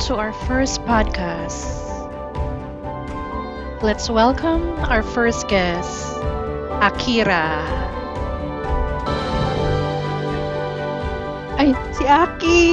Welcome 0.00 0.16
to 0.16 0.22
our 0.24 0.32
first 0.48 0.80
podcast. 0.88 1.68
Let's 3.84 4.08
welcome 4.08 4.80
our 4.88 5.04
first 5.04 5.44
guest, 5.44 6.16
Akira. 6.80 7.60
Ay, 11.60 11.76
si 11.92 12.08
Aki! 12.08 12.64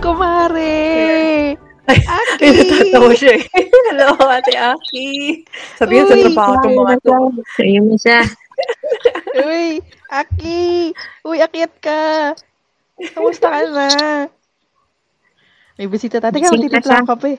Kumare! 0.00 1.52
Aki! 2.16 2.40
Ay, 2.40 2.50
natatawa 2.56 3.12
siya 3.12 3.44
eh. 3.44 3.44
Hello, 3.92 4.16
Ate 4.16 4.56
Aki. 4.56 5.44
Sabihin 5.76 6.08
sa 6.08 6.16
Uy, 6.16 6.32
trabaho 6.32 6.52
itong 6.64 6.76
mga 6.80 6.96
to. 7.04 7.16
Sa'yo 7.60 7.80
mo 7.84 7.94
siya. 8.00 8.24
Uy, 9.36 9.84
Aki! 10.08 10.96
Uy, 11.28 11.44
akyat 11.44 11.76
ka! 11.84 12.32
Kamusta 13.12 13.52
ka 13.52 13.60
na? 13.68 13.88
May 15.78 15.86
bisita 15.86 16.18
tayo. 16.18 16.34
Teka, 16.34 16.50
magtitimpla 16.50 17.06
ako 17.06 17.14
kape. 17.14 17.38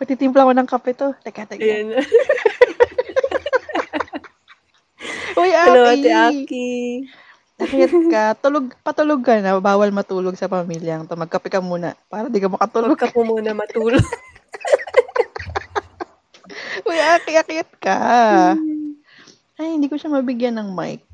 Magtitimpla 0.00 0.48
ko 0.48 0.52
ng 0.56 0.64
kape 0.64 0.90
to. 0.96 1.12
Teka, 1.20 1.44
teka. 1.44 1.60
Ayan. 1.60 1.92
Uy, 5.36 5.52
Aki! 5.52 5.68
Hello, 5.68 5.84
Ate 5.84 6.08
Aki. 6.08 6.68
Akyat 7.60 7.92
ka. 8.08 8.24
Tulog, 8.40 8.72
patulog 8.80 9.20
ka 9.20 9.36
na. 9.44 9.60
Bawal 9.60 9.92
matulog 9.92 10.32
sa 10.40 10.48
pamilyang 10.48 11.04
to. 11.04 11.20
Magkape 11.20 11.52
ka 11.52 11.60
muna. 11.60 11.92
Para 12.08 12.32
di 12.32 12.40
ka 12.40 12.48
makatulog. 12.48 12.96
Huwag 12.96 13.04
ka 13.04 13.12
po 13.12 13.28
muna 13.28 13.52
matulog. 13.52 14.00
Uy, 16.88 16.96
Aki, 16.96 17.36
akyat 17.36 17.70
ka. 17.76 17.96
Ay, 19.60 19.68
hindi 19.76 19.92
ko 19.92 20.00
siya 20.00 20.08
mabigyan 20.16 20.56
ng 20.56 20.72
mic. 20.72 21.04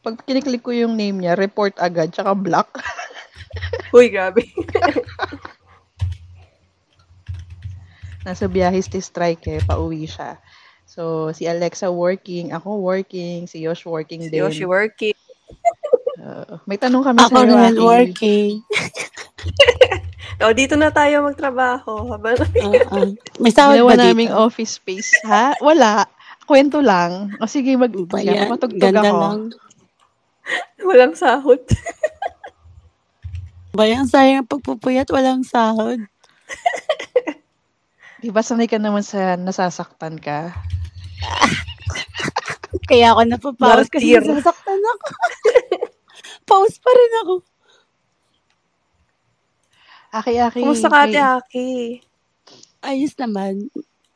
Pag 0.00 0.24
kiniklik 0.24 0.64
ko 0.64 0.72
yung 0.72 0.96
name 0.96 1.20
niya, 1.20 1.36
report 1.36 1.76
agad, 1.76 2.08
tsaka 2.08 2.32
block. 2.32 2.72
Uy, 3.96 4.10
grabe. 4.10 4.42
Nasa 8.24 8.48
biyahe 8.48 8.80
si 8.80 9.00
Strike 9.00 9.44
eh, 9.52 9.60
pauwi 9.68 10.08
siya. 10.08 10.40
So, 10.88 11.28
si 11.36 11.44
Alexa 11.44 11.90
working, 11.92 12.54
ako 12.56 12.80
working, 12.80 13.44
si 13.44 13.60
Yosh 13.64 13.84
working 13.84 14.30
din. 14.30 14.40
Yoshi 14.40 14.64
working. 14.64 15.12
Uh, 16.16 16.56
may 16.64 16.80
tanong 16.80 17.04
kami 17.04 17.20
Ako 17.20 17.36
sa'yo, 17.36 17.52
naman 17.52 17.74
Aki. 17.76 17.84
working. 17.84 18.52
O, 20.42 20.50
dito 20.50 20.74
na 20.74 20.90
tayo 20.90 21.22
magtrabaho. 21.24 22.10
Habang 22.10 22.36
Oo. 22.58 23.14
May 23.38 23.54
sahod 23.54 23.86
ba 23.86 23.94
naming 23.94 24.28
dito? 24.28 24.42
office 24.44 24.76
space. 24.76 25.14
Ha? 25.22 25.54
Wala. 25.62 26.10
Kwento 26.44 26.82
lang. 26.82 27.32
O 27.38 27.46
sige, 27.48 27.72
mag 27.78 27.94
Ba 28.10 28.20
yan, 28.20 28.44
yan? 28.44 28.48
patugtog 28.50 28.82
Ganda 28.82 29.08
ako. 29.08 29.18
lang. 29.20 29.40
walang 30.84 31.14
sahod. 31.16 31.62
Ba 33.74 33.90
yan? 33.90 34.06
Sayang 34.06 34.46
ang 34.46 34.50
pagpupuyat, 34.50 35.10
walang 35.10 35.42
sahod. 35.42 35.98
Di 38.22 38.30
ba 38.30 38.38
sanay 38.38 38.70
ka 38.70 38.78
naman 38.78 39.02
sa 39.02 39.34
nasasaktan 39.34 40.22
ka? 40.22 40.54
Kaya 42.88 43.10
ako 43.10 43.20
napapawis 43.26 43.90
kasi 43.90 44.14
Martir. 44.14 44.30
nasasaktan 44.30 44.78
ako. 44.78 45.06
Pause 46.48 46.78
pa 46.78 46.90
rin 46.94 47.12
ako. 47.26 47.34
Aki, 50.14 50.32
aki. 50.38 50.60
Kumusta 50.62 50.86
ka, 50.86 51.10
Ate 51.10 51.18
Aki? 51.18 51.68
Ayos 52.86 53.18
naman. 53.18 53.66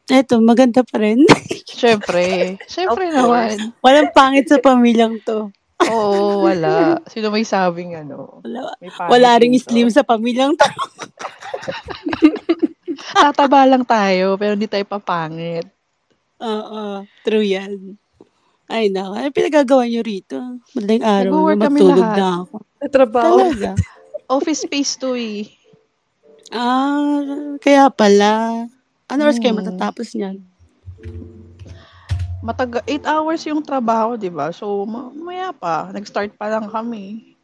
Eto, 0.06 0.38
maganda 0.38 0.86
pa 0.86 1.02
rin. 1.02 1.26
Siyempre. 1.66 2.54
Siyempre 2.70 3.10
naman. 3.10 3.74
Walang 3.82 4.14
pangit 4.14 4.46
sa 4.46 4.62
pamilyang 4.62 5.18
to. 5.26 5.50
Oo, 5.80 6.42
wala. 6.42 6.98
Sino 7.06 7.30
may 7.30 7.46
sabing 7.46 7.94
ano? 7.94 8.42
Wala, 8.42 8.74
May 8.76 8.90
wala 8.90 9.30
ring 9.38 9.54
dito. 9.54 9.70
slim 9.70 9.86
sa 9.88 10.02
pamilyang 10.02 10.58
to. 10.58 10.66
Tataba 13.14 13.62
lang 13.62 13.84
tayo, 13.84 14.34
pero 14.34 14.52
hindi 14.52 14.66
tayo 14.66 14.82
papangit. 14.84 15.66
Oo, 16.38 17.02
true 17.22 17.46
yan. 17.46 17.94
Ay, 18.66 18.90
naku. 18.90 19.12
Ano 19.14 19.28
pinagagawa 19.30 19.86
niyo 19.86 20.02
rito? 20.02 20.36
Madaling 20.74 21.00
araw 21.00 21.30
Nag-work 21.32 21.58
matulog 21.62 21.98
lahat. 22.04 22.18
na 22.18 22.28
ako. 22.42 22.56
Natrabaho. 22.78 23.36
Talaga? 23.48 23.70
Office 24.28 24.60
space 24.62 24.92
to 24.94 25.16
eh. 25.16 25.48
Ah, 26.50 27.56
kaya 27.58 27.88
pala. 27.88 28.66
Ano 29.06 29.20
oras 29.24 29.40
kayo 29.40 29.56
Hmm. 29.56 29.64
matatapos 29.64 30.12
niyan? 30.12 30.36
Mataga 32.38 32.78
8 32.86 33.02
hours 33.02 33.42
yung 33.44 33.60
trabaho, 33.60 34.14
'di 34.14 34.30
ba? 34.30 34.54
So, 34.54 34.86
ma- 34.86 35.10
maya 35.10 35.50
pa, 35.50 35.90
nag-start 35.90 36.38
pa 36.38 36.46
lang 36.46 36.70
kami. 36.70 37.34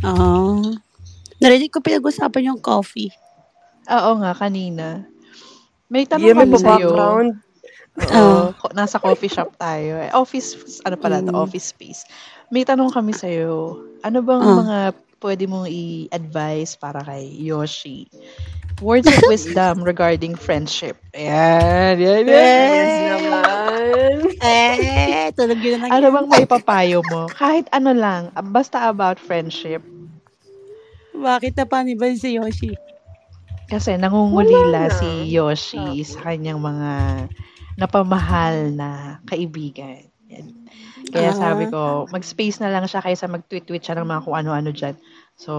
Ah. 0.00 0.56
Narinig 1.36 1.68
ko 1.68 1.80
pinag-usapan 1.80 2.52
yung 2.52 2.60
coffee. 2.60 3.12
Oo 3.88 4.10
nga 4.20 4.32
kanina. 4.32 5.04
May 5.88 6.06
tanong 6.06 6.24
Yeah, 6.24 6.38
kami 6.38 6.56
sa'yo. 6.56 6.88
background. 6.88 7.30
Oo, 8.00 8.54
ko- 8.54 8.72
nasa 8.72 8.96
coffee 8.96 9.28
shop 9.28 9.52
tayo. 9.56 9.98
Eh, 9.98 10.08
Office, 10.14 10.56
ano 10.86 10.96
pala 10.96 11.20
to, 11.20 11.34
Mm. 11.34 11.36
office 11.36 11.74
space. 11.74 12.06
May 12.48 12.62
tanong 12.62 12.94
kami 12.94 13.12
sa'yo. 13.12 13.76
Ano 14.00 14.18
bang 14.22 14.40
Ah. 14.40 14.56
mga 14.56 14.76
pwede 15.20 15.44
mong 15.46 15.68
i-advise 15.68 16.74
para 16.74 17.04
kay 17.04 17.28
Yoshi? 17.30 18.08
Words 18.80 19.06
of 19.06 19.20
wisdom 19.32 19.84
regarding 19.84 20.34
friendship. 20.34 20.96
Ayan, 21.12 22.00
yan, 22.00 22.24
yan. 22.24 22.32
Yes 22.32 22.92
naman. 23.12 24.16
Eh, 24.40 25.28
tulog 25.36 25.60
yun 25.60 25.78
na 25.80 25.86
lang. 25.86 25.92
Ano 26.00 26.06
bang 26.10 26.26
may 26.28 26.44
papayo 26.48 27.04
mo? 27.12 27.28
Kahit 27.28 27.68
ano 27.70 27.92
lang, 27.92 28.32
basta 28.50 28.88
about 28.88 29.20
friendship. 29.20 29.84
Bakit 31.12 31.60
na 31.60 31.64
paano 31.68 31.92
ba 32.00 32.08
si 32.16 32.40
Yoshi? 32.40 32.72
Kasi 33.68 33.94
nangungulila 33.94 34.88
Wala 34.88 34.90
na. 34.90 34.96
si 34.96 35.30
Yoshi 35.30 36.02
sa 36.02 36.32
kanyang 36.32 36.58
mga 36.58 36.90
napamahal 37.78 38.74
na 38.74 39.20
kaibigan. 39.28 40.08
Yan. 40.26 40.59
Kaya 41.10 41.34
Ah. 41.34 41.38
sabi 41.38 41.66
ko, 41.66 42.06
mag-space 42.08 42.62
na 42.62 42.70
lang 42.70 42.86
siya 42.86 43.02
kaysa 43.02 43.26
mag-tweet-tweet 43.26 43.82
siya 43.82 43.98
ng 43.98 44.06
mga 44.06 44.24
kung 44.24 44.36
ano-ano 44.38 44.70
dyan. 44.70 44.94
So, 45.34 45.52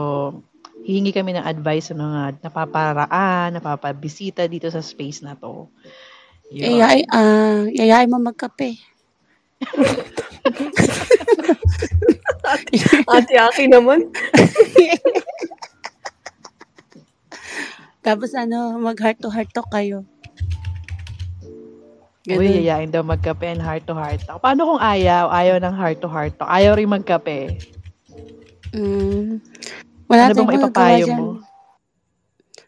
hihingi 0.82 1.14
kami 1.14 1.36
ng 1.36 1.46
advice 1.46 1.92
sa 1.92 1.96
mga 1.96 2.42
napaparaan, 2.42 3.54
napapabisita 3.54 4.48
dito 4.48 4.72
sa 4.72 4.82
space 4.82 5.22
na 5.22 5.36
to. 5.36 5.68
Yun. 6.52 6.80
Yayay, 6.80 7.04
ah, 7.12 7.64
yayay 7.68 8.08
mo 8.08 8.18
magkape. 8.20 8.80
Ate 13.12 13.36
Aki 13.38 13.68
naman. 13.70 14.08
Tapos 18.02 18.34
ano, 18.34 18.82
mag 18.82 18.98
heart 18.98 19.22
to 19.22 19.30
heart 19.30 19.54
talk 19.54 19.70
kayo. 19.70 20.02
Uy, 22.30 22.38
Ganun. 22.38 22.54
yayain 22.62 22.92
daw 22.94 23.02
magkape 23.02 23.50
and 23.50 23.66
heart 23.66 23.82
to 23.90 23.98
heart 23.98 24.22
talk. 24.22 24.38
Paano 24.46 24.70
kung 24.70 24.82
ayaw? 24.82 25.34
Ayaw 25.34 25.58
ng 25.58 25.74
heart 25.74 25.98
to 26.06 26.10
heart 26.10 26.38
talk. 26.38 26.46
Ayaw 26.54 26.78
rin 26.78 26.94
magkape. 26.94 27.58
Mm. 28.78 29.42
Wala 30.06 30.30
ano 30.30 30.34
bang 30.46 30.70
dyan. 31.02 31.18
mo? 31.18 31.42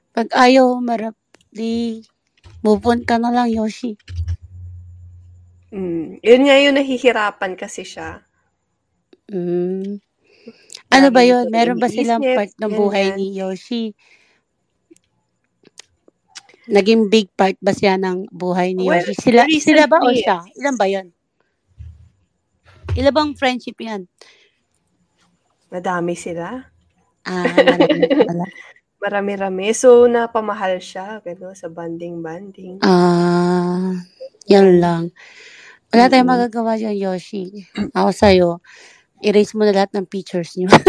Pag 0.09 0.27
ayaw 0.33 0.81
marap, 0.81 1.13
di 1.53 2.01
move 2.65 2.81
on 2.89 3.05
ka 3.05 3.21
na 3.21 3.29
lang, 3.29 3.53
Yoshi. 3.53 3.93
Mm. 5.69 6.17
Yun 6.21 6.41
nga 6.49 6.55
yung 6.57 6.75
nahihirapan 6.77 7.53
kasi 7.53 7.85
siya. 7.85 8.25
Mm. 9.29 10.01
Ano 10.93 11.07
ba 11.13 11.21
yun? 11.21 11.49
Meron 11.53 11.77
ba 11.77 11.93
silang 11.93 12.21
part 12.21 12.49
ng 12.57 12.73
buhay 12.73 13.13
ni 13.13 13.37
Yoshi? 13.37 13.93
Naging 16.69 17.11
big 17.11 17.27
part 17.35 17.59
ba 17.59 17.75
siya 17.75 17.99
ng 17.99 18.31
buhay 18.31 18.71
ni 18.71 18.87
Well? 18.87 19.03
Sila, 19.19 19.43
sila 19.51 19.83
ba 19.87 19.99
o 19.99 20.15
siya? 20.15 20.47
Ilan 20.55 20.75
ba 20.79 20.87
yun? 20.87 21.11
Ilan 22.95 23.11
bang 23.11 23.31
friendship 23.35 23.75
yan? 23.83 24.07
Madami 25.67 26.15
sila. 26.15 26.63
Ah, 27.27 27.43
marami 27.43 28.07
pala. 28.29 28.45
Marami-rami. 29.03 29.75
So, 29.75 30.07
napamahal 30.07 30.79
siya. 30.79 31.19
Pero 31.19 31.51
sa 31.51 31.67
banding-banding. 31.67 32.79
Ah, 32.85 33.99
yan 34.47 34.79
lang. 34.79 35.11
Wala 35.91 36.07
tayong 36.07 36.29
magagawa 36.29 36.79
dyan, 36.79 36.95
Yoshi. 36.95 37.67
Ako 37.91 38.09
sa'yo, 38.15 38.63
erase 39.19 39.53
mo 39.59 39.67
na 39.67 39.75
lahat 39.75 39.91
ng 39.93 40.07
pictures 40.07 40.55
niyo. 40.55 40.71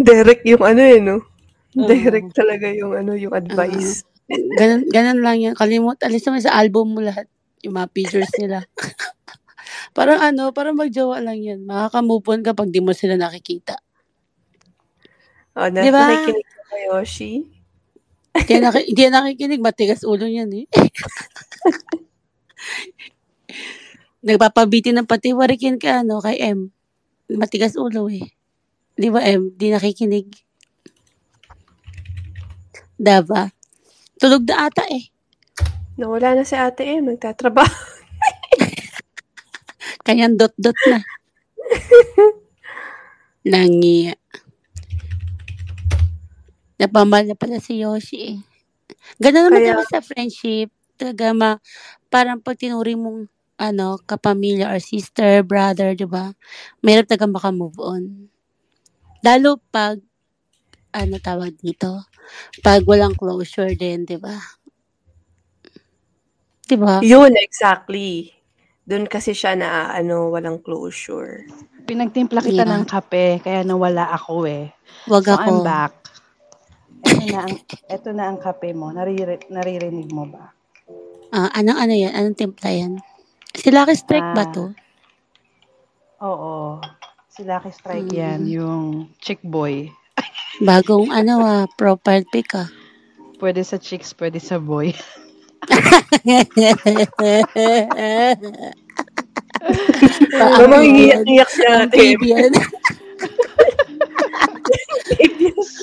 Direct 0.00 0.42
yung 0.48 0.64
ano 0.64 0.82
eh, 0.82 0.98
no? 0.98 1.33
Oo. 1.74 1.88
Direct 1.90 2.30
talaga 2.34 2.70
yung 2.70 2.94
ano, 2.94 3.18
yung 3.18 3.34
advice. 3.34 4.06
ganun, 4.30 4.86
ganun 4.88 5.20
lang 5.20 5.38
yan. 5.42 5.54
Kalimut, 5.58 5.98
alis 6.00 6.22
naman 6.24 6.42
sa 6.42 6.54
album 6.54 6.94
mo 6.94 7.00
lahat. 7.02 7.26
Yung 7.66 7.74
mga 7.74 7.90
pictures 7.90 8.30
nila. 8.38 8.62
parang 9.96 10.20
ano, 10.22 10.54
parang 10.54 10.78
magjowa 10.78 11.18
lang 11.18 11.42
yan. 11.42 11.66
Makaka-move 11.66 12.24
on 12.30 12.40
kapag 12.46 12.70
di 12.70 12.78
mo 12.78 12.94
sila 12.94 13.18
nakikita. 13.18 13.78
Oh, 15.54 15.70
na, 15.70 15.82
Di 15.82 15.90
ba? 15.90 16.10
nakikinig 16.10 16.46
ka 16.46 16.60
kay 16.66 16.82
Yoshi? 16.90 17.32
Hindi 18.34 18.54
naki- 18.58 18.90
yan 18.90 19.14
nakikinig, 19.14 19.62
matigas 19.62 20.02
ulo 20.02 20.26
yan 20.26 20.50
eh. 20.50 20.66
Nagpapabitin 24.26 24.98
ng 24.98 25.06
pati 25.06 25.30
warikin 25.30 25.78
ka 25.78 26.02
ano, 26.02 26.18
kay 26.18 26.40
M. 26.42 26.74
Matigas 27.30 27.78
ulo 27.78 28.10
eh. 28.10 28.34
Di 28.98 29.10
ba, 29.10 29.22
Em? 29.22 29.54
Di 29.54 29.70
nakikinig. 29.70 30.30
Diba? 32.94 33.50
Tulog 34.18 34.46
na 34.46 34.70
ata 34.70 34.86
eh. 34.88 35.10
Nawala 35.98 36.34
na 36.38 36.44
si 36.46 36.54
ate 36.58 36.86
M. 36.86 37.06
Nagtatrabaho. 37.10 37.70
Kaya 40.06 40.26
dot-dot 40.30 40.78
na. 40.90 40.98
Nangi. 43.50 44.10
Napamahal 46.80 47.30
na 47.30 47.36
pala 47.38 47.62
si 47.62 47.78
Yoshi 47.82 48.18
eh. 48.34 48.38
Ganun 49.22 49.50
naman 49.54 49.62
Kaya- 49.62 49.86
sa 49.90 50.02
friendship. 50.02 50.70
Talaga 50.94 51.34
ma, 51.34 51.50
parang 52.06 52.38
pag 52.38 52.54
tinuri 52.54 52.94
mong 52.94 53.26
ano, 53.58 53.98
kapamilya 54.02 54.70
or 54.70 54.78
sister, 54.78 55.42
brother, 55.42 55.94
di 55.94 56.06
ba? 56.06 56.30
Mahirap 56.82 57.10
talaga 57.10 57.26
makamove 57.30 57.78
on. 57.82 58.30
Lalo 59.22 59.58
pag, 59.70 59.98
ano 60.94 61.18
tawag 61.18 61.58
dito? 61.58 62.06
Pag 62.62 62.86
walang 62.86 63.18
closure 63.18 63.74
din, 63.74 64.06
di 64.06 64.16
ba? 64.16 64.32
Di 66.64 66.76
ba? 66.78 67.02
Yun, 67.04 67.34
exactly. 67.36 68.32
Doon 68.86 69.04
kasi 69.04 69.36
siya 69.36 69.58
na, 69.58 69.92
ano, 69.92 70.30
walang 70.32 70.62
closure. 70.62 71.44
Pinagtimpla 71.84 72.40
kita 72.40 72.64
Yeah. 72.64 72.72
ng 72.72 72.84
kape, 72.88 73.44
kaya 73.44 73.60
nawala 73.60 74.08
ako 74.08 74.48
eh. 74.48 74.72
Wag 75.04 75.24
So, 75.28 75.36
ako. 75.36 75.44
I'm 75.44 75.60
back. 75.60 75.92
Ito 77.04 77.20
na 77.28 77.40
ang, 77.44 77.56
ito 77.68 78.08
na 78.16 78.24
ang 78.32 78.38
kape 78.40 78.72
mo. 78.72 78.88
Nariri, 78.88 79.36
naririnig 79.52 80.08
mo 80.08 80.24
ba? 80.24 80.48
Ah, 81.28 81.52
anong 81.52 81.76
ano 81.76 81.92
yan? 81.92 82.12
Anong 82.14 82.38
timpla 82.38 82.70
yan? 82.72 82.96
Si 83.52 83.68
Lucky 83.68 83.92
Strike 83.92 84.32
ba 84.32 84.48
Ah. 84.48 84.52
to? 84.54 84.64
Oo. 86.22 86.80
Si 87.28 87.44
Lucky 87.44 87.68
Strike 87.68 88.08
Mm. 88.08 88.16
yan, 88.16 88.40
yung 88.48 88.84
chick 89.20 89.44
boy. 89.44 89.92
Bagong 90.62 91.10
ano 91.10 91.42
ah, 91.42 91.66
profile 91.74 92.22
pic 92.30 92.54
ah. 92.54 92.70
Pwede 93.42 93.64
sa 93.66 93.76
chicks, 93.76 94.14
pwede 94.14 94.38
sa 94.38 94.62
boy. 94.62 94.94
Paano 100.38 100.64
Mamang 100.68 100.84
yan? 100.86 101.24
iiyak 101.26 101.50
si 101.50 101.62
Ang 101.66 101.88
ate 101.88 101.98
M. 101.98 102.18
baby 102.18 102.28
yan. 102.36 102.52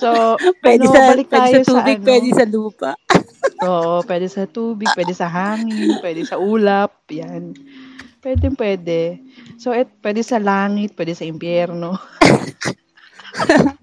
So, 0.01 0.37
Pwede 0.61 0.85
ano, 0.87 0.93
sa, 0.93 1.01
balik 1.05 1.27
pwede 1.29 1.49
tayo 1.51 1.57
sa 1.63 1.65
tubig, 1.65 1.97
ano. 2.01 2.07
pwede 2.07 2.29
sa 2.33 2.45
lupa. 2.49 2.91
Oo, 3.67 4.01
pwede 4.05 4.27
sa 4.29 4.43
tubig, 4.49 4.89
pwede 4.97 5.13
sa 5.13 5.29
hangin, 5.29 5.97
pwede 6.01 6.21
sa 6.25 6.37
ulap, 6.41 7.05
yan. 7.09 7.53
Pwede, 8.21 8.49
pwede. 8.53 9.21
So, 9.57 9.73
it, 9.73 9.89
pwede 10.01 10.21
sa 10.21 10.37
langit, 10.41 10.93
pwede 10.97 11.13
sa 11.13 11.25
impyerno. 11.25 11.97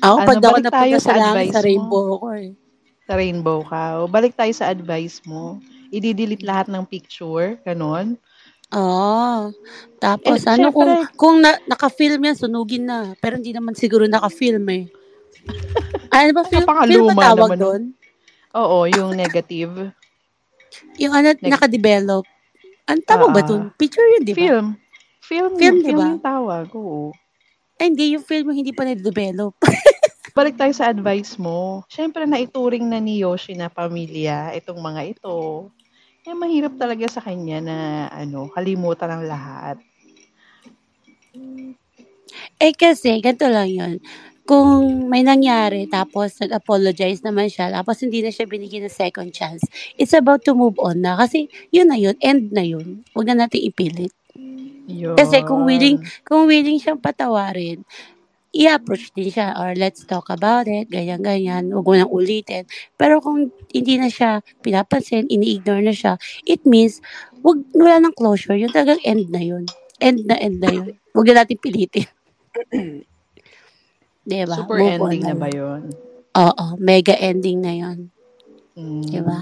Ako, 0.00 0.16
Ano, 0.16 0.26
pag 0.26 0.38
ako 0.38 0.56
napunta 0.58 0.98
sa 0.98 1.12
advice 1.14 1.52
sa 1.52 1.60
mo. 1.60 1.64
rainbow 1.64 2.04
ako 2.14 2.26
eh. 2.34 2.48
Sa 3.04 3.14
rainbow 3.14 3.58
ka. 3.62 3.82
O, 3.98 4.06
balik 4.06 4.32
tayo 4.32 4.50
sa 4.50 4.68
advice 4.68 5.20
mo. 5.22 5.60
I-delete 5.90 6.42
lahat 6.42 6.66
ng 6.66 6.84
picture, 6.84 7.56
ganon. 7.62 8.16
Oo. 8.70 9.52
Tapos 9.96 10.40
Eh, 10.40 10.50
ano 10.50 10.68
kung 10.70 10.88
syempre. 10.90 11.14
kung 11.14 11.36
na, 11.38 11.56
naka-film 11.64 12.20
yan, 12.22 12.34
sunugin 12.34 12.84
na. 12.84 13.12
Pero 13.16 13.36
hindi 13.36 13.52
naman 13.52 13.72
siguro 13.72 14.04
naka-film 14.04 14.64
eh. 14.70 14.84
Ano 16.10 16.30
ba 16.32 16.42
film? 16.44 16.64
Film 16.64 17.06
ba 17.10 17.22
tawag 17.28 17.50
doon? 17.54 17.82
Oo, 18.54 18.86
yung 18.86 19.12
negative. 19.12 19.90
Yung 20.96 21.10
ano, 21.12 21.34
Neg- 21.34 21.42
naka-develop. 21.44 22.22
Ano 22.84 23.00
tawag 23.02 23.30
ba 23.30 23.40
Ah, 23.40 23.46
doon? 23.46 23.62
Picture 23.74 24.06
yun, 24.08 24.22
di 24.22 24.30
ba? 24.30 24.38
Film. 24.38 24.66
Film, 25.18 25.52
Film, 25.52 25.76
film, 25.76 25.76
di 25.80 25.92
ba? 25.92 26.06
yung 26.08 26.22
tawag. 26.22 26.66
Oo. 26.70 27.10
Ay, 27.78 27.90
hindi. 27.90 28.14
Yung 28.14 28.24
film 28.26 28.50
yung 28.50 28.58
hindi 28.58 28.74
pa 28.74 28.86
na-develop. 28.86 29.54
Balik 30.38 30.58
tayo 30.58 30.74
sa 30.74 30.90
advice 30.90 31.38
mo. 31.38 31.86
Siyempre, 31.86 32.26
naituring 32.26 32.90
na 32.90 32.98
ni 32.98 33.22
Yoshi 33.22 33.54
na 33.54 33.70
pamilya 33.70 34.50
itong 34.58 34.82
mga 34.82 35.02
ito. 35.14 35.70
Eh, 36.26 36.34
mahirap 36.34 36.74
talaga 36.80 37.06
sa 37.06 37.22
kanya 37.22 37.62
na 37.62 37.76
ano, 38.10 38.50
kalimutan 38.50 39.10
ang 39.14 39.24
lahat. 39.28 39.76
eh 42.58 42.74
kasi, 42.74 43.20
ganito 43.22 43.46
lang 43.46 43.70
yun. 43.70 43.94
Kung 44.44 45.08
may 45.08 45.24
nangyari, 45.24 45.88
tapos 45.88 46.36
nag-apologize 46.40 47.24
naman 47.24 47.48
siya, 47.48 47.72
tapos 47.72 48.00
hindi 48.04 48.20
na 48.20 48.28
siya 48.32 48.44
binigyan 48.48 48.88
ng 48.88 48.92
second 48.92 49.30
chance, 49.32 49.64
it's 49.96 50.12
about 50.12 50.44
to 50.44 50.52
move 50.52 50.76
on 50.80 51.00
na. 51.00 51.16
Kasi 51.16 51.48
yun 51.72 51.88
na 51.88 51.96
yun, 51.96 52.16
end 52.20 52.52
na 52.52 52.64
yun. 52.64 53.04
Huwag 53.16 53.28
na 53.30 53.44
natin 53.46 53.64
ipilit. 53.64 54.12
Yun. 54.86 55.16
Kasi 55.16 55.40
kung 55.44 55.64
willing, 55.64 56.00
kung 56.24 56.44
willing 56.44 56.76
siyang 56.76 57.00
patawarin, 57.00 57.84
i-approach 58.54 59.10
din 59.18 59.34
siya 59.34 59.58
or 59.58 59.74
let's 59.74 60.06
talk 60.06 60.30
about 60.30 60.70
it, 60.70 60.86
ganyan-ganyan, 60.86 61.74
huwag 61.74 61.86
mo 61.86 61.94
nang 61.98 62.12
ulitin. 62.14 62.62
Pero 62.94 63.18
kung 63.18 63.50
hindi 63.74 63.94
na 63.98 64.06
siya 64.06 64.46
pinapansin, 64.62 65.26
ini-ignore 65.26 65.82
na 65.82 65.90
siya, 65.90 66.14
it 66.46 66.62
means, 66.62 67.02
wag, 67.42 67.58
wala 67.74 67.98
nang 67.98 68.14
closure, 68.14 68.54
yun 68.54 68.70
talagang 68.70 69.02
end 69.02 69.26
na 69.34 69.42
yun. 69.42 69.66
End 69.98 70.22
na 70.30 70.38
end 70.38 70.62
na 70.62 70.70
yun. 70.70 70.94
Huwag 71.10 71.26
na 71.34 71.42
natin 71.42 71.58
pilitin. 71.58 72.06
diba? 74.28 74.56
Super 74.56 74.78
Move 74.78 74.94
ending 74.94 75.22
na 75.26 75.34
ba 75.34 75.48
yun? 75.50 75.80
Oo, 76.34 76.66
mega 76.78 77.14
ending 77.18 77.58
na 77.58 77.72
yun. 77.74 77.98
Mm. 78.74 79.06
Diba? 79.06 79.38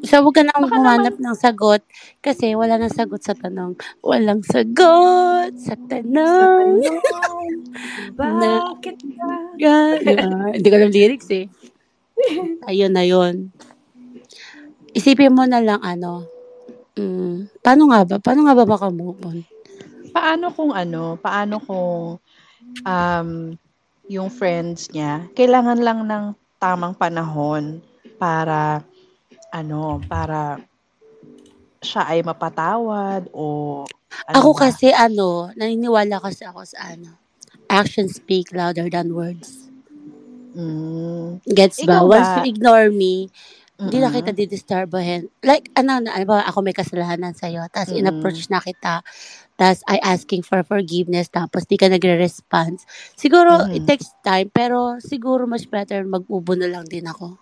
So, 0.00 0.24
huwag 0.24 0.32
ka 0.32 0.42
nang 0.44 0.64
Baka 0.64 0.72
humanap 0.80 1.16
ng 1.20 1.36
sagot 1.36 1.84
kasi 2.24 2.56
wala 2.56 2.80
nang 2.80 2.92
sagot 2.92 3.20
sa 3.20 3.36
tanong. 3.36 3.76
Walang 4.00 4.40
sagot 4.40 5.52
sa 5.60 5.76
Sa 5.76 5.76
tanong. 5.76 6.80
tanong, 8.16 8.80
bakit 8.80 8.96
yeah. 9.60 10.00
Hindi 10.56 10.68
ko 10.68 10.76
alam 10.76 10.92
lyrics 10.92 11.28
eh. 11.28 11.52
Ayun 12.68 12.92
na 12.96 13.04
yun. 13.04 13.52
Isipin 14.96 15.36
mo 15.36 15.44
na 15.44 15.60
lang 15.60 15.84
ano, 15.84 16.24
mm, 16.96 17.60
paano 17.60 17.92
nga 17.92 18.00
ba? 18.08 18.16
Paano 18.18 18.48
nga 18.48 18.56
ba 18.56 18.64
makamove 18.64 19.20
on? 19.22 19.38
Paano 20.10 20.50
kung 20.50 20.72
ano, 20.74 21.20
paano 21.20 21.60
kung 21.62 22.18
um, 22.82 23.30
yung 24.10 24.28
friends 24.32 24.90
niya, 24.90 25.28
kailangan 25.36 25.78
lang 25.78 26.08
ng 26.08 26.24
tamang 26.58 26.98
panahon 26.98 27.78
para 28.18 28.82
ano, 29.52 30.00
para 30.10 30.58
siya 31.80 32.02
ay 32.12 32.20
mapatawad 32.22 33.28
o 33.32 33.44
ano 34.28 34.38
Ako 34.38 34.50
ba? 34.52 34.60
kasi 34.62 34.88
ano, 34.94 35.50
naniniwala 35.58 36.16
kasi 36.22 36.42
ako 36.46 36.62
sa 36.66 36.94
ano, 36.94 37.18
actions 37.70 38.18
speak 38.20 38.52
louder 38.54 38.86
than 38.90 39.14
words. 39.14 39.70
Mm, 40.54 41.40
Gets 41.46 41.86
ba? 41.86 41.96
Ikaw 41.96 42.06
ba? 42.14 42.14
Once 42.14 42.34
you 42.36 42.42
ignore 42.46 42.90
me, 42.90 43.30
hindi 43.86 43.98
na 44.02 44.10
mm-mm. 44.10 44.14
kita 44.14 44.34
didisturbohin. 44.36 45.30
Like, 45.42 45.70
ano, 45.78 45.98
na, 46.02 46.14
ano 46.14 46.24
ba, 46.28 46.44
ako 46.46 46.58
may 46.62 46.76
kasalanan 46.76 47.34
sa'yo, 47.34 47.66
tapos 47.72 47.90
Mm. 47.90 47.96
in-approach 47.96 48.50
na 48.52 48.60
kita, 48.62 49.02
tapos 49.58 49.80
I 49.90 49.98
asking 50.02 50.42
for 50.46 50.62
forgiveness, 50.66 51.30
tapos 51.32 51.66
di 51.66 51.76
ka 51.80 51.88
nagre-response. 51.90 52.84
Siguro, 53.18 53.66
it 53.74 53.82
Mhm. 53.82 53.86
takes 53.86 54.10
time, 54.26 54.50
pero 54.52 54.98
siguro 55.02 55.46
mas 55.50 55.66
better 55.66 56.04
mag-ubo 56.06 56.54
na 56.58 56.68
lang 56.70 56.86
din 56.86 57.06
ako. 57.08 57.38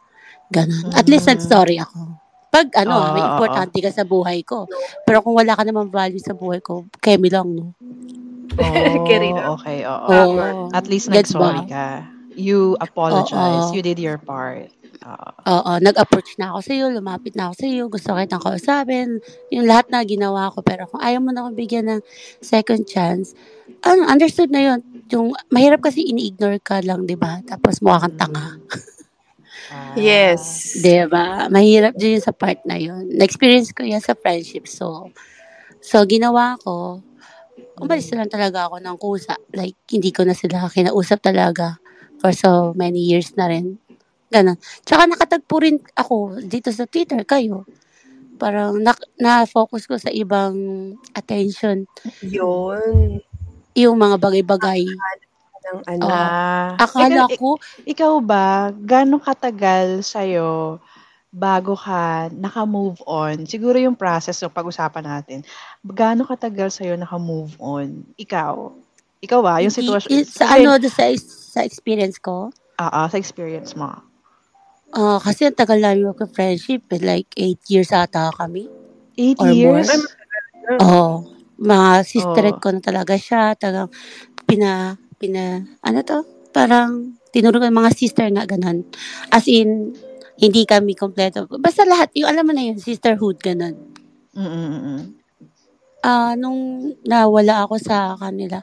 Ganon. 0.48 0.92
At 0.96 1.06
least 1.08 1.28
Mhm. 1.28 1.32
nag-sorry 1.36 1.76
ako. 1.80 2.00
Pag 2.48 2.72
ano, 2.80 2.96
Oo, 2.96 3.12
may 3.12 3.20
oo, 3.20 3.28
importante 3.36 3.76
ka 3.84 3.90
sa 3.92 4.08
buhay 4.08 4.40
ko. 4.40 4.64
Pero 5.04 5.20
kung 5.20 5.36
wala 5.36 5.52
ka 5.52 5.62
naman 5.68 5.92
value 5.92 6.20
sa 6.22 6.32
buhay 6.32 6.64
ko, 6.64 6.88
kemi 7.04 7.28
lang, 7.28 7.52
no? 7.52 7.76
Oh, 8.58 9.54
okay, 9.60 9.84
oo. 9.84 10.08
Oo. 10.08 10.72
At 10.72 10.88
least 10.88 11.12
nag-sorry 11.12 11.68
ka. 11.68 12.08
You 12.34 12.74
apologize. 12.80 13.68
Oo. 13.68 13.74
You 13.76 13.82
did 13.84 14.00
your 14.00 14.16
part. 14.16 14.72
Oo. 15.04 15.28
Oo, 15.46 15.72
nag-approach 15.78 16.40
na 16.40 16.56
ako 16.56 16.58
sa 16.64 16.72
iyo, 16.74 16.86
lumapit 16.90 17.36
na 17.36 17.52
ako 17.52 17.54
sa 17.60 17.66
iyo, 17.68 17.84
gusto 17.92 18.16
kitang 18.16 18.42
kausapin, 18.42 19.20
yung 19.52 19.68
lahat 19.68 19.92
na 19.92 20.02
ginawa 20.02 20.48
ko. 20.50 20.64
Pero 20.64 20.88
kung 20.88 21.04
ayaw 21.04 21.20
mo 21.22 21.30
na 21.30 21.44
akong 21.44 21.58
bigyan 21.58 21.86
ng 21.86 22.00
second 22.40 22.88
chance, 22.88 23.36
ano, 23.84 24.08
understood 24.08 24.48
na 24.50 24.74
yun. 24.74 24.80
Yung, 25.12 25.36
mahirap 25.52 25.84
kasi 25.84 26.02
ini-ignore 26.02 26.58
ka 26.64 26.80
lang, 26.82 27.04
di 27.04 27.14
ba? 27.14 27.38
Tapos 27.44 27.78
mukha 27.84 28.08
kang 28.08 28.16
tanga. 28.16 28.56
Ah, 29.68 29.92
Yes. 29.98 30.72
Di 30.80 31.04
ba? 31.08 31.48
Mahirap 31.52 31.92
din 31.96 32.16
yun 32.16 32.24
sa 32.24 32.32
part 32.32 32.60
na 32.64 32.76
yun. 32.80 33.08
Na-experience 33.12 33.72
ko 33.76 33.84
yan 33.84 34.00
sa 34.00 34.16
friendship. 34.16 34.64
So, 34.64 35.12
so 35.84 36.02
ginawa 36.08 36.56
ko, 36.64 37.04
umalis 37.78 38.10
na 38.12 38.24
lang 38.24 38.32
talaga 38.32 38.68
ako 38.68 38.76
ng 38.80 38.96
kusa. 38.96 39.34
Like, 39.52 39.76
hindi 39.92 40.10
ko 40.10 40.24
na 40.24 40.34
sila 40.34 40.66
kinausap 40.72 41.20
talaga 41.22 41.76
for 42.18 42.32
so 42.34 42.72
many 42.74 42.98
years 43.04 43.34
na 43.36 43.46
rin. 43.50 43.78
Ganon. 44.28 44.58
Tsaka 44.84 45.08
nakatagpo 45.08 45.56
rin 45.62 45.76
ako 45.96 46.40
dito 46.44 46.68
sa 46.72 46.84
Twitter, 46.84 47.24
kayo. 47.24 47.64
Parang 48.38 48.78
na, 48.78 48.94
na-focus 49.18 49.88
ko 49.88 49.98
sa 49.98 50.12
ibang 50.14 50.54
attention, 51.16 51.88
Yun. 52.22 53.18
yung 53.74 53.96
mga 53.98 54.16
bagay-bagay. 54.20 54.86
Ng 55.68 55.80
ano. 55.86 56.06
Oo. 56.06 56.12
Ah, 56.12 56.78
Akala 56.78 57.26
ikaw, 57.26 57.36
ko, 57.36 57.48
ikaw 57.84 58.12
ba, 58.22 58.70
gano'ng 58.72 59.20
katagal 59.22 60.06
sa'yo 60.06 60.78
bago 61.34 61.74
ka 61.76 62.30
naka-move 62.32 63.02
on? 63.04 63.44
Siguro 63.44 63.76
yung 63.76 63.98
process 63.98 64.38
ng 64.40 64.54
pag-usapan 64.54 65.04
natin. 65.04 65.38
Gano'ng 65.84 66.28
katagal 66.28 66.70
sa'yo 66.72 66.94
naka-move 66.96 67.58
on? 67.58 68.06
Ikaw? 68.16 68.54
Ikaw 69.18 69.40
ba, 69.42 69.58
yung 69.58 69.74
sitwasyon, 69.74 70.10
it, 70.14 70.26
sa 70.30 70.46
kasi, 70.46 70.62
ano, 70.62 70.70
sa, 70.86 71.04
sa 71.18 71.60
experience 71.66 72.16
ko, 72.22 72.54
ah, 72.78 73.04
ah, 73.04 73.06
sa 73.10 73.18
experience 73.18 73.74
mo. 73.74 73.90
ah 74.94 75.18
kasi 75.20 75.44
ang 75.50 75.58
tagal 75.58 75.82
namin 75.82 76.08
magka-friendship, 76.08 76.86
eh, 76.94 77.02
like 77.02 77.28
8 77.36 77.60
years 77.68 77.90
ata 77.92 78.30
kami. 78.38 78.70
Eight 79.18 79.36
Or 79.42 79.50
more. 79.50 79.82
years? 79.82 79.90
Oo. 80.80 81.26
mga 81.58 82.06
sister 82.06 82.46
Oo. 82.54 82.60
ko 82.62 82.70
na 82.70 82.78
talaga 82.78 83.18
siya. 83.18 83.58
Tagang 83.58 83.90
pina, 84.46 84.94
pina, 85.18 85.66
ano 85.82 85.98
to? 86.00 86.22
Parang 86.54 87.18
tinurugan 87.34 87.74
mga 87.74 87.90
sister 87.92 88.26
nga 88.32 88.48
ganun. 88.48 88.86
As 89.28 89.44
in, 89.50 89.92
hindi 90.38 90.62
kami 90.64 90.94
kompleto. 90.94 91.44
Basta 91.58 91.82
lahat, 91.82 92.14
yung 92.14 92.30
alam 92.30 92.46
mo 92.46 92.54
na 92.54 92.70
yun, 92.70 92.78
sisterhood, 92.78 93.42
ganun. 93.42 93.74
Mm-mm-mm. 94.32 95.18
Ah, 96.00 96.38
nung 96.38 96.94
nawala 97.02 97.66
ako 97.66 97.74
sa 97.82 98.14
kanila, 98.14 98.62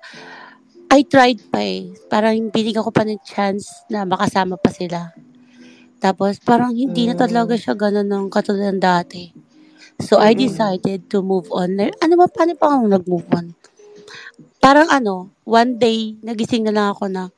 I 0.87 1.03
tried 1.03 1.43
pa 1.51 1.59
eh. 1.59 1.91
Parang 2.07 2.31
binigyan 2.47 2.79
ko 2.79 2.95
pa 2.95 3.03
ng 3.03 3.19
chance 3.27 3.83
na 3.91 4.07
makasama 4.07 4.55
pa 4.55 4.71
sila. 4.71 5.11
Tapos 5.99 6.39
parang 6.39 6.71
hindi 6.71 7.09
na 7.09 7.15
talaga 7.19 7.57
Mm. 7.57 7.61
siya 7.61 7.73
ganun 7.75 8.07
ng 8.07 8.25
katulad 8.31 8.71
ng 8.71 8.79
dati. 8.79 9.35
So 9.99 10.19
I 10.23 10.31
Mm-mm. 10.31 10.47
decided 10.47 11.11
to 11.11 11.19
move 11.19 11.51
on. 11.51 11.75
Ano 11.75 12.13
ba, 12.15 12.31
paano 12.31 12.55
pa 12.55 12.79
ako 12.79 12.87
nag-move 12.87 13.27
on? 13.35 13.45
Parang 14.65 14.89
ano, 14.89 15.29
one 15.45 15.77
day, 15.77 16.17
nagising 16.25 16.65
na 16.65 16.73
lang 16.73 16.87
ako 16.89 17.05
na, 17.05 17.29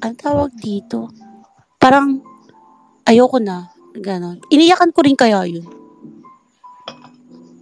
ang 0.00 0.16
tawag 0.16 0.56
dito? 0.56 1.12
Parang, 1.76 2.16
ayoko 3.04 3.36
na. 3.36 3.68
Ganon. 3.92 4.40
Iniyakan 4.48 4.88
ko 4.90 5.04
rin 5.04 5.20
kaya 5.20 5.44
yun. 5.44 5.68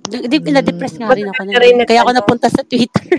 Di, 0.06 0.30
di, 0.30 0.38
na-depress 0.46 0.94
nga 0.94 1.10
rin 1.10 1.26
ako. 1.26 1.42
Rin 1.50 1.74
Na, 1.74 1.90
kaya 1.90 2.06
ako 2.06 2.14
napunta 2.14 2.46
sa 2.46 2.62
Twitter. 2.62 3.18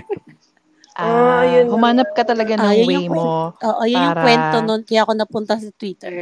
Ah, 0.94 1.42
Ah, 1.42 1.42
yun 1.42 1.66
na. 1.66 1.70
humanap 1.74 2.14
ka 2.14 2.22
talaga 2.22 2.54
ng 2.54 2.62
Ah, 2.62 2.70
way 2.70 2.86
yung 2.86 3.10
kwento. 3.10 3.18
mo. 3.18 3.50
Oo, 3.50 3.82
yun 3.82 3.98
yung 3.98 4.14
para- 4.14 4.22
kwento 4.22 4.56
nun. 4.62 4.80
Kaya 4.86 5.00
ako 5.02 5.12
napunta 5.18 5.54
sa 5.58 5.70
Twitter. 5.74 6.14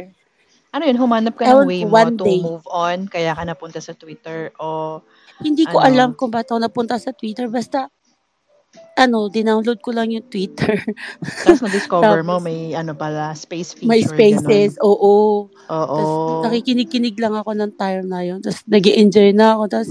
Ano 0.73 0.83
yun, 0.83 0.97
humanap 0.97 1.37
ka 1.37 1.45
Ewan 1.45 1.61
ng 1.61 1.69
way 1.69 1.81
mo 1.85 1.93
one 1.93 2.13
to 2.17 2.25
day. 2.25 2.41
move 2.41 2.65
on, 2.65 3.05
kaya 3.05 3.37
ka 3.37 3.45
napunta 3.45 3.77
sa 3.77 3.93
Twitter 3.93 4.49
o 4.57 4.97
Hindi 5.37 5.69
ko 5.69 5.77
Ano? 5.77 5.85
alam 5.85 6.09
kung 6.17 6.33
ba't 6.33 6.49
ako 6.49 6.57
napunta 6.57 6.97
sa 6.97 7.13
Twitter. 7.13 7.53
Basta, 7.53 7.93
ano, 8.93 9.25
dinownload 9.29 9.81
ko 9.81 9.89
lang 9.89 10.13
yung 10.13 10.25
Twitter. 10.29 10.77
tapos 11.45 11.65
na-discover 11.65 12.21
mo 12.27 12.37
Tapos, 12.37 12.45
may 12.45 12.77
ano 12.77 12.93
pala, 12.93 13.33
space 13.33 13.73
feature. 13.77 13.89
May 13.89 14.05
spaces, 14.05 14.77
oo. 14.81 15.47
Ganun. 15.49 15.73
Oo. 15.73 15.97
Tapos 15.97 16.45
nakikinig-kinig 16.49 17.17
lang 17.17 17.33
ako 17.33 17.57
ng 17.57 17.71
time 17.73 18.05
na 18.05 18.21
yun. 18.21 18.39
Tapos 18.41 18.61
nag 18.69 18.85
enjoy 18.85 19.33
na 19.33 19.57
ako. 19.57 19.63
Tapos, 19.69 19.89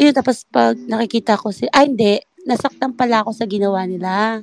yun, 0.00 0.12
tapos 0.12 0.36
pag 0.48 0.76
nakikita 0.76 1.40
ko 1.40 1.52
si, 1.52 1.68
ay 1.72 1.88
hindi, 1.88 2.20
nasaktan 2.44 2.92
pala 2.96 3.24
ako 3.24 3.32
sa 3.32 3.44
ginawa 3.48 3.84
nila. 3.88 4.40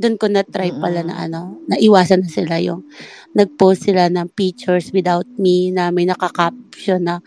Doon 0.00 0.18
ko 0.18 0.26
na-try 0.26 0.74
pala 0.74 1.06
na 1.06 1.14
ano, 1.28 1.60
naiwasan 1.70 2.26
na 2.26 2.30
sila 2.32 2.58
yung 2.58 2.82
nag-post 3.36 3.86
sila 3.86 4.10
ng 4.10 4.26
pictures 4.34 4.90
without 4.90 5.26
me 5.38 5.70
na 5.70 5.94
may 5.94 6.02
nakaka-caption 6.08 7.04
na 7.04 7.20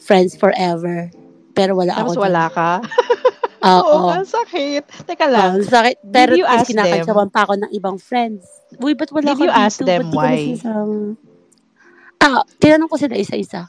friends 0.00 0.38
forever. 0.38 1.10
Pero 1.54 1.76
wala 1.78 1.94
Tapos 1.94 2.14
ako 2.16 2.22
doon. 2.22 2.26
wala 2.30 2.44
ka? 2.50 2.70
Oo. 3.64 3.80
Oo, 3.80 4.08
ang 4.12 4.28
sakit. 4.28 5.08
Teka 5.08 5.26
lang. 5.26 5.64
sakit. 5.64 5.96
Pero 6.04 6.36
Did 6.36 6.44
you 6.44 6.46
ask 6.46 6.68
pa 7.32 7.40
ako 7.48 7.54
ng 7.56 7.70
ibang 7.72 7.96
friends. 7.96 8.44
Uy, 8.76 8.92
ba't 8.92 9.08
wala 9.08 9.32
Did 9.32 9.48
you 9.48 9.52
ask 9.52 9.80
dito? 9.80 9.88
them 9.88 10.12
Ba't 10.12 10.16
why? 10.20 10.38
Ah, 12.20 12.44
tinanong 12.60 12.88
ko 12.88 12.96
sila 12.96 13.16
isa-isa. 13.16 13.68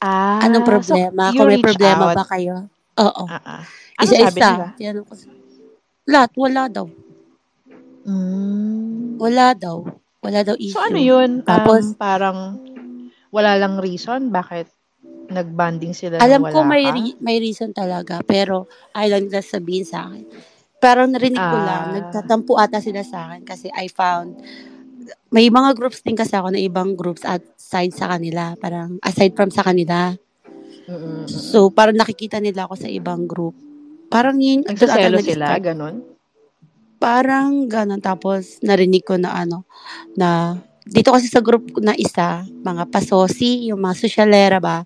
Ah, 0.00 0.40
Anong 0.44 0.64
so 0.64 0.96
problema? 0.96 1.28
you 1.32 1.40
Kung 1.40 1.48
may 1.52 1.60
problema 1.60 2.04
out. 2.08 2.16
ba 2.16 2.24
kayo? 2.24 2.68
Oo. 2.96 3.24
Ah. 3.28 3.64
Ano 4.00 4.08
sabi 4.08 4.16
Isa-isa. 4.16 4.48
nila? 4.48 4.68
Tinanong 4.76 5.06
ko 5.06 5.14
sila. 5.16 5.34
Lahat, 6.08 6.30
wala 6.36 6.62
daw. 6.72 6.86
Mm. 8.08 9.20
Wala 9.20 9.52
daw. 9.52 9.84
Wala 10.20 10.40
daw 10.40 10.56
issue. 10.56 10.76
So 10.76 10.84
ano 10.84 10.96
yun? 10.96 11.44
Tapos, 11.44 11.92
um, 11.92 11.96
parang 11.96 12.38
wala 13.28 13.56
lang 13.56 13.76
reason 13.76 14.32
bakit 14.32 14.68
nagbanding 15.30 15.94
sila 15.94 16.18
alam 16.18 16.42
na 16.42 16.50
ko 16.50 16.58
wala 16.60 16.68
may 16.68 16.84
ka? 16.84 16.92
re- 16.92 17.18
may 17.18 17.36
reason 17.38 17.70
talaga, 17.70 18.18
pero 18.20 18.66
ayaw 18.92 19.18
nila 19.18 19.40
sabihin 19.40 19.82
sa 19.82 20.04
akin. 20.04 20.26
Pero 20.76 21.04
narinig 21.04 21.38
ko 21.38 21.56
lang, 21.56 21.84
Ah. 21.86 21.94
nagtatampo 21.94 22.56
ata 22.56 22.78
sila 22.78 23.00
sa 23.00 23.28
akin 23.28 23.42
kasi 23.42 23.70
I 23.70 23.86
found, 23.86 24.40
may 25.28 25.46
mga 25.46 25.72
groups 25.72 26.00
din 26.00 26.14
kasi 26.14 26.32
ako 26.32 26.50
na 26.50 26.58
ibang 26.58 26.92
groups 26.92 27.22
aside 27.22 27.92
sa 27.92 28.10
kanila, 28.10 28.56
parang 28.56 28.98
aside 29.00 29.32
from 29.32 29.48
sa 29.48 29.62
kanila. 29.62 30.16
Mm-mm. 30.84 31.24
So, 31.26 31.70
parang 31.70 31.94
nakikita 31.94 32.38
nila 32.38 32.64
ako 32.64 32.74
sa 32.76 32.88
ibang 32.88 33.24
group. 33.24 33.54
Parang 34.08 34.34
yun, 34.36 34.64
Nagsaselo 34.64 35.20
sila, 35.20 35.54
nag-start. 35.54 35.62
ganun? 35.64 35.94
Parang 36.96 37.64
ganun. 37.64 38.00
Tapos, 38.00 38.58
narinig 38.60 39.00
ko 39.00 39.14
na 39.14 39.32
ano, 39.38 39.64
na 40.12 40.58
dito 40.82 41.14
kasi 41.14 41.28
sa 41.28 41.38
group 41.38 41.78
na 41.78 41.94
isa, 41.94 42.42
mga 42.42 42.90
pasosi, 42.90 43.70
yung 43.70 43.78
mga 43.78 43.96
sosyalera 43.96 44.58
ba, 44.58 44.82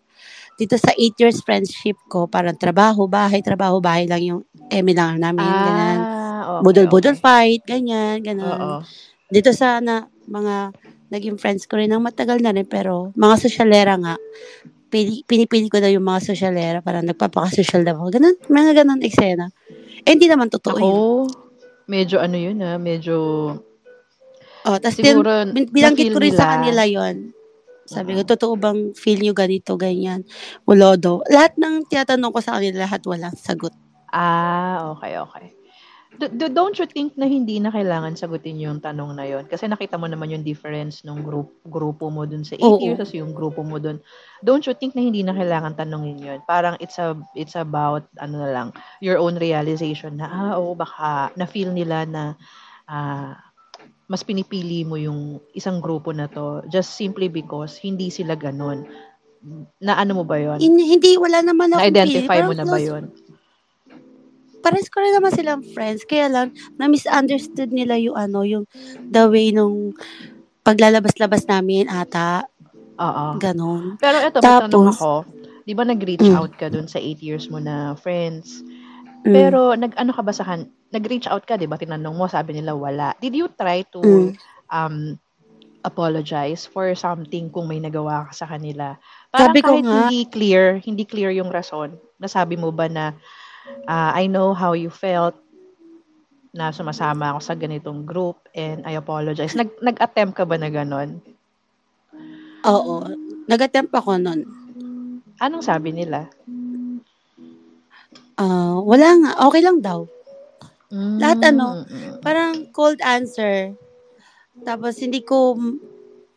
dito 0.55 0.79
sa 0.79 0.95
8 0.95 1.19
years 1.19 1.43
friendship 1.43 1.99
ko, 2.07 2.31
parang 2.31 2.55
trabaho, 2.55 3.11
bahay, 3.11 3.43
trabaho, 3.43 3.83
bahay 3.83 4.07
lang 4.07 4.23
yung 4.23 4.41
eme 4.71 4.95
lang 4.95 5.19
namin, 5.19 5.43
ganyan. 5.43 5.99
Ah, 6.03 6.41
okay, 6.59 6.63
Budol-budol 6.63 7.15
okay. 7.19 7.23
fight, 7.23 7.63
ganyan, 7.67 8.23
Oo. 8.23 8.27
ganun. 8.27 8.59
Dito 9.31 9.51
sa 9.51 9.83
na, 9.83 10.07
mga 10.31 10.71
naging 11.11 11.37
friends 11.39 11.67
ko 11.67 11.79
rin 11.79 11.91
ng 11.91 12.03
matagal 12.03 12.39
na 12.39 12.55
rin, 12.55 12.67
pero 12.67 13.11
mga 13.15 13.35
sosyalera 13.47 13.95
nga, 13.99 14.15
pili, 14.91 15.27
pinipili 15.27 15.67
ko 15.67 15.83
daw 15.83 15.91
yung 15.91 16.07
mga 16.07 16.23
sosyalera, 16.35 16.79
parang 16.83 17.03
nagpapakasosyal 17.07 17.83
daw 17.83 17.99
ako. 17.99 18.15
Ganun, 18.15 18.37
mga 18.47 18.71
ganun 18.83 19.03
eksena. 19.03 19.51
Eh, 20.07 20.15
hindi 20.15 20.31
naman 20.31 20.51
totoo 20.51 20.79
Ako, 20.79 20.87
yun. 20.87 20.99
medyo 21.91 22.17
ano 22.23 22.37
yun 22.39 22.59
ah, 22.63 22.79
medyo 22.79 23.17
Oh, 24.65 24.81
tapos 24.81 24.97
din, 24.97 25.21
binanggit 25.69 26.09
ko 26.09 26.19
rin 26.25 26.33
sa 26.33 26.49
nila. 26.49 26.53
kanila 26.57 26.83
yon 26.89 27.17
Sabi 27.85 28.17
ko, 28.17 28.25
Oo. 28.25 28.31
totoo 28.33 28.53
bang 28.57 28.81
feel 28.97 29.21
nyo 29.21 29.37
ganito, 29.37 29.77
ganyan? 29.77 30.25
Wala 30.65 30.97
daw. 30.97 31.21
Lahat 31.29 31.53
ng 31.61 31.85
tinatanong 31.89 32.33
ko 32.33 32.41
sa 32.41 32.57
kanila, 32.59 32.89
lahat 32.89 33.01
walang 33.05 33.37
sagot. 33.37 33.73
Ah, 34.15 34.95
okay, 34.97 35.19
okay. 35.19 35.47
D- 36.15 36.31
d- 36.31 36.55
don't 36.55 36.79
you 36.79 36.87
think 36.87 37.19
na 37.19 37.27
hindi 37.27 37.59
na 37.59 37.75
kailangan 37.75 38.15
sagutin 38.15 38.55
yung 38.63 38.79
tanong 38.79 39.19
na 39.19 39.27
yon? 39.27 39.51
Kasi 39.51 39.67
nakita 39.67 39.99
mo 39.99 40.07
naman 40.07 40.31
yung 40.31 40.47
difference 40.47 41.03
ng 41.03 41.27
group, 41.27 41.51
grupo 41.67 42.07
mo 42.07 42.23
dun 42.23 42.47
sa 42.47 42.55
8 42.55 42.63
Oo. 42.63 42.79
years, 42.79 43.03
tapos 43.03 43.19
yung 43.19 43.35
grupo 43.35 43.67
mo 43.67 43.83
dun. 43.83 43.99
Don't 44.47 44.63
you 44.63 44.79
think 44.79 44.95
na 44.95 45.03
hindi 45.03 45.27
na 45.27 45.35
kailangan 45.35 45.75
tanongin 45.75 46.23
yon? 46.23 46.41
Parang 46.47 46.79
it's 46.79 47.03
a 47.03 47.19
it's 47.35 47.59
about 47.59 48.07
ano 48.23 48.47
na 48.47 48.51
lang, 48.55 48.69
your 49.03 49.19
own 49.19 49.35
realization 49.43 50.15
na 50.23 50.31
ah, 50.31 50.53
oo, 50.63 50.79
baka 50.79 51.35
na-feel 51.35 51.75
nila 51.75 52.07
na 52.07 52.39
ah, 52.87 53.35
mas 54.09 54.21
pinipili 54.21 54.85
mo 54.85 55.01
yung 55.01 55.41
isang 55.57 55.81
grupo 55.81 56.13
na 56.13 56.29
to 56.29 56.61
just 56.69 56.93
simply 56.93 57.29
because 57.33 57.81
hindi 57.81 58.13
sila 58.13 58.37
ganon. 58.37 58.85
Na 59.81 59.97
ano 59.97 60.21
mo 60.21 60.25
ba 60.25 60.37
yon? 60.41 60.61
In, 60.61 60.77
hindi, 60.77 61.17
wala 61.17 61.41
naman 61.41 61.73
pili. 61.73 61.81
Na-identify 61.81 62.45
mo 62.45 62.53
na 62.53 62.65
ba 62.65 62.79
yon? 62.81 63.09
Pares 64.65 64.89
ko 64.89 65.05
rin 65.05 65.13
naman 65.13 65.33
silang 65.33 65.61
friends. 65.61 66.09
Kaya 66.09 66.33
lang, 66.33 66.49
na-misunderstood 66.81 67.69
nila 67.69 68.01
yung 68.01 68.17
ano, 68.17 68.45
yung 68.49 68.65
the 69.13 69.29
way 69.29 69.53
nung 69.53 69.93
paglalabas-labas 70.65 71.45
namin 71.45 71.85
ata. 71.93 72.49
Oo. 72.97 73.37
Ganon. 73.37 74.01
Pero 74.01 74.17
eto, 74.25 74.41
may 74.41 74.49
tanong 74.65 74.73
Tapos, 74.73 74.97
ako. 74.97 75.13
Di 75.65 75.73
ba 75.73 75.85
nag-reach 75.85 76.29
Mm. 76.29 76.37
out 76.37 76.53
ka 76.57 76.69
dun 76.69 76.89
sa 76.89 77.01
8 77.01 77.21
years 77.25 77.49
mo 77.49 77.61
na 77.61 77.97
friends? 77.97 78.65
Mm, 79.25 79.35
Pero 79.35 79.73
nag-ano 79.75 80.13
ka 80.13 80.23
ba 80.23 80.33
sa 80.33 80.45
kan 80.45 80.69
nag-reach 80.95 81.27
out 81.27 81.43
ka, 81.43 81.59
di 81.59 81.67
ba? 81.67 81.75
Tinanong 81.75 82.15
mo, 82.15 82.31
sabi 82.31 82.55
nila 82.55 82.79
wala. 82.79 83.19
Did 83.19 83.35
you 83.35 83.51
try 83.51 83.83
to 83.91 84.01
mm. 84.01 84.31
um 84.71 85.19
apologize 85.85 86.65
for 86.65 86.89
something 86.97 87.53
kung 87.53 87.69
may 87.69 87.83
nagawa 87.83 88.31
ka 88.31 88.33
sa 88.33 88.47
kanila? 88.47 88.97
Parang 89.35 89.51
Sabi 89.51 89.59
ko 89.61 89.75
kahit 89.75 89.85
nga, 89.85 89.93
hindi 90.07 90.21
clear, 90.31 90.65
hindi 90.81 91.05
clear 91.05 91.35
yung 91.35 91.51
rason. 91.51 91.99
Nasabi 92.23 92.55
mo 92.55 92.71
ba 92.71 92.87
na 92.87 93.13
ah, 93.91 94.15
I 94.15 94.31
know 94.31 94.55
how 94.55 94.73
you 94.73 94.89
felt 94.89 95.35
na 96.55 96.71
sumasama 96.71 97.35
ako 97.35 97.41
sa 97.43 97.59
ganitong 97.59 98.07
group 98.07 98.39
and 98.55 98.87
I 98.87 98.95
apologize. 98.95 99.59
Nag 99.59 99.75
nag-attempt 99.83 100.39
ka 100.39 100.47
ba 100.47 100.55
na 100.55 100.71
ganon? 100.71 101.19
oo, 102.65 103.05
nag-attempt 103.45 103.93
ako 103.93 104.17
nun. 104.17 104.47
Anong 105.43 105.67
sabi 105.67 105.93
nila? 105.93 106.31
Ah, 108.35 108.79
wala 108.83 109.09
nga, 109.23 109.31
okay 109.47 109.63
lang 109.63 109.79
daw. 109.79 110.07
Lahat 110.95 111.41
ano, 111.51 111.83
Mm, 111.91 112.23
parang 112.23 112.71
cold 112.71 113.03
answer. 113.03 113.75
Tapos 114.63 114.99
hindi 115.03 115.27
ko 115.27 115.59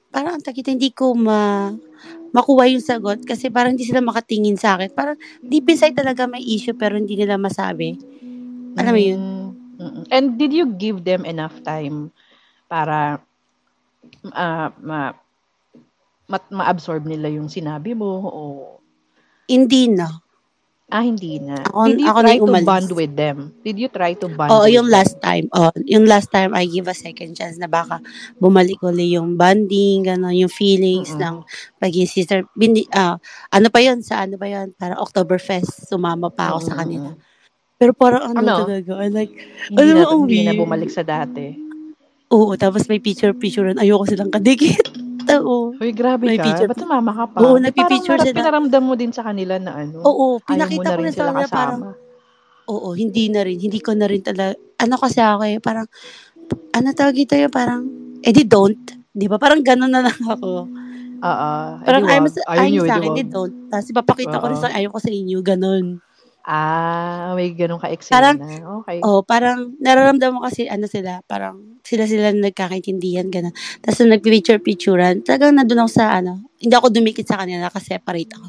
parang 0.10 0.40
ang 0.40 0.44
takit 0.44 0.66
hindi 0.66 0.90
ko 0.90 1.14
ma 1.14 1.70
makuha 2.34 2.70
yung 2.74 2.82
sagot 2.82 3.22
kasi 3.22 3.54
parang 3.54 3.78
hindi 3.78 3.86
sila 3.86 4.02
makatingin 4.02 4.58
sa 4.58 4.78
akin. 4.78 4.90
Parang 4.94 5.18
deep 5.46 5.70
inside 5.70 5.94
talaga 5.94 6.26
may 6.26 6.42
issue 6.42 6.74
pero 6.74 6.98
hindi 6.98 7.14
nila 7.14 7.38
masabi. 7.38 7.98
Alam 8.78 8.94
mo 8.94 9.02
yun? 9.02 9.22
Mm, 9.22 9.82
mm. 9.82 10.04
And 10.10 10.26
did 10.42 10.54
you 10.54 10.74
give 10.74 11.06
them 11.06 11.26
enough 11.26 11.62
time 11.62 12.10
para 12.66 13.22
ah, 14.34 14.70
ma, 14.82 15.14
ma, 16.26 16.38
ma-absorb 16.50 17.06
nila 17.06 17.30
yung 17.30 17.50
sinabi 17.50 17.94
mo 17.94 18.26
o 18.26 18.42
Hindi 19.48 19.88
na. 19.94 20.27
Ah, 20.88 21.04
hindi 21.04 21.36
na. 21.38 21.68
Ako- 21.68 21.84
Did 21.86 22.00
you 22.00 22.08
ako 22.08 22.20
try 22.24 22.38
to 22.38 22.46
umalis. 22.48 22.64
bond 22.66 22.90
with 22.96 23.14
them? 23.14 23.38
Did 23.60 23.76
you 23.76 23.90
try 23.92 24.16
to 24.16 24.32
bond 24.32 24.48
Oo, 24.50 24.64
with 24.64 24.72
yung 24.72 24.88
them? 24.88 24.96
last 24.96 25.20
time. 25.20 25.46
Oh, 25.52 25.68
yung 25.84 26.08
last 26.08 26.32
time 26.32 26.56
I 26.56 26.64
give 26.64 26.88
a 26.88 26.96
second 26.96 27.36
chance 27.36 27.60
na 27.60 27.68
baka 27.68 28.00
bumalik 28.40 28.80
uli 28.80 29.20
yung 29.20 29.36
bonding, 29.36 30.08
gano'n, 30.08 30.32
yung 30.38 30.48
feelings 30.50 31.12
Mm-mm. 31.12 31.20
ng 31.20 31.36
pagiging 31.76 32.08
sister. 32.08 32.48
Bindi, 32.56 32.88
ah, 32.90 33.20
ano 33.52 33.68
pa 33.68 33.84
yun? 33.84 34.00
Sa 34.00 34.24
ano 34.24 34.40
pa 34.40 34.48
yun? 34.48 34.72
Para 34.74 34.96
Oktoberfest, 34.96 35.92
sumama 35.92 36.32
pa 36.32 36.56
ako 36.56 36.60
sa 36.64 36.80
kanila. 36.80 37.12
Pero 37.76 37.92
parang 37.92 38.32
ano, 38.32 38.40
Ano? 38.40 38.56
talaga, 38.64 38.92
I 38.98 39.12
like, 39.12 39.34
Hindi 39.68 39.76
Alam 39.84 39.92
na, 39.94 40.04
ang 40.08 40.22
hindi 40.24 40.40
na 40.42 40.56
bumalik 40.56 40.88
sa 40.88 41.04
dati. 41.04 41.52
oo, 42.30 42.56
tapos 42.56 42.88
may 42.88 43.04
picture-picture, 43.04 43.76
ayoko 43.76 44.08
silang 44.08 44.32
kadikit. 44.32 44.88
Oo. 45.30 45.76
Uy, 45.76 45.92
grabe 45.92 46.26
May 46.26 46.38
ka. 46.38 46.46
picture- 46.46 46.68
Ba't 46.68 46.78
sumama 46.78 47.12
ka 47.12 47.26
pa? 47.28 47.38
Oo, 47.42 47.56
Eh, 47.56 47.64
nagpipicture 47.64 48.16
parang 48.16 48.28
sila. 48.28 48.38
pinaramdam 48.38 48.84
mo 48.84 48.94
din 48.94 49.12
sa 49.12 49.24
kanila 49.24 49.56
na 49.58 49.72
ano. 49.78 49.98
Oo, 50.02 50.26
ayaw 50.38 50.48
pinakita 50.48 50.84
na 50.84 50.96
ko 50.96 51.02
na 51.02 51.12
sa 51.12 51.26
kanila 51.26 51.48
parang, 51.50 51.82
oo, 52.68 52.88
hindi 52.94 53.24
na 53.28 53.42
rin, 53.42 53.58
hindi 53.58 53.80
ko 53.80 53.92
na 53.92 54.06
rin 54.06 54.22
talaga, 54.22 54.54
ano 54.78 54.96
kasi 54.96 55.20
ako 55.20 55.44
eh, 55.44 55.60
parang, 55.60 55.88
ano 56.72 56.88
tawag 56.92 57.18
ito 57.18 57.34
yung 57.34 57.52
parang, 57.52 57.82
eh 58.20 58.32
di 58.32 58.44
don't. 58.44 58.80
Di 59.10 59.26
ba? 59.26 59.36
Parang 59.36 59.60
gano'n 59.60 59.90
na 59.90 60.06
lang 60.06 60.20
ako. 60.22 60.70
Oo. 61.18 61.50
Parang 61.82 62.04
Edi 62.04 62.12
ayaw, 62.12 62.22
wag. 62.22 62.24
mo 62.24 62.30
sa- 62.30 62.46
Ayaw 62.48 62.62
ayaw 62.62 62.70
nyo, 62.70 62.80
sa 62.80 62.86
edi 62.88 62.94
akin, 62.94 63.10
wag. 63.10 63.18
di 63.18 63.24
don't. 63.26 63.56
Tapos 63.68 63.88
ipapakita 63.90 64.38
ko 64.38 64.46
rin 64.46 64.58
Oo. 64.58 64.64
sa 64.64 64.70
ayaw 64.70 64.90
ko 64.94 65.00
sa 65.02 65.12
inyo, 65.12 65.38
gano'n. 65.42 65.86
Ah, 66.48 67.36
may 67.36 67.52
ganun 67.52 67.76
ka 67.76 67.92
Parang-. 68.08 68.40
Okay. 68.88 69.04
Oh, 69.04 69.20
parang 69.20 69.76
nararamdaman 69.84 70.40
ko 70.40 70.48
kasi 70.48 70.64
ano 70.72 70.88
sila, 70.88 71.20
parang 71.28 71.76
sila-sila 71.84 72.32
na 72.32 72.48
nagkakaintindihan, 72.48 73.28
gano'n. 73.28 73.52
Tapos 73.84 74.00
nung 74.00 74.16
nag-picture-picturean, 74.16 75.28
talagang 75.28 75.60
nandun 75.60 75.84
ako 75.84 75.92
sa 75.92 76.16
ano, 76.16 76.48
hindi 76.64 76.72
ako 76.72 76.88
dumikit 76.88 77.28
sa 77.28 77.44
kanila, 77.44 77.68
nakaseparate 77.68 78.32
ako. 78.40 78.48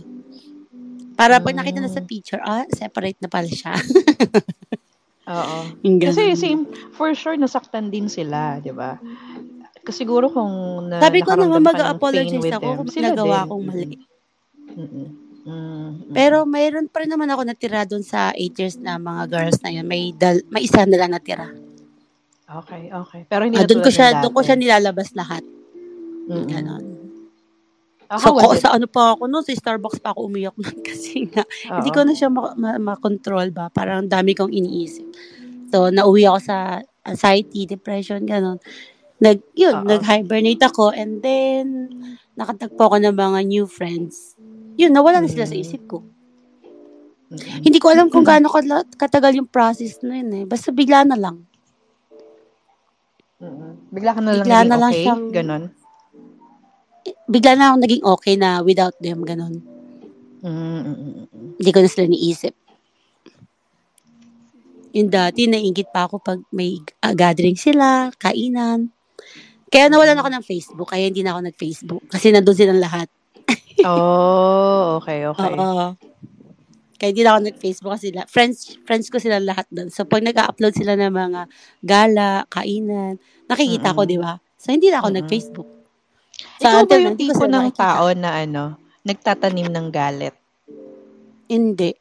Para 1.19 1.43
pag 1.43 1.59
nakita 1.59 1.83
na 1.83 1.90
sa 1.90 1.99
Mm. 1.99 2.07
picture, 2.07 2.38
ah, 2.47 2.62
separate 2.71 3.19
na 3.19 3.26
pala 3.26 3.50
siya. 3.50 3.75
Oo. 5.28 5.59
Kasi 6.00 6.23
ganun. 6.23 6.38
same, 6.38 6.61
for 6.95 7.11
sure, 7.19 7.35
nasaktan 7.35 7.90
din 7.90 8.07
sila, 8.07 8.62
di 8.62 8.71
ba? 8.71 8.95
Kasi 9.83 10.07
siguro 10.07 10.31
kung 10.31 10.87
na, 10.87 11.02
Sabi 11.02 11.19
ko 11.26 11.35
naman 11.35 11.67
mag-apologize 11.67 12.47
ako 12.55 12.62
them, 12.62 12.78
kung 12.87 13.02
nagawa 13.02 13.35
din. 13.43 13.45
akong 13.50 13.64
mali. 13.67 13.87
Mm-mm. 14.78 15.28
Mm-mm. 15.45 16.12
Pero 16.12 16.42
mayroon 16.45 16.87
pa 16.87 17.00
rin 17.00 17.11
naman 17.11 17.28
ako 17.28 17.42
natira 17.42 17.85
doon 17.85 18.02
sa 18.02 18.30
8 18.30 18.59
years 18.59 18.76
na 18.76 18.97
mga 18.97 19.23
girls 19.26 19.59
na 19.62 19.71
yun. 19.71 19.87
May, 19.87 20.11
dal, 20.12 20.42
may 20.49 20.64
isa 20.64 20.83
na 20.85 20.97
lang 20.97 21.12
natira. 21.12 21.49
Okay, 22.49 22.88
okay. 22.88 23.23
Pero 23.28 23.45
hindi 23.45 23.57
Ah, 23.57 23.68
doon 23.68 23.80
ko 23.80 23.90
siya, 23.90 24.25
doon 24.25 24.33
ko 24.33 24.40
siya 24.40 24.57
nilalabas 24.57 25.12
lahat. 25.12 25.45
Mm-mm. 26.26 26.49
Ganon. 26.49 26.85
Ah, 28.09 28.16
So, 28.16 28.33
ko, 28.33 28.57
sa 28.57 28.73
ano 28.73 28.88
pa 28.88 29.12
ako 29.12 29.28
noon, 29.28 29.45
sa 29.45 29.52
Starbucks 29.52 30.00
pa 30.00 30.16
ako 30.16 30.33
umiyak 30.33 30.57
nun 30.61 30.80
kasi 30.80 31.28
nga, 31.28 31.45
hindi 31.45 31.92
Oo. 31.92 31.97
ko 31.97 32.00
na 32.09 32.16
siya 32.16 32.33
ma- 32.33 32.57
ma- 32.57 32.80
ma-control 32.80 33.52
ba. 33.52 33.68
Parang 33.68 34.09
dami 34.09 34.33
kong 34.33 34.49
iniisip. 34.49 35.04
So, 35.68 35.92
nauwi 35.92 36.25
ako 36.25 36.38
sa 36.40 36.57
anxiety, 37.04 37.68
depression, 37.68 38.25
ganon. 38.25 38.57
Nag, 39.21 39.45
yun, 39.52 39.85
Oo. 39.85 39.85
nag-hibernate 39.85 40.64
ako 40.64 40.88
and 40.88 41.21
then, 41.21 41.92
nakatagpo 42.33 42.80
ako 42.80 42.97
ng 42.97 43.12
mga 43.12 43.38
new 43.45 43.68
friends. 43.68 44.38
Yun, 44.79 44.95
nawala 44.95 45.19
na 45.19 45.29
sila 45.29 45.45
sa 45.45 45.53
Mm. 45.53 45.63
isip 45.63 45.83
ko. 45.85 46.07
Mm-mm. 47.29 47.61
Hindi 47.61 47.77
ko 47.77 47.93
alam 47.93 48.09
kung 48.09 48.25
gaano 48.25 48.49
kala- 48.49 48.89
katagal 48.89 49.37
yung 49.37 49.51
process 49.51 50.01
na 50.01 50.17
yun 50.17 50.33
eh. 50.33 50.45
Basta 50.47 50.73
bigla 50.73 51.05
na 51.05 51.19
lang. 51.19 51.45
Mm-mm. 53.39 53.93
Bigla 53.93 54.17
ka 54.17 54.21
na 54.23 54.33
lang 54.33 54.43
Bigla 54.43 54.57
naging 54.57 54.71
na 54.71 54.77
lang 54.77 54.91
okay? 54.91 55.03
siyang- 55.05 55.29
Ganon? 55.31 55.65
Bigla 57.29 57.53
na 57.53 57.65
akong 57.69 57.83
naging 57.85 58.05
okay 58.07 58.35
na 58.35 58.51
without 58.62 58.97
them, 58.99 59.21
ganon. 59.23 59.61
Mm-mm. 60.41 61.27
Hindi 61.59 61.71
ko 61.71 61.79
na 61.79 61.91
sila 61.91 62.07
niisip. 62.07 62.55
Yung 64.95 65.12
dati, 65.12 65.45
naingit 65.45 65.93
pa 65.93 66.09
ako 66.09 66.17
pag 66.17 66.41
may 66.49 66.81
ah, 67.05 67.12
gathering 67.12 67.59
sila, 67.59 68.09
kainan. 68.17 68.88
Kaya 69.69 69.93
nawalan 69.93 70.17
ako 70.17 70.29
ng 70.33 70.45
Facebook, 70.49 70.88
kaya 70.88 71.12
hindi 71.12 71.21
na 71.21 71.37
ako 71.37 71.41
nag-Facebook. 71.45 72.03
Kasi 72.09 72.33
nandun 72.33 72.57
silang 72.57 72.81
lahat. 72.81 73.12
Oh, 73.87 74.99
okay, 74.99 75.23
okay. 75.25 75.55
Oo. 75.55 75.95
Kaya 76.99 77.15
hindi 77.15 77.23
na 77.23 77.39
ako 77.39 77.41
nag-Facebook 77.47 77.93
kasi 77.95 78.11
la- 78.11 78.27
friends, 78.27 78.75
friends 78.83 79.07
ko 79.07 79.23
sila 79.23 79.39
lahat 79.39 79.71
doon. 79.71 79.87
So, 79.87 80.03
pag 80.03 80.27
nag-upload 80.27 80.75
sila 80.75 80.99
ng 80.99 81.15
mga 81.15 81.43
gala, 81.87 82.43
kainan, 82.51 83.23
nakikita 83.47 83.95
ko, 83.95 84.03
Mm-mm. 84.03 84.13
di 84.13 84.19
ba? 84.19 84.35
So, 84.59 84.75
hindi 84.75 84.91
na 84.91 84.99
ako 84.99 85.15
Mm-mm. 85.15 85.19
nag-Facebook. 85.23 85.69
So, 86.59 86.67
Ikaw 86.67 86.83
ba 86.91 86.97
yung 86.99 87.15
tipo 87.15 87.39
sila 87.39 87.47
ng 87.47 87.71
nakikita. 87.71 87.83
tao 87.87 88.05
na 88.19 88.31
ano, 88.43 88.65
nagtatanim 89.07 89.69
ng 89.71 89.87
galit? 89.95 90.35
Hindi. 91.47 91.95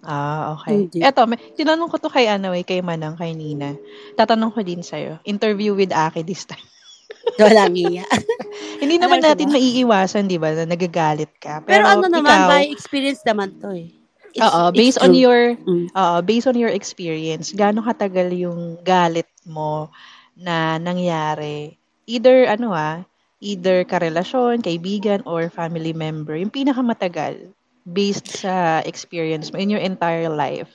Ah, 0.00 0.56
okay. 0.56 0.88
Hindi. 0.88 1.04
Eto, 1.04 1.28
may, 1.28 1.36
tinanong 1.52 1.92
ko 1.92 2.00
to 2.00 2.08
kay 2.08 2.32
ano 2.32 2.56
eh, 2.56 2.64
kay 2.64 2.80
Manang, 2.80 3.20
kay 3.20 3.36
Nina. 3.36 3.76
Tatanong 4.16 4.56
ko 4.56 4.64
din 4.64 4.80
sa'yo. 4.80 5.20
Interview 5.28 5.76
with 5.76 5.92
Aki 5.92 6.24
this 6.24 6.48
time. 6.48 6.64
Walang 7.40 7.76
iya. 7.76 8.04
Hindi 8.82 8.96
naman 9.00 9.20
ko 9.20 9.26
natin 9.32 9.48
ba? 9.48 9.54
maiiwasan, 9.56 10.24
di 10.28 10.36
ba, 10.40 10.52
na 10.54 10.64
nagagalit 10.68 11.32
ka. 11.40 11.60
Pero, 11.64 11.84
Pero, 11.84 11.84
ano 11.86 12.06
naman, 12.08 12.36
ikaw, 12.36 12.50
by 12.52 12.64
experience 12.68 13.22
naman 13.24 13.56
to 13.60 13.72
eh. 13.74 13.88
It's- 14.30 14.46
Oo, 14.46 14.70
it's 14.70 14.78
based 14.78 15.00
on 15.02 15.10
true. 15.10 15.22
your 15.26 15.42
Mm. 15.66 15.86
Oo, 15.90 16.16
based 16.22 16.46
on 16.46 16.54
your 16.54 16.70
experience, 16.70 17.50
gaano 17.50 17.82
katagal 17.82 18.30
yung 18.34 18.78
galit 18.86 19.26
mo 19.42 19.90
na 20.38 20.78
nangyari? 20.78 21.74
Either 22.06 22.46
ano 22.46 22.70
ah, 22.70 23.02
either 23.42 23.82
karelasyon, 23.82 24.62
kaibigan 24.62 25.24
or 25.26 25.50
family 25.50 25.90
member, 25.90 26.38
yung 26.38 26.52
pinakamatagal 26.52 27.50
based 27.82 28.46
sa 28.46 28.84
experience 28.86 29.50
mo 29.50 29.58
in 29.58 29.72
your 29.72 29.82
entire 29.82 30.30
life. 30.30 30.70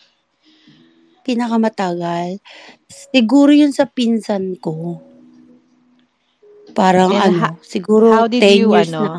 Pinakamatagal. 1.23 2.37
Siguro 2.91 3.49
yun 3.55 3.71
sa 3.71 3.87
pinsan 3.87 4.59
ko. 4.59 4.99
Parang 6.75 7.09
And 7.09 7.23
ano, 7.31 7.37
ha- 7.39 7.57
siguro 7.63 8.11
How 8.11 8.27
did 8.27 8.43
10 8.43 8.51
you 8.53 8.67
years 8.69 8.91
ano? 8.91 9.01
na. 9.01 9.13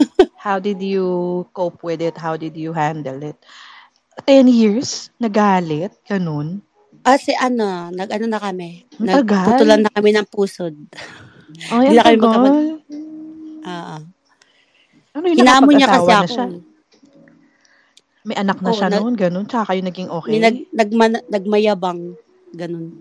how 0.44 0.60
did 0.60 0.80
you 0.80 1.06
cope 1.50 1.80
with 1.80 2.00
it? 2.00 2.16
How 2.16 2.36
did 2.36 2.52
you 2.54 2.72
handle 2.72 3.16
it? 3.20 3.36
10 4.28 4.48
years? 4.48 5.08
Nagalit? 5.16 5.96
Ganun? 6.04 6.60
Kasi 7.00 7.32
ano, 7.32 7.88
nag-ano 7.88 8.26
na 8.28 8.36
kami. 8.36 8.84
Nagputulan 9.00 9.80
na 9.80 9.90
kami 9.90 10.12
ng 10.12 10.28
pusod. 10.28 10.76
Ay, 11.72 11.88
Hindi 11.88 11.96
na 11.96 12.04
kami 12.04 12.16
magkapag- 12.20 12.78
Ah, 13.60 14.00
Ano 15.10 15.24
yung 15.26 15.38
hinamon 15.40 15.72
niya 15.74 15.88
kasi 15.90 16.12
ako. 16.12 16.28
siya? 16.28 16.46
May 18.20 18.36
anak 18.36 18.60
na 18.60 18.70
Oo, 18.70 18.76
siya 18.76 18.88
nag- 18.88 19.00
noon, 19.00 19.14
ganun. 19.16 19.44
Tsaka 19.48 19.72
kayo 19.72 19.80
naging 19.80 20.08
okay. 20.12 20.36
Nag, 20.36 20.56
nagman- 20.70 21.26
nagmayabang. 21.26 22.00
Ganun. 22.52 22.92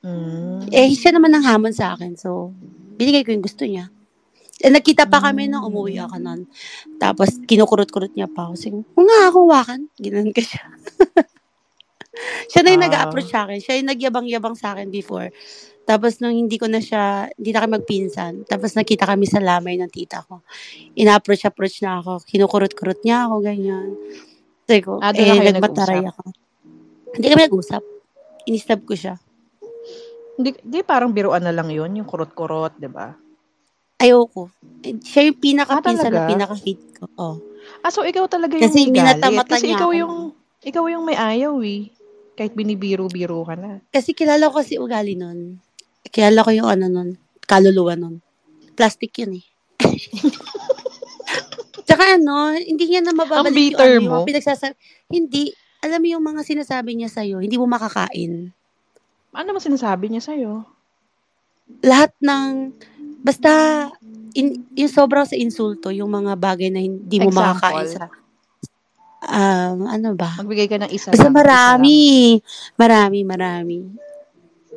Mm. 0.00 0.72
Eh, 0.72 0.96
siya 0.96 1.12
naman 1.12 1.32
ang 1.36 1.44
hamon 1.44 1.76
sa 1.76 1.92
akin. 1.92 2.16
So, 2.16 2.56
binigay 2.96 3.20
ko 3.20 3.36
yung 3.36 3.44
gusto 3.44 3.68
niya. 3.68 3.92
Eh, 4.60 4.68
nagkita 4.68 5.08
pa 5.08 5.20
kami 5.20 5.48
nung 5.48 5.64
Mm. 5.64 5.70
umuwi 5.72 5.94
ako 6.00 6.16
nun. 6.16 6.40
Tapos, 6.96 7.36
kinukurot-kurot 7.44 8.12
niya 8.12 8.28
pa 8.28 8.48
ako. 8.48 8.54
Sige, 8.56 8.76
kung 8.92 9.06
nga 9.08 9.28
ako 9.28 9.38
wakan. 9.48 9.88
Ginan 9.96 10.32
ko 10.32 10.40
siya. 10.40 10.64
siya 12.50 12.60
na 12.60 12.72
yung 12.72 12.84
Ah. 12.84 12.86
nag-approach 12.88 13.28
sa 13.28 13.44
akin. 13.44 13.58
Siya 13.60 13.76
yung 13.80 13.88
nagyabang-yabang 13.88 14.56
sa 14.56 14.72
akin 14.76 14.88
before. 14.88 15.32
Tapos, 15.84 16.20
nung 16.20 16.32
hindi 16.32 16.60
ko 16.60 16.68
na 16.68 16.78
siya, 16.78 17.28
hindi 17.34 17.50
na 17.50 17.60
kami 17.64 17.72
magpinsan. 17.80 18.44
Tapos, 18.44 18.76
nakita 18.76 19.08
kami 19.08 19.24
sa 19.24 19.40
lamay 19.40 19.80
ng 19.80 19.90
tita 19.90 20.22
ko. 20.22 20.44
Ina-approach-approach 20.94 21.80
na 21.80 22.00
ako. 22.00 22.20
Kinukurot-kurot 22.24 23.00
niya 23.00 23.26
ako, 23.26 23.40
ganyan. 23.40 23.96
Sabi 24.64 24.80
ko, 24.84 25.00
Ah, 25.00 25.10
na 25.10 25.18
eh, 25.18 25.24
kayo 25.24 25.40
nagmataray 25.40 26.00
nag-usap? 26.04 26.12
ako. 26.14 26.22
Hindi 27.16 27.26
kami 27.26 27.40
nag-usap. 27.48 27.82
Inistab 28.46 28.80
ko 28.84 28.94
siya. 28.94 29.16
Hindi, 30.40 30.56
di 30.64 30.80
parang 30.80 31.12
biruan 31.12 31.44
na 31.44 31.52
lang 31.52 31.68
yun, 31.68 31.92
yung 32.00 32.08
kurot-kurot, 32.08 32.80
di 32.80 32.88
ba? 32.88 33.12
Ayoko. 34.00 34.48
Siya 35.04 35.28
yung 35.28 35.36
pinaka-pinsan 35.36 36.08
Ah, 36.08 36.24
na 36.24 36.30
pinaka-hate 36.32 36.84
ko. 36.96 37.04
Oh. 37.20 37.36
Ah, 37.84 37.92
so 37.92 38.00
ikaw 38.00 38.24
talaga 38.24 38.56
yung 38.56 38.72
Kasi 38.72 38.88
may 38.88 39.04
galit. 39.04 39.44
Kasi 39.44 39.76
ikaw 39.76 39.92
ako. 39.92 40.00
yung, 40.00 40.14
ikaw 40.64 40.84
yung 40.88 41.04
may 41.04 41.20
ayaw 41.20 41.60
eh. 41.60 41.92
Kahit 42.32 42.56
binibiro-biro 42.56 43.44
ka 43.44 43.52
na. 43.60 43.84
Kasi 43.92 44.16
kilala 44.16 44.48
ko 44.48 44.64
kasi 44.64 44.80
ugali 44.80 45.20
nun. 45.20 45.60
Kilala 46.08 46.40
ko 46.40 46.50
yung 46.56 46.72
ano 46.72 46.88
nun. 46.88 47.20
Kaluluwa 47.44 47.92
nun. 48.00 48.24
Plastic 48.72 49.12
yun 49.20 49.36
eh. 49.36 49.44
Tsaka 51.84 52.16
ano, 52.16 52.56
hindi 52.56 52.84
niya 52.88 53.04
na 53.04 53.12
mababalik 53.12 53.52
Ang 53.52 53.56
bitter 53.56 53.88
yung, 54.00 54.08
ano, 54.08 54.24
mo? 54.24 54.24
yung. 54.24 54.74
Hindi. 55.12 55.52
Alam 55.84 56.00
mo 56.00 56.08
yung 56.08 56.24
mga 56.24 56.40
sinasabi 56.44 56.96
niya 56.96 57.12
sa'yo, 57.12 57.44
hindi 57.44 57.60
mo 57.60 57.68
makakain. 57.68 58.52
Ano 59.30 59.54
naman 59.54 59.62
sinasabi 59.62 60.10
niya 60.10 60.22
sa'yo? 60.22 60.66
Lahat 61.86 62.10
ng, 62.18 62.74
basta, 63.22 63.50
in, 64.34 64.66
yung 64.74 64.90
sobrang 64.90 65.22
sa 65.22 65.38
insulto, 65.38 65.94
yung 65.94 66.10
mga 66.10 66.34
bagay 66.34 66.68
na 66.68 66.82
hindi 66.82 67.22
mo 67.22 67.30
Example? 67.30 67.46
makakain 67.46 67.88
sa, 67.94 68.04
um, 69.30 69.86
ano 69.86 70.08
ba? 70.18 70.34
Magbigay 70.42 70.66
ka 70.66 70.82
ng 70.82 70.90
isa 70.90 71.14
Basta 71.14 71.30
lang. 71.30 71.34
isa 71.34 71.38
marami. 71.38 71.98
Marami, 72.74 73.18
marami. 73.22 73.76
lang. 73.86 73.98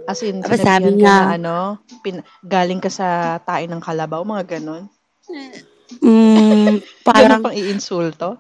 As 0.04 0.20
in, 0.22 0.44
sinabihan 0.44 0.68
sabi 0.68 0.84
ka 0.84 0.98
niya- 1.00 1.24
na 1.24 1.34
ano, 1.34 1.56
pin, 2.04 2.20
galing 2.44 2.82
ka 2.84 2.92
sa 2.92 3.40
tain 3.42 3.72
ng 3.72 3.82
kalabaw, 3.82 4.22
mga 4.22 4.60
ganon. 4.60 4.86
Mm, 6.04 6.82
parang, 7.08 7.42
pang 7.42 7.56
iinsulto. 7.56 8.38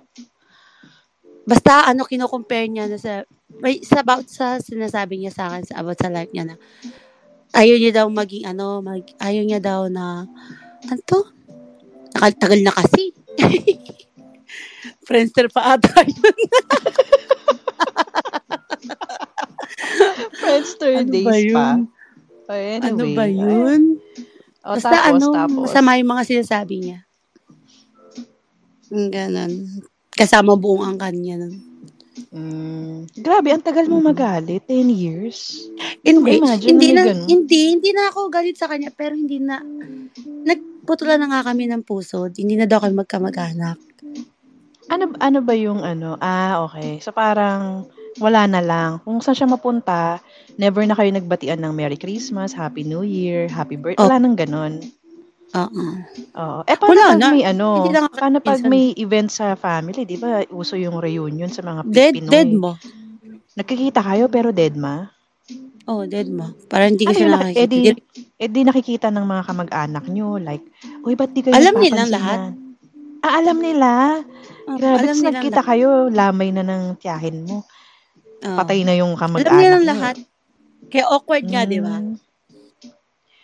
basta 1.43 1.87
ano, 1.87 2.05
kino-compare 2.05 2.67
niya 2.67 2.85
na 2.87 2.99
sa, 2.99 3.23
may, 3.59 3.81
sa 3.81 4.01
about 4.01 4.25
sa 4.25 4.57
sinasabi 4.57 5.19
niya 5.19 5.31
sa 5.31 5.51
akin 5.51 5.63
sa 5.63 5.79
about 5.79 5.97
sa 5.97 6.09
life 6.09 6.31
niya 6.31 6.47
na, 6.47 6.55
ayaw 7.53 7.77
niya 7.77 7.93
daw 7.93 8.07
maging 8.07 8.47
ano, 8.47 8.79
mag, 8.79 9.03
ayaw 9.19 9.43
niya 9.43 9.59
daw 9.59 9.81
na, 9.87 10.25
ano 10.83 11.01
to? 11.05 11.19
Nakatagal 12.13 12.59
na 12.61 12.73
kasi. 12.73 13.13
Friendster 15.07 15.49
pa 15.49 15.75
ata 15.75 15.91
yun. 16.07 16.35
Friendster 20.33 20.91
Ano 21.01 21.11
days 21.11 21.25
pa. 21.25 21.35
yun? 21.39 21.77
Oh, 22.43 22.53
anyway. 22.53 22.87
Ano 22.87 23.03
ba 23.15 23.25
yun? 23.25 23.81
Oh, 24.63 24.75
Basta 24.79 24.91
tapos, 24.91 25.19
ano, 25.19 25.27
tapos. 25.33 25.63
masama 25.67 25.99
yung 25.99 26.11
mga 26.11 26.23
sinasabi 26.25 26.75
niya. 26.79 26.99
Ganon. 28.87 29.51
Kasama 30.13 30.53
buong 30.53 30.85
ang 30.85 30.97
kanya 30.97 31.35
nun. 31.41 31.55
Mm, 32.33 33.13
grabe, 33.21 33.53
ang 33.53 33.61
tagal 33.61 33.85
mo 33.85 34.01
magalit. 34.01 34.65
10 34.65 34.89
years. 34.89 35.69
Hindi, 36.01 36.41
Imagine 36.41 36.69
hindi 36.73 36.89
na 36.89 37.03
ganun. 37.05 37.29
hindi, 37.29 37.61
hindi 37.77 37.89
na 37.93 38.09
ako 38.09 38.33
galit 38.33 38.57
sa 38.57 38.65
kanya, 38.65 38.89
pero 38.89 39.13
hindi 39.13 39.37
na, 39.37 39.61
nagputulan 40.41 41.21
na 41.21 41.29
nga 41.29 41.53
kami 41.53 41.69
ng 41.69 41.85
puso, 41.85 42.25
hindi 42.33 42.57
na 42.57 42.65
daw 42.65 42.81
kami 42.81 42.97
magkamag-anak. 43.05 43.77
Ano, 44.89 45.13
ano 45.21 45.39
ba 45.45 45.53
yung 45.53 45.85
ano? 45.85 46.17
Ah, 46.19 46.65
okay. 46.65 46.99
So 46.99 47.13
parang 47.13 47.87
wala 48.17 48.49
na 48.49 48.61
lang. 48.65 48.99
Kung 49.05 49.21
saan 49.21 49.37
siya 49.37 49.47
mapunta, 49.47 50.19
never 50.57 50.83
na 50.89 50.97
kayo 50.97 51.13
nagbatian 51.13 51.61
ng 51.61 51.73
Merry 51.73 51.95
Christmas, 52.01 52.51
Happy 52.51 52.83
New 52.83 53.05
Year, 53.05 53.45
Happy 53.45 53.77
Birthday. 53.77 54.01
Oh. 54.01 54.09
Wala 54.09 54.19
nang 54.19 54.35
ganun. 54.35 54.81
Oo. 55.53 55.83
Oo. 56.33 56.59
Eh, 56.65 56.75
paano 56.75 56.91
Wala 56.91 57.05
pag 57.07 57.19
na. 57.19 57.27
may 57.29 57.43
ano? 57.45 57.67
Hindi 57.77 57.89
lang 57.93 58.05
Paano 58.09 58.37
pag 58.41 58.57
minsan. 58.57 58.69
may 58.69 58.85
event 58.97 59.29
sa 59.29 59.53
family? 59.53 60.01
Di 60.03 60.17
ba, 60.17 60.41
uso 60.49 60.73
yung 60.73 60.97
reunion 60.97 61.49
sa 61.49 61.61
mga 61.61 61.81
Dead, 61.85 62.13
Pinoy. 62.15 62.31
dead 62.31 62.49
mo. 62.49 62.73
Nagkikita 63.53 64.01
kayo 64.01 64.25
pero 64.27 64.49
dead 64.49 64.73
ma? 64.73 65.05
Oh, 65.85 66.07
dead 66.07 66.25
mo. 66.25 66.55
Para 66.65 66.87
hindi 66.87 67.03
ka 67.05 67.11
Ano 67.11 67.37
nakakita. 67.37 67.59
Eh 67.59 67.67
di, 67.67 67.79
eh 68.39 68.49
di 68.49 68.61
nakikita 68.63 69.07
ng 69.11 69.25
mga 69.25 69.43
kamag-anak 69.45 70.05
nyo. 70.07 70.39
Like, 70.39 70.63
uy, 71.03 71.13
ba't 71.13 71.29
di 71.29 71.41
kayo 71.43 71.53
Alam 71.53 71.75
nagpapansinan?" 71.75 72.09
lahat. 72.09 72.39
Ah, 73.21 73.33
alam 73.39 73.57
nila. 73.59 73.91
Oh, 74.65 74.75
Grabe, 74.75 75.05
alam 75.05 75.17
nagkita 75.21 75.59
lahat. 75.59 75.69
kayo, 75.69 75.89
lamay 76.09 76.49
na 76.49 76.63
ng 76.63 76.95
tiyahin 76.97 77.45
mo. 77.45 77.63
Oo. 78.41 78.57
Patay 78.57 78.83
na 78.83 78.95
yung 78.95 79.13
kamag-anak 79.15 79.53
Alam 79.53 79.79
nyo. 79.79 79.87
lahat. 79.87 80.15
Kaya 80.87 81.05
awkward 81.07 81.45
nga, 81.45 81.63
di 81.63 81.79
ba? 81.79 81.99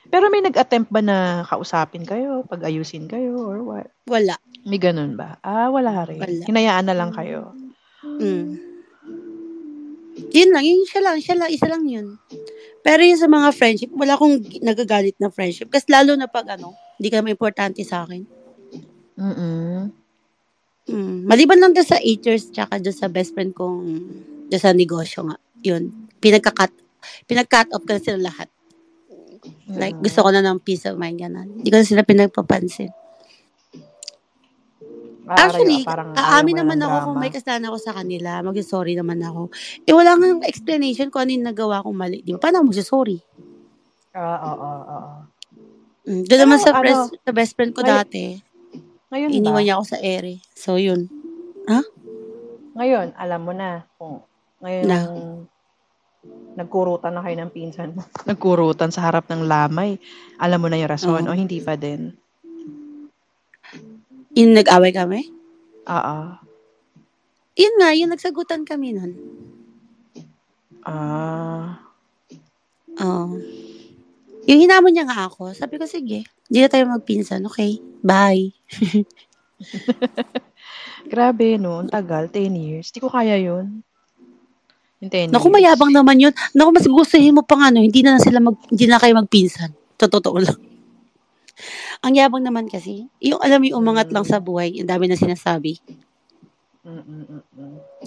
Pero 0.10 0.26
may 0.34 0.41
nag-attempt 0.41 0.89
ba 0.89 1.06
na 1.06 1.45
kausapin 1.45 2.02
kayo, 2.02 2.41
pag-ayusin 2.50 3.06
kayo, 3.06 3.38
or 3.45 3.62
what? 3.62 3.88
Wala. 4.10 4.36
May 4.65 4.82
ganun 4.82 5.13
ba? 5.13 5.38
Ah, 5.45 5.69
wala 5.69 6.04
rin. 6.10 6.17
Wala. 6.17 6.43
Hinayaan 6.50 6.86
na 6.89 6.98
lang 6.98 7.13
kayo. 7.13 7.54
Mm. 8.02 8.58
Yun 10.30 10.50
lang, 10.52 10.65
yun 10.65 10.84
siya 10.84 11.02
lang, 11.06 11.17
siya 11.22 11.36
lang, 11.38 11.50
isa 11.54 11.69
lang 11.69 11.86
yun. 11.86 12.17
Pero 12.82 13.06
yung 13.06 13.22
sa 13.22 13.30
mga 13.30 13.50
friendship, 13.54 13.91
wala 13.93 14.17
akong 14.17 14.41
nagagalit 14.65 15.15
na 15.22 15.32
friendship. 15.32 15.69
Kasi 15.69 15.88
lalo 15.93 16.17
na 16.17 16.28
pag 16.28 16.58
ano, 16.58 16.74
hindi 16.98 17.08
ka 17.13 17.24
importante 17.24 17.86
sa 17.86 18.04
akin. 18.04 18.26
Mm-mm. 19.19 19.93
Mm. 20.89 21.17
Maliban 21.30 21.62
lang 21.62 21.72
doon 21.78 21.86
sa 21.86 22.02
8 22.02 22.26
years, 22.26 22.50
tsaka 22.50 22.82
doon 22.82 22.98
sa 22.98 23.08
best 23.08 23.38
friend 23.38 23.54
kong, 23.54 23.86
doon 24.50 24.62
sa 24.62 24.74
negosyo 24.74 25.30
nga. 25.30 25.38
Yun. 25.62 26.10
Pinagka-cut, 26.17 26.74
pinag-cut 27.30 27.69
off 27.72 27.86
ko 27.86 27.93
na 27.93 28.02
sila 28.02 28.19
lahat. 28.34 28.50
Like, 29.69 29.95
Mm. 29.95 30.04
gusto 30.04 30.19
ko 30.19 30.30
na 30.30 30.41
ng 30.41 30.60
peace 30.60 30.86
of 30.86 30.95
mind, 30.95 31.17
ganun. 31.17 31.47
Hindi 31.54 31.67
ko 31.67 31.78
na 31.78 31.86
sila 31.86 32.02
pinagpapansin. 32.02 32.91
Ah, 35.23 35.45
Actually, 35.45 35.86
parang 35.86 36.10
aamin 36.12 36.58
naman 36.58 36.82
ako 36.82 36.89
drama. 36.91 37.06
kung 37.06 37.17
may 37.19 37.30
kasalanan 37.30 37.69
ako 37.69 37.78
sa 37.78 37.93
kanila. 37.93 38.41
Mag-sorry 38.41 38.97
naman 38.97 39.21
ako. 39.21 39.54
Eh, 39.86 39.93
wala 39.93 40.17
nga 40.17 40.25
explanation 40.43 41.08
kung 41.08 41.21
ano 41.21 41.32
yung 41.32 41.45
nagawa 41.45 41.86
kong 41.86 41.93
mali. 41.93 42.25
Di 42.25 42.34
ba? 42.34 42.41
Paano 42.41 42.60
ako 42.60 42.73
mag-sorry? 42.73 43.17
Ah, 44.10 44.41
oo, 44.41 44.58
oo, 44.58 44.82
oo. 44.89 45.12
Mm. 46.10 46.23
Doon 46.25 46.41
naman 46.41 46.58
sa, 46.58 46.73
ano, 46.73 46.82
pres- 46.82 47.13
sa 47.15 47.32
best 47.32 47.54
friend 47.54 47.71
ko 47.71 47.86
may- 47.86 47.91
dati, 47.93 48.23
Ngayon 49.10 49.30
iniwan 49.32 49.54
ba? 49.54 49.62
niya 49.62 49.75
ako 49.78 49.86
sa 49.88 49.99
ere. 49.99 50.34
So, 50.58 50.82
yun. 50.82 51.06
Ngayon, 52.73 53.13
alam 53.13 53.41
mo 53.43 53.54
na 53.54 53.69
kung 53.99 54.25
ngayon 54.60 54.84
Na. 54.84 54.97
Nagkurutan 56.56 57.16
na 57.16 57.24
kayo 57.24 57.36
ng 57.40 57.54
pinsan 57.54 57.96
mo. 57.96 58.04
nagkurutan 58.30 58.92
sa 58.92 59.08
harap 59.08 59.28
ng 59.32 59.48
lamay. 59.48 59.96
Alam 60.40 60.60
mo 60.66 60.68
na 60.68 60.80
yung 60.80 60.92
rason 60.92 61.24
Oo. 61.24 61.32
o 61.32 61.38
hindi 61.38 61.60
pa 61.64 61.80
din. 61.80 62.12
Yung 64.36 64.56
nag-away 64.56 64.92
kami. 64.92 65.32
Oo. 65.90 66.18
Yun 67.60 67.74
nga, 67.82 67.90
yung 67.96 68.12
nagsagutan 68.12 68.64
kami 68.64 68.96
nun. 68.96 69.12
Ah. 70.88 71.84
Oo. 73.04 73.36
Yung 74.48 74.60
hinamon 74.64 74.96
niya 74.96 75.06
nga 75.06 75.28
ako, 75.28 75.52
sabi 75.54 75.76
ko, 75.76 75.86
sige, 75.86 76.24
hindi 76.48 76.60
na 76.64 76.72
tayo 76.72 76.88
magpinsan. 76.88 77.44
Okay, 77.48 77.84
bye. 78.02 78.50
Grabe, 81.12 81.60
no? 81.60 81.84
Ang 81.84 81.92
tagal. 81.92 82.32
10 82.32 82.56
years. 82.56 82.92
Di 82.92 83.00
ko 83.04 83.12
kaya 83.12 83.36
yun. 83.40 83.84
10 85.00 85.32
Naku, 85.32 85.48
mayabang 85.48 85.96
naman 85.96 86.20
yun. 86.20 86.34
Naku, 86.52 86.70
mas 86.76 86.84
gustuhin 86.84 87.32
mo 87.32 87.40
pang 87.48 87.64
ano, 87.64 87.80
hindi 87.80 88.04
na, 88.04 88.20
na 88.20 88.22
sila 88.22 88.44
mag, 88.44 88.60
hindi 88.68 88.84
na 88.84 89.00
kayo 89.00 89.16
magpinsan. 89.16 89.72
Sa 89.96 90.12
totoo 90.12 90.44
lang. 90.44 90.60
Ang 92.04 92.20
yabang 92.20 92.44
naman 92.44 92.68
kasi, 92.68 93.08
yung 93.20 93.40
alam 93.40 93.64
mo 93.64 93.66
yung 93.68 93.80
umangat 93.84 94.12
lang 94.12 94.24
sa 94.28 94.40
buhay, 94.40 94.76
yung 94.80 94.88
dami 94.88 95.08
na 95.08 95.20
sinasabi. 95.20 95.80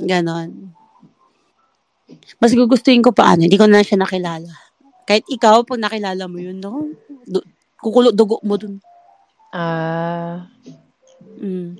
Ganon. 0.00 0.72
Mas 2.40 2.52
gugustuhin 2.52 3.04
ko 3.04 3.12
pa 3.12 3.32
ano, 3.32 3.48
hindi 3.48 3.56
ko 3.56 3.64
na 3.68 3.84
siya 3.84 4.00
nakilala. 4.00 4.52
Kahit 5.08 5.24
ikaw, 5.28 5.64
pag 5.64 5.80
nakilala 5.80 6.28
mo 6.28 6.36
yun, 6.40 6.60
no? 6.60 6.92
Du- 7.24 7.44
kukulo 7.80 8.12
dugo 8.12 8.40
mo 8.44 8.56
dun. 8.56 8.80
Ah. 9.52 10.48
Mm. 11.42 11.72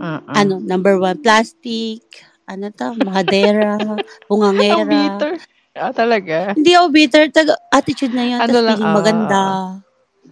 ah, 0.00 0.20
ah. 0.24 0.34
Ano, 0.40 0.62
number 0.62 0.96
one, 0.96 1.18
plastic, 1.20 2.00
ano 2.44 2.66
to, 2.70 2.86
madera, 3.00 3.76
Ang 3.76 4.00
bungangera. 4.28 4.84
bitter. 4.84 5.32
Ah, 5.74 5.90
talaga. 5.90 6.54
Hindi 6.54 6.70
ako 6.72 6.86
bitter, 6.88 7.22
taga 7.28 7.58
attitude 7.68 8.14
na 8.14 8.24
yan, 8.24 8.38
Ano 8.38 8.58
lang, 8.60 8.78
feeling 8.78 8.88
ah, 8.88 8.94
maganda. 8.94 9.40
Oh. 9.42 9.70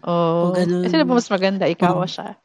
Oh, 0.02 0.44
ganun. 0.50 0.82
Eh, 0.82 0.90
sino 0.90 1.02
ba 1.02 1.14
mas 1.14 1.26
maganda? 1.26 1.64
Ikaw 1.64 1.92
Oh. 1.92 2.02
o 2.02 2.06
siya? 2.06 2.38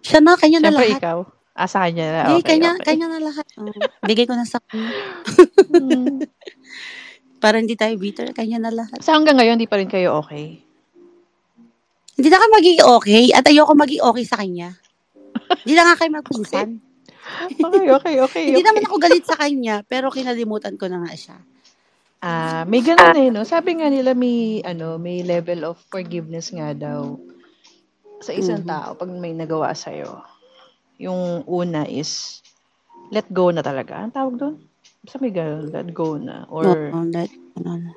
Siya 0.00 0.18
na, 0.20 0.34
kanya 0.34 0.58
na 0.58 0.68
Siyempre 0.68 0.86
lahat. 0.88 1.00
ikaw. 1.00 1.18
Ah, 1.52 1.68
sa 1.68 1.84
kanya 1.84 2.04
na. 2.04 2.20
Hindi, 2.26 2.40
Okay, 2.40 2.48
kanya, 2.50 2.70
okay. 2.74 2.84
kanya 2.86 3.06
na 3.08 3.18
lahat. 3.20 3.46
Oh, 3.54 3.68
bigay 4.02 4.24
ko 4.24 4.34
na 4.34 4.44
sa 4.44 4.58
kanya. 4.62 4.88
Hmm. 5.68 6.20
Para 7.42 7.58
hindi 7.58 7.74
tayo 7.74 7.96
bitter, 7.96 8.30
kanya 8.30 8.58
na 8.60 8.70
lahat. 8.72 8.98
So 9.00 9.12
hanggang 9.12 9.36
ngayon, 9.36 9.58
di 9.58 9.66
pa 9.66 9.76
rin 9.76 9.88
kayo 9.88 10.16
okay? 10.18 10.62
Hindi 12.12 12.28
na 12.28 12.38
ka 12.38 12.46
magiging 12.50 12.84
okay 12.86 13.24
at 13.32 13.44
ayoko 13.44 13.72
maging 13.72 14.00
okay 14.00 14.24
sa 14.24 14.36
kanya. 14.36 14.76
Hindi 15.64 15.74
na 15.74 15.82
nga 15.86 15.96
kayo 15.96 16.10
magpinsan. 16.12 16.68
Okay, 17.62 17.86
okay, 17.94 18.16
okay. 18.20 18.44
Hindi 18.50 18.60
okay. 18.60 18.68
naman 18.68 18.84
ako 18.90 18.96
galit 18.98 19.24
sa 19.24 19.38
kanya, 19.38 19.86
pero 19.86 20.10
kinalimutan 20.10 20.74
ko 20.74 20.90
na 20.90 21.02
nga 21.06 21.14
siya. 21.14 21.36
Ah, 22.22 22.62
may 22.70 22.82
ganun 22.82 23.18
eh, 23.18 23.28
no? 23.34 23.42
Sabi 23.42 23.82
nga 23.82 23.90
nila 23.90 24.14
may, 24.14 24.62
ano, 24.62 24.94
may 24.98 25.26
level 25.26 25.66
of 25.66 25.78
forgiveness 25.90 26.54
nga 26.54 26.70
daw 26.70 27.18
sa 28.22 28.30
isang 28.30 28.62
Mhm. 28.62 28.70
tao 28.70 28.88
pag 28.94 29.10
may 29.10 29.34
nagawa 29.34 29.74
sa'yo. 29.74 30.22
Yung 31.02 31.42
una 31.50 31.82
is, 31.86 32.42
let 33.10 33.26
go 33.34 33.50
na 33.50 33.62
talaga. 33.62 33.98
Ang 33.98 34.14
tawag 34.14 34.34
doon? 34.38 34.54
Basta 35.02 35.18
may 35.18 35.34
ganun, 35.34 35.74
let 35.74 35.90
go 35.90 36.14
na. 36.14 36.46
Or, 36.46 36.94
Oo, 36.94 37.10
that, 37.10 37.26
ano, 37.58 37.90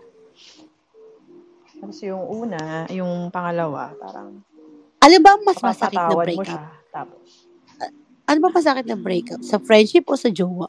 tapos 1.85 2.01
yung 2.01 2.25
una, 2.25 2.89
yung 2.89 3.29
pangalawa, 3.29 3.93
parang, 4.01 4.41
Alam 5.05 5.21
ba 5.21 5.37
ang 5.37 5.45
mas 5.45 5.61
masakit 5.61 6.01
na 6.01 6.17
papatawad 6.17 6.27
mo 6.33 6.41
breakup? 6.41 6.49
siya. 6.49 6.65
Tapos, 6.89 7.44
Ano 8.25 8.37
ba 8.39 8.49
masakit 8.51 8.85
na 8.85 8.97
breakup? 8.97 9.41
Sa 9.41 9.57
friendship 9.57 10.05
o 10.05 10.17
sa 10.17 10.29
jowa? 10.29 10.67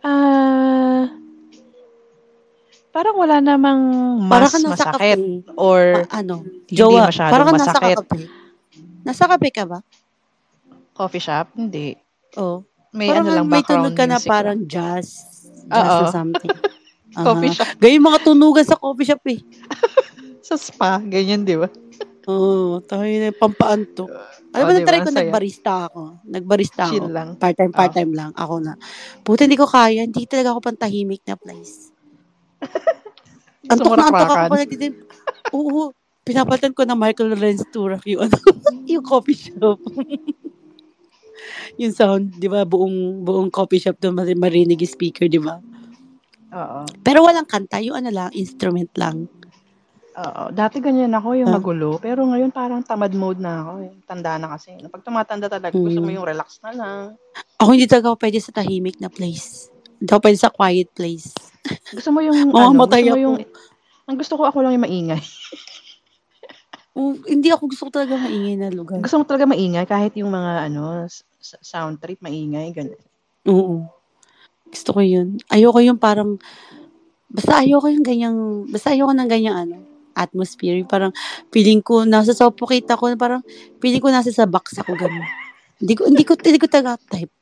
ah, 0.00 1.12
parang 2.90 3.14
wala 3.14 3.38
namang 3.38 3.80
mas 4.18 4.50
nasa 4.50 4.66
masakit. 4.66 5.18
kape. 5.20 5.54
Or, 5.54 6.02
Pa- 6.02 6.18
ano? 6.18 6.42
hindi 6.42 6.72
Jowa. 6.72 7.06
masyadong 7.06 7.30
Para 7.30 7.44
ka 7.44 7.52
nasa 7.52 7.64
masakit. 7.70 7.96
kape. 8.00 8.18
Nasa 9.00 9.24
kape 9.26 9.48
ka 9.50 9.64
ba? 9.64 9.78
coffee 10.92 11.22
shop? 11.22 11.48
Hindi. 11.54 11.96
Oo. 12.36 12.60
May 12.92 13.08
parang 13.08 13.24
ano 13.24 13.32
lang, 13.32 13.46
may 13.46 13.62
background 13.62 13.80
tunog 13.86 13.96
ka 13.96 14.04
na 14.04 14.18
music 14.18 14.28
parang 14.28 14.58
jazz. 14.66 15.06
Jazz 15.64 15.88
Oo. 15.88 15.96
or 15.96 16.06
something. 16.10 16.50
Coffee 17.26 17.48
Aha. 17.48 17.56
shop. 17.56 17.68
Ganyan 17.78 18.04
mga 18.04 18.20
tunugan 18.20 18.62
sa 18.62 18.76
coffee 18.76 19.02
shop 19.04 19.22
eh. 19.26 19.40
Sa 20.46 20.54
spa, 20.54 20.98
ganyan, 20.98 21.42
di 21.42 21.54
ba? 21.54 21.70
Oo, 22.30 22.78
tayo 22.80 23.02
na 23.08 23.30
pampaantok. 23.30 24.10
Alam 24.50 24.62
Oh, 24.62 24.66
mo, 24.66 24.72
di 24.72 24.78
na-try 24.78 24.98
ba? 24.98 25.04
ko, 25.04 25.10
saya. 25.10 25.18
nagbarista 25.20 25.72
ako. 25.86 26.00
Nagbarista 26.24 26.82
Chill 26.86 27.02
ako. 27.02 27.10
lang. 27.10 27.28
Part-time, 27.34 27.72
part-time 27.72 28.12
lang. 28.12 28.30
Ako 28.34 28.54
na. 28.58 28.74
Puta, 29.20 29.44
hindi 29.44 29.54
ko 29.54 29.66
kaya. 29.66 30.02
Hindi 30.02 30.26
talaga 30.26 30.54
ako 30.54 30.60
pantahimik 30.64 31.22
na 31.24 31.34
place. 31.34 31.90
Antok 33.66 33.94
na 33.94 34.04
antok 34.06 34.30
ako 34.30 34.54
nagtitim. 34.56 34.94
Oo. 35.52 35.94
Pinapalitan 36.20 36.74
ko 36.74 36.82
na 36.82 36.94
Michael 36.94 37.32
Lorenz 37.32 37.64
Turak 37.70 38.04
yung, 38.04 38.26
ano, 38.26 38.36
yung 38.92 39.02
coffee 39.02 39.34
shop. 39.34 39.80
yung 41.80 41.90
sound, 41.90 42.36
di 42.36 42.46
ba, 42.46 42.62
buong, 42.62 43.24
buong 43.24 43.48
coffee 43.48 43.80
shop 43.80 43.96
doon 43.98 44.14
mari- 44.14 44.36
marinig 44.36 44.78
yung 44.78 44.92
speaker, 44.92 45.26
di 45.26 45.40
ba? 45.40 45.58
Oo. 46.50 46.80
Pero 47.00 47.22
walang 47.22 47.46
kanta, 47.46 47.78
yung 47.78 47.96
ano 47.96 48.10
lang, 48.10 48.28
instrument 48.34 48.90
lang. 48.94 49.30
Oo. 50.10 50.42
Dati 50.50 50.82
ganyan 50.82 51.14
ako, 51.14 51.38
yung 51.38 51.50
Ah. 51.50 51.56
magulo. 51.56 51.96
Pero 51.96 52.26
ngayon 52.26 52.50
parang 52.50 52.82
tamad 52.82 53.14
mode 53.14 53.38
na 53.38 53.62
ako. 53.62 53.72
Eh. 53.86 53.92
Tanda 54.04 54.34
na 54.36 54.48
kasi. 54.50 54.74
Pag 54.82 55.06
tumatanda 55.06 55.46
talaga, 55.46 55.70
gusto 55.70 56.02
mo 56.02 56.10
Hmm. 56.10 56.16
yung 56.18 56.26
relax 56.26 56.58
na 56.60 56.72
lang. 56.74 57.02
Ako 57.56 57.68
hindi 57.70 57.86
talaga 57.86 58.10
ako 58.10 58.18
pwede 58.18 58.38
sa 58.42 58.50
tahimik 58.50 58.98
na 58.98 59.06
place. 59.06 59.70
Hindi 59.98 60.10
ako 60.10 60.20
pwede 60.20 60.38
sa 60.38 60.50
quiet 60.50 60.88
place. 60.90 61.30
Gusto 61.94 62.10
mo 62.10 62.18
yung, 62.20 62.34
ano, 62.50 62.74
Mamamatay 62.74 63.06
gusto 63.06 63.14
mo 63.14 63.20
yung, 63.20 63.36
ang 64.08 64.16
gusto 64.18 64.34
ko 64.34 64.42
ako 64.44 64.58
lang 64.62 64.74
yung 64.74 64.84
maingay. 64.84 65.22
Oh, 66.90 67.14
hindi 67.22 67.54
ako 67.54 67.70
gusto 67.70 67.86
ko 67.86 68.02
talaga 68.02 68.18
maingay 68.18 68.58
na 68.58 68.68
lugar. 68.68 68.98
Gusto 68.98 69.22
mo 69.22 69.24
talaga 69.24 69.46
maingay 69.46 69.86
kahit 69.86 70.10
yung 70.18 70.34
mga 70.34 70.66
ano, 70.68 71.06
sound 71.62 72.02
trip, 72.02 72.18
maingay, 72.18 72.74
ganun. 72.74 72.98
Oo. 73.46 73.86
Gusto 74.66 74.98
ko 74.98 75.00
yun. 75.00 75.38
Ayoko 75.48 75.78
yung 75.86 76.02
parang, 76.02 76.42
basta 77.30 77.62
ayoko 77.62 77.86
yung 77.86 78.02
ganyang, 78.02 78.36
basta 78.66 78.90
ayoko 78.90 79.14
ng 79.14 79.30
ganyang 79.30 79.56
ano, 79.64 79.76
atmosphere. 80.20 80.84
Parang 80.84 81.10
feeling 81.48 81.80
ko, 81.80 82.04
nasa 82.04 82.36
suffocate 82.36 82.86
ako, 82.92 83.16
parang 83.16 83.40
feeling 83.80 84.02
ko 84.04 84.12
nasa 84.12 84.28
sa 84.28 84.44
box 84.44 84.76
ako 84.76 84.92
gano'n. 85.00 85.24
Hindi 85.80 85.92
ko, 85.96 86.02
hindi 86.04 86.24
ko, 86.28 86.36
hindi 86.36 86.60
ko 86.60 86.68
talaga 86.68 87.00
type. 87.08 87.32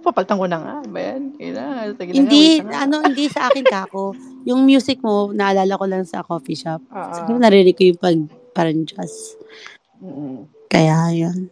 Papaltan 0.00 0.38
ko 0.40 0.46
na 0.48 0.58
nga, 0.62 0.74
yan? 0.86 1.34
Ina, 1.36 1.92
Hindi, 1.98 2.62
nga. 2.62 2.86
ano, 2.86 3.02
hindi 3.04 3.26
sa 3.28 3.50
akin 3.50 3.66
ka 3.66 3.90
ako. 3.90 4.14
Yung 4.46 4.62
music 4.64 5.02
mo, 5.02 5.34
naalala 5.34 5.76
ko 5.76 5.84
lang 5.84 6.06
sa 6.06 6.22
coffee 6.24 6.56
shop. 6.56 6.80
Oo. 6.94 7.12
Siguro 7.12 7.36
narinig 7.42 7.76
ko 7.76 7.82
yung 7.90 8.00
pag, 8.00 8.16
parang 8.54 8.86
jazz. 8.86 9.36
Kaya, 10.70 11.10
yun. 11.12 11.50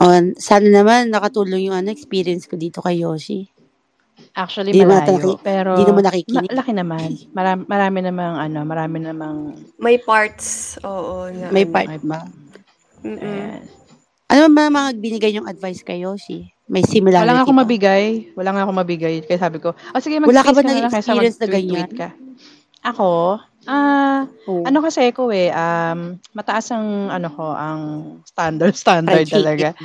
O, 0.00 0.08
sana 0.40 0.66
naman 0.72 1.12
nakatulong 1.12 1.68
yung 1.68 1.76
ano, 1.76 1.92
experience 1.92 2.48
ko 2.48 2.56
dito 2.56 2.80
kay 2.80 3.04
Yoshi. 3.04 3.51
Actually, 4.32 4.72
Di 4.72 4.80
naman 4.80 5.04
malayo. 5.04 5.12
naki- 5.28 5.40
pero, 5.44 5.70
di 5.76 5.84
naman 5.84 6.02
nakikinig. 6.08 6.48
ma- 6.48 6.56
laki 6.56 6.72
naman. 6.72 7.08
Marami, 7.30 7.60
marami 7.68 7.98
namang, 8.00 8.34
ano, 8.40 8.58
marami 8.64 8.96
namang, 8.98 9.36
May 9.76 10.00
parts, 10.00 10.80
oo. 10.80 11.28
Na, 11.28 11.52
May 11.52 11.62
ano. 11.62 11.72
part 11.74 12.00
ba? 12.00 12.20
Mm-mm. 13.02 13.20
eh, 13.20 13.60
Ano 14.32 14.48
ba 14.48 14.72
mga 14.72 14.90
binigay 14.96 15.36
yung 15.36 15.44
advice 15.44 15.84
kay 15.84 16.00
Yoshi? 16.00 16.48
May 16.64 16.80
similarity 16.80 17.20
wala 17.20 17.36
nga 17.36 17.44
ako 17.44 17.52
ba? 17.52 17.60
mabigay. 17.60 18.04
Wala 18.32 18.50
nga 18.56 18.62
ako 18.64 18.72
mabigay. 18.72 19.14
Kaya 19.20 19.36
sabi 19.38 19.60
ko, 19.60 19.76
oh, 19.76 20.00
sige, 20.00 20.16
Wala 20.16 20.40
ka 20.40 20.48
mag-space 20.48 20.56
ba 20.56 20.62
ka 20.62 20.64
na 20.64 20.80
lang 20.80 20.88
kaysa 20.88 21.12
nag-experience 21.12 21.36
na 21.36 21.46
ganyan? 21.52 21.90
ka. 21.92 22.08
Ako, 22.82 23.10
ah, 23.68 24.24
Oo. 24.48 24.64
ano 24.64 24.78
kasi 24.80 25.12
ko 25.12 25.28
eh, 25.28 25.52
um, 25.52 26.16
mataas 26.32 26.72
ang, 26.72 27.12
ano 27.12 27.28
ko, 27.28 27.44
ang 27.46 27.80
standard, 28.24 28.72
standard 28.72 29.28
talaga. 29.28 29.76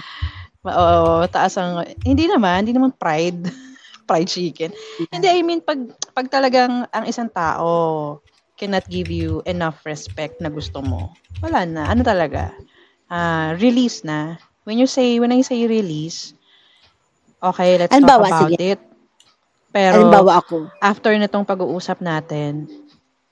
Oo, 0.64 1.20
mataas 1.22 1.60
ang, 1.60 1.84
hindi 2.02 2.26
naman, 2.26 2.64
hindi 2.64 2.72
naman 2.72 2.96
pride. 2.96 3.44
pride 4.08 4.30
chicken. 4.32 4.72
Hindi, 5.12 5.28
I 5.30 5.42
mean, 5.44 5.62
pag, 5.62 5.80
pag 6.16 6.28
talagang 6.32 6.88
ang 6.90 7.06
isang 7.06 7.30
tao 7.30 8.18
cannot 8.58 8.88
give 8.90 9.12
you 9.12 9.44
enough 9.46 9.84
respect 9.86 10.40
na 10.42 10.50
gusto 10.50 10.82
mo, 10.82 11.14
wala 11.44 11.68
na. 11.68 11.92
Ano 11.92 12.02
talaga? 12.02 12.56
Ah, 13.12 13.54
release 13.60 14.04
na. 14.08 14.40
When 14.66 14.80
you 14.80 14.88
say, 14.90 15.20
when 15.22 15.32
I 15.36 15.42
say 15.46 15.68
release, 15.68 16.34
okay, 17.44 17.78
let's 17.78 17.98
Halimbawa, 17.98 18.18
talk 18.18 18.18
about 18.20 18.54
sige. 18.54 18.58
it. 18.60 18.80
Pero, 19.74 19.94
Halimbawa 19.94 20.42
ako. 20.42 20.72
after 20.82 21.12
nitong 21.16 21.46
pag-uusap 21.48 22.02
natin, 22.02 22.68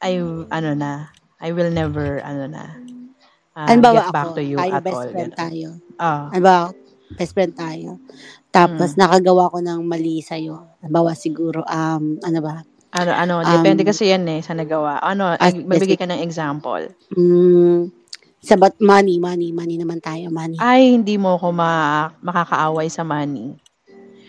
I, 0.01 0.19
ano 0.51 0.71
na, 0.75 1.09
I 1.41 1.51
will 1.55 1.71
never, 1.71 2.21
ano 2.23 2.45
na, 2.49 2.65
ah, 3.55 3.79
Halimbawa 3.79 4.01
get 4.01 4.09
back 4.11 4.33
ako. 4.33 4.38
to 4.38 4.43
you 4.43 4.63
tayo 4.63 4.73
at 4.73 4.85
best 4.85 4.91
all. 4.91 5.09
friend 5.11 5.31
ganun. 5.33 5.38
tayo. 5.38 5.67
Ah, 5.99 6.31
Halimbawa, 6.31 6.73
best 7.17 7.33
friend 7.35 7.53
tayo. 7.55 7.97
Tapos, 8.55 8.95
Mm. 8.95 8.99
nakagawa 9.03 9.51
ko 9.51 9.57
ng 9.59 9.79
mali 9.83 10.23
sa'yo. 10.23 10.79
Halimbawa, 10.79 11.11
siguro, 11.11 11.59
um, 11.67 12.15
ano 12.23 12.39
ba? 12.39 12.63
ano, 12.95 13.11
ano, 13.11 13.43
depende 13.43 13.83
Um, 13.83 13.91
kasi 13.91 14.07
yan 14.07 14.23
eh, 14.31 14.39
sa 14.39 14.55
nagawa. 14.55 15.03
Ano, 15.03 15.35
Ah, 15.35 15.51
ay, 15.51 15.59
mabigay 15.67 15.99
ka 15.99 16.07
ng 16.07 16.23
example. 16.23 16.87
Mm, 17.11 17.91
sa 18.39 18.55
about 18.55 18.79
money, 18.79 19.19
money, 19.19 19.51
money 19.51 19.75
naman 19.75 19.99
tayo, 19.99 20.31
money. 20.31 20.55
Ay, 20.63 20.95
hindi 20.95 21.19
mo 21.19 21.35
ko 21.35 21.51
ma 21.51 22.07
makakaaway 22.23 22.87
sa 22.87 23.03
money. 23.03 23.51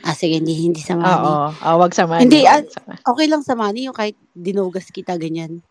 Ah, 0.03 0.19
sige, 0.19 0.43
hindi, 0.43 0.67
hindi 0.67 0.83
sa 0.83 0.99
money. 0.99 1.15
Oo, 1.31 1.55
ah, 1.55 1.77
wag 1.79 1.95
sa 1.95 2.11
money. 2.11 2.27
Hindi, 2.27 2.43
sa 2.43 2.83
money. 2.83 2.99
Okay 3.07 3.27
lang 3.31 3.43
sa 3.47 3.55
money, 3.55 3.87
yung 3.87 3.95
kahit 3.95 4.19
dinugas 4.35 4.91
kita, 4.91 5.15
ganyan. 5.15 5.63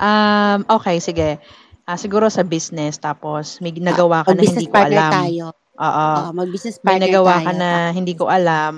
Um, 0.00 0.64
okay, 0.72 1.04
sige. 1.04 1.36
Ah, 1.84 2.00
siguro 2.00 2.32
sa 2.32 2.48
business, 2.48 2.96
tapos 2.96 3.60
may 3.60 3.76
nagawa 3.76 4.24
ka 4.24 4.32
na 4.32 4.40
Mag-business 4.40 4.64
hindi 4.64 4.72
ko 4.72 4.76
partner 4.80 5.04
alam. 5.04 5.12
tayo. 5.12 5.44
Oo. 5.76 6.08
Ah, 6.20 6.32
mag-business 6.32 6.80
may 6.80 6.96
partner 6.96 7.04
nagawa 7.08 7.32
tayo. 7.36 7.46
ka 7.46 7.52
na 7.52 7.70
hindi 7.92 8.12
ko 8.16 8.24
alam. 8.28 8.74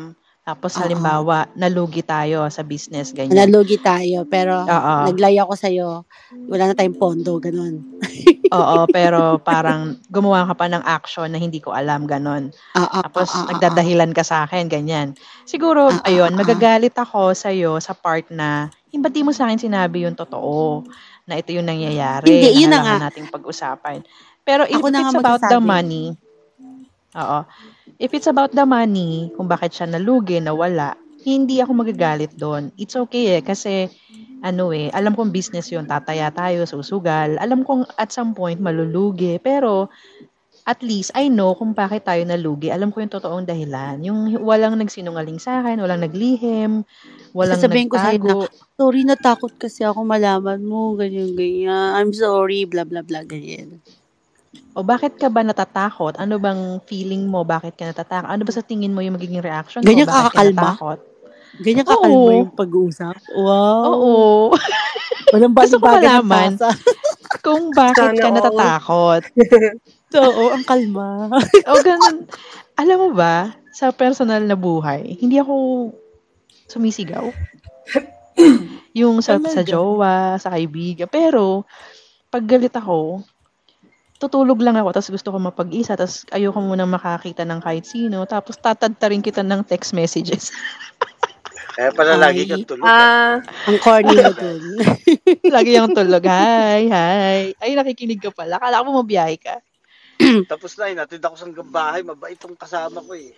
Tapos 0.49 0.73
Oo. 0.75 0.81
halimbawa, 0.81 1.45
nalugi 1.61 2.01
tayo 2.01 2.49
sa 2.49 2.65
business, 2.65 3.13
ganyan. 3.13 3.53
Nalugi 3.53 3.77
tayo, 3.79 4.25
pero 4.25 4.65
Oo. 4.65 4.97
naglaya 5.05 5.45
ko 5.45 5.53
sa'yo, 5.53 6.09
wala 6.49 6.73
na 6.73 6.75
tayong 6.75 6.97
pondo, 6.97 7.37
ganun. 7.37 7.85
Oo, 8.57 8.89
pero 8.89 9.37
parang 9.45 10.01
gumawa 10.09 10.49
ka 10.49 10.55
pa 10.57 10.67
ng 10.73 10.81
action 10.81 11.29
na 11.29 11.37
hindi 11.37 11.61
ko 11.61 11.77
alam, 11.77 12.09
ganon. 12.09 12.49
Ah, 12.73 12.89
ah, 12.89 13.03
Tapos 13.05 13.29
ah, 13.29 13.45
ah, 13.45 13.47
nagdadahilan 13.53 14.17
ka 14.17 14.25
sa 14.25 14.49
akin, 14.49 14.73
ganyan. 14.73 15.13
Siguro, 15.45 15.93
Ah, 15.93 16.01
ah, 16.01 16.09
ayun, 16.09 16.33
ah, 16.33 16.39
magagalit 16.41 16.97
ako 16.97 17.37
sa'yo 17.37 17.77
sa 17.77 17.93
part 17.93 18.33
na, 18.33 18.73
eh, 18.89 18.97
ba't 18.97 19.13
di 19.13 19.21
mo 19.21 19.37
sa 19.37 19.45
akin 19.53 19.61
sinabi 19.61 20.09
yung 20.09 20.17
totoo? 20.17 20.81
Na 21.29 21.37
ito 21.37 21.53
yung 21.53 21.69
nangyayari. 21.69 22.25
Hindi, 22.25 22.65
yun 22.65 22.73
na 22.73 22.81
kailangan 22.81 22.97
nga. 22.97 23.07
nating 23.13 23.29
pag-usapan. 23.29 24.01
Pero 24.49 24.65
if 24.65 24.81
Ako 24.81 24.89
na 24.89 25.05
it's 25.05 25.13
nga 25.13 25.21
about 25.21 25.43
the 25.45 25.61
magsasabi. 25.61 25.69
money, 25.69 26.05
oo. 27.17 27.41
If 27.99 28.15
it's 28.15 28.31
about 28.31 28.53
the 28.55 28.67
money, 28.69 29.33
kung 29.35 29.49
bakit 29.51 29.75
siya 29.75 29.91
nalugi, 29.91 30.39
nawala, 30.39 30.95
hindi 31.27 31.59
ako 31.59 31.83
magagalit 31.85 32.33
doon. 32.39 32.71
It's 32.79 32.95
okay 32.95 33.39
eh, 33.39 33.43
kasi 33.43 33.91
ano 34.39 34.71
eh, 34.71 34.87
alam 34.95 35.19
kong 35.19 35.35
business 35.35 35.69
yun, 35.75 35.85
tataya 35.89 36.31
tayo, 36.31 36.63
susugal. 36.63 37.37
Alam 37.43 37.67
kong 37.67 37.91
at 37.99 38.15
some 38.15 38.33
point 38.39 38.63
malulugi, 38.63 39.43
pero 39.43 39.91
at 40.69 40.85
least 40.85 41.11
I 41.17 41.33
know 41.33 41.57
kung 41.57 41.73
bakit 41.73 42.05
tayo 42.05 42.23
nalugi. 42.29 42.69
Alam 42.69 42.93
ko 42.93 43.01
yung 43.01 43.11
totoong 43.11 43.49
dahilan. 43.49 44.05
Yung 44.05 44.37
walang 44.45 44.77
nagsinungaling 44.77 45.41
sa 45.41 45.65
akin, 45.65 45.81
walang 45.81 46.05
naglihim, 46.05 46.85
walang 47.33 47.57
Sasabihin 47.59 47.89
ko 47.89 47.97
sa'yo 47.97 48.21
nagtago. 48.21 48.53
Sorry, 48.79 49.03
natakot 49.03 49.53
kasi 49.59 49.83
ako 49.83 50.07
malaman 50.07 50.63
mo, 50.63 50.95
ganyan, 50.95 51.35
ganyan. 51.35 51.99
I'm 51.99 52.13
sorry, 52.15 52.63
blah, 52.69 52.87
blah, 52.87 53.03
blah, 53.03 53.25
ganyan. 53.27 53.83
O 54.79 54.87
bakit 54.87 55.19
ka 55.19 55.27
ba 55.27 55.43
natatakot? 55.43 56.15
Ano 56.23 56.39
bang 56.39 56.79
feeling 56.87 57.27
mo? 57.27 57.43
Bakit 57.43 57.75
ka 57.75 57.91
natatakot? 57.91 58.31
Ano 58.31 58.47
ba 58.47 58.53
sa 58.55 58.63
tingin 58.63 58.95
mo 58.95 59.03
yung 59.03 59.19
magiging 59.19 59.43
reaction 59.43 59.83
mo? 59.83 59.91
Ganyan 59.91 60.07
ka 60.07 60.31
kakakalma? 60.31 60.55
natakot? 60.55 60.99
Ganyan 61.59 61.83
Oo. 61.83 61.91
kakalma 61.91 62.31
yung 62.39 62.55
pag-uusap. 62.55 63.19
Wow. 63.35 63.83
Oo. 63.91 64.15
Walang 65.35 65.51
baling-baling 65.51 66.23
ng. 66.23 66.57
Kung 67.45 67.75
bakit 67.75 68.15
Sana 68.15 68.23
ka 68.23 68.29
natatakot. 68.31 69.23
Oo, 70.31 70.43
ang 70.55 70.63
kalma. 70.63 71.27
o 71.67 71.79
ganun. 71.83 72.31
Alam 72.79 72.97
mo 73.03 73.09
ba, 73.19 73.59
sa 73.75 73.91
personal 73.91 74.47
na 74.47 74.55
buhay, 74.55 75.19
hindi 75.19 75.43
ako 75.43 75.91
sumisigaw. 76.71 77.27
yung 78.99 79.19
sa, 79.27 79.43
sa 79.43 79.67
jowa, 79.67 80.39
sa 80.39 80.55
kaibigan. 80.55 81.11
Pero, 81.11 81.67
pag 82.31 82.47
galit 82.47 82.73
ako, 82.79 83.27
tutulog 84.19 84.59
lang 84.59 84.75
ako, 84.75 84.91
tapos 84.93 85.11
gusto 85.11 85.29
ko 85.31 85.39
mapag-isa, 85.39 85.95
tapos 85.95 86.27
ayoko 86.29 86.59
munang 86.59 86.91
makakita 86.91 87.47
ng 87.47 87.63
kahit 87.63 87.87
sino, 87.87 88.27
tapos 88.27 88.59
tatadta 88.59 89.07
rin 89.09 89.23
kita 89.23 89.41
ng 89.41 89.63
text 89.65 89.95
messages. 89.95 90.51
Kaya 91.79 91.95
pala 91.95 92.19
lagi 92.19 92.43
Ay. 92.43 92.51
kang 92.51 92.67
tulog. 92.67 92.83
Ah, 92.83 92.91
ah. 92.91 93.35
Ang 93.71 93.79
corny 93.79 94.11
mo 94.11 94.35
dun. 94.43 94.63
Lagi 95.55 95.79
yung 95.79 95.95
tulog. 95.95 96.27
Hi, 96.27 96.91
hi. 96.91 97.55
Ay, 97.55 97.79
nakikinig 97.79 98.19
ka 98.19 98.35
pala. 98.35 98.59
Kala 98.59 98.83
ko 98.83 98.99
mabiyahe 98.99 99.39
ka. 99.39 99.63
Tapos 100.51 100.75
na, 100.75 100.91
inatid 100.91 101.23
ako 101.23 101.39
sa 101.39 101.47
hanggang 101.47 101.71
bahay. 101.71 102.03
Mabait 102.03 102.35
tong 102.35 102.59
kasama 102.59 102.99
ko 102.99 103.15
eh. 103.15 103.31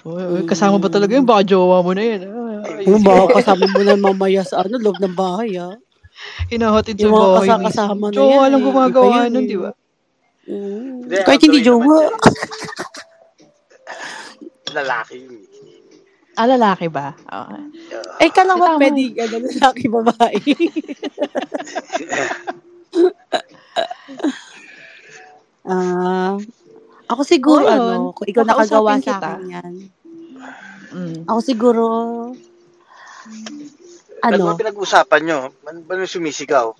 Uy, 0.00 0.16
uy, 0.16 0.42
kasama 0.48 0.80
ba 0.80 0.88
talaga 0.88 1.12
yun? 1.12 1.28
Baka 1.28 1.44
jowa 1.44 1.84
mo 1.84 1.92
na 1.92 2.00
yun. 2.08 2.24
Ay, 2.64 2.88
Kung 2.88 3.04
baka 3.04 3.44
kasama 3.44 3.68
mo 3.68 3.80
na 3.84 4.00
mamaya 4.00 4.40
sa 4.48 4.64
ano, 4.64 4.80
loob 4.80 4.96
ng 4.96 5.12
bahay, 5.12 5.60
ah. 5.60 5.76
hinahatid 6.48 6.96
sa 6.96 7.04
Yung 7.04 7.12
mga 7.12 7.28
bahay 7.36 7.48
kasa- 7.52 7.64
kasama 7.68 8.04
na 8.08 8.16
Jowa 8.16 8.32
yan 8.32 8.48
lang 8.48 8.56
eh. 8.56 8.64
gumagawa 8.64 9.16
nun, 9.28 9.44
eh. 9.44 9.50
di 9.52 9.58
ba? 9.60 9.70
Mm. 10.44 11.08
Hindi, 11.08 11.16
Kahit 11.24 11.40
hindi 11.40 11.64
jowa. 11.64 11.84
Lalaki 14.76 15.16
yun. 15.22 15.38
Ah, 16.34 16.50
lalaki 16.50 16.90
ba? 16.90 17.14
Okay. 17.22 18.26
Eh, 18.26 18.30
kala 18.34 18.58
ko 18.58 18.74
pwede, 18.74 19.14
ano, 19.22 19.36
lalaki 19.46 19.86
babae. 19.86 20.34
Ah, 25.64 26.36
ako 27.08 27.22
siguro, 27.24 27.64
Oh, 27.64 27.72
ano, 27.72 28.12
kung 28.12 28.28
ikaw 28.28 28.44
nakagawa 28.44 29.00
sa 29.00 29.16
kita. 29.16 29.28
akin 29.32 29.42
yan. 29.48 29.72
Mm. 30.92 31.18
Ako 31.24 31.40
siguro, 31.40 31.84
Ano 34.20 34.32
ano, 34.36 34.44
ba 34.52 34.60
pinag-usapan 34.60 35.20
nyo? 35.24 35.38
Ano 35.64 35.78
ba 35.84 35.96
yung 35.96 36.08
sumisigaw? 36.08 36.76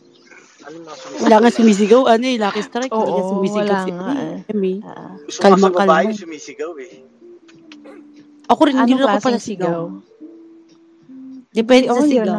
Ano 0.64 0.76
Wala 1.20 1.36
nga 1.38 1.50
sumisigaw? 1.50 1.52
sumisigaw. 1.52 2.02
Ano 2.06 2.24
eh, 2.24 2.36
Lucky 2.36 2.62
Strike. 2.62 2.92
Oo, 2.92 3.16
sumisigaw 3.30 3.62
wala 3.62 3.76
si 3.78 3.90
nga 3.90 4.08
eh. 4.14 4.36
Emi. 4.48 4.74
Ah, 4.80 5.12
Gusto 5.18 5.38
ko 5.38 5.44
Kalma, 5.44 5.58
sa 5.60 5.70
babae 5.70 6.04
kalma. 6.06 6.18
sumisigaw 6.18 6.72
eh. 6.78 6.92
Ako 8.44 8.60
rin, 8.62 8.74
hindi 8.74 8.92
anong 8.92 8.98
rin 8.98 9.02
ako 9.02 9.10
klaseng 9.10 9.26
pala 9.26 9.38
sigaw? 9.38 9.78
sigaw. 9.80 9.82
Depende 11.50 11.86
Oo, 11.86 11.94
sa 11.94 12.00
hindi 12.02 12.16
sigaw. 12.16 12.26
na. 12.26 12.38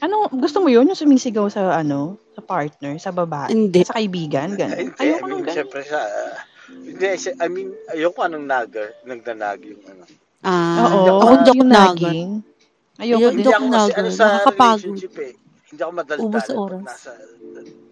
Ano, 0.00 0.16
gusto 0.30 0.58
mo 0.58 0.68
yun? 0.68 0.84
Yung 0.86 0.96
sumisigaw 0.96 1.46
sa 1.46 1.76
ano? 1.76 2.16
Sa 2.32 2.40
partner? 2.40 2.96
Sa 2.96 3.10
babae? 3.10 3.48
Hindi. 3.48 3.80
Sa 3.82 3.92
kaibigan? 3.94 4.48
Ganun. 4.54 4.78
Hindi, 4.78 4.92
I 4.94 5.00
Ayoko 5.02 5.18
mean, 5.18 5.30
nung 5.30 5.42
ganun. 5.42 5.56
syempre 5.56 5.80
sa... 5.82 5.98
ah, 6.00 6.36
hindi, 6.70 7.06
si- 7.16 7.36
I 7.36 7.48
mean, 7.48 7.68
ayoko 7.90 8.20
anong 8.22 8.46
nagar, 8.46 8.94
nagdanag 9.02 9.60
yung 9.60 9.82
ano. 9.86 10.04
Ah, 10.40 10.88
Oo, 10.88 11.20
ako 11.20 11.32
hindi 11.36 11.50
ako 11.50 11.58
yung 11.58 11.68
nagan. 11.68 11.88
nagging. 11.90 12.30
Ayoko 12.96 13.18
Ayun, 13.18 13.30
din. 13.30 13.36
Hindi 13.36 13.50
ako 13.50 13.64
kasi 13.66 13.76
nagar, 13.76 13.98
ano 13.98 14.08
sa 14.10 14.24
nakakapagod. 14.30 14.78
relationship 14.78 15.14
eh. 15.18 15.32
Hindi 15.70 15.80
ako 15.80 15.92
madaldal. 15.94 16.26
Ubus 16.26 16.42
sa 16.42 16.54
oras. 16.58 16.82
Nasa, 16.82 17.10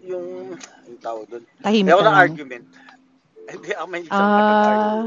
yung, 0.03 0.51
yung 0.59 0.99
tawag 0.99 1.25
doon. 1.31 1.43
Tahimik 1.63 1.91
ako 1.95 2.01
ka 2.03 2.07
ng 2.11 2.19
argument. 2.19 2.65
Hindi 3.55 3.69
ako 3.73 3.85
mahilig 3.89 4.11
sa. 4.11 4.21
Ah, 4.21 5.03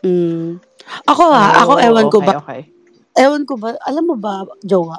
Mm. 0.00 0.56
Ako 1.04 1.22
ah, 1.28 1.60
ako 1.60 1.72
oo, 1.76 1.84
ewan 1.84 2.06
ko 2.08 2.18
okay, 2.24 2.28
ba, 2.32 2.32
Okay. 2.40 2.60
ewan 3.20 3.44
ko 3.44 3.60
ba, 3.60 3.76
alam 3.84 4.08
mo 4.08 4.16
ba, 4.16 4.48
jowa, 4.64 4.96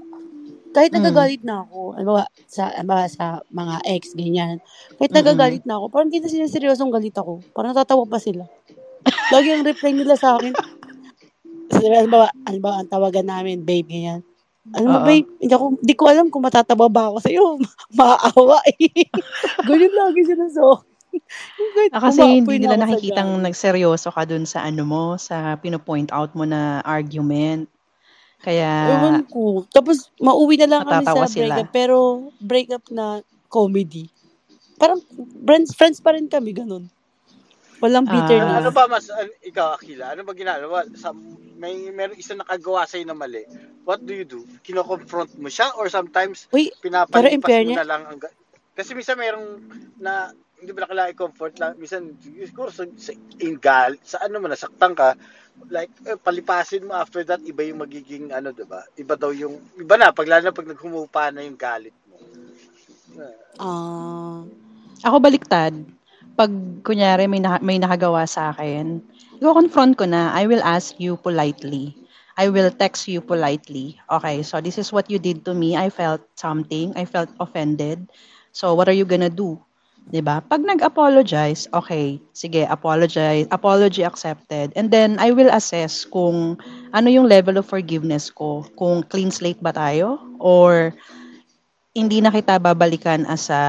kahit 0.78 0.94
Mm. 0.94 1.02
nagagalit 1.02 1.42
na 1.42 1.66
ako, 1.66 1.98
ano 1.98 2.10
ba, 2.22 2.24
sa, 2.46 2.70
ano 2.70 2.86
ba, 2.86 3.10
sa 3.10 3.42
mga 3.50 3.76
ex, 3.90 4.14
ganyan, 4.14 4.62
kahit 5.02 5.10
nagagalit 5.10 5.66
na 5.66 5.82
ako, 5.82 5.90
parang 5.90 6.14
hindi 6.14 6.22
na 6.22 6.30
sila 6.30 6.46
seryosong 6.46 6.94
galit 6.94 7.18
ako. 7.18 7.42
Parang 7.52 7.74
natatawa 7.74 8.06
pa 8.06 8.22
sila. 8.22 8.46
Lagi 9.34 9.50
ang 9.50 9.66
reply 9.66 9.92
nila 9.92 10.14
sa 10.14 10.38
akin. 10.38 10.54
Kasi, 11.74 11.86
ano 11.90 12.10
ba, 12.14 12.30
ano 12.30 12.60
ba, 12.62 12.72
ang 12.78 12.88
tawagan 12.88 13.26
namin, 13.26 13.66
babe, 13.66 13.90
ganyan. 13.90 14.22
Ano 14.70 15.02
Oo. 15.02 15.06
babe, 15.10 15.26
hindi, 15.42 15.54
ako, 15.58 15.66
hindi 15.82 15.96
ko 15.98 16.04
alam 16.06 16.30
kung 16.30 16.46
matatawa 16.46 16.86
ba 16.86 17.10
ako 17.10 17.18
sa'yo. 17.26 17.46
Maaawa 17.98 18.62
eh. 18.78 19.10
Ganyan 19.68 19.94
lagi 19.98 20.22
sila 20.22 20.46
sa 20.54 20.62
Ah, 21.92 22.00
kasi 22.08 22.24
hindi 22.24 22.64
na 22.64 22.72
nila 22.72 22.78
sa 22.78 22.82
nakikitang 22.88 23.32
nagseryoso 23.44 24.16
ka 24.16 24.24
dun 24.24 24.48
sa 24.48 24.64
ano 24.64 24.88
mo, 24.88 25.04
sa 25.20 25.60
pinopoint 25.60 26.08
out 26.14 26.32
mo 26.38 26.48
na 26.48 26.80
argument. 26.88 27.68
Kaya, 28.42 28.96
Ewan 28.98 29.28
ko. 29.28 29.68
Tapos, 29.70 30.10
mauwi 30.18 30.56
na 30.58 30.72
lang 30.72 30.82
kami 30.88 31.06
sa 31.06 31.28
sila. 31.30 31.62
breakup. 31.62 31.68
Pero, 31.76 31.98
breakup 32.42 32.84
na 32.90 33.22
comedy. 33.52 34.10
Parang, 34.80 34.98
friends, 35.46 35.76
friends 35.78 36.00
pa 36.02 36.16
rin 36.16 36.26
kami, 36.26 36.56
ganun. 36.56 36.90
Walang 37.82 38.06
Ah. 38.06 38.14
bitterness. 38.14 38.58
Ano 38.62 38.70
ba 38.70 38.84
mas, 38.86 39.06
ano, 39.10 39.30
ikaw 39.42 39.76
Akila, 39.76 40.14
ano 40.14 40.22
ba 40.22 40.38
ginagawa? 40.38 40.86
Sa, 40.94 41.12
may 41.58 41.90
meron 41.90 42.18
isa 42.18 42.38
nakagawa 42.38 42.86
sa'yo 42.86 43.10
na 43.10 43.18
mali. 43.18 43.42
What 43.86 44.06
do 44.06 44.14
you 44.14 44.26
do? 44.26 44.46
Kino-confront 44.62 45.34
mo 45.42 45.50
siya 45.50 45.74
or 45.78 45.90
sometimes 45.90 46.46
Uy, 46.54 46.70
pinapalipas 46.78 47.66
mo 47.66 47.74
na 47.74 47.88
lang 47.88 48.06
ang... 48.06 48.22
Kasi 48.78 48.94
minsan 48.94 49.18
merong 49.18 49.66
na 50.00 50.32
hindi 50.62 50.78
ba 50.78 50.86
nakala 50.86 51.10
comfort 51.18 51.58
lang 51.58 51.74
minsan 51.82 52.14
siguro 52.22 52.70
sa, 52.70 52.86
sa 52.94 53.18
in 53.42 53.58
gal 53.58 53.98
sa 54.06 54.22
ano 54.22 54.38
mo 54.38 54.46
nasaktan 54.46 54.94
ka 54.94 55.18
like 55.74 55.90
eh, 56.06 56.14
palipasin 56.22 56.86
mo 56.86 56.94
after 56.94 57.26
that 57.26 57.42
iba 57.42 57.66
yung 57.66 57.82
magiging 57.82 58.30
ano 58.30 58.54
'di 58.54 58.70
ba 58.70 58.86
iba 58.94 59.18
daw 59.18 59.34
yung 59.34 59.58
iba 59.82 59.98
na 59.98 60.14
pag 60.14 60.30
lalo 60.30 60.46
na 60.46 60.54
pag 60.54 60.70
naghumupa 60.70 61.34
na 61.34 61.42
yung 61.42 61.58
galit 61.58 61.98
mo 62.06 62.22
ah, 63.58 64.46
ako 65.02 65.18
baliktad. 65.18 65.74
Pag, 66.36 66.52
kunyari, 66.86 67.28
may, 67.28 67.42
na, 67.44 67.60
may 67.60 67.78
nakagawa 67.78 68.24
sa 68.26 68.56
akin, 68.56 69.04
i-confront 69.42 69.98
ko 69.98 70.06
na, 70.06 70.32
I 70.32 70.48
will 70.48 70.64
ask 70.64 70.96
you 70.98 71.18
politely. 71.20 71.98
I 72.40 72.48
will 72.48 72.72
text 72.72 73.12
you 73.12 73.20
politely. 73.20 74.00
Okay, 74.08 74.42
so 74.42 74.64
this 74.64 74.80
is 74.80 74.90
what 74.90 75.12
you 75.12 75.20
did 75.20 75.44
to 75.46 75.54
me. 75.54 75.76
I 75.76 75.92
felt 75.92 76.24
something. 76.40 76.96
I 76.96 77.04
felt 77.06 77.30
offended. 77.38 78.08
So, 78.56 78.74
what 78.74 78.88
are 78.88 78.96
you 78.96 79.04
gonna 79.04 79.30
do? 79.32 79.60
'Di 80.10 80.24
ba? 80.26 80.42
Pag 80.42 80.66
nag-apologize, 80.66 81.70
okay, 81.70 82.18
sige, 82.34 82.66
apologize, 82.66 83.46
apology 83.54 84.02
accepted. 84.02 84.74
And 84.74 84.90
then, 84.90 85.22
I 85.22 85.30
will 85.30 85.54
assess 85.54 86.08
kung 86.08 86.58
ano 86.96 87.08
yung 87.12 87.30
level 87.30 87.62
of 87.62 87.70
forgiveness 87.70 88.34
ko. 88.34 88.66
Kung 88.74 89.06
clean 89.06 89.30
slate 89.30 89.62
ba 89.62 89.76
tayo? 89.76 90.18
Or 90.42 90.96
hindi 91.94 92.24
na 92.24 92.34
kita 92.34 92.58
babalikan 92.58 93.28
as 93.30 93.52
a 93.52 93.62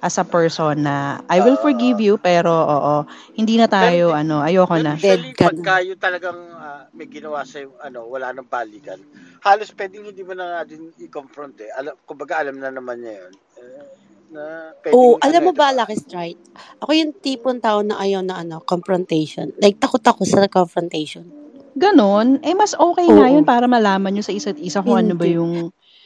as 0.00 0.16
a 0.16 0.24
person 0.24 0.80
na 0.80 1.20
I 1.28 1.40
will 1.40 1.56
forgive 1.56 2.00
you 2.00 2.16
pero 2.16 2.48
oo 2.50 2.94
hindi 3.34 3.56
na 3.56 3.68
tayo 3.68 4.10
Pero- 4.10 4.16
ano 4.16 4.36
ayoko 4.40 4.74
na 4.76 4.96
Dead 4.96 5.32
ka 5.32 5.48
na. 5.48 5.60
pagka 5.60 5.74
yung 5.84 6.00
talagang 6.00 6.40
ah, 6.52 6.84
may 6.90 7.06
ginawa 7.06 7.44
sa 7.44 7.60
ano 7.80 8.04
wala 8.04 8.32
nang 8.32 8.48
balikan 8.48 8.96
halos 9.40 9.72
pwedeng 9.72 10.08
hindi 10.08 10.20
mo 10.20 10.32
na 10.32 10.58
nga 10.58 10.62
din 10.66 10.88
i-confront 10.98 11.56
eh 11.60 11.70
alam 11.72 11.96
kumbaga 12.04 12.40
alam 12.40 12.56
na 12.56 12.68
naman 12.68 13.00
niya 13.00 13.14
yun 13.20 13.34
eh, 13.60 13.84
na 14.30 14.42
pwedeng, 14.80 14.94
Oo, 14.94 15.18
alam 15.18 15.42
mo 15.42 15.50
ba, 15.50 15.74
diba? 15.74 15.78
Lucky 15.82 15.96
Strike? 15.98 16.38
Ako 16.78 16.90
yung 16.94 17.10
tipong 17.12 17.58
tao 17.58 17.82
na 17.82 17.98
ayaw 17.98 18.22
na 18.22 18.38
ano, 18.38 18.62
confrontation. 18.62 19.50
Like, 19.58 19.82
takot 19.82 20.06
ako 20.06 20.22
sa 20.22 20.46
confrontation. 20.46 21.26
ganun 21.70 22.38
eh 22.42 22.50
mas 22.52 22.74
okay 22.74 23.06
nga 23.06 23.26
Oo. 23.26 23.34
yun 23.34 23.42
para 23.42 23.66
malaman 23.66 24.10
nyo 24.10 24.22
sa 24.22 24.30
isa't 24.30 24.58
isa 24.58 24.82
kung 24.82 24.98
ano 24.98 25.14
ba 25.14 25.22
Hindi. 25.22 25.38
yung 25.38 25.52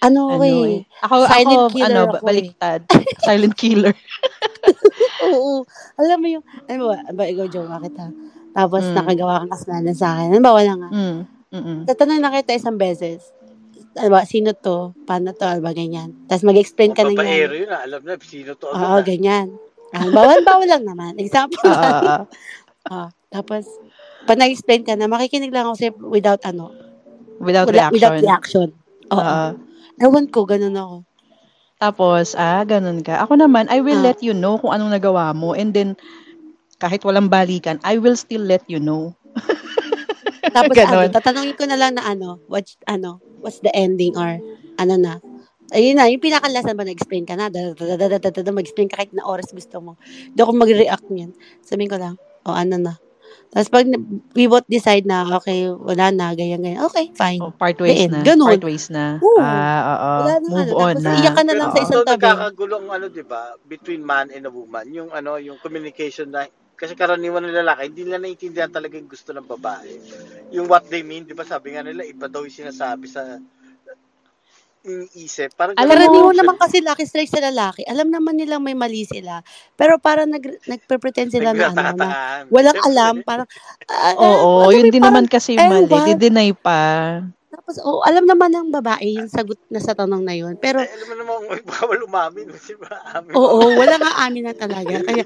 Ano, 0.04 0.20
ano 0.30 0.44
eh. 0.44 0.52
eh 0.52 0.80
ako 1.00 1.14
Silent 1.24 1.58
ako 1.58 1.72
killer 1.72 1.88
ano 1.88 2.00
ako 2.04 2.14
eh. 2.14 2.22
baliktad 2.22 2.80
silent 3.24 3.54
killer 3.56 3.94
Oo. 5.24 5.64
Alam 5.96 6.18
mo 6.18 6.26
yung, 6.30 6.44
ano 6.66 6.80
ba, 6.86 6.96
ba 7.10 7.24
ikaw, 7.24 7.46
jowa 7.46 7.80
kita. 7.80 8.12
Tapos, 8.52 8.82
Mm. 8.82 8.94
nakagawa 8.94 9.40
kang 9.40 9.52
kasalanan 9.52 9.96
sa 9.96 10.08
akin. 10.14 10.26
Ano 10.30 10.42
ba, 10.42 10.52
wala 10.52 10.72
nga. 10.74 10.88
mm 10.90 11.18
mm 11.50 11.78
Tatanong 11.86 12.20
na 12.20 12.30
kita 12.30 12.52
isang 12.52 12.76
beses. 12.76 13.32
Ano 13.94 14.10
ba, 14.10 14.22
sino 14.24 14.52
to? 14.52 14.92
Paano 15.04 15.32
to? 15.32 15.44
Ano 15.44 15.60
ba, 15.60 15.72
ganyan. 15.72 16.12
Tapos 16.26 16.44
mag-explain 16.44 16.92
ka 16.92 17.02
na 17.02 17.14
yan. 17.14 17.50
yun 17.56 17.70
ah, 17.70 17.82
alam 17.82 18.02
na 18.02 18.18
sino 18.18 18.52
to 18.52 18.66
agad 18.68 18.82
Oo, 18.82 18.94
ah. 18.94 19.02
ganyan. 19.02 19.46
Ah, 19.90 20.08
bawal, 20.08 20.38
bawal 20.42 20.66
lang 20.66 20.82
naman. 20.82 21.14
Example 21.16 21.62
lang. 21.64 22.02
ah. 22.04 22.22
Ah, 22.84 23.08
tapos, 23.28 23.64
pag 24.24 24.36
nag-explain 24.36 24.82
ka 24.82 24.92
na, 24.92 25.06
makikinig 25.06 25.48
lang 25.48 25.64
ako 25.64 25.76
sa'yo 25.78 25.92
without 26.04 26.42
ano, 26.42 26.68
without 27.38 27.64
wala- 27.64 27.88
reaction 27.88 27.94
without 27.94 28.18
reaction. 28.18 28.68
Oo. 29.08 29.20
Ah, 29.20 29.52
Ewan 30.02 30.26
ko, 30.26 30.42
ganun 30.46 30.74
ako. 30.74 30.96
Tapos, 31.78 32.34
ah, 32.38 32.62
ganun 32.66 33.02
ka. 33.02 33.22
Ako 33.22 33.38
naman, 33.38 33.66
I 33.70 33.82
will 33.82 33.98
Ah. 34.00 34.10
let 34.14 34.18
you 34.22 34.34
know 34.34 34.58
kung 34.58 34.74
anong 34.74 34.94
nagawa 34.94 35.30
mo. 35.34 35.54
And 35.54 35.70
then, 35.74 35.94
kahit 36.82 37.02
walang 37.06 37.30
balikan, 37.30 37.78
I 37.86 37.98
will 37.98 38.18
still 38.18 38.42
let 38.42 38.62
you 38.66 38.78
know. 38.82 39.14
Tapos 40.56 40.76
ano, 40.78 41.06
tatanungin 41.10 41.56
ko 41.58 41.64
na 41.66 41.78
lang 41.78 41.98
na 41.98 42.04
ano, 42.06 42.42
what's, 42.46 42.78
ano, 42.86 43.22
what's 43.42 43.58
the 43.62 43.70
ending 43.74 44.14
or 44.18 44.38
ano 44.78 44.94
na. 44.98 45.18
Ayun 45.74 45.98
na, 45.98 46.06
yung 46.12 46.22
pinakalasan 46.22 46.76
ba 46.78 46.84
na-explain 46.86 47.24
ka 47.26 47.34
na, 47.34 47.50
mag-explain 47.50 48.86
ka 48.90 49.00
kahit 49.00 49.12
na 49.16 49.26
oras 49.26 49.50
gusto 49.50 49.80
mo. 49.82 49.92
Hindi 50.30 50.40
ako 50.44 50.52
mag-react 50.54 51.06
niyan. 51.10 51.32
Sabihin 51.64 51.90
ko 51.90 51.98
lang, 51.98 52.14
o 52.46 52.54
ano 52.54 52.76
na. 52.78 52.94
Tapos 53.54 53.70
pag 53.70 53.86
we 54.34 54.50
both 54.50 54.66
decide 54.66 55.06
na, 55.06 55.22
okay, 55.38 55.70
wala 55.70 56.10
na, 56.10 56.34
ganyan, 56.34 56.58
ganyan, 56.58 56.82
okay, 56.90 57.06
fine. 57.14 57.38
Oh, 57.38 57.54
part 57.54 57.78
ways 57.78 58.10
na. 58.10 58.26
Ganun. 58.26 58.50
Part 58.58 58.66
ways 58.66 58.90
na. 58.90 59.22
Oo. 59.22 59.38
Ah, 59.38 59.82
oo. 59.94 60.10
Wala 60.26 60.34
na, 60.42 60.48
Move 60.50 60.74
ano. 60.74 60.74
on 60.74 60.94
Tapos 60.98 61.06
na. 61.06 61.14
iyak 61.22 61.34
ka 61.38 61.42
na 61.46 61.54
lang 61.54 61.70
sa 61.70 61.78
Oo. 61.78 61.86
isang 61.86 62.02
tabi. 62.02 62.26
nagkakagulo 62.26 62.74
ang 62.82 62.88
ano, 62.90 63.06
'di 63.06 63.22
ba, 63.22 63.42
between 63.70 64.02
man 64.02 64.26
and 64.34 64.42
a 64.42 64.50
woman, 64.50 64.90
yung 64.90 65.14
ano, 65.14 65.38
yung 65.38 65.62
communication 65.62 66.34
na 66.34 66.50
kasi 66.74 66.98
karaniwan 66.98 67.46
ng 67.46 67.54
lalaki, 67.62 67.86
hindi 67.94 68.02
nila 68.10 68.18
naiintindihan 68.26 68.74
talaga 68.74 68.98
yung 68.98 69.06
gusto 69.06 69.30
ng 69.30 69.46
babae. 69.46 69.94
Yung 70.50 70.66
what 70.66 70.82
they 70.90 71.06
mean, 71.06 71.22
'di 71.22 71.38
ba? 71.38 71.46
Sabi 71.46 71.78
nga 71.78 71.86
nila, 71.86 72.02
iba 72.02 72.26
daw 72.26 72.42
yung 72.42 72.58
sinasabi 72.58 73.06
sa 73.06 73.38
iniisip. 74.84 75.56
Parang 75.56 75.74
Alam 75.74 75.96
ganun 75.96 76.08
mo- 76.10 76.30
siya. 76.30 76.40
naman 76.40 76.56
kasi 76.56 76.76
lucky 76.78 77.04
strike 77.04 77.28
sa 77.28 77.40
lalaki. 77.40 77.82
Alam 77.84 78.08
naman 78.08 78.36
nilang 78.36 78.60
may 78.60 78.72
mali 78.72 79.02
sila. 79.02 79.40
Pero 79.74 79.96
parang 79.96 80.28
nag, 80.28 80.44
nagpe-pretend 80.62 81.32
sila 81.32 81.50
na 81.50 81.72
ano, 81.72 81.96
na 81.96 82.08
walang 82.48 82.76
Siyempre. 82.76 82.90
alam. 82.92 83.14
Parang, 83.22 83.48
ah, 83.88 84.14
Oo, 84.14 84.50
mo 84.62 84.70
yun 84.70 84.92
din 84.92 85.00
naman 85.00 85.24
kasi 85.24 85.56
mali. 85.56 85.88
ewan. 85.88 86.06
Di-deny 86.06 86.52
pa. 86.52 86.80
Tapos, 87.48 87.80
oh, 87.80 88.04
alam 88.04 88.26
naman 88.26 88.50
ng 88.50 88.68
babae 88.68 89.16
yung 89.16 89.30
sagot 89.30 89.56
na 89.66 89.80
sa 89.80 89.94
tanong 89.94 90.20
na 90.20 90.34
yun. 90.34 90.52
Pero, 90.58 90.78
Ay, 90.78 90.90
alam 90.90 91.06
mo 91.08 91.14
naman, 91.16 91.36
bawal 91.64 92.00
umamin. 92.04 92.52
Di 92.52 92.76
ba? 92.76 92.92
Amin. 93.14 93.32
oo, 93.32 93.72
wala 93.72 93.94
nga 93.96 94.12
amin 94.22 94.44
na 94.44 94.52
talaga. 94.52 95.00
Kaya, 95.00 95.24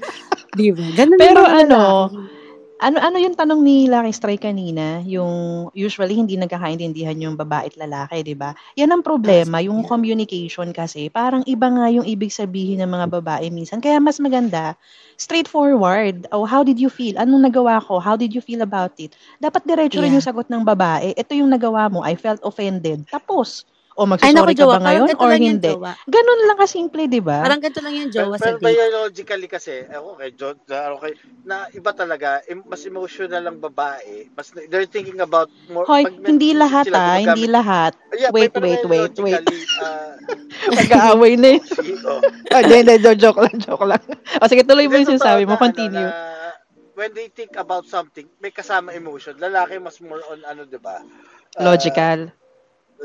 di 0.55 0.71
ba? 0.71 0.85
Ganun 0.93 1.19
Pero 1.19 1.41
ano, 1.43 1.81
lalaki. 2.07 2.38
Ano 2.79 2.95
ano 3.03 3.19
yung 3.19 3.35
tanong 3.35 3.59
ni 3.59 3.91
Lucky 3.91 4.15
Strike 4.15 4.47
kanina? 4.47 5.03
Yung 5.03 5.67
usually 5.75 6.15
hindi 6.15 6.39
nagkakaintindihan 6.39 7.19
yung 7.19 7.35
babae 7.35 7.67
at 7.67 7.75
lalaki, 7.75 8.23
'di 8.23 8.39
ba? 8.39 8.55
Yan 8.79 8.95
ang 8.95 9.03
problema, 9.03 9.59
yung 9.59 9.83
communication 9.83 10.71
kasi. 10.71 11.11
Parang 11.11 11.43
iba 11.43 11.67
nga 11.67 11.91
yung 11.91 12.07
ibig 12.07 12.31
sabihin 12.31 12.79
ng 12.79 12.87
mga 12.87 13.07
babae 13.19 13.51
minsan. 13.51 13.83
Kaya 13.83 13.99
mas 13.99 14.15
maganda 14.23 14.79
straightforward. 15.19 16.23
Oh, 16.31 16.47
how 16.47 16.63
did 16.63 16.79
you 16.79 16.87
feel? 16.87 17.19
Anong 17.19 17.51
nagawa 17.51 17.83
ko? 17.83 17.99
How 17.99 18.15
did 18.15 18.31
you 18.31 18.39
feel 18.39 18.63
about 18.63 18.95
it? 18.95 19.11
Dapat 19.43 19.67
diretso 19.67 19.99
rin 19.99 20.15
Yeah. 20.15 20.15
yung 20.15 20.23
sagot 20.23 20.47
ng 20.47 20.63
babae. 20.63 21.11
Ito 21.19 21.35
yung 21.35 21.51
nagawa 21.51 21.91
mo. 21.91 21.99
I 22.07 22.15
felt 22.15 22.39
offended. 22.47 23.03
Tapos, 23.11 23.67
O 23.99 24.07
Ay, 24.07 24.31
naku, 24.31 24.55
magsusorry 24.55 24.55
ka 24.55 24.63
ba 24.63 24.79
ngayon 24.79 25.07
or 25.19 25.27
lang 25.27 25.43
hindi? 25.43 25.71
Ganun 26.07 26.39
lang 26.47 26.55
kasimple, 26.55 27.03
di 27.11 27.19
ba? 27.19 27.43
Parang 27.43 27.59
ganito 27.59 27.83
lang 27.83 27.99
yung 27.99 28.07
Pero, 28.07 28.31
jowa 28.31 28.35
sa 28.39 28.43
pero 28.47 28.57
date. 28.63 28.71
biologically 28.71 29.47
kasi, 29.51 29.75
ako 29.91 30.07
kay 30.15 30.31
John, 30.39 30.55
okay, 30.63 31.13
na 31.43 31.67
iba 31.75 31.91
talaga, 31.91 32.39
mas 32.63 32.87
emotional 32.87 33.43
ang 33.43 33.59
babae. 33.59 34.31
Mas 34.31 34.55
they're 34.71 34.87
thinking 34.87 35.19
about 35.19 35.51
more 35.67 35.83
Hoy, 35.83 36.07
pag 36.07 36.15
hindi 36.15 36.55
lahat 36.55 36.87
ah, 36.95 37.19
hindi 37.19 37.43
lahat. 37.51 37.91
Yeah, 38.15 38.31
Wait, 38.31 38.55
pero 38.55 38.71
wait, 38.71 38.87
wait, 38.87 39.19
wait. 39.19 39.43
biologically, 39.43 39.67
ah, 39.83 40.15
Mag-aaway 40.79 41.33
na 41.35 41.49
yun. 41.59 41.63
oh. 42.07 42.21
Ah, 42.55 42.63
Hindi, 42.63 42.75
hindi, 42.81 42.95
jo- 43.03 43.19
joke 43.19 43.43
lang, 43.43 43.55
joke 43.59 43.83
lang. 43.83 44.01
O 44.39 44.47
sige, 44.47 44.63
tuloy 44.63 44.87
mo 44.87 44.95
yung 44.95 45.11
sinasabi 45.11 45.43
mo, 45.43 45.59
ano, 45.59 45.63
continue. 45.67 46.07
na 46.07 46.39
when 46.99 47.15
they 47.15 47.31
think 47.31 47.55
about 47.55 47.87
something, 47.87 48.27
may 48.43 48.51
kasama 48.51 48.91
emotion. 48.91 49.35
Lalaki 49.39 49.79
mas 49.79 50.03
more 50.03 50.19
on 50.27 50.43
ano, 50.43 50.67
'di 50.67 50.79
ba? 50.83 50.99
Ah, 51.55 51.63
Logical. 51.63 52.31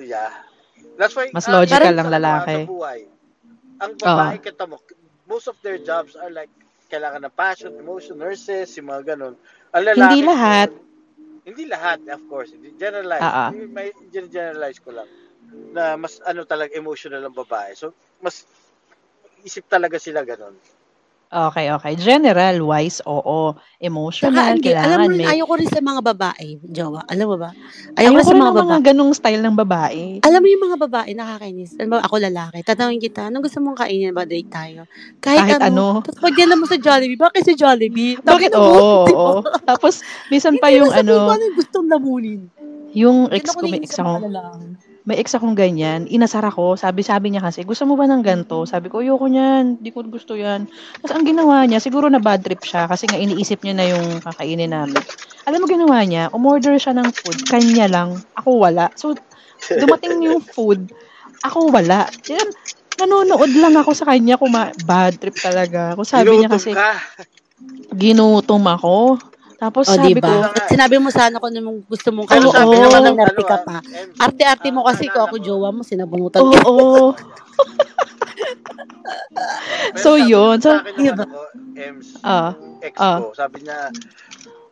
yeah. 0.03 0.53
That's 0.95 1.14
why 1.14 1.30
Mas 1.34 1.47
logical 1.51 1.80
parang 1.80 1.99
ang 1.99 1.99
sa 1.99 2.11
ano, 2.11 2.16
lalaki. 2.18 2.59
Sa 2.62 2.70
buhay, 2.70 3.01
ang 3.82 3.92
babae 3.99 4.36
kita 4.38 4.64
mo, 4.70 4.76
most 5.26 5.47
of 5.51 5.57
their 5.61 5.78
jobs 5.82 6.14
are 6.14 6.30
like 6.30 6.51
kailangan 6.92 7.26
ng 7.26 7.34
passion, 7.34 7.74
emotion, 7.74 8.14
nurses, 8.20 8.70
yung 8.78 8.92
mga 8.92 9.16
ganun. 9.16 9.34
Ang 9.74 9.82
lalaki, 9.82 10.11
Hindi 10.14 10.20
lahat. 10.22 10.68
Hindi 11.45 11.64
lahat, 11.68 11.99
of 12.09 12.22
course. 12.30 12.55
Hindi 12.55 12.72
generalize. 12.78 13.20
Ah. 13.20 13.51
May 13.53 13.90
generalize 14.09 14.78
ko 14.80 14.95
lang 14.95 15.09
na 15.74 15.99
mas 15.99 16.22
ano 16.24 16.47
talaga 16.47 16.72
emotional 16.72 17.20
ang 17.20 17.36
babae. 17.36 17.74
So, 17.76 17.92
mas 18.22 18.47
isip 19.45 19.68
talaga 19.68 20.01
sila 20.01 20.24
ganun. 20.24 20.57
Okay, 21.35 21.66
okay. 21.66 21.99
General 21.99 22.55
wise, 22.62 23.03
oo. 23.11 23.59
Saka, 23.59 23.82
Emotional, 23.82 24.55
hindi, 24.55 24.70
alam 24.70 25.03
kailangan 25.03 25.09
mo, 25.11 25.18
may... 25.18 25.26
ayoko 25.35 25.55
rin 25.59 25.66
sa 25.66 25.82
mga 25.82 26.01
babae, 26.07 26.49
jowa. 26.62 27.03
Alam 27.11 27.26
mo 27.26 27.37
ba? 27.43 27.51
Ayoko, 27.99 27.99
Ayoko 27.99 28.22
sa 28.22 28.30
mga 28.30 28.39
ng 28.39 28.55
mga 28.55 28.55
babae. 28.70 28.87
ganong 28.87 29.12
style 29.18 29.43
ng 29.43 29.57
babae. 29.59 30.03
Alam 30.22 30.39
mo 30.39 30.47
yung 30.47 30.64
mga 30.70 30.78
babae, 30.87 31.11
nakakainis. 31.11 31.74
Alam 31.74 31.89
mo, 31.91 31.97
ako 31.99 32.14
lalaki. 32.22 32.59
Tatanungin 32.62 33.03
kita, 33.03 33.20
anong 33.26 33.51
gusto 33.51 33.59
mong 33.59 33.78
kainin 33.82 34.14
ba 34.14 34.22
date 34.22 34.47
tayo? 34.47 34.87
Kahit, 35.18 35.43
Kahit 35.43 35.59
ano. 35.59 35.99
ano. 35.99 36.07
Tapos 36.07 36.22
pag 36.22 36.35
mo 36.55 36.66
sa 36.70 36.78
Jollibee, 36.78 37.18
bakit 37.18 37.43
sa 37.43 37.55
Jollibee? 37.59 38.14
Bakit? 38.30 38.51
Oo, 38.55 38.62
ba? 38.62 39.11
oo. 39.11 39.30
Tapos, 39.66 40.07
minsan 40.30 40.55
pa 40.62 40.70
Hindi 40.70 40.87
yung 40.87 40.91
na 40.95 41.03
sabihin 41.03 41.18
ano, 41.18 41.35
ano 41.35 41.45
gustong 41.59 41.87
lamunin. 41.91 42.41
yung 42.95 43.26
Ex 43.35 43.51
ko, 43.59 43.66
may 43.66 43.82
ex 43.82 43.99
ako. 43.99 44.22
May 45.05 45.20
ex 45.20 45.36
akong 45.36 45.52
ganyan, 45.52 46.09
inasar 46.09 46.40
ako, 46.48 46.80
sabi-sabi 46.80 47.28
niya 47.28 47.44
kasi, 47.44 47.61
gusto 47.61 47.84
mo 47.84 47.92
ba 47.92 48.09
ng 48.09 48.24
ganto? 48.24 48.64
Sabi 48.64 48.88
ko, 48.88 49.05
ayoko 49.05 49.28
niyan, 49.28 49.76
di 49.84 49.92
ko 49.92 50.00
gusto 50.00 50.32
yan. 50.32 50.64
Tapos 51.05 51.12
ang 51.12 51.28
ginawa 51.28 51.61
niya, 51.68 51.76
siguro 51.76 52.09
na 52.09 52.24
bad 52.24 52.40
trip 52.40 52.64
siya 52.64 52.88
kasi 52.88 53.05
nga 53.05 53.20
iniisip 53.20 53.61
niya 53.61 53.76
na 53.76 53.84
yung 53.84 54.24
kakainin 54.24 54.72
namin. 54.72 54.96
Alam 55.44 55.61
mo 55.61 55.66
ginawa 55.68 56.00
niya, 56.09 56.32
umorder 56.32 56.80
siya 56.80 56.96
ng 56.96 57.09
food, 57.12 57.36
kanya 57.44 57.84
lang, 57.84 58.16
ako 58.32 58.64
wala. 58.64 58.88
So, 58.96 59.12
dumating 59.76 60.24
yung 60.24 60.40
food, 60.57 60.88
ako 61.44 61.68
wala. 61.68 62.09
Yan, 62.24 62.48
nanonood 62.96 63.52
lang 63.61 63.76
ako 63.76 63.92
sa 63.92 64.09
kanya, 64.09 64.40
kuma 64.40 64.72
bad 64.88 65.20
trip 65.20 65.36
talaga. 65.36 65.92
Kung 65.92 66.09
sabi 66.09 66.32
niya 66.40 66.48
Ginutom 66.48 66.57
kasi, 66.57 66.70
ka. 66.72 66.92
ginutom 67.92 68.64
ako. 68.64 69.20
Tapos 69.65 69.89
O, 69.89 69.97
sabi 69.97 70.12
diba? 70.12 70.29
ko, 70.29 70.45
At 70.53 70.69
sinabi 70.69 71.01
mo 71.01 71.09
sana 71.09 71.41
kung 71.41 71.49
anong 71.49 71.89
gusto 71.89 72.12
mong 72.12 72.29
Oo, 72.29 72.33
kainin. 72.37 72.53
sabi 72.53 72.77
oo. 72.77 72.85
naman 72.85 73.01
ng 73.01 73.17
ano, 73.17 73.41
ka 73.49 73.57
ah, 73.57 73.62
pa. 73.65 73.77
MC, 73.81 74.19
Arte-arte 74.21 74.69
mo 74.69 74.81
ah, 74.85 74.93
kasi 74.93 75.09
kung 75.09 75.25
ako 75.25 75.37
jowa 75.41 75.69
mo, 75.73 75.81
sinabunutan 75.81 76.45
oo, 76.45 76.53
ka. 76.53 76.61
oo. 76.69 77.17
Pero 79.97 80.05
So, 80.05 80.21
sabi 80.21 80.29
yun. 80.29 80.57
So, 80.61 80.71
ng 80.77 80.85
diba? 81.01 81.25
ano 81.25 81.33
ko, 81.33 81.43
Ems, 81.81 82.09
Ah, 82.21 82.53
ex 82.85 82.95
ah. 83.01 83.19
ko, 83.25 83.33
sabi 83.33 83.65
niya, 83.65 83.89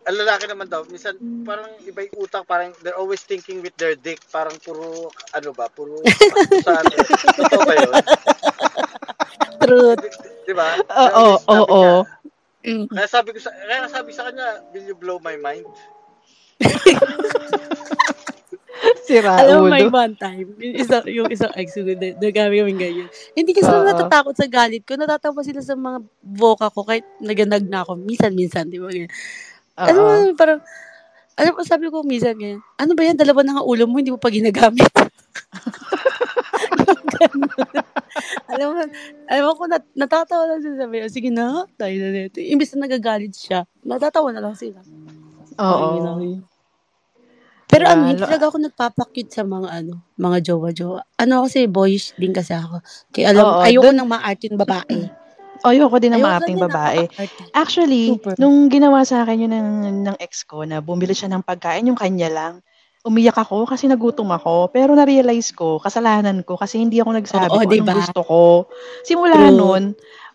ang 0.04 0.16
lalaki 0.20 0.44
naman 0.44 0.68
daw, 0.68 0.84
minsan 0.92 1.16
parang 1.48 1.72
iba 1.88 2.00
yung 2.04 2.28
utak, 2.28 2.44
parang 2.44 2.76
they're 2.84 2.98
always 3.00 3.24
thinking 3.24 3.64
with 3.64 3.72
their 3.80 3.96
dick, 3.96 4.20
parang 4.28 4.52
puro, 4.60 5.08
ano 5.32 5.50
ba, 5.56 5.72
puro, 5.72 6.04
sa 6.60 6.84
ano, 6.84 6.92
totoo 7.40 7.62
ba 7.64 7.74
yun? 7.80 7.94
Truth. 9.56 10.04
Di, 10.04 10.08
di 10.44 10.52
ba? 10.52 10.76
Oo, 10.84 11.26
sabi 11.40 11.64
oo. 11.64 11.84
Mm. 12.62 12.86
Kaya 12.86 13.08
sabi 13.10 13.34
ko 13.34 13.38
sa, 13.42 13.50
kaya 13.50 13.90
sabi 13.90 14.10
sa 14.14 14.30
kanya, 14.30 14.62
will 14.70 14.86
you 14.86 14.94
blow 14.94 15.18
my 15.18 15.34
mind? 15.34 15.66
si 19.06 19.18
Alam 19.18 19.66
mo, 19.66 19.70
may 19.70 19.86
one 19.90 20.14
time, 20.14 20.46
yung 20.62 20.76
isang, 20.78 21.04
yung 21.10 21.28
isang 21.30 21.50
ex 21.58 21.74
ko, 21.74 21.82
nag- 21.82 22.22
nagkami 22.22 22.62
kami 22.62 22.74
ganyan. 22.78 23.08
Hindi 23.34 23.50
kasi 23.50 23.66
sila 23.66 23.82
natatakot 23.82 24.34
sa 24.38 24.46
galit 24.46 24.86
ko. 24.86 24.94
Natatawa 24.94 25.42
sila 25.42 25.58
sa 25.58 25.74
mga 25.74 26.06
voka 26.22 26.70
ko 26.70 26.86
kahit 26.86 27.02
naganag 27.18 27.66
na 27.66 27.82
ako. 27.82 27.98
Minsan-minsan, 27.98 28.70
di 28.70 28.78
ba? 28.78 28.94
Ganyan. 28.94 29.10
Alam 29.74 30.02
mo, 30.02 30.12
parang, 30.38 30.62
alam 31.34 31.52
mo, 31.58 31.66
sabi 31.66 31.90
ko 31.90 32.06
minsan 32.06 32.38
ganyan, 32.38 32.62
ano 32.78 32.94
ba 32.94 33.02
yan, 33.02 33.18
dalawa 33.18 33.42
na 33.42 33.58
nga 33.58 33.66
ulo 33.66 33.90
mo, 33.90 33.98
hindi 33.98 34.14
mo 34.14 34.22
pa 34.22 34.30
ginagamit. 34.30 34.86
Alam 38.52 38.66
mo, 38.68 38.74
alam 39.26 39.42
mo, 39.48 39.50
kung 39.56 39.70
nat- 39.72 39.92
natatawa 39.96 40.44
lang 40.44 40.60
sila 40.60 40.76
sabi, 40.84 40.96
sige 41.08 41.30
na, 41.32 41.64
tayo 41.80 41.94
na 41.96 42.08
nito. 42.12 42.38
Imbis 42.38 42.76
na 42.76 42.84
nagagalit 42.84 43.32
siya, 43.32 43.64
natatawa 43.80 44.28
na 44.30 44.44
lang 44.44 44.52
sila. 44.52 44.84
Oo. 45.56 45.88
Yun. 45.96 46.44
Pero 47.72 47.88
Yeah, 47.88 47.96
ano, 47.96 48.02
hindi 48.12 48.20
talaga 48.20 48.52
ako 48.52 48.56
nagpapakyut 48.68 49.28
sa 49.32 49.48
mga 49.48 49.68
ano, 49.72 50.04
mga 50.20 50.38
jowa-jowa. 50.44 51.00
Ano 51.16 51.48
kasi, 51.48 51.64
boyish 51.64 52.12
din 52.20 52.36
kasi 52.36 52.52
ako. 52.52 52.84
Kaya 53.08 53.32
alam, 53.32 53.44
Oo, 53.48 53.64
ayoko 53.64 53.88
dun- 53.88 53.98
ng 54.04 54.08
mga 54.12 54.22
arting 54.28 54.56
babae. 54.60 55.00
Ayoko 55.62 55.96
din 56.02 56.10
ng 56.10 56.26
maating 56.26 56.58
babae. 56.58 57.06
Actually, 57.54 58.18
Super. 58.18 58.34
nung 58.34 58.66
ginawa 58.66 59.06
sa 59.06 59.22
akin 59.22 59.46
yun 59.46 59.54
ng, 59.54 59.70
ng 60.10 60.16
ex 60.18 60.42
ko 60.42 60.66
na 60.66 60.82
bumili 60.82 61.14
siya 61.14 61.30
ng 61.30 61.46
pagkain, 61.46 61.86
yung 61.86 61.94
kanya 61.94 62.26
lang, 62.28 62.54
umiyak 63.02 63.34
ako 63.34 63.66
kasi 63.66 63.90
nagutom 63.90 64.30
ako. 64.30 64.70
Pero 64.70 64.94
na-realize 64.94 65.50
ko, 65.54 65.82
kasalanan 65.82 66.46
ko 66.46 66.54
kasi 66.54 66.78
hindi 66.78 67.02
ako 67.02 67.10
nagsabi 67.18 67.50
Oo, 67.50 67.66
kung 67.66 67.70
diba? 67.70 67.90
anong 67.90 67.98
gusto 67.98 68.20
ko. 68.22 68.42
Simula 69.02 69.36
True. 69.38 69.54
nun, 69.58 69.82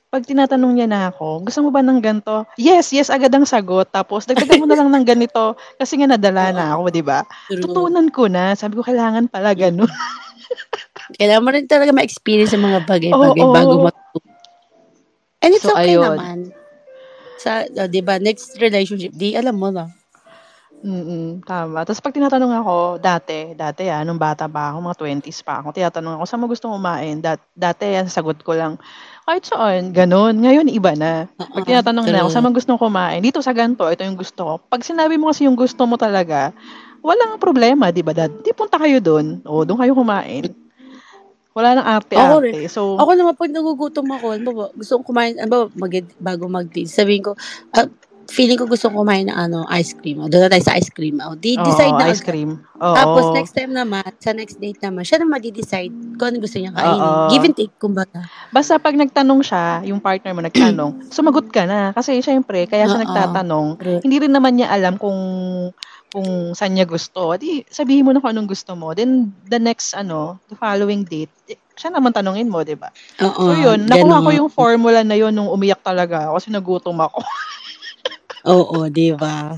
pag 0.07 0.24
tinatanong 0.24 0.72
niya 0.76 0.88
na 0.88 1.01
ako, 1.11 1.47
gusto 1.47 1.59
mo 1.63 1.70
ba 1.72 1.84
ng 1.84 1.99
ganito? 1.99 2.47
Yes, 2.55 2.95
yes, 2.95 3.11
agad 3.11 3.32
ang 3.36 3.47
sagot. 3.47 3.91
Tapos, 3.91 4.24
dagdagan 4.24 4.63
mo 4.63 4.68
na 4.68 4.80
lang 4.80 4.91
ng 4.91 5.03
ganito 5.03 5.59
kasi 5.76 5.99
nga 5.99 6.07
nadala 6.07 6.51
na 6.55 6.65
ako, 6.76 6.84
di 6.91 7.03
ba? 7.03 7.24
Tutunan 7.51 8.07
ko 8.11 8.32
na. 8.32 8.55
Sabi 8.55 8.80
ko, 8.80 8.84
kailangan 8.88 9.28
pala 9.28 9.51
ganun. 9.51 9.91
Kailangan 11.20 11.43
mo 11.43 11.49
rin 11.51 11.68
talaga 11.68 11.91
ma-experience 11.91 12.55
yung 12.55 12.68
mga 12.68 12.88
bagay-bagay 12.88 13.43
Oo. 13.43 13.51
bago 13.51 13.74
matuto. 13.88 14.28
And 15.43 15.51
it's 15.55 15.63
So, 15.63 15.76
okay 15.76 15.95
ayun. 15.95 16.15
naman. 16.15 16.38
Sa, 17.38 17.63
uh, 17.63 17.88
di 17.88 18.01
ba, 18.01 18.18
next 18.18 18.55
relationship, 18.59 19.13
di 19.13 19.36
alam 19.36 19.55
mo 19.59 19.70
na. 19.72 19.91
Mm, 20.78 21.41
tama. 21.41 21.82
Tapos 21.82 21.97
pag 22.05 22.13
tinatanong 22.13 22.53
ako, 22.61 22.75
dati, 23.01 23.57
dati 23.57 23.89
ah, 23.89 24.05
nung 24.05 24.21
bata 24.21 24.45
pa 24.45 24.69
ako, 24.69 24.78
mga 24.86 24.97
20s 25.25 25.41
pa 25.41 25.53
ako, 25.61 25.73
tinatanong 25.73 26.21
ako, 26.21 26.23
saan 26.30 26.41
mo 26.45 26.47
gusto 26.47 26.69
kumain? 26.69 27.17
Dat, 27.17 27.41
dati, 27.57 27.97
ang 27.97 28.13
sagot 28.13 28.38
ko 28.45 28.53
lang, 28.53 28.78
kahit 29.25 29.43
saan, 29.49 29.89
ganun. 29.89 30.38
Ngayon, 30.38 30.69
iba 30.69 30.93
na. 30.93 31.25
Pag 31.34 31.65
Oo, 31.65 31.67
tinatanong 31.67 32.05
na 32.13 32.21
ako, 32.21 32.30
true. 32.30 32.36
saan 32.38 32.45
mo 32.45 32.51
gusto 32.53 32.78
kumain? 32.78 33.21
Dito 33.25 33.41
sa 33.41 33.57
ganito, 33.57 33.89
ito 33.89 34.05
yung 34.05 34.19
gusto 34.21 34.41
ko. 34.45 34.53
Pag 34.69 34.86
sinabi 34.86 35.17
mo 35.17 35.34
kasi 35.34 35.49
yung 35.49 35.57
gusto 35.57 35.82
mo 35.89 35.97
talaga, 35.97 36.53
walang 37.01 37.41
problema, 37.41 37.89
di 37.89 38.05
ba, 38.05 38.13
dad? 38.13 38.30
Di 38.45 38.53
punta 38.53 38.78
kayo 38.78 39.01
doon. 39.01 39.41
O, 39.49 39.65
doon 39.65 39.82
kayo 39.82 39.97
kumain. 39.97 40.53
Wala 41.57 41.73
nang 41.73 41.89
Ako 41.89 41.97
arte-arte. 42.05 42.69
So, 42.69 43.01
Ako 43.01 43.17
naman, 43.17 43.34
pag 43.34 43.49
nagugutom 43.49 44.13
ako, 44.13 44.25
ano 44.38 44.49
ba, 44.53 44.65
gusto 44.78 45.01
kong 45.01 45.07
kumain, 45.09 45.36
ano 45.41 45.49
ba, 45.49 45.59
mag, 45.73 45.93
bago 46.21 46.45
mag 46.45 46.69
sabihin 46.86 47.25
ko, 47.25 47.34
ah, 47.73 47.89
feeling 48.28 48.59
ko 48.59 48.67
gusto 48.67 48.91
kumain 48.91 49.28
ng 49.32 49.36
ano, 49.36 49.63
ice 49.71 49.95
cream. 49.95 50.19
O, 50.19 50.28
doon 50.28 50.47
na 50.47 50.51
tayo 50.51 50.63
sa 50.67 50.75
ice 50.75 50.91
cream. 50.91 51.19
O, 51.23 51.36
di, 51.36 51.55
oo, 51.55 51.63
decide 51.63 51.95
na 51.95 52.11
ice 52.11 52.23
cream. 52.23 52.59
Oo. 52.80 52.95
Tapos, 52.95 53.23
next 53.32 53.55
time 53.55 53.71
naman, 53.71 54.05
sa 54.19 54.36
next 54.36 54.59
date 54.59 54.80
naman, 54.84 55.07
siya 55.07 55.23
na 55.23 55.28
mag-decide 55.28 55.93
kung 56.19 56.36
ano 56.36 56.38
gusto 56.43 56.59
niya 56.59 56.75
kainin. 56.75 57.01
Oo. 57.01 57.30
Give 57.32 57.45
and 57.47 57.55
take, 57.55 57.75
kumbaga. 57.80 58.28
Basta 58.51 58.75
pag 58.78 58.95
nagtanong 58.99 59.41
siya, 59.41 59.82
yung 59.88 60.03
partner 60.03 60.32
mo 60.36 60.41
nagtanong, 60.43 60.91
sumagot 61.15 61.47
ka 61.49 61.63
na. 61.63 61.95
Kasi 61.95 62.19
syempre, 62.19 62.67
kaya 62.67 62.86
siya 62.91 62.99
Oo. 62.99 63.03
nagtatanong, 63.07 63.67
True. 63.80 63.99
hindi 64.03 64.17
rin 64.19 64.34
naman 64.36 64.59
niya 64.59 64.71
alam 64.75 64.99
kung 64.99 65.19
kung 66.07 66.55
saan 66.55 66.71
niya 66.71 66.88
gusto. 66.88 67.36
Di, 67.36 67.67
sabihin 67.67 68.07
mo 68.07 68.15
na 68.15 68.23
kung 68.23 68.32
anong 68.32 68.47
gusto 68.47 68.75
mo. 68.80 68.95
Then, 68.95 69.32
the 69.47 69.59
next, 69.59 69.91
ano, 69.91 70.39
the 70.47 70.55
following 70.55 71.03
date, 71.03 71.32
eh, 71.51 71.59
siya 71.75 71.91
naman 71.91 72.15
tanongin 72.15 72.47
mo, 72.47 72.63
di 72.63 72.80
ba? 72.80 72.89
Oo. 73.21 73.51
So, 73.51 73.53
yun, 73.53 73.86
nakuha 73.86 74.23
ko 74.23 74.30
yung 74.32 74.49
formula 74.51 75.03
na 75.03 75.19
yun 75.19 75.36
nung 75.36 75.51
umiyak 75.51 75.84
talaga 75.84 76.32
ako 76.32 76.39
kasi 76.39 76.49
nagutom 76.49 76.97
ako. 77.03 77.19
Oo, 78.47 78.87
di 78.87 79.11
ba? 79.11 79.51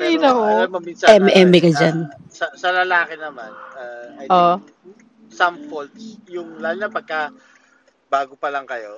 Ay, 0.00 0.16
Pero 0.16 0.24
nako. 0.24 0.42
alam 0.48 0.68
mo, 0.72 0.78
minsan, 0.80 1.20
MM 1.20 1.52
ka 1.60 1.68
ah, 1.68 1.76
dyan. 1.76 1.96
sa, 2.32 2.46
sa 2.56 2.68
lalaki 2.72 3.14
naman, 3.20 3.52
uh, 3.76 4.06
I 4.16 4.24
think, 4.24 4.32
Oo. 4.32 4.54
some 5.28 5.56
faults, 5.68 6.16
yung 6.32 6.58
lalo 6.64 6.88
na 6.88 6.90
pagka 6.90 7.28
bago 8.08 8.34
pa 8.40 8.48
lang 8.48 8.64
kayo, 8.64 8.96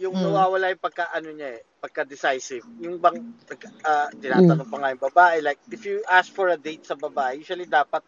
yung 0.00 0.16
Mm. 0.16 0.24
nawawala 0.24 0.72
yung 0.72 0.80
pagka 0.80 1.12
ano 1.12 1.28
niya 1.30 1.60
eh, 1.60 1.62
pagka 1.78 2.08
decisive. 2.08 2.64
Yung 2.80 2.96
bang 2.98 3.20
pagka, 3.44 3.68
ah, 3.84 4.08
tinatanong 4.16 4.66
pa 4.66 4.76
nga 4.80 4.92
yung 4.96 5.04
babae, 5.12 5.36
like 5.44 5.60
if 5.68 5.84
you 5.84 6.00
ask 6.08 6.32
for 6.32 6.48
a 6.48 6.56
date 6.56 6.88
sa 6.88 6.96
babae, 6.96 7.38
usually 7.44 7.68
dapat 7.68 8.00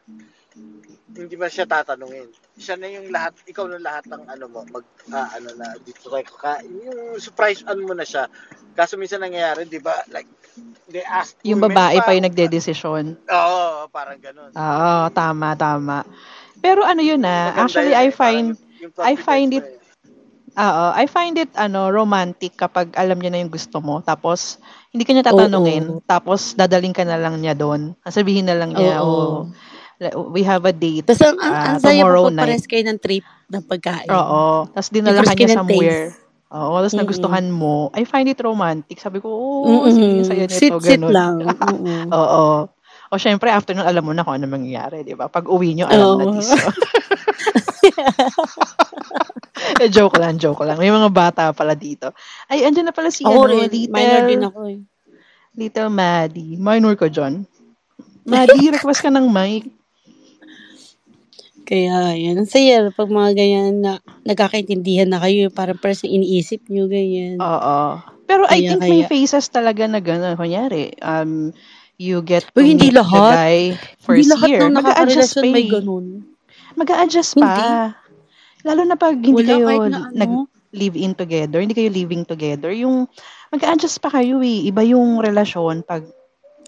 hindi 1.10 1.34
ba 1.34 1.50
siya 1.50 1.66
tatanungin. 1.66 2.30
Siya 2.60 2.76
na 2.78 2.86
yung 2.90 3.10
lahat, 3.10 3.34
ikaw 3.46 3.66
na 3.66 3.80
lahat 3.82 4.06
ng 4.10 4.22
ano 4.30 4.44
mo, 4.46 4.60
mag, 4.70 4.84
ah, 5.10 5.28
ano 5.34 5.50
na, 5.58 5.74
dito 5.82 6.06
tayo 6.06 6.24
kakain. 6.36 6.70
Yung 6.70 7.18
surprise 7.18 7.62
ano 7.66 7.82
mo 7.82 7.94
na 7.96 8.06
siya. 8.06 8.30
Kaso 8.78 8.94
minsan 8.94 9.22
nangyayari, 9.22 9.66
di 9.66 9.82
ba, 9.82 10.00
like, 10.14 10.28
they 10.90 11.02
ask 11.06 11.38
Yung 11.46 11.62
babae 11.62 11.98
pa 12.02 12.14
yung 12.14 12.26
nagdedesisyon. 12.26 13.14
Oo, 13.26 13.86
parang 13.90 14.18
ganun. 14.18 14.50
Oo, 14.54 14.92
tama, 15.14 15.54
tama. 15.58 16.02
Pero 16.60 16.84
ano 16.84 17.00
yun 17.00 17.22
ah, 17.24 17.50
Maganda 17.50 17.62
actually 17.64 17.94
I 17.96 18.08
eh, 18.10 18.12
find, 18.12 18.46
I 19.00 19.14
find 19.16 19.50
it- 19.56 19.64
eh. 19.64 20.60
oo, 20.60 20.84
I 20.92 21.06
find 21.08 21.38
it 21.40 21.48
ano 21.56 21.88
romantic 21.88 22.58
kapag 22.58 22.92
alam 22.98 23.16
niya 23.16 23.32
na 23.32 23.40
yung 23.40 23.50
gusto 23.54 23.80
mo. 23.80 24.02
Tapos, 24.04 24.60
hindi 24.92 25.06
ka 25.06 25.12
niya 25.14 25.26
tatanungin. 25.30 25.98
Oo. 25.98 26.04
Tapos, 26.04 26.52
dadaling 26.58 26.92
ka 26.94 27.02
na 27.06 27.16
lang 27.16 27.40
niya 27.40 27.56
doon. 27.56 27.96
Sabihin 28.04 28.46
na 28.50 28.58
lang 28.58 28.74
niya, 28.76 29.00
Oo. 29.00 29.06
oh, 29.06 29.34
we 30.32 30.40
have 30.40 30.64
a 30.64 30.72
date. 30.72 31.04
Tapos 31.04 31.20
ang, 31.20 31.36
ang, 31.36 31.54
ang 31.54 31.78
saya 31.78 32.02
mo 32.08 32.32
pares 32.32 32.64
kayo 32.64 32.82
ng 32.88 32.98
trip 32.98 33.24
ng 33.52 33.62
pagkain. 33.68 34.08
Oo. 34.08 34.64
Tapos 34.72 34.88
dinala 34.88 35.20
ka 35.20 35.36
niya 35.36 35.60
somewhere. 35.60 36.16
taste. 36.16 36.24
Oo. 36.50 36.74
Tapos 36.80 36.92
Mm-mm. 36.96 37.02
nagustuhan 37.04 37.46
mo. 37.52 37.92
I 37.92 38.08
find 38.08 38.26
it 38.26 38.40
romantic. 38.40 38.96
Sabi 38.98 39.20
ko, 39.20 39.28
oh, 39.28 39.84
Mm-mm. 39.86 39.92
sige, 39.92 40.16
saya 40.24 40.44
nito. 40.48 40.56
Sit-sit 40.56 40.98
ganun. 40.98 41.12
lang. 41.12 41.34
Oo. 42.16 42.16
Oo. 42.16 42.48
O 43.10 43.18
syempre, 43.18 43.50
after 43.50 43.74
nun, 43.74 43.90
alam 43.90 44.06
mo 44.06 44.14
na 44.14 44.22
kung 44.22 44.38
ano 44.38 44.46
mangyayari, 44.46 45.02
di 45.02 45.18
ba? 45.18 45.26
Pag 45.26 45.50
uwi 45.50 45.74
nyo, 45.74 45.90
alam 45.90 46.14
na 46.14 46.24
Oo. 46.30 46.34
this. 46.38 46.46
eh, 49.82 49.90
joke 49.90 50.14
lang, 50.14 50.38
joke 50.38 50.62
lang. 50.62 50.78
May 50.78 50.94
mga 50.94 51.10
bata 51.10 51.50
pala 51.50 51.74
dito. 51.74 52.14
Ay, 52.46 52.62
andyan 52.62 52.86
na 52.86 52.94
pala 52.94 53.10
si, 53.10 53.26
Ako 53.26 53.50
ano, 53.50 53.50
rin. 53.50 53.66
Minor 53.90 54.20
din 54.30 54.38
little, 54.38 54.46
ako 54.46 54.60
eh. 54.70 54.78
little 55.58 55.90
Maddie. 55.90 56.54
Minor 56.54 56.94
ko, 56.94 57.10
John. 57.10 57.42
Maddie, 58.22 58.70
request 58.78 59.02
ka 59.02 59.10
ng 59.10 59.26
mic. 59.26 59.66
Kaya 61.64 62.14
yan. 62.14 62.34
Ang 62.36 62.50
saya 62.50 62.90
pag 62.90 63.06
mga 63.06 63.30
ganyan 63.32 63.74
na 63.80 63.92
nagkakaintindihan 64.24 65.06
na 65.06 65.22
kayo. 65.22 65.48
Parang 65.48 65.78
parang 65.78 65.96
iniisip 66.02 66.66
nyo 66.66 66.90
ganyan. 66.90 67.38
Oo. 67.38 67.78
Pero 68.26 68.46
I 68.46 68.58
Kaya- 68.58 68.68
think 68.68 68.80
may 68.82 69.02
kaya. 69.02 69.10
phases 69.10 69.46
talaga 69.48 69.86
na 69.86 69.98
gano'n. 69.98 70.34
Kunyari, 70.34 70.94
um, 71.00 71.50
you 71.96 72.22
get 72.22 72.46
to 72.46 72.58
Uy, 72.58 72.74
hindi 72.74 72.90
meet 72.90 72.96
the 72.96 73.02
lahat. 73.02 73.32
guy 73.34 73.56
Hindi 73.74 73.98
first 74.00 74.30
lahat 74.30 74.48
year. 74.48 74.60
ng 74.62 74.72
Mag-a-adjust 74.72 75.34
nakakarelasyon 75.34 75.42
pa 75.42 75.50
may 75.50 75.62
eh. 75.62 75.70
ganun. 75.70 76.06
Mag-a-adjust 76.72 77.32
pa. 77.34 77.50
Hindi. 77.50 77.68
Lalo 78.60 78.80
na 78.84 78.96
pag 78.96 79.16
hindi 79.16 79.34
Wala 79.36 79.56
kayo 79.58 79.82
na 79.86 79.98
ano. 80.04 80.14
nag-live-in 80.14 81.12
together, 81.14 81.58
hindi 81.58 81.72
kayo 81.72 81.90
living 81.90 82.22
together, 82.22 82.70
yung 82.70 83.08
mag-a-adjust 83.50 83.98
pa 83.98 84.10
kayo 84.10 84.38
eh. 84.40 84.64
Iba 84.64 84.82
yung 84.82 85.18
relasyon 85.18 85.82
pag 85.82 86.04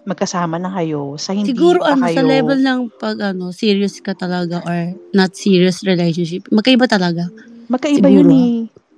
magkasama 0.03 0.59
na 0.59 0.71
kayo 0.71 1.15
sa 1.15 1.31
hindi 1.31 1.55
Siguro 1.55 1.79
pa 1.79 1.95
ano, 1.95 2.03
kayo. 2.07 2.15
sa 2.19 2.23
level 2.23 2.59
ng 2.59 2.79
pag 2.99 3.17
ano, 3.23 3.45
serious 3.55 4.03
ka 4.03 4.11
talaga 4.15 4.59
or 4.67 4.91
not 5.15 5.31
serious 5.35 5.79
relationship. 5.83 6.43
Magkaiba 6.51 6.85
talaga. 6.91 7.31
Magkaiba 7.71 8.11
siguro. 8.11 8.19
yun 8.19 8.31
eh. 8.31 8.53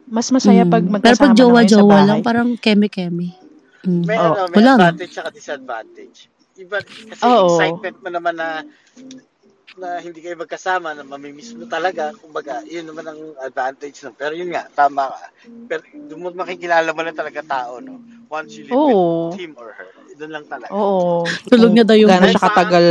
Mas 0.09 0.29
masaya 0.29 0.65
Mm. 0.65 0.71
pag 0.73 0.83
Pero 0.85 0.93
magkasama 0.97 1.17
pag 1.17 1.29
na 1.29 1.33
kayo 1.33 1.37
sa 1.37 1.41
jowa-jowa 1.41 1.97
lang, 2.05 2.19
parang 2.21 2.49
keme-keme. 2.57 3.27
Mm. 3.85 4.03
May 4.05 4.17
Oh, 4.17 4.33
ano, 4.33 4.41
may 4.49 4.57
wala 4.61 4.71
advantage 4.77 5.15
at 5.21 5.33
disadvantage. 5.33 6.17
Iba, 6.55 6.77
kasi 6.81 7.21
Oo. 7.25 7.45
excitement 7.49 7.97
mo 8.01 8.09
naman 8.09 8.33
na 8.37 8.47
na 9.75 9.99
hindi 9.99 10.23
kayo 10.23 10.39
magkasama, 10.39 10.95
na 10.95 11.03
mamimiss 11.03 11.51
mo 11.51 11.67
talaga, 11.67 12.15
kumbaga, 12.15 12.63
yun 12.63 12.87
naman 12.87 13.11
ang 13.11 13.19
advantage 13.43 14.07
nun. 14.07 14.15
Pero 14.15 14.31
yun 14.31 14.47
nga, 14.55 14.71
tama 14.71 15.11
ka. 15.11 15.27
Pero 15.67 15.81
doon 16.07 16.21
mo 16.23 16.27
makikilala 16.31 16.95
mo 16.95 17.03
lang 17.03 17.17
talaga 17.17 17.43
tao, 17.43 17.83
no? 17.83 17.99
Once 18.31 18.55
you 18.55 18.71
live 18.71 18.79
Oo. 18.79 19.29
with 19.29 19.37
him 19.37 19.51
or 19.59 19.75
her. 19.75 19.91
Doon 20.15 20.31
lang 20.31 20.45
talaga. 20.47 20.71
Oo. 20.71 21.27
Tulog 21.51 21.71
na 21.75 21.83
daw 21.83 21.97
yung 21.99 22.09
Gano'n 22.11 22.31
siya 22.31 22.43
katagal, 22.47 22.85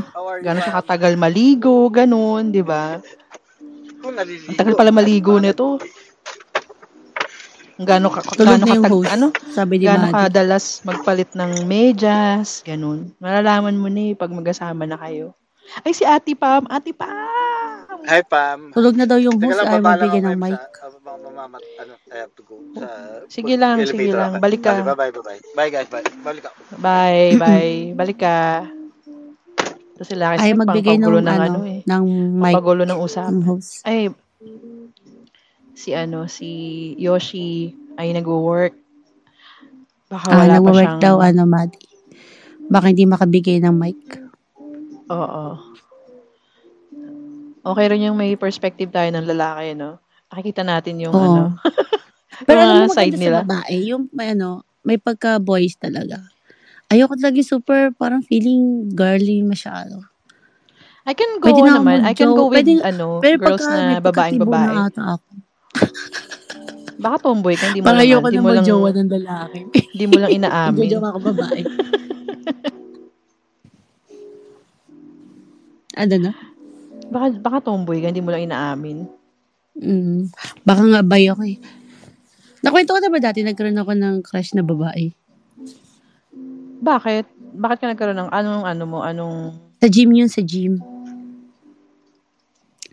gano'n 0.46 0.62
siya 0.64 0.76
katagal 0.80 1.12
maligo, 1.20 1.88
ganun, 1.92 2.48
di 2.52 2.64
ba? 2.64 2.96
Ang 4.50 4.56
tagal 4.56 4.74
pala 4.74 4.90
maligo 4.90 5.36
nito. 5.36 5.76
Gano'n 7.80 8.12
ka, 8.12 8.20
gano'n 8.36 8.60
katag, 8.60 8.92
host. 8.92 9.08
ano, 9.08 9.26
Sabi 9.56 9.80
ni 9.80 9.88
Gaano 9.88 10.12
Maddie. 10.12 10.28
kadalas 10.28 10.64
magpalit 10.84 11.30
ng 11.32 11.64
medyas, 11.64 12.60
ganun. 12.60 13.08
Malalaman 13.16 13.76
mo 13.76 13.88
na 13.88 14.12
eh 14.12 14.12
pag 14.12 14.28
magkasama 14.28 14.84
na 14.84 15.00
kayo. 15.00 15.32
Ay, 15.80 15.96
si 15.96 16.04
Ate 16.04 16.36
Pam, 16.36 16.68
Ate 16.68 16.92
Pam! 16.92 17.29
Hi, 18.08 18.22
Pam. 18.24 18.72
Tulog 18.72 18.96
na 18.96 19.04
daw 19.04 19.20
yung 19.20 19.36
Teka 19.36 19.44
host 19.46 19.58
lang, 19.60 19.68
ay 19.68 19.72
baba 19.76 19.80
lang 19.80 19.90
magbigay 20.00 20.20
ako 20.20 20.26
ng 20.26 20.38
mic. 20.40 20.60
mamamat, 21.00 21.62
ano, 21.80 21.92
I 22.08 22.16
have 22.16 22.32
to 22.32 22.42
go 22.44 22.54
sa 22.72 22.86
Sige 23.28 23.54
lang, 23.60 23.76
sige 23.84 24.10
lang. 24.10 24.40
Balik 24.40 24.60
ka. 24.64 24.72
Bye, 24.80 24.96
bye, 24.96 25.12
bye, 25.12 25.22
bye. 25.22 25.40
Bye, 25.52 25.70
guys, 25.70 25.88
bye. 25.92 26.04
Balik 26.24 26.44
ako. 26.48 26.56
Bye, 26.80 27.36
bye. 27.36 27.76
Balik 27.92 28.18
ka. 28.20 28.66
Ito 29.96 30.02
sila 30.08 30.32
kasi 30.32 30.48
Ay 30.48 30.56
magbigay 30.56 30.96
ng, 30.96 31.04
pangpagulo 31.04 31.18
ano, 31.20 31.28
ng 31.28 31.40
ano 31.44 31.60
eh. 31.68 31.80
ng 31.84 32.04
mic 32.40 32.54
Pangpagulo 32.56 32.82
ng 32.88 33.00
usapan. 33.04 33.32
ng 33.36 33.44
host. 33.44 33.72
Ay, 33.84 34.08
si 35.76 35.92
ano, 35.92 36.24
si 36.24 36.48
Yoshi 36.96 37.76
ay 38.00 38.16
nag-work. 38.16 38.72
Baka 40.08 40.24
Ah, 40.32 40.38
wala 40.42 40.56
pa 40.58 40.70
siyang... 40.72 40.98
daw, 41.04 41.14
ano, 41.20 41.42
Maddie. 41.44 41.84
Baka 42.70 42.90
hindi 42.90 43.04
makabigay 43.04 43.60
ng 43.60 43.74
mic. 43.76 44.00
Oo. 45.10 45.69
Okay 47.62 47.86
rin 47.86 48.02
yung 48.02 48.16
may 48.16 48.34
perspective 48.34 48.88
tayo 48.88 49.08
ng 49.10 49.26
lalaki, 49.26 49.74
no? 49.74 50.00
Nakikita 50.26 50.62
natin 50.62 50.96
yung 50.98 51.12
Oo. 51.12 51.20
ano, 51.20 51.42
Pero 52.46 52.58
yung 52.64 52.72
alam 52.74 52.88
mo, 52.88 52.94
side 52.94 53.14
nila. 53.14 53.42
sa 53.42 53.44
babae, 53.44 53.74
yung 53.86 54.08
may 54.10 54.32
ano, 54.32 54.64
may 54.80 54.96
pagka-boys 54.96 55.76
talaga. 55.76 56.24
Ayoko 56.88 57.14
talaga 57.14 57.36
yung 57.36 57.52
super, 57.52 57.92
parang 57.94 58.22
feeling 58.22 58.88
girly 58.90 59.42
masyado. 59.42 60.00
I 61.02 61.12
can 61.12 61.36
go 61.36 61.48
Pwede 61.48 61.60
na 61.60 61.70
ako 61.70 61.78
naman. 61.78 61.98
I 62.00 62.12
can 62.12 62.28
mag-joke. 62.28 62.38
go 62.38 62.44
with 62.48 62.56
Pwede- 62.60 62.82
ano, 62.82 63.06
Pero 63.18 63.36
girls 63.36 63.60
pagka 63.60 63.68
na 63.68 63.76
may 63.76 63.98
babaeng 63.98 64.04
pagkatibo 64.36 64.44
babae. 64.46 64.68
na 64.68 64.82
ata 64.86 65.02
ako. 65.10 65.28
Baka 67.00 67.16
tomboy 67.22 67.54
ka, 67.56 67.64
hindi 67.66 67.80
mo 67.80 67.86
Parang 67.86 67.96
lang, 67.98 68.06
ayoko 68.06 68.20
hindi 68.22 68.36
na 68.36 68.42
mo 68.42 68.48
lang, 68.48 68.56
mag-jowa 68.60 68.88
ng 68.90 69.10
lalaki. 69.10 69.58
hindi 69.90 70.04
mo 70.06 70.16
lang 70.18 70.30
inaamin. 70.30 70.76
Magjojowa 70.78 71.08
ako 71.10 71.18
babae. 71.26 71.60
ano 75.94 76.14
na? 76.18 76.32
Baka, 77.10 77.26
baka 77.36 77.58
tomboy 77.60 77.98
ka, 77.98 78.08
hindi 78.08 78.22
mo 78.22 78.30
lang 78.30 78.46
inaamin. 78.46 79.04
Mm, 79.76 80.30
baka 80.62 80.82
nga 80.86 81.02
bay 81.02 81.26
ako 81.26 81.42
eh. 81.44 81.58
Nakwento 82.60 82.92
ko 82.92 83.00
na 83.00 83.08
ba 83.08 83.18
dati 83.18 83.40
nagkaroon 83.40 83.76
ako 83.76 83.92
ng 83.94 84.16
crush 84.20 84.52
na 84.52 84.60
babae? 84.60 85.10
Bakit? 86.80 87.24
Bakit 87.50 87.78
ka 87.78 87.86
nagkaroon 87.88 88.18
ng 88.18 88.30
anong 88.30 88.64
ano 88.64 88.84
mo, 88.84 88.98
anong... 89.00 89.36
Sa 89.80 89.88
gym 89.88 90.12
yun, 90.12 90.28
sa 90.28 90.40
gym. 90.40 90.78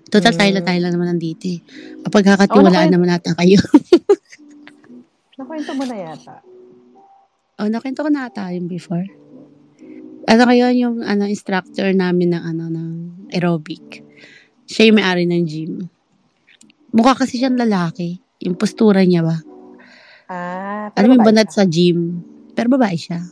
Total 0.08 0.32
Mm. 0.32 0.40
tayo 0.40 0.52
tayo 0.64 0.80
lang 0.80 0.94
naman 0.96 1.08
nandito 1.14 1.46
eh. 1.46 1.60
Pagkakatiwalaan 2.02 2.88
Oh, 2.88 2.94
naman 2.96 3.12
nata 3.12 3.36
kayo. 3.36 3.60
Nakwento 5.38 5.72
mo 5.76 5.84
na 5.84 5.98
yata. 6.00 6.42
oh, 7.60 7.68
nakwento 7.68 8.02
ko 8.02 8.10
na 8.10 8.26
ata 8.26 8.50
yung 8.56 8.66
before. 8.66 9.06
Ano 10.26 10.44
kayo 10.44 10.72
yung 10.72 11.04
ano, 11.04 11.28
instructor 11.28 11.92
namin 11.92 12.34
ng 12.34 12.44
ano 12.44 12.64
ng 12.68 12.90
aerobic. 13.36 14.02
Siya 14.68 14.92
yung 14.92 14.98
may-ari 15.00 15.24
ng 15.24 15.44
gym. 15.48 15.74
Mukha 16.92 17.16
kasi 17.16 17.40
siyang 17.40 17.56
lalaki. 17.56 18.20
Yung 18.44 18.60
postura 18.60 19.02
niya 19.08 19.24
ba? 19.24 19.38
Ah, 20.28 20.92
Alam 21.00 21.18
mo 21.18 21.24
banat 21.24 21.50
siya. 21.50 21.56
sa 21.56 21.64
gym. 21.64 22.20
Pero 22.52 22.68
babae 22.76 23.00
siya. 23.00 23.24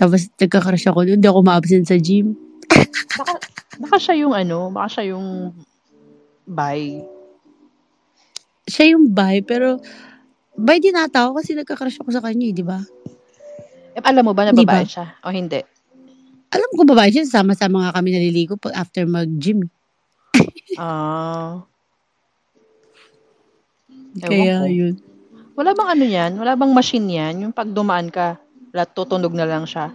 Tapos 0.00 0.32
nagkakrush 0.34 0.88
ako 0.88 1.04
doon. 1.04 1.20
Hindi 1.20 1.28
ako 1.28 1.40
ma-absent 1.44 1.84
sa 1.84 2.00
gym. 2.00 2.38
Baka, 3.18 3.32
baka 3.82 3.96
siya 4.00 4.14
yung 4.24 4.32
ano, 4.32 4.72
baka 4.72 4.88
siya 4.98 5.12
yung 5.12 5.52
bi. 6.48 7.02
Siya 8.68 8.94
yung 8.96 9.10
bi, 9.12 9.40
pero 9.44 9.80
bi 10.54 10.78
din 10.78 10.96
ata 10.96 11.28
ako 11.28 11.40
kasi 11.42 11.52
nagkakrush 11.56 12.00
ako 12.00 12.10
sa 12.14 12.22
kanya, 12.24 12.48
eh, 12.48 12.54
di 12.54 12.64
ba? 12.64 12.78
Eh, 13.96 14.02
alam 14.04 14.22
mo 14.22 14.32
ba 14.32 14.46
na 14.46 14.54
babae 14.54 14.84
ba? 14.84 14.86
siya? 14.86 15.06
O 15.26 15.32
hindi? 15.32 15.60
Alam 16.48 16.70
ko 16.76 16.82
babae 16.86 17.10
siya, 17.10 17.26
sama-sama 17.28 17.88
nga 17.88 17.96
kami 17.98 18.14
naliligo 18.14 18.56
after 18.72 19.04
mag-gym. 19.04 19.66
Ah. 20.78 21.66
Ewan 24.18 24.30
Kaya 24.30 24.56
ko. 24.62 24.66
yun. 24.70 24.94
Wala 25.58 25.74
bang 25.74 25.88
ano 25.90 26.04
yan? 26.06 26.32
Wala 26.38 26.52
bang 26.54 26.72
machine 26.74 27.08
yan? 27.10 27.34
Yung 27.42 27.52
pag 27.54 27.70
dumaan 27.70 28.14
ka, 28.14 28.38
lahat 28.70 28.94
tutunog 28.94 29.34
na 29.34 29.46
lang 29.46 29.66
siya. 29.66 29.90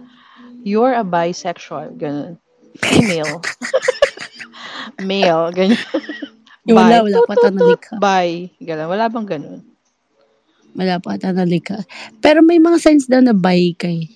You're 0.64 0.96
a 0.96 1.04
bisexual. 1.04 1.96
Ganun. 1.96 2.36
Female. 2.80 3.40
Male. 5.08 5.44
Ganyan. 5.56 5.80
Yung 6.64 6.76
wala, 6.80 7.04
wala 7.04 7.18
pa 7.28 7.32
ata 7.36 7.48
nalikha. 7.52 7.94
Bi. 8.00 8.48
Ganun. 8.60 8.88
Wala 8.88 9.04
bang 9.08 9.26
ganun? 9.28 9.60
Wala 10.74 10.96
pa 11.00 11.16
ata 11.16 11.32
nalikha. 11.32 11.84
Pero 12.20 12.40
may 12.40 12.60
mga 12.60 12.80
signs 12.80 13.08
daw 13.08 13.20
na 13.20 13.36
bi 13.36 13.72
ka 13.76 13.88
eh. 13.88 14.08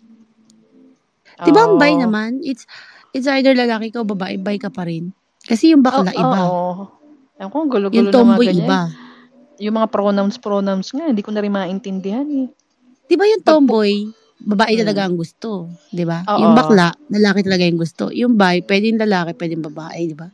Di 1.39 1.51
ba 1.55 1.69
ang 1.71 1.77
bi 1.79 1.93
Oo. 1.95 2.03
naman? 2.03 2.43
It's, 2.43 2.67
it's 3.15 3.29
either 3.31 3.55
lalaki 3.55 3.95
ka 3.95 4.03
o 4.03 4.09
babae, 4.09 4.41
bi 4.41 4.59
ka 4.59 4.73
pa 4.73 4.89
rin. 4.89 5.13
Kasi 5.49 5.73
yung 5.73 5.81
bakla 5.81 6.13
Oo, 6.13 6.21
iba. 6.21 6.39
Oo. 6.45 6.85
Ewan 7.41 7.49
ko, 7.51 7.57
ang 7.65 7.71
gulo-gulo 7.73 7.97
Yung 7.97 8.07
ng 8.07 8.13
mga 8.13 8.19
tomboy 8.21 8.47
ganyan. 8.47 8.61
iba. 8.69 8.81
Yung 9.59 9.75
mga 9.81 9.89
pronouns, 9.91 10.37
pronouns 10.39 10.89
nga, 10.93 11.05
hindi 11.09 11.23
ko 11.25 11.31
na 11.33 11.41
rin 11.41 11.51
maintindihan 11.55 12.27
eh. 12.29 12.47
Di 13.09 13.17
ba 13.17 13.25
yung 13.25 13.41
tomboy, 13.41 14.13
babae 14.39 14.77
Hmm. 14.77 14.83
talaga 14.85 15.01
ang 15.09 15.17
gusto. 15.17 15.73
Di 15.89 16.05
ba? 16.05 16.23
Oo. 16.29 16.39
Yung 16.45 16.53
bakla, 16.53 16.93
lalaki 17.09 17.41
talaga 17.43 17.65
yung 17.65 17.81
gusto. 17.81 18.05
Yung 18.13 18.35
bi, 18.37 18.61
pwedeng 18.63 19.01
lalaki, 19.01 19.33
pwedeng 19.35 19.65
babae, 19.65 20.01
di 20.05 20.17
ba? 20.19 20.29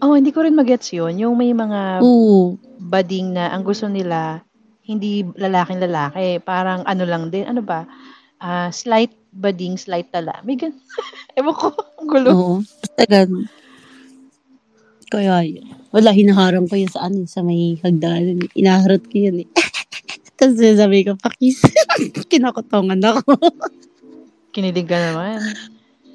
Oh, 0.00 0.16
hindi 0.16 0.32
ko 0.32 0.42
rin 0.44 0.56
magets 0.56 0.92
yun. 0.96 1.16
Yung 1.20 1.36
may 1.36 1.52
mga 1.52 2.00
Oo. 2.00 2.56
bading 2.88 3.36
na 3.36 3.52
ang 3.52 3.62
gusto 3.62 3.86
nila, 3.86 4.40
hindi 4.86 5.26
lalaking 5.36 5.82
lalaki. 5.82 6.40
Parang 6.40 6.86
ano 6.86 7.04
lang 7.04 7.28
din, 7.28 7.44
ano 7.44 7.60
ba? 7.60 7.84
Ah, 8.38 8.68
slight 8.70 9.12
bading, 9.32 9.76
slight 9.76 10.08
tala. 10.08 10.40
May 10.44 10.56
gan... 10.56 10.72
Ewan 11.38 11.54
ko, 11.54 11.68
ang 11.74 12.08
gulo. 12.08 12.30
Oo. 12.32 12.54
Basta 12.62 13.02
ganun. 13.04 13.44
Kaya 15.06 15.46
yun. 15.46 15.66
Wala, 15.94 16.10
hinaharang 16.10 16.66
ko 16.66 16.74
yun 16.74 16.90
sa 16.90 17.06
ano, 17.06 17.24
sa 17.30 17.40
may 17.40 17.78
hagdanan. 17.80 18.42
Inaharot 18.52 19.06
ko 19.06 19.16
yun 19.16 19.46
eh. 19.46 19.48
Tapos 20.36 20.60
sabi 20.60 21.06
ko, 21.06 21.16
pakis. 21.16 21.62
Kinakotongan 22.32 23.00
ako. 23.00 23.38
Kinilig 24.52 24.84
ka 24.84 24.98
naman. 24.98 25.40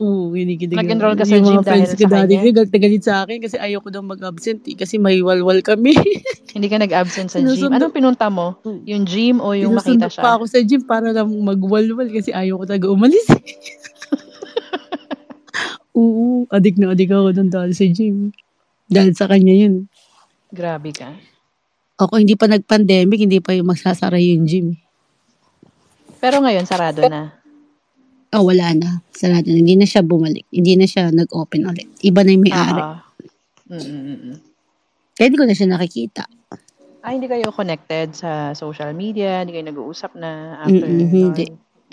Oo, 0.02 0.34
ginigidig. 0.34 0.74
Nag-enroll 0.74 1.14
ka 1.14 1.30
sa 1.30 1.38
gym 1.38 1.62
mga 1.62 1.62
friends 1.62 1.94
dahil 1.94 2.02
ko 2.02 2.10
sa 2.10 2.26
dati, 2.26 2.34
kanya? 2.34 2.54
galit 2.58 2.72
na 2.74 2.80
galit 2.82 3.04
sa 3.06 3.14
akin 3.22 3.38
kasi 3.38 3.56
ayaw 3.62 3.80
ko 3.86 3.90
daw 3.94 4.02
mag-absent 4.02 4.66
eh. 4.66 4.74
Kasi 4.74 4.98
may 4.98 5.22
walwal 5.22 5.62
kami. 5.62 5.94
Hindi 6.58 6.68
ka 6.74 6.82
nag-absent 6.82 7.30
sa 7.30 7.38
gym. 7.38 7.54
Sinusundo- 7.54 7.78
Anong 7.78 7.94
pinunta 7.94 8.26
mo? 8.34 8.58
Mm. 8.66 8.82
Yung 8.90 9.04
gym 9.06 9.38
o 9.38 9.54
yung 9.54 9.78
makita 9.78 10.10
Sinusundo 10.10 10.10
siya? 10.10 10.22
pa 10.26 10.30
ako 10.38 10.44
sa 10.50 10.60
gym 10.66 10.82
para 10.90 11.14
lang 11.14 11.30
magwalwal 11.30 12.10
kasi 12.10 12.34
ayaw 12.34 12.58
ko 12.58 12.66
talaga 12.66 12.88
umalis. 12.90 13.26
eh. 13.30 13.42
Oo, 15.94 16.50
adik 16.50 16.82
na 16.82 16.98
adik 16.98 17.14
ako 17.14 17.30
doon 17.38 17.50
dahil 17.54 17.72
sa 17.78 17.86
gym. 17.86 18.34
Dahil 18.92 19.16
sa 19.16 19.32
kanya 19.32 19.56
yun. 19.56 19.88
Grabe 20.52 20.92
ka. 20.92 21.16
Ako 21.96 22.20
hindi 22.20 22.36
pa 22.36 22.52
nag-pandemic, 22.52 23.24
hindi 23.24 23.40
pa 23.40 23.56
yung 23.56 23.72
magsasara 23.72 24.20
yung 24.20 24.44
gym. 24.44 24.76
Pero 26.20 26.44
ngayon, 26.44 26.68
sarado 26.68 27.08
na. 27.08 27.32
Oh, 28.36 28.46
wala 28.46 28.76
na. 28.76 29.00
Sarado 29.16 29.48
na. 29.48 29.58
Hindi 29.58 29.80
na 29.80 29.88
siya 29.88 30.04
bumalik. 30.04 30.44
Hindi 30.52 30.76
na 30.76 30.86
siya 30.86 31.10
nag-open 31.10 31.72
ulit. 31.72 31.88
Iba 32.04 32.22
na 32.22 32.32
yung 32.36 32.46
may-ari. 32.46 32.82
Oo. 32.84 32.98
Mm-mm-mm. 33.72 34.36
Kaya 35.16 35.26
hindi 35.32 35.40
ko 35.40 35.46
na 35.48 35.56
siya 35.56 35.72
nakikita. 35.72 36.24
Ah, 37.02 37.18
hindi 37.18 37.26
kayo 37.26 37.50
connected 37.50 38.14
sa 38.14 38.54
social 38.54 38.94
media? 38.94 39.42
Hindi 39.42 39.58
kayo 39.58 39.66
nag-uusap 39.72 40.14
na 40.20 40.62
after 40.62 40.86
Mm-mm, 40.86 41.10
hindi. 41.10 41.46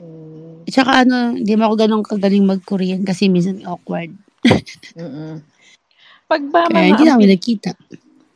Mm, 0.02 0.68
At 0.68 0.72
saka 0.74 0.92
ano, 1.06 1.32
hindi 1.32 1.52
mo 1.56 1.70
ako 1.70 1.74
ganun 1.80 2.04
kagaling 2.04 2.44
mag-Korean 2.44 3.02
kasi 3.08 3.32
minsan 3.32 3.64
awkward. 3.64 4.12
mm-mm. 5.00 5.40
Pag 6.28 6.42
ba, 6.52 6.68
Kaya 6.68 6.92
hindi 6.92 7.08
namin 7.08 7.32
nagkita. 7.32 7.72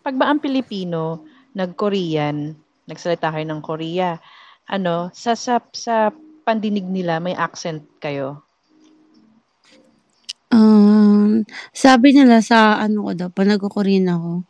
pag 0.00 0.16
ba 0.16 0.32
ang 0.32 0.40
Pilipino, 0.40 1.28
nag-Korean, 1.52 2.56
nagsalita 2.88 3.28
kayo 3.28 3.44
ng 3.44 3.60
Korea, 3.60 4.16
ano, 4.72 5.12
sa, 5.12 5.36
sa, 5.36 5.60
sa 5.76 6.08
pandinig 6.48 6.88
nila, 6.88 7.20
may 7.20 7.36
accent 7.36 7.84
kayo? 8.00 8.40
Um, 10.48 11.44
sabi 11.76 12.16
nila 12.16 12.40
sa 12.40 12.80
ano 12.80 13.04
ko 13.04 13.10
daw, 13.12 13.28
pag 13.28 13.52
nagko-Korean 13.52 14.08
ako, 14.08 14.40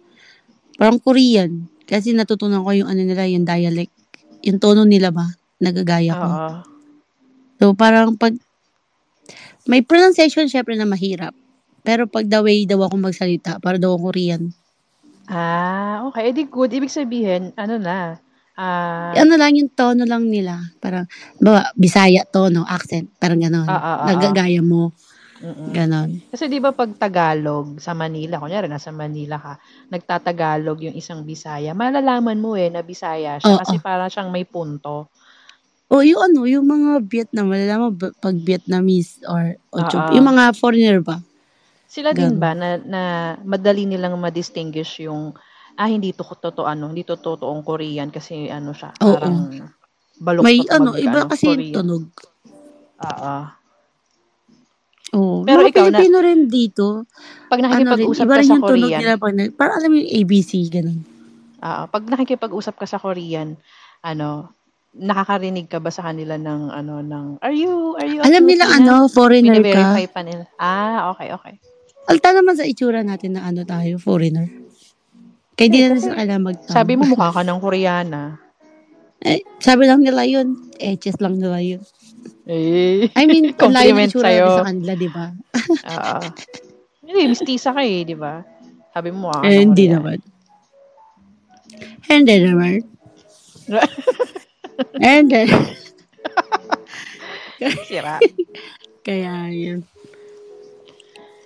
parang 0.78 1.03
Korean. 1.03 1.66
Kasi 1.82 2.14
natutunan 2.14 2.62
ko 2.62 2.70
yung 2.72 2.88
ano 2.88 3.03
nila, 3.03 3.26
yung 3.26 3.43
dialect. 3.43 3.93
Yung 4.47 4.62
tono 4.62 4.86
nila 4.86 5.11
ba? 5.11 5.26
Nagagaya 5.59 6.14
ko. 6.14 6.28
Oo. 6.30 6.51
So, 7.59 7.64
parang 7.74 8.14
pag, 8.14 8.38
may 9.66 9.82
pronunciation 9.82 10.47
syempre 10.47 10.78
na 10.78 10.86
mahirap. 10.86 11.34
Pero 11.83 12.07
pag 12.07 12.26
the 12.26 12.41
way 12.43 12.62
daw 12.62 12.87
ako 12.87 12.95
magsalita, 12.99 13.59
para 13.59 13.76
daw 13.76 13.99
ako 13.99 14.14
Korean. 14.14 14.55
Ah, 15.26 16.07
okay. 16.07 16.30
Edi 16.30 16.47
good. 16.47 16.70
Ibig 16.70 16.91
sabihin, 16.91 17.51
ano 17.59 17.74
na, 17.78 18.18
ah, 18.59 19.12
ano 19.14 19.35
lang 19.35 19.59
yung 19.59 19.70
tono 19.74 20.07
lang 20.07 20.30
nila. 20.30 20.62
Parang, 20.78 21.07
bawa, 21.43 21.74
Bisaya 21.74 22.22
tono, 22.26 22.62
accent. 22.66 23.11
Parang 23.18 23.43
ganon. 23.43 23.66
Ah, 23.66 23.74
ah, 23.74 23.83
ah, 23.83 23.99
ah. 23.99 24.07
Nagagaya 24.14 24.62
mo. 24.62 24.95
Ganon. 25.74 26.22
Kasi 26.30 26.47
'di 26.47 26.62
ba 26.62 26.70
pag 26.70 26.95
Tagalog 26.95 27.83
sa 27.83 27.99
Manila, 27.99 28.39
kunyari 28.39 28.70
nasa 28.70 28.95
Manila 28.95 29.43
ka, 29.43 29.59
nagtatagalog 29.91 30.78
yung 30.87 30.95
isang 30.95 31.26
Bisaya, 31.26 31.74
malalaman 31.74 32.39
mo 32.39 32.55
eh 32.55 32.70
na 32.70 32.87
Bisaya 32.87 33.43
siya 33.43 33.59
Oo. 33.59 33.61
kasi 33.61 33.83
para 33.83 34.07
siyang 34.07 34.30
may 34.30 34.47
punto. 34.47 35.11
O 35.91 36.01
yung 36.01 36.22
ano, 36.22 36.47
yung 36.47 36.64
mga 36.64 37.05
Vietnam, 37.05 37.51
malalaman 37.51 37.93
pag 37.99 38.37
Vietnamese 38.39 39.18
or 39.26 39.59
Ah, 39.74 39.83
ah. 39.83 39.83
Ochup, 39.83 40.05
yung 40.14 40.26
mga 40.30 40.45
foreigner 40.57 41.01
ba? 41.03 41.18
Sila 41.93 42.16
din 42.16 42.40
ba 42.40 42.57
na, 42.57 42.80
na 42.80 43.03
madali 43.45 43.84
nilang 43.84 44.16
ma-distinguish 44.16 45.05
yung 45.05 45.36
ah 45.76 45.84
hindi 45.84 46.16
to 46.16 46.24
totoo 46.24 46.64
ano, 46.64 46.88
hindi 46.88 47.05
to 47.05 47.20
totoong 47.20 47.61
Korean 47.61 48.09
kasi 48.09 48.49
ano 48.49 48.72
siya, 48.72 48.97
Oo. 48.97 49.12
parang 49.12 49.36
balok 50.16 50.40
May 50.40 50.64
ano, 50.72 50.97
iba 50.97 51.28
kasi 51.28 51.45
yung 51.45 51.53
Korean. 51.53 51.74
tunog. 51.76 52.05
Oo. 52.97 53.34
Oo. 55.12 55.36
Pero 55.45 55.61
mga 55.61 55.68
ikaw 55.68 55.86
na- 55.93 56.01
Pilipino 56.01 56.16
rin 56.24 56.40
dito. 56.49 57.05
Pag 57.53 57.61
Ano 57.61 57.68
rin, 57.68 57.84
nakikipag-usap 57.84 58.24
iba 58.24 58.32
ka 58.32 58.40
rin 58.40 58.49
sa 58.49 58.53
yung 58.57 58.64
tunog 58.64 58.88
Korean, 58.88 59.01
nila. 59.05 59.20
Pag, 59.20 59.32
na- 59.36 59.53
parang 59.53 59.76
alam 59.76 59.88
mo 59.93 59.97
yung 60.01 60.12
ABC, 60.16 60.53
ganun. 60.72 61.01
ah, 61.61 61.84
pag 61.86 62.03
nakikipag-usap 62.09 62.74
ka 62.74 62.86
sa 62.88 62.97
Korean, 62.97 63.61
ano, 64.01 64.49
nakakarinig 64.93 65.68
ka 65.68 65.76
ba 65.76 65.88
sa 65.88 66.05
kanila 66.05 66.36
ng 66.36 66.68
ano 66.68 67.01
ng 67.01 67.40
are 67.40 67.57
you 67.57 67.97
are 67.97 68.05
you 68.05 68.20
Alam 68.20 68.45
nila 68.45 68.68
ano, 68.68 69.09
foreigner 69.09 69.57
ka. 69.57 69.64
Bine-verify 69.64 70.05
pa 70.09 70.20
nila. 70.20 70.45
Ah, 70.57 71.09
okay, 71.12 71.32
okay. 71.32 71.55
Alta 72.09 72.35
naman 72.35 72.59
sa 72.59 72.67
itsura 72.67 73.07
natin 73.07 73.39
na 73.39 73.47
ano 73.47 73.63
tayo, 73.63 73.97
foreigner. 73.97 74.51
Kaya 75.55 75.69
di 75.69 75.79
na 75.85 76.01
sila 76.01 76.19
kailangan 76.19 76.45
magtama. 76.45 76.73
Sabi 76.75 76.93
mo 76.99 77.05
mukha 77.13 77.29
ka 77.31 77.43
ng 77.45 77.61
Koreana. 77.63 78.23
Eh, 79.23 79.47
sabi 79.63 79.87
lang 79.87 80.03
nila 80.03 80.27
yun. 80.27 80.59
Etches 80.83 81.23
lang 81.23 81.39
nila 81.39 81.63
yun. 81.63 81.83
Eh. 82.51 83.07
I 83.15 83.23
mean, 83.25 83.55
layo 83.55 83.95
Compliment 83.95 84.03
ng 84.03 84.09
itsura 84.11 84.31
natin 84.35 84.51
sa 84.51 84.67
kanila, 84.67 84.93
di 84.99 85.09
ba? 85.09 85.27
Oo. 85.87 86.19
Hindi, 87.03 87.23
mistisa 87.31 87.71
ka 87.71 87.83
eh, 87.85 88.03
di 88.03 88.17
ba? 88.19 88.43
Sabi 88.91 89.09
mo 89.15 89.31
mukha 89.31 89.39
ka 89.39 89.47
ng 89.47 89.47
Eh, 89.47 89.59
hindi 89.63 89.85
Koreana. 89.87 89.95
naman. 89.95 90.19
Hindi 92.03 92.35
naman. 92.43 92.73
Hindi. 94.99 95.43
Sira. 97.87 98.19
Kaya 99.01 99.49
yun. 99.49 99.87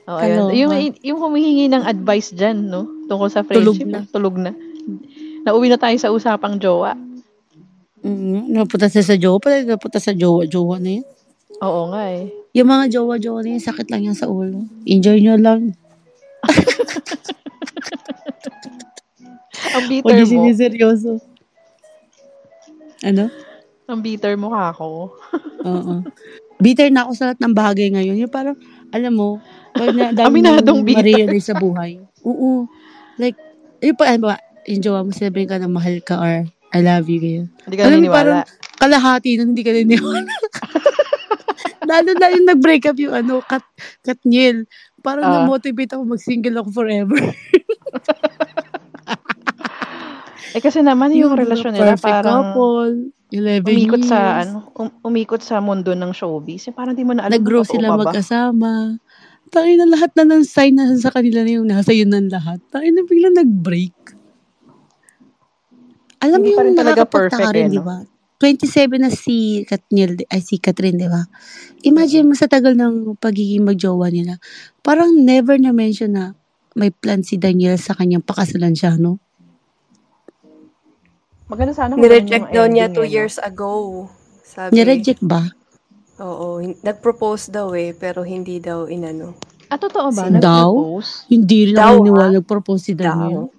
Oo, 0.06 0.18
ayun. 0.18 0.54
Yung, 0.54 0.72
yung 1.02 1.18
humihingi 1.18 1.66
ng 1.66 1.82
advice 1.82 2.30
dyan, 2.30 2.70
no? 2.70 2.86
Tungkol 3.06 3.26
sa 3.26 3.42
Tulog 3.42 3.74
friendship. 3.74 3.90
na. 3.90 4.00
Tulog 4.06 4.38
na. 4.38 4.54
Nauwi 5.42 5.66
na 5.66 5.78
tayo 5.78 5.98
sa 5.98 6.14
usapang 6.14 6.58
jowa. 6.58 6.94
Mm, 8.06 8.54
napunta 8.54 8.86
siya 8.86 9.02
sa 9.02 9.18
jowa. 9.18 9.42
Pala 9.42 9.66
napunta 9.66 9.98
sa 9.98 10.14
jowa-jowa 10.14 10.78
na 10.78 11.02
yun. 11.02 11.06
Oo 11.58 11.90
nga 11.90 12.06
eh. 12.06 12.30
Yung 12.54 12.70
mga 12.70 12.86
jowa-jowa 12.92 13.42
na 13.42 13.50
yun, 13.54 13.62
sakit 13.62 13.90
lang 13.90 14.06
yan 14.06 14.14
sa 14.14 14.30
ulo. 14.30 14.62
Enjoy 14.86 15.18
nyo 15.18 15.34
lang. 15.34 15.74
Ang 19.76 19.84
bitter 19.88 20.16
Huwag 20.22 20.30
mo. 20.30 20.46
yung 20.46 20.56
seryoso. 20.56 21.10
Ano? 23.02 23.28
Ang 23.86 24.00
bitter 24.02 24.34
mo 24.38 24.54
ka 24.54 24.62
ako. 24.72 24.86
Oo. 25.66 25.94
Bitter 26.56 26.88
na 26.88 27.04
ako 27.04 27.12
sa 27.12 27.24
lahat 27.30 27.40
ng 27.42 27.54
bagay 27.54 27.88
ngayon. 27.92 28.16
Yung 28.16 28.32
parang, 28.32 28.56
alam 28.90 29.12
mo, 29.12 29.42
na, 29.86 30.04
dami 30.10 30.26
Aminadong 30.40 30.80
bitter. 30.82 31.02
ma-realize 31.02 31.46
sa 31.46 31.54
buhay. 31.54 32.00
Oo. 32.22 32.66
Like, 33.16 33.36
yung 33.78 33.94
pa, 33.94 34.04
ano 34.08 34.20
ba, 34.26 34.36
yung 34.64 34.80
jowa 34.80 35.00
mo, 35.00 35.10
sinabihin 35.10 35.46
ka 35.46 35.56
na 35.56 35.66
mahal 35.66 35.96
ka 36.00 36.16
or 36.16 36.34
I 36.70 36.80
love 36.80 37.06
you, 37.06 37.18
ganyan. 37.18 37.46
Hindi 37.62 37.74
ka 37.74 37.82
Alam 37.82 37.92
naniniwala. 37.94 38.12
parang 38.12 38.38
kalahati 38.76 39.30
nun, 39.36 39.52
hindi 39.52 39.62
ka 39.62 39.70
naniniwala. 39.70 40.32
Lalo 41.88 42.10
na 42.12 42.26
yung 42.28 42.46
nag-break 42.46 42.84
up 42.84 42.98
yung 42.98 43.14
ano, 43.14 43.38
Kat, 43.40 43.62
Katniel. 44.02 44.66
Parang 44.98 45.22
Ah. 45.22 45.32
na-motivate 45.40 45.92
ako 45.92 46.02
mag-single 46.04 46.56
ako 46.58 46.68
forever. 46.74 47.14
Eh 50.50 50.62
kasi 50.62 50.80
naman 50.80 51.12
yung, 51.12 51.36
relasyon 51.36 51.76
nila 51.76 51.92
perfect 51.92 52.06
parang 52.16 52.56
couple, 52.56 53.12
11 53.28 53.60
umikot 53.66 54.00
years. 54.00 54.08
sa 54.08 54.40
ano, 54.40 54.72
um, 54.72 54.88
umikot 55.04 55.42
sa 55.44 55.60
mundo 55.60 55.92
ng 55.92 56.08
showbiz. 56.10 56.64
Yung 56.64 56.72
parang 56.72 56.96
di 56.96 57.04
mo 57.04 57.12
na 57.12 57.28
alam 57.28 57.36
Nag-grow 57.36 57.60
sila 57.60 57.92
magkasama. 57.92 58.96
Tayo 59.50 59.72
na 59.78 59.86
lahat 59.86 60.10
na 60.18 60.24
ng 60.26 60.42
sign 60.42 60.74
na 60.74 60.90
sa 60.98 61.14
kanila 61.14 61.46
na 61.46 61.52
yung 61.56 61.68
nasa 61.70 61.94
yun 61.94 62.10
ng 62.10 62.28
lahat. 62.30 62.58
Tayo 62.70 62.88
na 62.90 63.02
biglang 63.06 63.36
nag-break. 63.38 63.94
Alam 66.22 66.38
mo 66.42 66.46
yung 66.50 66.74
nakakapagtaka 66.74 67.38
perfect 67.38 67.54
rin, 67.54 67.68
eh, 67.70 67.74
di 67.74 67.80
no? 67.80 67.86
ba? 67.86 67.98
27 68.36 69.00
na 69.00 69.08
si 69.08 69.64
Katniel, 69.64 70.20
ay 70.28 70.40
si 70.44 70.60
Catherine, 70.60 71.00
di 71.00 71.08
ba? 71.08 71.24
Imagine 71.88 72.28
mo 72.28 72.34
sa 72.36 72.50
tagal 72.50 72.76
ng 72.76 73.16
pagiging 73.16 73.64
magjowa 73.64 74.12
nila. 74.12 74.36
Parang 74.84 75.08
never 75.16 75.56
na 75.56 75.72
mention 75.72 76.12
na 76.12 76.36
may 76.76 76.92
plan 76.92 77.24
si 77.24 77.40
Daniel 77.40 77.80
sa 77.80 77.96
kanyang 77.96 78.20
pakasalan 78.20 78.76
siya, 78.76 79.00
no? 79.00 79.16
Maganda 81.48 81.72
sana 81.72 81.94
kung 81.94 82.02
Nireject 82.04 82.50
daw 82.52 82.66
niya 82.66 82.90
two 82.92 83.06
eh, 83.06 83.14
years 83.22 83.38
ago. 83.40 84.04
Sabi. 84.42 84.74
Nireject 84.74 85.22
ba? 85.22 85.46
Oo. 86.18 86.58
hin- 86.58 86.78
Nag-propose 86.80 87.48
daw 87.48 87.72
eh, 87.72 87.92
pero 87.92 88.22
hindi 88.22 88.56
daw 88.58 88.86
inano. 88.86 89.36
Ah, 89.66 89.76
totoo 89.76 90.08
ba? 90.10 90.24
Si 90.24 90.32
Daw? 90.32 90.70
Nag-propose? 90.70 91.12
Hindi 91.26 91.58
rin 91.66 91.74
Daw, 91.74 91.90
ako 91.90 91.98
naniwala 92.00 92.28
nag-propose 92.32 92.82
si 92.82 92.92
Daniel. 92.94 93.44
Daw. 93.44 93.54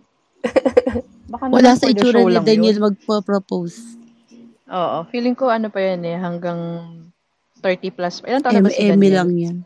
Baka 1.28 1.44
Wala 1.46 1.70
naman 1.70 1.78
sa 1.78 1.88
itsura 1.88 2.18
show 2.18 2.26
ni 2.26 2.34
lang 2.34 2.46
Daniel 2.46 2.76
yun. 2.76 2.84
magpo-propose. 2.88 3.78
Oo. 4.68 4.98
Feeling 5.10 5.36
ko 5.36 5.48
ano 5.48 5.68
pa 5.68 5.80
yan 5.82 6.02
eh, 6.04 6.16
hanggang 6.16 6.60
30 7.60 7.92
plus. 7.92 8.24
Ilan 8.24 8.40
taon 8.40 8.54
na 8.54 8.64
ba 8.64 8.72
si 8.72 8.80
Daniel? 8.82 9.14
lang 9.14 9.32
yan. 9.34 9.58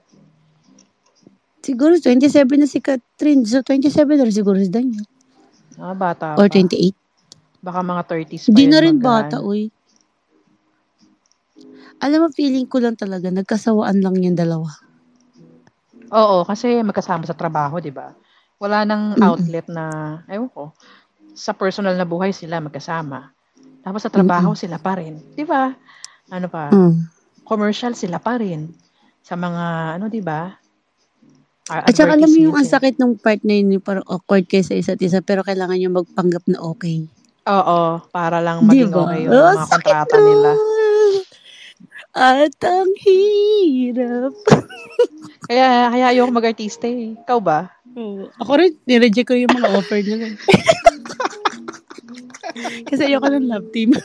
Siguro 1.62 1.94
27 1.94 2.26
na 2.58 2.66
si 2.66 2.82
Catherine. 2.82 3.46
So 3.46 3.62
27 3.62 3.94
na 4.18 4.26
siguro 4.28 4.58
si 4.58 4.68
Daniel. 4.68 5.06
Ah, 5.78 5.94
bata 5.94 6.34
Or 6.36 6.50
pa. 6.50 6.58
28. 6.58 6.98
Baka 7.62 7.80
mga 7.80 8.04
30s 8.04 8.42
pa 8.42 8.48
Hindi 8.50 8.66
na 8.66 8.78
rin 8.82 8.98
magkaan. 8.98 9.06
bata, 9.30 9.38
uy. 9.40 9.70
Alam 12.02 12.26
mo, 12.26 12.28
feeling 12.34 12.66
ko 12.66 12.82
lang 12.82 12.98
talaga, 12.98 13.30
nagkasawaan 13.30 14.02
lang 14.02 14.18
yung 14.18 14.34
dalawa. 14.34 14.74
Oo, 16.12 16.42
kasi 16.44 16.82
magkasama 16.82 17.30
sa 17.30 17.38
trabaho, 17.38 17.78
di 17.78 17.94
ba? 17.94 18.10
Wala 18.58 18.84
nang 18.84 19.14
Mm-mm. 19.16 19.22
outlet 19.22 19.66
na, 19.70 20.18
ewan 20.26 20.50
ko, 20.50 20.74
sa 21.38 21.54
personal 21.54 21.94
na 21.94 22.04
buhay 22.10 22.34
sila 22.34 22.58
magkasama. 22.58 23.30
Tapos 23.86 24.02
sa 24.02 24.10
trabaho 24.10 24.58
sila 24.58 24.82
pa 24.82 24.98
rin. 24.98 25.22
Di 25.38 25.46
ba? 25.46 25.72
Ano 26.34 26.48
pa? 26.50 26.74
Mm. 26.74 27.06
Commercial 27.46 27.94
sila 27.94 28.18
pa 28.18 28.42
rin. 28.42 28.70
Sa 29.22 29.38
mga, 29.38 29.98
ano, 30.02 30.10
di 30.10 30.22
ba? 30.26 30.50
At 31.72 31.94
saka 31.96 32.18
alam 32.18 32.28
mo 32.28 32.38
yung 32.42 32.58
ang 32.58 32.68
sakit 32.68 33.00
ng 33.00 33.22
part 33.22 33.40
na 33.48 33.56
yun, 33.56 33.78
yung 33.80 33.86
parang 33.86 34.04
awkward 34.10 34.44
kayo 34.50 34.66
sa 34.66 34.76
isa't 34.76 35.00
isa, 35.00 35.24
pero 35.24 35.46
kailangan 35.46 35.78
nyo 35.80 36.04
magpanggap 36.04 36.44
na 36.50 36.60
okay. 36.60 37.06
Oo, 37.48 38.04
para 38.12 38.38
lang 38.44 38.62
maging 38.68 38.92
ba? 38.92 39.08
okay 39.08 39.20
yung 39.26 39.34
Oh, 39.34 39.54
mga 39.56 39.66
kontrata 39.72 40.18
nila. 40.20 40.50
At 42.12 42.56
ang 42.64 42.92
hirap. 43.00 44.36
Kaya, 45.52 45.92
kaya 45.92 46.16
ayoko 46.16 46.32
mag-artista 46.32 46.88
eh. 46.88 47.12
Ikaw 47.28 47.40
ba? 47.44 47.68
Oo. 48.00 48.32
Ako 48.40 48.56
rin, 48.56 48.72
nireject 48.88 49.28
ko 49.28 49.36
yung 49.36 49.52
mga 49.52 49.68
offer 49.76 50.00
nila. 50.00 50.32
Kasi 52.88 53.12
ayoko 53.12 53.28
ng 53.28 53.52
love 53.52 53.68
team. 53.76 53.92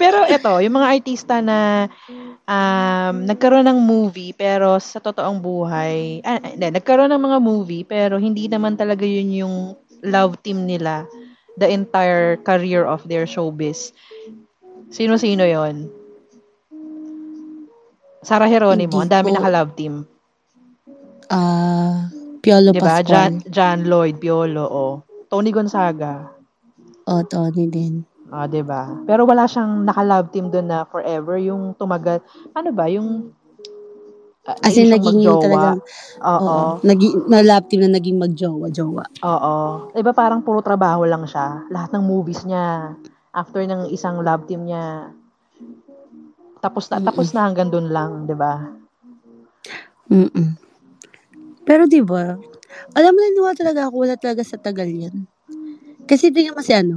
Pero 0.00 0.24
eto, 0.28 0.60
yung 0.62 0.76
mga 0.76 0.90
artista 0.92 1.42
na 1.42 1.88
um, 2.46 3.14
nagkaroon 3.26 3.66
ng 3.68 3.80
movie 3.80 4.32
pero 4.32 4.80
sa 4.80 5.00
totoong 5.00 5.40
buhay, 5.40 6.24
ah, 6.24 6.40
hindi, 6.40 6.72
nagkaroon 6.72 7.12
ng 7.12 7.22
mga 7.22 7.38
movie 7.40 7.84
pero 7.84 8.16
hindi 8.16 8.48
naman 8.48 8.76
talaga 8.76 9.04
yun 9.04 9.30
yung 9.34 9.56
love 10.04 10.40
team 10.40 10.64
nila 10.64 11.04
the 11.60 11.68
entire 11.68 12.40
career 12.48 12.88
of 12.88 13.04
their 13.08 13.28
showbiz. 13.28 13.92
Sino-sino 14.90 15.46
yon? 15.46 15.86
Sarah 18.20 18.50
Geronimo, 18.50 19.00
Hindi 19.00 19.06
ang 19.06 19.12
dami 19.12 19.28
ko- 19.30 19.36
naka-love 19.38 19.72
team. 19.72 19.94
Ah, 21.30 22.10
Piolo 22.42 22.74
Diba? 22.74 23.00
John, 23.00 23.38
Pascual. 23.38 23.48
John 23.48 23.78
Lloyd, 23.86 24.16
Piolo, 24.18 24.66
o. 24.66 24.84
Tony 25.30 25.54
Gonzaga. 25.54 26.26
O, 27.06 27.22
Tony 27.22 27.70
din. 27.70 27.94
Ah, 28.30 28.46
'di 28.46 28.62
ba? 28.62 28.86
Pero 29.06 29.26
wala 29.26 29.42
siyang 29.42 29.82
naka-love 29.82 30.30
team 30.30 30.50
doon 30.50 30.70
na 30.70 30.86
forever 30.86 31.34
yung 31.36 31.74
tumagal. 31.74 32.22
Ano 32.54 32.70
ba 32.70 32.86
yung 32.86 33.34
ah, 34.46 34.54
As 34.62 34.74
in, 34.74 34.86
naging 34.86 35.18
yung 35.18 35.38
magjowa? 35.38 35.42
talagang, 35.42 35.78
Oo. 36.22 36.38
oo, 36.46 36.58
naging, 36.82 37.12
na 37.26 37.42
love 37.42 37.66
team 37.66 37.82
na 37.82 37.90
naging 37.90 38.18
magjowa-jowa. 38.18 39.04
Oo. 39.20 39.54
Iba 39.92 40.10
parang 40.10 40.42
puro 40.42 40.62
trabaho 40.62 41.02
lang 41.02 41.26
siya. 41.26 41.66
Lahat 41.68 41.90
ng 41.90 42.02
movies 42.02 42.42
niya 42.42 42.94
after 43.30 43.62
ng 43.62 43.90
isang 43.90 44.20
love 44.22 44.46
team 44.50 44.66
niya 44.66 45.14
tapos 46.60 46.92
na 46.92 47.00
tapos 47.00 47.32
na 47.32 47.48
hanggang 47.48 47.72
doon 47.72 47.88
lang, 47.88 48.10
'di 48.28 48.36
ba? 48.36 48.52
Mm-mm. 50.10 50.58
Pero 51.64 51.86
di 51.86 52.02
ba, 52.02 52.34
alam 52.98 53.12
mo, 53.14 53.18
naniwala 53.22 53.54
talaga 53.54 53.80
ako, 53.86 53.94
wala 54.02 54.16
talaga 54.18 54.42
sa 54.42 54.58
tagal 54.58 54.90
yan. 54.90 55.24
Kasi 56.10 56.34
tingnan 56.34 56.58
mo 56.58 56.62
si 56.66 56.74
ano, 56.74 56.96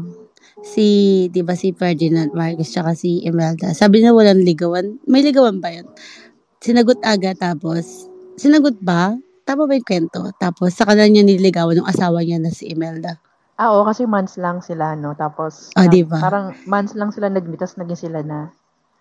si, 0.65 0.85
di 1.29 1.45
ba, 1.45 1.53
si 1.53 1.77
Ferdinand 1.77 2.33
Marcos 2.33 2.73
tsaka 2.73 2.97
si 2.97 3.21
Imelda. 3.21 3.77
Sabi 3.77 4.01
na 4.01 4.17
walang 4.17 4.41
ligawan. 4.41 4.97
May 5.05 5.21
ligawan 5.21 5.61
ba 5.61 5.69
yan? 5.69 5.85
Sinagot 6.57 6.97
aga, 7.05 7.37
tapos, 7.37 8.09
sinagot 8.33 8.81
ba? 8.81 9.13
Tama 9.45 9.69
ba 9.69 9.77
yung 9.77 9.85
kwento? 9.85 10.33
Tapos, 10.41 10.73
sa 10.73 10.89
kanila 10.89 11.05
niya 11.05 11.21
niligawan 11.21 11.77
yung 11.77 11.89
asawa 11.89 12.25
niya 12.25 12.41
na 12.41 12.49
si 12.49 12.73
Imelda. 12.73 13.21
Ah, 13.63 13.71
oo, 13.71 13.87
kasi 13.87 14.03
months 14.03 14.35
lang 14.35 14.59
sila, 14.59 14.91
no? 14.99 15.15
Tapos, 15.15 15.71
Ah, 15.79 15.87
na- 15.87 15.95
di 15.95 16.03
ba? 16.03 16.19
parang 16.19 16.51
months 16.67 16.99
lang 16.99 17.15
sila 17.15 17.31
nag-meet, 17.31 17.63
tapos 17.63 17.79
naging 17.79 18.11
sila 18.11 18.19
na. 18.19 18.51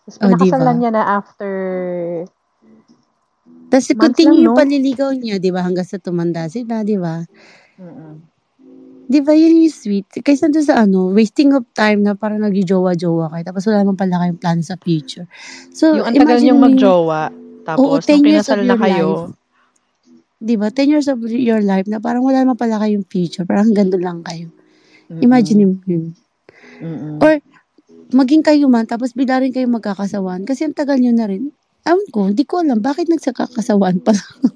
Tapos 0.06 0.18
Oh, 0.22 0.30
pinakasalan 0.30 0.76
ba? 0.78 0.78
niya 0.78 0.90
na 0.94 1.02
after, 1.18 1.50
Tapos, 3.74 3.88
continue 3.98 4.38
lang, 4.38 4.46
yung 4.46 4.54
no? 4.54 4.60
panliligaw 4.62 5.10
niya, 5.18 5.42
di 5.42 5.50
ba? 5.50 5.66
Hanggang 5.66 5.82
sa 5.88 5.98
tumanda 5.98 6.46
sila, 6.46 6.86
di 6.86 6.94
ba? 6.94 7.26
mm 7.74 8.14
Di 9.12 9.18
ba 9.20 9.34
yun 9.36 9.66
yung 9.66 9.74
sweet? 9.74 10.08
Kaysa 10.24 10.48
doon 10.48 10.64
sa 10.64 10.88
ano, 10.88 11.10
wasting 11.12 11.52
of 11.52 11.66
time 11.76 12.00
na 12.06 12.14
parang 12.16 12.40
nagjowa-jowa 12.48 13.28
kayo. 13.34 13.44
Tapos 13.44 13.66
wala 13.68 13.84
naman 13.84 13.98
pala 13.98 14.16
kayong 14.24 14.40
plan 14.40 14.60
sa 14.64 14.78
future. 14.80 15.28
So, 15.74 16.00
yung 16.00 16.06
ang 16.06 16.16
tagal 16.16 16.40
niyong 16.40 16.62
magjowa, 16.62 17.28
tapos 17.66 17.82
Oo, 17.82 18.00
nung 18.00 18.06
10 18.08 18.24
years 18.24 18.46
kinasal 18.48 18.60
na 18.64 18.76
kayo, 18.78 19.08
Di 20.43 20.59
ba? 20.59 20.74
10 20.74 20.90
years 20.90 21.07
of 21.07 21.22
your 21.30 21.62
life 21.62 21.86
na 21.86 22.03
parang 22.03 22.26
wala 22.26 22.43
naman 22.43 22.59
pala 22.59 22.82
kayong 22.82 23.07
future. 23.07 23.47
Parang 23.47 23.70
doon 23.70 23.95
lang 24.03 24.26
kayo. 24.26 24.51
mm-mm, 25.07 25.22
Imagine 25.22 25.70
mo 25.70 25.78
yun. 25.86 26.18
mm-mm. 26.82 27.22
Or, 27.22 27.38
maging 28.11 28.43
kayo 28.43 28.66
man, 28.66 28.90
tapos 28.90 29.14
bigla 29.14 29.38
rin 29.38 29.55
kayo 29.55 29.70
magkakasawaan. 29.70 30.43
Kasi 30.43 30.66
ang 30.66 30.74
tagal 30.74 30.99
nyo 30.99 31.14
na 31.14 31.30
rin. 31.30 31.55
Ewan 31.86 32.09
ko, 32.11 32.26
hindi 32.26 32.43
ko 32.43 32.66
alam. 32.66 32.82
Bakit 32.82 33.07
nagsakakasawaan 33.07 34.03
pa 34.03 34.18
lang? 34.18 34.34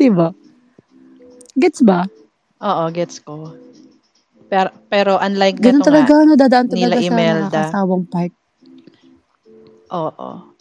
di 0.00 0.08
ba? 0.12 0.28
Gets 1.56 1.80
ba? 1.80 2.04
Oo, 2.60 2.84
gets 2.92 3.24
ko. 3.24 3.56
Pero, 4.52 4.68
pero 4.92 5.16
unlike 5.16 5.64
Ganun 5.64 5.80
talaga, 5.80 6.12
nga, 6.12 6.28
no? 6.28 6.36
Dadaan 6.36 6.68
nila 6.68 6.96
talaga 6.96 7.00
sa 7.00 7.08
Imelda. 7.08 7.44
nakakasawang 7.48 8.04
part. 8.12 8.32
oo. 9.96 10.55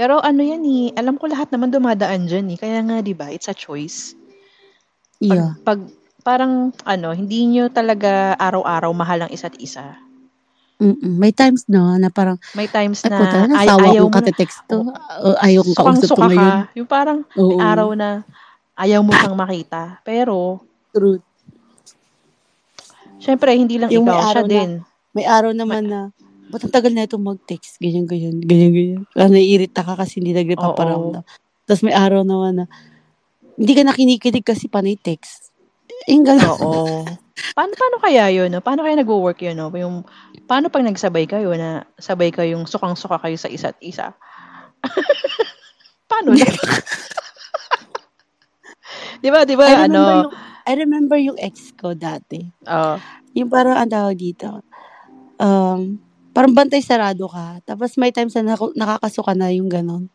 Pero 0.00 0.16
ano 0.16 0.40
yan 0.40 0.64
eh, 0.64 0.96
alam 0.96 1.20
ko 1.20 1.28
lahat 1.28 1.52
naman 1.52 1.68
dumadaan 1.68 2.24
dyan 2.24 2.48
eh. 2.48 2.56
Kaya 2.56 2.80
nga, 2.80 3.04
di 3.04 3.12
ba, 3.12 3.28
it's 3.28 3.52
a 3.52 3.54
choice. 3.54 4.16
Pag, 5.20 5.28
Yeah. 5.28 5.52
pag, 5.60 5.84
parang, 6.24 6.72
ano, 6.88 7.12
hindi 7.12 7.44
nyo 7.44 7.68
talaga 7.68 8.32
araw-araw 8.40 8.88
mahal 8.96 9.28
ang 9.28 9.30
isa't 9.30 9.60
isa. 9.60 10.00
Mm-mm. 10.80 11.20
May 11.20 11.36
times 11.36 11.68
no, 11.68 12.00
na 12.00 12.08
parang, 12.08 12.40
May 12.56 12.64
times 12.64 13.04
ay 13.04 13.12
na 13.12 13.20
ay, 13.52 13.68
nasawa 13.68 13.84
ayaw 13.92 14.00
kong 14.00 14.00
mo 14.00 14.08
na, 14.08 14.16
kate-text 14.16 14.58
to. 14.64 14.78
O, 15.20 15.36
ayaw 15.36 15.60
kong 15.60 15.76
kausap 15.76 15.84
sukang-suka 16.08 16.26
ngayon. 16.32 16.40
ka. 16.40 16.56
Yung 16.80 16.88
parang 16.88 17.18
Oo. 17.36 17.48
may 17.52 17.58
araw 17.60 17.88
na 17.92 18.08
ayaw 18.80 19.04
mo 19.04 19.12
siyang 19.12 19.36
makita. 19.36 20.00
Pero, 20.00 20.64
Truth. 20.88 21.20
syempre, 23.20 23.52
hindi 23.52 23.76
lang 23.76 23.92
Yung 23.92 24.08
may 24.08 24.16
ikaw, 24.16 24.32
siya 24.32 24.40
na- 24.40 24.48
din. 24.48 24.70
May 25.12 25.28
araw 25.28 25.52
naman 25.52 25.84
na, 25.84 26.00
ba't 26.50 26.66
ang 26.66 26.74
tagal 26.74 26.92
na 26.92 27.06
itong 27.06 27.22
mag-text? 27.22 27.78
Ganyan, 27.78 28.04
ganyan, 28.04 28.42
ganyan, 28.42 28.72
ganyan. 28.74 29.00
Parang 29.14 29.32
naiirita 29.32 29.86
ka 29.86 29.94
kasi 29.94 30.18
hindi 30.18 30.34
nagpaparamdam. 30.34 31.22
Tapos 31.64 31.82
may 31.86 31.94
araw 31.94 32.26
naman 32.26 32.62
na, 32.62 32.64
hindi 33.54 33.72
ka 33.78 33.82
nakinikinig 33.86 34.42
kasi 34.42 34.66
panay 34.66 34.98
text. 34.98 35.54
Yung 36.10 36.26
gano'n. 36.26 36.58
Oo. 36.60 37.06
Paano, 37.54 37.72
paano 37.72 37.96
kaya 38.02 38.28
yun? 38.32 38.52
No? 38.52 38.60
Paano 38.60 38.84
kaya 38.84 38.98
nag-work 38.98 39.40
yun? 39.44 39.56
No? 39.56 39.70
Yung, 39.72 40.04
paano 40.50 40.68
pag 40.68 40.82
nagsabay 40.82 41.30
kayo 41.30 41.54
na 41.54 41.86
sabay 41.96 42.34
kayong 42.34 42.66
sukang-suka 42.66 43.22
kayo 43.22 43.36
sa 43.38 43.48
isa't 43.48 43.78
isa? 43.80 44.12
paano 46.10 46.34
di 49.22 49.30
ba, 49.30 49.46
di 49.46 49.54
ba, 49.54 49.64
I 49.68 49.86
ano? 49.86 50.00
yung, 50.00 50.26
I 50.66 50.72
remember 50.76 51.16
yung 51.20 51.38
ex 51.38 51.72
ko 51.76 51.94
dati. 51.94 52.50
Oh, 52.66 52.98
Yung 53.36 53.52
parang 53.52 53.78
ang 53.78 53.92
tawag 53.92 54.18
dito. 54.18 54.64
Um, 55.40 56.00
parang 56.30 56.54
bantay 56.54 56.82
sarado 56.82 57.26
ka. 57.26 57.60
Tapos 57.66 57.94
may 57.98 58.14
times 58.14 58.34
na 58.38 58.54
nak- 58.54 58.76
nakakasuka 58.76 59.32
na 59.34 59.50
yung 59.50 59.70
ganon. 59.70 60.08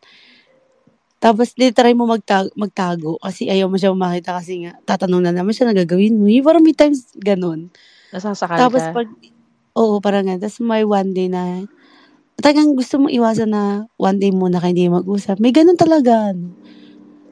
Tapos 1.16 1.56
try 1.56 1.96
mo 1.96 2.04
magtago, 2.04 2.52
magtago 2.54 3.16
kasi 3.24 3.48
ayaw 3.48 3.72
mo 3.72 3.80
siya 3.80 3.96
makita 3.96 4.36
kasi 4.36 4.68
nga 4.68 4.76
tatanong 4.84 5.24
na 5.24 5.32
naman 5.32 5.56
siya 5.56 5.72
na 5.72 5.76
gagawin 5.76 6.16
mo. 6.20 6.28
Yung 6.28 6.44
parang 6.44 6.62
may 6.62 6.76
times 6.76 7.08
ganon. 7.16 7.72
nasasakal 8.12 8.60
Tapos 8.60 8.84
ka. 8.84 8.92
pag, 9.00 9.08
oo, 9.74 9.96
parang 10.04 10.28
nga. 10.28 10.36
Tapos 10.36 10.60
may 10.60 10.84
one 10.84 11.10
day 11.16 11.28
na, 11.32 11.64
talagang 12.36 12.76
gusto 12.76 13.00
mong 13.00 13.12
iwasan 13.16 13.50
na 13.50 13.88
one 13.96 14.20
day 14.20 14.28
muna 14.30 14.60
kayo 14.60 14.76
hindi 14.76 14.92
mag-usap. 14.92 15.40
May 15.40 15.56
ganun 15.56 15.80
talaga. 15.80 16.36
no? 16.36 16.52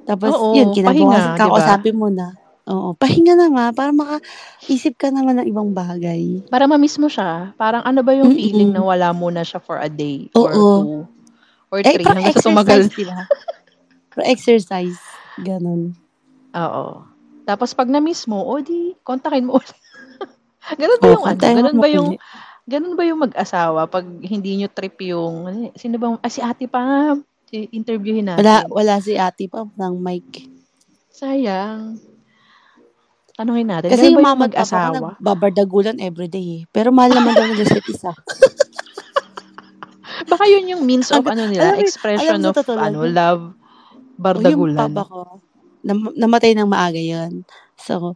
Tapos, 0.04 0.32
Oo, 0.36 0.52
yun, 0.56 0.68
kinabukasan, 0.72 0.92
pahinga, 0.92 1.20
di 1.20 1.40
ba? 1.40 1.40
kakausapin 1.40 1.96
mo 1.96 2.08
na. 2.12 2.28
Oo, 2.64 2.96
pahinga 2.96 3.36
naman, 3.36 3.76
para 3.76 3.92
makaisip 3.92 4.96
ka 4.96 5.12
naman 5.12 5.36
ng 5.40 5.46
ibang 5.52 5.76
bagay. 5.76 6.40
Para 6.48 6.64
ma-miss 6.64 6.96
mo 6.96 7.12
siya. 7.12 7.52
Parang 7.60 7.84
ano 7.84 8.00
ba 8.00 8.16
yung 8.16 8.32
Mm-mm. 8.32 8.40
feeling 8.40 8.70
na 8.72 8.80
wala 8.80 9.12
mo 9.12 9.28
na 9.28 9.44
siya 9.44 9.60
for 9.60 9.76
a 9.76 9.88
day 9.88 10.32
or 10.32 10.48
Oo. 10.48 10.72
two 10.80 10.96
or 11.68 11.78
Eh, 11.84 11.92
three 11.92 12.06
hanggang 12.08 12.32
sa 12.32 12.40
tumagal. 12.40 12.88
ba? 12.88 13.28
Parang 14.16 14.28
exercise. 14.32 14.96
Ganon. 15.44 15.92
Oo. 16.56 17.04
Tapos 17.44 17.76
pag 17.76 17.92
na-miss 17.92 18.24
mo, 18.24 18.40
o 18.40 18.56
di, 18.64 18.96
kontakin 19.04 19.44
mo 19.44 19.60
ulit. 19.60 19.76
ganun 20.80 20.98
ba 21.04 21.08
yung 21.12 21.24
ano? 21.28 21.40
Ganun 21.44 21.76
ba 21.76 21.88
yung 21.92 22.08
ganun 22.64 22.94
ba 22.96 23.04
yung 23.04 23.20
mag-asawa 23.20 23.84
pag 23.84 24.08
hindi 24.24 24.56
nyo 24.56 24.72
trip 24.72 24.96
yung 25.04 25.34
ano, 25.44 25.56
sino 25.76 26.00
bang 26.00 26.16
ah, 26.16 26.32
si 26.32 26.40
Ate 26.40 26.64
Pam 26.64 27.20
interviewin 27.54 28.26
natin. 28.26 28.42
Wala, 28.42 28.56
wala 28.66 28.94
si 28.98 29.14
ate 29.14 29.46
pa 29.46 29.62
ng 29.62 29.94
mic. 30.02 30.50
Sayang. 31.14 32.02
Tanungin 33.34 33.66
natin. 33.66 33.90
Kasi 33.90 34.14
yung 34.14 34.22
yung 34.22 34.22
mama 34.22 34.46
at 34.46 34.62
papa 34.62 34.94
nagbabardagulan 34.94 35.98
everyday 35.98 36.46
eh. 36.46 36.60
Pero 36.70 36.94
mahal 36.94 37.10
naman 37.10 37.34
daw 37.34 37.50
nila 37.50 37.66
isa't 37.66 37.88
isa. 37.90 38.12
Baka 40.30 40.46
yun 40.46 40.70
yung 40.70 40.82
means 40.86 41.10
of 41.10 41.26
ano 41.26 41.50
nila, 41.50 41.74
alam 41.74 41.82
expression 41.82 42.38
alam 42.38 42.48
of 42.48 42.54
sa 42.54 42.62
ano, 42.78 43.02
yung- 43.02 43.12
love, 43.12 43.42
O 43.50 43.50
yung 43.50 44.22
bardagulan. 44.22 44.78
papa 44.78 45.02
ko, 45.04 45.18
nam- 45.82 46.14
namatay 46.14 46.54
ng 46.54 46.70
maaga 46.70 47.02
yun. 47.02 47.42
So, 47.74 48.14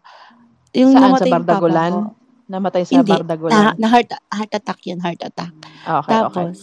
yung 0.70 0.94
Saan? 0.94 1.02
Sa 1.02 1.06
namatay 1.10 1.28
yung 1.28 1.34
papa 1.34 1.42
bardagulan? 1.58 1.92
ko, 1.92 2.00
Namatay 2.48 2.82
sa 2.86 2.92
hindi, 2.96 3.12
bardagulan. 3.12 3.52
na, 3.52 3.74
na 3.76 3.86
heart, 3.90 4.08
heart 4.30 4.52
attack 4.54 4.80
yun, 4.86 5.02
heart 5.02 5.20
attack. 5.20 5.52
Ah, 5.84 6.00
okay, 6.00 6.08
okay. 6.08 6.14
Tapos, 6.14 6.56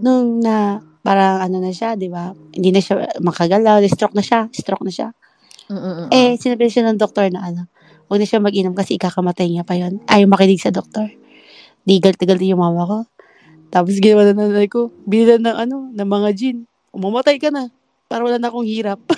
nung 0.00 0.40
na, 0.40 0.80
parang 1.04 1.38
ano 1.38 1.60
na 1.60 1.70
siya, 1.70 1.94
di 1.94 2.08
ba? 2.08 2.32
Hindi 2.50 2.72
na 2.72 2.80
siya 2.80 3.04
makagalaw, 3.20 3.84
stroke 3.86 4.16
na 4.16 4.24
siya, 4.24 4.48
stroke 4.50 4.82
na 4.82 4.90
siya. 4.90 5.08
Mm-mm. 5.70 6.10
Eh, 6.10 6.34
sinabi 6.34 6.66
siya 6.66 6.90
ng 6.90 6.98
doktor 6.98 7.30
na 7.30 7.46
ano, 7.46 7.70
huwag 8.10 8.18
na 8.18 8.26
siya 8.26 8.42
mag-inom 8.42 8.74
kasi 8.74 8.98
ikakamatay 8.98 9.46
niya 9.46 9.62
pa 9.62 9.78
yun. 9.78 10.02
Ayaw 10.10 10.26
makinig 10.26 10.58
sa 10.58 10.74
doktor. 10.74 11.06
Di 11.86 12.02
galit-galit 12.02 12.50
yung 12.50 12.58
mama 12.58 12.82
ko. 12.82 12.98
Tapos 13.70 14.02
ginawa 14.02 14.26
na 14.26 14.34
nanay 14.34 14.66
ko, 14.66 14.90
binilan 15.06 15.46
ng 15.46 15.56
ano, 15.56 15.76
ng 15.94 16.08
mga 16.10 16.28
gin. 16.34 16.66
Umamatay 16.90 17.38
ka 17.38 17.54
na. 17.54 17.70
Para 18.10 18.26
wala 18.26 18.42
na 18.42 18.50
akong 18.50 18.66
hirap. 18.66 18.98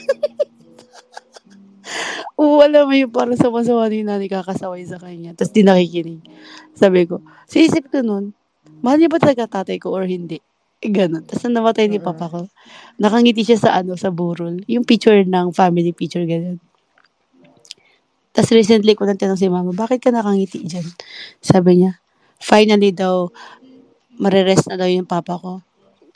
Oo, 2.36 2.61
alam 2.61 2.84
mo 2.84 2.93
yung 2.93 3.09
parang 3.09 3.40
sama-sama 3.40 3.88
ni 3.88 4.05
nanay 4.05 4.28
kakasaway 4.28 4.84
sa 4.84 5.01
kanya. 5.01 5.32
Tapos 5.32 5.57
di 5.57 5.64
nakikinig. 5.64 6.20
Sabi 6.76 7.09
ko, 7.09 7.24
sa 7.49 7.64
isip 7.64 7.88
ko 7.88 8.05
nun, 8.05 8.36
mahal 8.84 9.01
niya 9.01 9.09
ba 9.09 9.16
talaga 9.16 9.64
tatay 9.64 9.80
ko 9.80 9.88
or 9.88 10.05
hindi? 10.05 10.45
Eh, 10.84 10.93
ganun. 10.93 11.24
Tapos 11.24 11.49
namatay 11.49 11.88
ni 11.88 11.97
papa 11.97 12.28
ko, 12.28 12.40
nakangiti 13.01 13.40
siya 13.47 13.57
sa 13.57 13.70
ano, 13.80 13.97
sa 13.97 14.12
burol. 14.12 14.61
Yung 14.68 14.84
picture 14.84 15.24
ng 15.24 15.49
family 15.57 15.97
picture, 15.97 16.28
ganun. 16.28 16.61
Tapos 18.43 18.59
recently 18.59 18.99
ko 18.99 19.07
lang 19.07 19.14
tinanong 19.14 19.38
si 19.38 19.47
mama, 19.47 19.70
bakit 19.70 20.03
ka 20.03 20.11
nakangiti 20.11 20.66
dyan? 20.66 20.82
Sabi 21.38 21.78
niya, 21.78 22.03
finally 22.43 22.90
daw, 22.90 23.30
marirest 24.18 24.66
na 24.66 24.74
daw 24.74 24.90
yung 24.90 25.07
papa 25.07 25.38
ko. 25.38 25.62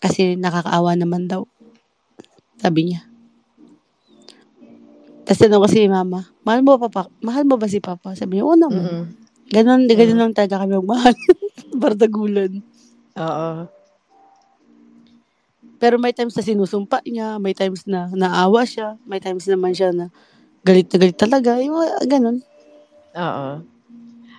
Kasi 0.03 0.35
nakakaawa 0.35 0.99
naman 0.99 1.31
daw. 1.31 1.47
Sabi 2.59 2.91
niya. 2.91 3.07
Tapos 5.23 5.39
tinanong 5.39 5.63
ko 5.63 5.69
si 5.71 5.87
mama, 5.87 6.27
mahal 6.43 6.67
mo 6.67 6.83
papa? 6.83 7.07
Mahal 7.23 7.47
mo 7.47 7.63
ba 7.63 7.71
si 7.71 7.79
papa? 7.79 8.19
Sabi 8.19 8.43
niya, 8.43 8.51
oo 8.51 8.59
naman. 8.59 8.75
Mm-mm. 8.75 9.05
Ganon, 9.55 9.87
ganon 9.87 10.19
Mm. 10.19 10.23
lang 10.27 10.35
talaga 10.35 10.67
kami 10.67 10.83
magmahal. 10.83 11.15
Bardagulan. 11.79 12.59
Oo. 13.23 13.71
Pero 15.79 15.95
may 16.03 16.11
times 16.11 16.35
na 16.35 16.43
sinusumpa 16.43 17.07
niya, 17.07 17.39
may 17.39 17.55
times 17.55 17.87
na 17.87 18.11
naawa 18.11 18.67
siya, 18.67 18.99
may 19.07 19.23
times 19.23 19.47
naman 19.47 19.79
siya 19.79 19.95
na 19.95 20.11
galit 20.67 20.91
na 20.91 20.99
galit 20.99 21.17
talaga. 21.17 21.51
Yung 21.57 21.75
mga 21.75 21.89
ganon. 22.11 22.37
Oo. 23.15 23.49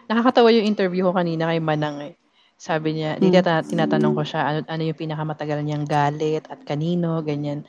Nakakatawa 0.07 0.51
yung 0.51 0.67
interview 0.67 1.07
ko 1.07 1.11
kanina 1.11 1.47
kay 1.47 1.59
Manang 1.59 2.03
eh. 2.03 2.13
Sabi 2.57 2.97
niya, 2.97 3.15
Hmm. 3.15 3.29
tata- 3.29 3.61
tinatanong 3.63 4.13
ko 4.13 4.23
siya 4.25 4.41
ano, 4.43 4.59
ano 4.65 4.81
yung 4.81 4.97
pinakamatagal 4.97 5.61
niyang 5.61 5.85
galit 5.85 6.41
at 6.47 6.57
kanino, 6.63 7.21
ganyan. 7.21 7.63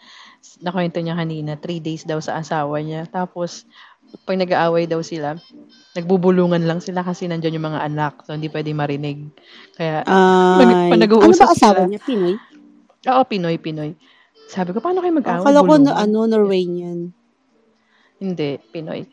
Nakwento 0.59 0.99
niya 0.99 1.13
kanina, 1.13 1.55
three 1.55 1.79
days 1.79 2.03
daw 2.03 2.19
sa 2.19 2.41
asawa 2.41 2.81
niya. 2.81 3.05
Tapos, 3.05 3.69
pag 4.25 4.41
nag-aaway 4.41 4.89
daw 4.89 5.05
sila, 5.05 5.37
nagbubulungan 5.93 6.65
lang 6.65 6.81
sila 6.81 7.05
kasi 7.05 7.29
nandyan 7.29 7.61
yung 7.61 7.69
mga 7.69 7.85
anak. 7.85 8.25
So, 8.25 8.33
hindi 8.33 8.49
pwede 8.49 8.73
marinig. 8.73 9.29
Kaya, 9.77 10.09
Ay, 10.09 10.65
pag 10.89 10.97
ano 10.97 11.05
nag-uusap 11.05 11.47
ba 11.47 11.53
asawa 11.53 11.75
sila, 11.77 11.91
niya? 11.93 12.01
Pinoy? 12.01 12.35
oo, 13.05 13.23
Pinoy, 13.29 13.57
Pinoy. 13.61 13.91
Sabi 14.49 14.73
ko, 14.73 14.81
paano 14.81 15.05
kayo 15.05 15.13
mag-aaway? 15.13 15.45
Akala 15.45 15.61
ko 15.61 15.75
na 15.77 15.93
Bulungan? 15.93 16.01
ano, 16.01 16.19
Norwegian. 16.25 16.99
Hindi, 18.19 18.59
Pinoy. 18.71 19.07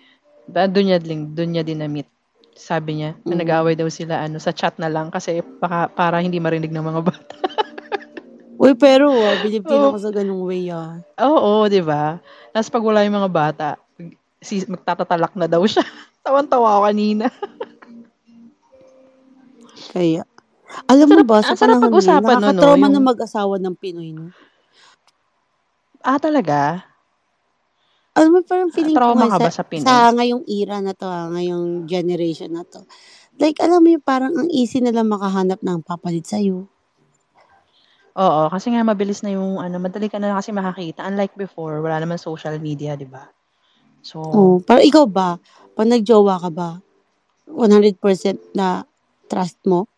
Ba, 0.45 0.65
doon 0.65 0.85
niya, 0.89 0.99
din, 1.01 1.33
doon 1.33 1.49
niya 1.53 1.63
din 1.65 1.81
na-meet. 1.81 2.09
Sabi 2.55 3.01
niya, 3.01 3.17
na 3.25 3.35
Mm. 3.35 3.39
nag-aaway 3.41 3.75
daw 3.75 3.89
sila 3.89 4.23
ano, 4.23 4.39
sa 4.39 4.49
chat 4.49 4.77
na 4.77 4.89
lang 4.89 5.09
kasi 5.09 5.41
baka, 5.59 5.89
para 5.91 6.21
hindi 6.21 6.39
marinig 6.39 6.71
ng 6.71 6.85
mga 6.85 7.01
bata. 7.03 7.35
Uy, 8.61 8.71
pero 8.73 9.11
ah, 9.11 9.35
believe 9.43 9.67
din 9.67 9.77
Oo. 9.77 9.91
ako 9.91 9.97
sa 9.99 10.11
ganung 10.15 10.41
way 10.47 10.71
ah. 10.71 11.03
Oo, 11.19 11.67
di 11.67 11.83
ba? 11.83 12.17
Tapos 12.55 12.71
pag 12.71 12.85
wala 12.87 13.03
yung 13.03 13.19
mga 13.19 13.31
bata, 13.31 13.67
si, 14.39 14.63
magtatatalak 14.63 15.35
na 15.35 15.45
daw 15.45 15.59
siya. 15.67 15.83
Tawan-tawa 16.25 16.79
ako 16.79 16.81
kanina. 16.87 17.25
Kaya, 19.91 20.23
alam 20.87 21.05
mo 21.11 21.19
Sarap- 21.19 21.29
ba, 21.29 21.37
sa 21.43 21.53
sarap 21.53 21.59
panahon 21.59 21.83
pag-usapan, 21.83 22.23
no, 22.23 22.31
no, 22.31 22.39
nakakatrauma 22.41 22.87
yung- 22.87 22.95
na 22.95 23.01
mag-asawa 23.03 23.55
ng 23.59 23.75
Pinoy, 23.75 24.09
no? 24.15 24.31
Ah, 25.99 26.17
talaga? 26.17 26.85
Alam 28.15 28.29
mo, 28.31 28.39
parang 28.47 28.71
feeling 28.71 28.95
ko 28.95 29.11
Trauma 29.11 29.27
nga 29.27 29.35
ka 29.35 29.43
ba 29.43 29.51
sa, 29.51 29.63
sa 29.67 29.83
sa 29.83 29.93
ngayong 30.15 30.43
era 30.47 30.79
na 30.79 30.95
to, 30.95 31.03
ah, 31.03 31.27
ngayong 31.35 31.83
generation 31.83 32.47
na 32.55 32.63
to. 32.63 32.87
Like, 33.35 33.59
alam 33.59 33.83
mo 33.83 33.91
yung 33.91 34.05
parang 34.07 34.31
ang 34.39 34.47
easy 34.47 34.79
na 34.79 34.95
lang 34.95 35.11
makahanap 35.11 35.59
ng 35.59 35.83
papalit 35.83 36.23
sa'yo. 36.23 36.63
Oo, 38.15 38.47
kasi 38.47 38.71
nga 38.71 38.87
mabilis 38.87 39.19
na 39.27 39.35
yung 39.35 39.59
ano, 39.59 39.75
madali 39.75 40.07
ka 40.07 40.15
na 40.15 40.39
kasi 40.39 40.55
makakita. 40.55 41.03
Unlike 41.03 41.35
before, 41.35 41.83
wala 41.83 41.99
naman 41.99 42.15
social 42.15 42.55
media, 42.63 42.95
di 42.95 43.03
ba? 43.03 43.27
So, 43.99 44.23
Oh, 44.31 44.63
parang 44.63 44.87
ikaw 44.87 45.03
ba, 45.03 45.35
pag 45.75 45.87
nagjowa 45.91 46.39
ka 46.39 46.49
ba, 46.55 46.69
100% 47.51 48.39
na 48.55 48.87
trust 49.27 49.59
mo? 49.67 49.91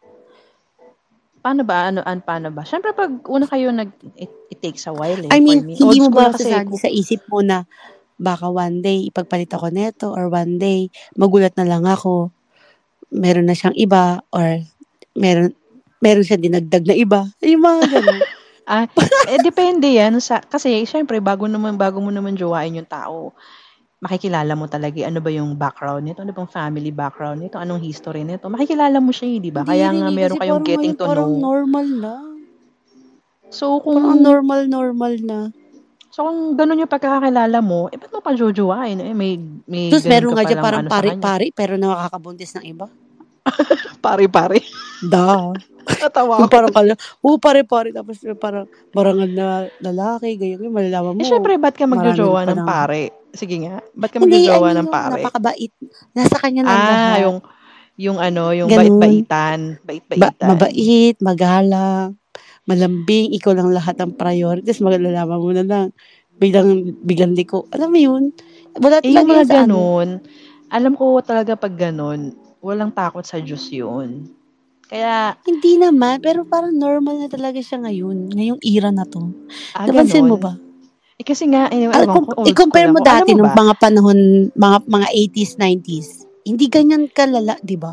paano 1.48 1.64
ba? 1.64 1.88
Ano, 1.88 2.04
an, 2.04 2.20
paano 2.20 2.52
ba? 2.52 2.68
Siyempre, 2.68 2.92
pag 2.92 3.24
una 3.32 3.48
kayo 3.48 3.72
nag, 3.72 3.88
it, 4.20 4.28
it 4.52 4.60
takes 4.60 4.84
a 4.84 4.92
while 4.92 5.16
eh, 5.16 5.32
I 5.32 5.40
mean, 5.40 5.64
for 5.64 5.68
me. 5.68 5.80
hindi 5.80 5.98
Old 6.02 6.04
mo 6.04 6.10
school 6.12 6.20
ba 6.20 6.36
kasi 6.36 6.52
sasali 6.52 6.76
sa 6.76 6.90
isip 6.92 7.22
mo 7.32 7.40
na 7.40 7.64
baka 8.18 8.50
one 8.50 8.82
day 8.82 9.06
ipagpalit 9.08 9.50
ako 9.54 9.70
neto 9.70 10.10
or 10.10 10.28
one 10.28 10.58
day 10.58 10.90
magulat 11.14 11.54
na 11.54 11.66
lang 11.66 11.86
ako 11.86 12.34
meron 13.14 13.48
na 13.48 13.56
siyang 13.56 13.78
iba 13.78 14.20
or 14.34 14.60
meron 15.16 15.54
meron 16.02 16.26
siya 16.26 16.38
dinagdag 16.38 16.86
na 16.86 16.96
iba. 16.98 17.22
Yung 17.42 17.64
mga 17.64 17.84
ganun. 17.90 18.22
Ah, 18.68 18.84
eh, 19.32 19.40
depende 19.40 19.88
yan 19.88 20.20
sa, 20.20 20.44
kasi 20.44 20.84
syempre, 20.84 21.24
bago 21.24 21.48
naman, 21.48 21.80
bago 21.80 22.04
mo 22.04 22.12
naman 22.12 22.36
jowain 22.36 22.76
yung 22.76 22.84
tao, 22.84 23.32
makikilala 24.04 24.60
mo 24.60 24.68
talaga 24.68 25.08
ano 25.08 25.24
ba 25.24 25.32
yung 25.32 25.56
background 25.56 26.04
nito, 26.04 26.20
ano 26.20 26.36
bang 26.36 26.52
family 26.52 26.92
background 26.92 27.40
nito, 27.40 27.56
anong 27.56 27.80
history 27.80 28.28
nito. 28.28 28.52
Makikilala 28.52 29.00
mo 29.00 29.16
siya, 29.16 29.32
eh, 29.32 29.40
di 29.40 29.56
ba? 29.56 29.64
Kaya 29.64 29.96
nga 29.96 30.12
meron 30.12 30.36
kayong 30.36 30.68
getting 30.68 31.00
to 31.00 31.08
parang 31.08 31.40
know. 31.40 31.48
normal 31.48 31.88
na. 31.88 32.16
So, 33.56 33.80
kung, 33.80 34.04
Parang 34.04 34.20
normal, 34.20 34.62
normal 34.68 35.14
na. 35.24 35.40
So 36.18 36.26
kung 36.26 36.58
ganun 36.58 36.82
yung 36.82 36.90
pagkakakilala 36.90 37.62
mo, 37.62 37.94
eh, 37.94 38.02
ba't 38.02 38.10
mo 38.10 38.26
pa 38.26 38.34
jojowain? 38.34 38.98
Eh, 38.98 39.14
may, 39.14 39.38
may 39.70 39.94
Tapos 39.94 40.10
meron 40.10 40.34
ka 40.34 40.42
nga 40.42 40.50
dyan 40.50 40.66
parang 40.66 40.82
ano 40.82 40.90
pari-pari 40.90 41.54
pero 41.54 41.78
nakakabuntis 41.78 42.58
ng 42.58 42.66
iba. 42.66 42.90
Pari-pari. 44.02 44.58
Da. 45.06 45.54
Natawa 45.88 46.42
ako. 46.42 46.50
parang 46.50 46.74
kala, 46.74 46.94
oh, 47.22 47.38
pare-pare, 47.38 47.94
tapos 47.94 48.18
parang 48.42 48.66
barangan 48.90 49.30
na 49.30 49.48
lalaki, 49.78 50.42
ganyan, 50.42 50.58
ganyan, 50.58 50.74
malalaman 50.74 51.14
mo. 51.14 51.22
Eh, 51.22 51.30
syempre, 51.30 51.54
ba't 51.62 51.78
ka 51.78 51.86
magjojowa 51.86 52.50
ng 52.50 52.60
na- 52.60 52.68
pare? 52.68 53.02
Sige 53.38 53.56
nga. 53.62 53.78
Ba't 53.94 54.10
ka 54.10 54.18
magjojowa 54.18 54.74
mean, 54.74 54.78
ng 54.82 54.90
pare? 54.90 55.22
napakabait. 55.22 55.72
Nasa 56.18 56.36
kanya 56.42 56.62
na 56.66 56.72
Ah, 56.74 56.78
lahat. 56.82 57.20
yung, 57.30 57.38
yung 57.94 58.18
ano, 58.18 58.58
yung 58.58 58.70
Ganun. 58.74 58.98
bait-baitan. 58.98 59.60
Ba- 59.86 59.94
Bait-baitan. 59.94 60.48
mabait, 60.50 61.16
magalang, 61.22 62.18
malambing, 62.68 63.32
ikaw 63.32 63.56
lang 63.56 63.72
lahat 63.72 63.96
ang 63.98 64.14
priorities, 64.14 64.84
magalalaman 64.84 65.40
mo 65.40 65.52
na 65.56 65.64
lang, 65.64 65.86
biglang, 66.36 66.94
biglang 67.02 67.34
liko. 67.34 67.66
Alam 67.72 67.90
mo 67.96 68.00
yun? 68.00 68.24
Wala 68.78 69.02
Eh, 69.02 69.10
yung 69.10 69.26
mga 69.26 69.48
ano. 69.48 69.54
ganun, 69.66 70.10
alam 70.68 70.94
ko 70.94 71.18
talaga 71.24 71.56
pag 71.56 71.74
ganun, 71.74 72.36
walang 72.60 72.92
takot 72.92 73.24
sa 73.24 73.40
Diyos 73.40 73.72
yun. 73.72 74.28
Kaya, 74.88 75.36
Hindi 75.44 75.80
naman, 75.80 76.24
pero 76.24 76.48
parang 76.48 76.72
normal 76.72 77.24
na 77.24 77.28
talaga 77.28 77.60
siya 77.60 77.84
ngayon, 77.84 78.32
ngayong 78.32 78.62
era 78.64 78.92
na 78.92 79.04
to. 79.04 79.32
ah, 79.76 79.84
Napansin 79.84 80.24
ganun. 80.24 80.32
mo 80.32 80.38
ba? 80.40 80.54
Eh, 81.18 81.26
kasi 81.26 81.50
nga, 81.50 81.68
eh, 81.74 81.90
Al- 81.90 82.08
kum- 82.08 82.30
ko, 82.30 82.46
old 82.46 82.48
i-compare 82.54 82.94
mo 82.94 83.02
dati 83.02 83.34
nung 83.34 83.50
mga 83.50 83.74
panahon, 83.82 84.54
mga 84.54 84.78
mga 84.86 85.08
80s, 85.12 85.52
90s. 85.58 86.08
Hindi 86.46 86.70
ganyan 86.70 87.10
kalala, 87.10 87.58
di 87.60 87.76
ba? 87.76 87.92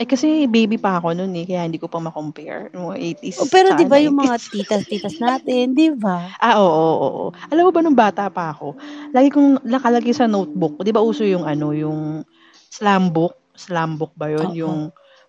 Eh, 0.00 0.08
kasi 0.08 0.48
baby 0.48 0.80
pa 0.80 0.96
ako 0.96 1.12
noon 1.12 1.36
eh, 1.36 1.44
kaya 1.44 1.68
hindi 1.68 1.76
ko 1.76 1.84
pa 1.84 2.00
ma-compare. 2.00 2.72
Yung 2.72 2.88
mga 2.88 3.20
80s, 3.20 3.36
O, 3.36 3.52
pero 3.52 3.76
di 3.76 3.84
ba 3.84 4.00
yung 4.00 4.16
90s. 4.16 4.22
mga 4.24 4.36
titas-titas 4.56 5.14
natin, 5.20 5.76
di 5.76 5.92
ba? 5.92 6.24
Ah, 6.40 6.56
oo, 6.56 6.72
oo, 6.72 6.96
oo. 6.96 7.24
Alam 7.52 7.68
mo 7.68 7.70
ba 7.70 7.84
nung 7.84 7.92
bata 7.92 8.32
pa 8.32 8.48
ako, 8.48 8.80
lagi 9.12 9.28
kong 9.28 9.60
nakalagay 9.60 10.16
sa 10.16 10.24
notebook, 10.24 10.80
di 10.80 10.88
ba 10.88 11.04
uso 11.04 11.20
yung 11.20 11.44
ano, 11.44 11.76
yung 11.76 12.24
slam 12.72 13.12
book? 13.12 13.36
Slam 13.52 14.00
book 14.00 14.16
ba 14.16 14.32
yun? 14.32 14.48
Oo. 14.48 14.56
Yung 14.56 14.78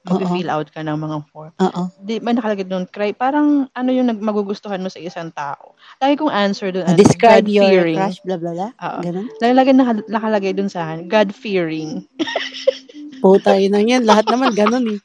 mag-fill 0.02 0.50
out 0.50 0.72
ka 0.72 0.82
ng 0.82 0.98
mga 0.98 1.18
form. 1.30 1.52
Oo. 1.60 1.82
Di 2.00 2.18
ba 2.18 2.32
nakalagay 2.32 2.64
doon, 2.64 2.88
cry, 2.88 3.12
parang 3.12 3.68
ano 3.70 3.90
yung 3.92 4.08
magugustuhan 4.18 4.80
mo 4.80 4.88
sa 4.88 4.98
isang 4.98 5.30
tao. 5.30 5.76
Lagi 6.00 6.16
kong 6.16 6.32
answer 6.32 6.72
doon, 6.72 6.88
Ah, 6.88 6.96
ano, 6.96 6.98
describe 6.98 7.46
your 7.46 7.68
God-fearing. 7.68 7.98
crush, 8.00 8.18
blah, 8.24 8.40
blah, 8.40 8.56
blah. 8.56 8.72
Oo. 8.72 9.00
Ganun. 9.04 9.28
Naka- 9.76 10.08
nakalagay 10.08 10.56
doon 10.56 10.72
sa 10.72 10.90
akin, 10.90 11.06
God-fearing. 11.06 12.08
Puta, 12.08 12.40
yun 13.22 13.72
lang 13.72 13.86
yan. 13.88 14.04
Lahat 14.04 14.26
naman 14.28 14.52
ganun 14.54 14.98
eh. 14.98 15.00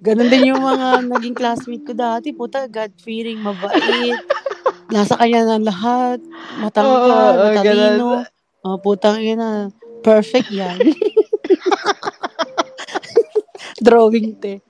Ganun 0.00 0.30
din 0.30 0.54
yung 0.54 0.62
mga 0.62 1.08
naging 1.08 1.36
classmate 1.36 1.84
ko 1.84 1.92
dati. 1.96 2.30
Puta, 2.30 2.68
God-fearing, 2.68 3.42
mabait. 3.42 4.20
Nasa 4.92 5.18
kanya 5.18 5.56
na 5.56 5.58
lahat. 5.58 6.18
Oo, 6.22 6.62
Matangkad, 6.62 7.36
oo, 7.36 7.46
matalino. 7.50 8.10
Oh, 8.62 8.78
putang 8.78 9.18
ina. 9.18 9.70
Perfect 10.02 10.50
yan. 10.52 10.78
Drawing 13.86 14.38
te. 14.38 14.62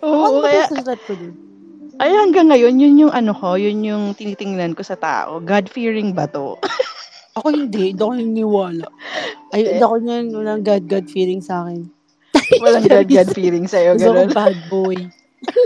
Oo, 0.00 0.40
ba 0.40 0.48
kaya, 0.48 0.64
ko 1.04 1.12
dun? 1.14 1.34
ay 2.02 2.10
hanggang 2.18 2.50
ngayon, 2.50 2.82
yun 2.82 2.94
yung 3.06 3.14
ano 3.14 3.30
ko, 3.30 3.54
yun 3.54 3.78
yung 3.86 4.10
tinitingnan 4.18 4.74
ko 4.74 4.82
sa 4.82 4.98
tao. 4.98 5.38
God-fearing 5.38 6.16
ba 6.16 6.26
to? 6.26 6.58
Ako 7.40 7.46
hindi. 7.48 7.92
Hindi 7.92 8.02
ako 8.02 8.12
naniniwala. 8.12 8.86
Ay, 9.52 9.60
hindi 9.68 9.84
ako 9.84 9.96
nan 10.04 10.24
walang 10.32 10.62
God-God 10.64 11.06
feeling 11.08 11.40
sa 11.40 11.64
akin. 11.64 11.88
Walang 12.64 12.84
Charis. 12.84 13.08
God-God-fearing 13.08 13.66
sa'yo, 13.68 13.96
Gusto 13.96 14.12
ko 14.12 14.24
ganun. 14.24 14.32
bad 14.32 14.56
boy. 14.68 14.96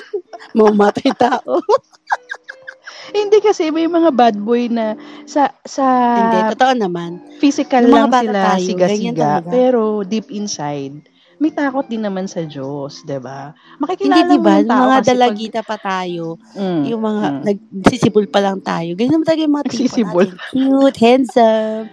Mamatay 0.59 1.11
tao. 1.15 1.59
Hindi 3.17 3.39
kasi 3.39 3.71
may 3.71 3.87
mga 3.87 4.11
bad 4.19 4.37
boy 4.39 4.67
na 4.67 4.99
sa 5.31 5.55
sa 5.63 5.87
Hindi, 6.19 6.59
totoo 6.59 6.75
naman. 6.75 7.23
physical 7.39 7.87
Nung 7.87 8.11
lang 8.11 8.27
sila 8.27 8.41
tayo, 8.55 8.67
siga-siga, 8.67 9.31
pero 9.47 10.03
deep 10.03 10.27
inside, 10.35 11.07
may 11.37 11.53
takot 11.53 11.85
din 11.85 12.01
naman 12.01 12.25
sa 12.25 12.41
Diyos, 12.43 13.05
'di 13.05 13.21
ba? 13.21 13.53
Hindi, 13.53 13.81
Makikilala 13.83 14.25
di 14.27 14.37
mo 14.37 14.41
ba? 14.41 14.53
yung 14.57 14.67
tao 14.67 14.81
Mga 14.81 14.89
kasi 14.89 14.97
pag 14.97 15.11
dalagita 15.11 15.61
pa 15.61 15.77
tayo, 15.77 16.25
Mm, 16.55 16.83
yung 16.87 17.03
mga 17.03 17.23
mm. 17.23 17.41
nagsisibol 17.77 18.27
pa 18.27 18.41
lang 18.41 18.59
tayo. 18.61 18.91
Ganyan 18.93 19.13
naman 19.15 19.27
talaga 19.27 19.43
yung 19.45 19.55
mga 19.55 19.69
tipo 19.69 19.85
natin. 20.01 20.29
Cute, 20.49 20.99
handsome, 20.99 21.85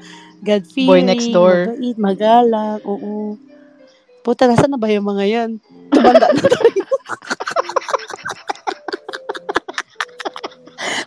God-fearing, 0.42 0.88
Boy 0.88 1.02
next 1.04 1.28
door. 1.30 1.56
mabait, 1.70 1.98
magalang, 1.98 2.80
oo. 2.84 3.36
Puta, 4.22 4.48
nasa 4.48 4.68
na 4.68 4.80
ba 4.80 4.88
yung 4.88 5.04
mga 5.04 5.24
yan? 5.28 5.50
Tumanda 5.92 6.28
na 6.32 6.42
tayo. 6.42 6.84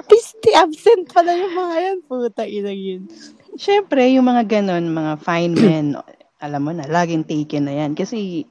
Pisti, 0.06 0.50
absent 0.54 1.08
pala 1.10 1.34
yung 1.34 1.54
mga 1.54 1.76
yan. 1.82 1.98
Puta, 2.04 2.42
inang 2.46 2.76
yun. 2.78 3.02
Syempre, 3.56 4.12
yung 4.12 4.28
mga 4.28 4.44
ganon, 4.46 4.92
mga 4.92 5.12
fine 5.18 5.54
men, 5.56 5.86
alam 6.36 6.60
mo 6.60 6.70
na, 6.72 6.84
laging 6.84 7.24
taken 7.24 7.64
na 7.68 7.74
yan. 7.84 7.92
Kasi, 7.96 8.44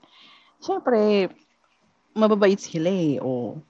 syempre, 0.58 1.30
mababait 2.18 2.58
sila 2.58 2.90
eh. 2.90 3.22
O, 3.22 3.62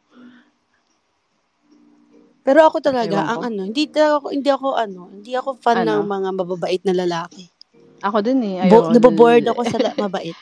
Pero 2.45 2.61
ako 2.69 2.77
talaga, 2.77 3.25
ang 3.25 3.41
ko. 3.41 3.45
ano, 3.49 3.61
hindi 3.65 3.89
ako, 3.89 4.27
hindi 4.29 4.49
ako 4.53 4.67
ano, 4.77 5.01
hindi 5.09 5.33
ako 5.33 5.57
fan 5.57 5.81
Ano? 5.81 6.05
ng 6.05 6.07
mga 6.07 6.29
mababait 6.37 6.81
na 6.85 6.93
lalaki. 6.93 7.49
ako 8.05 8.21
din 8.21 8.37
eh. 8.45 8.69
Bo- 8.69 8.85
Ayoko. 8.85 8.93
nabobored 8.93 9.45
ako 9.49 9.61
sa 9.65 9.77
la- 9.81 9.97
mabait. 9.97 10.37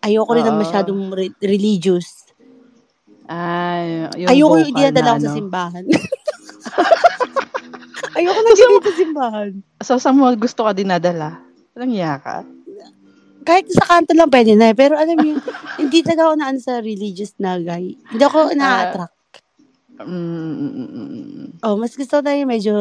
Ayoko 0.00 0.32
rin 0.32 0.48
ng 0.48 0.58
masyadong 0.64 1.02
re- 1.12 1.36
religious. 1.44 2.24
Ah, 3.28 4.08
yung 4.16 4.32
Ayoko 4.32 4.54
yung 4.64 4.74
dinadala 4.74 4.96
na 4.96 5.12
ako 5.14 5.20
sa 5.20 5.28
ano. 5.28 5.36
simbahan. 5.36 5.84
Ayoko 8.16 8.40
na 8.40 8.52
ganito 8.56 8.88
sa 8.88 8.96
simbahan. 8.96 9.50
So, 9.84 9.92
sa 10.00 10.10
mo 10.12 10.32
gusto 10.36 10.64
ka 10.64 10.72
dinadala? 10.72 11.36
Walang 11.76 11.92
iya 11.92 12.16
ka? 12.16 12.44
Kahit 13.42 13.66
sa 13.70 13.84
kanto 13.84 14.14
lang 14.14 14.30
pwede 14.30 14.54
na. 14.54 14.70
eh. 14.70 14.76
Pero 14.76 14.94
alam 14.96 15.18
mo, 15.18 15.36
hindi 15.82 15.98
talaga 16.02 16.30
ako 16.30 16.34
na 16.38 16.46
ano 16.50 16.58
sa 16.62 16.78
religious 16.78 17.34
na 17.38 17.58
guy. 17.58 17.94
Hindi 18.10 18.22
ako 18.22 18.54
na-attract. 18.54 19.14
Mm, 20.02 20.54
mm, 20.58 21.62
oh, 21.62 21.78
mas 21.78 21.94
gusto 21.94 22.18
yung 22.24 22.50
medyo 22.50 22.74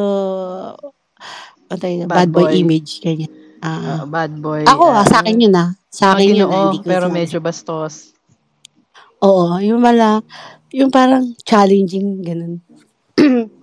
ano 1.69 1.77
tayo, 1.77 2.03
Bad 2.09 2.27
bad, 2.27 2.29
boy, 2.33 2.43
boy. 2.49 2.55
image. 2.57 2.97
Ganyan. 2.99 3.29
Ah. 3.61 4.01
Ah, 4.01 4.05
bad 4.09 4.33
boy. 4.41 4.65
ako, 4.65 4.83
ah, 4.89 5.01
ah, 5.01 5.05
sa 5.05 5.21
akin 5.21 5.37
yun 5.37 5.53
ah. 5.53 5.69
Sa 5.93 6.17
akin 6.17 6.33
yun. 6.33 6.49
ah, 6.49 6.49
Ginoo, 6.49 6.63
hindi 6.73 6.79
ko 6.81 6.87
pero 6.89 7.05
sinabi 7.07 7.17
medyo 7.21 7.37
bastos. 7.39 7.93
Oo, 9.21 9.61
yung 9.61 9.77
mala, 9.77 10.25
yung 10.73 10.89
parang 10.89 11.29
challenging, 11.45 12.25
ganun. 12.25 12.57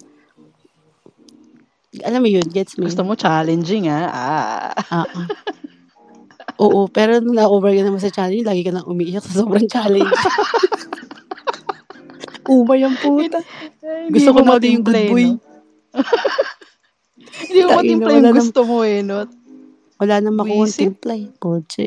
Alam 2.07 2.21
mo 2.23 2.29
yun, 2.31 2.47
gets 2.47 2.79
me. 2.79 2.87
Gusto 2.87 3.03
mo 3.03 3.19
challenging, 3.19 3.91
ah. 3.91 4.07
ah. 4.07 4.71
Ah, 4.87 5.03
ah. 5.03 5.27
Oo, 6.59 6.91
pero 6.91 7.23
nung 7.23 7.39
na-over 7.39 7.71
ka 7.71 7.87
naman 7.87 8.03
sa 8.03 8.11
challenge, 8.11 8.43
lagi 8.43 8.67
ka 8.67 8.75
nang 8.75 8.87
umiiyak 8.87 9.23
sa 9.23 9.43
sobrang 9.43 9.71
challenge. 9.71 10.11
Umay 12.49 12.81
ang 12.81 12.97
puta. 12.97 13.39
Gusto 14.09 14.31
ko 14.33 14.41
mo 14.43 14.57
maging 14.57 14.83
good 14.83 15.03
boy. 15.13 15.27
Hindi 17.49 17.61
mo 17.63 17.71
matimpla 17.77 18.11
yung 18.11 18.25
nang- 18.25 18.39
gusto 18.41 18.61
mo 18.65 18.83
eh, 18.83 19.05
no? 19.05 19.29
Wala 19.99 20.19
na 20.19 20.31
makuha 20.33 20.67
timpla 20.67 21.15
eh. 21.15 21.29
Kotse. 21.37 21.87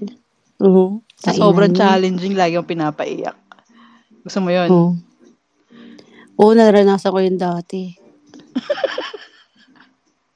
Oo. 0.62 1.02
Tangina 1.18 1.40
sobrang 1.42 1.74
challenging, 1.74 2.38
lagi 2.38 2.56
ang 2.56 2.68
pinapaiyak. 2.68 3.36
Gusto 4.22 4.40
mo 4.40 4.54
yun? 4.54 4.70
Oo. 4.70 4.92
Oo, 6.38 6.52
naranasan 6.54 7.12
ko 7.12 7.20
yun 7.20 7.38
dati. 7.42 7.92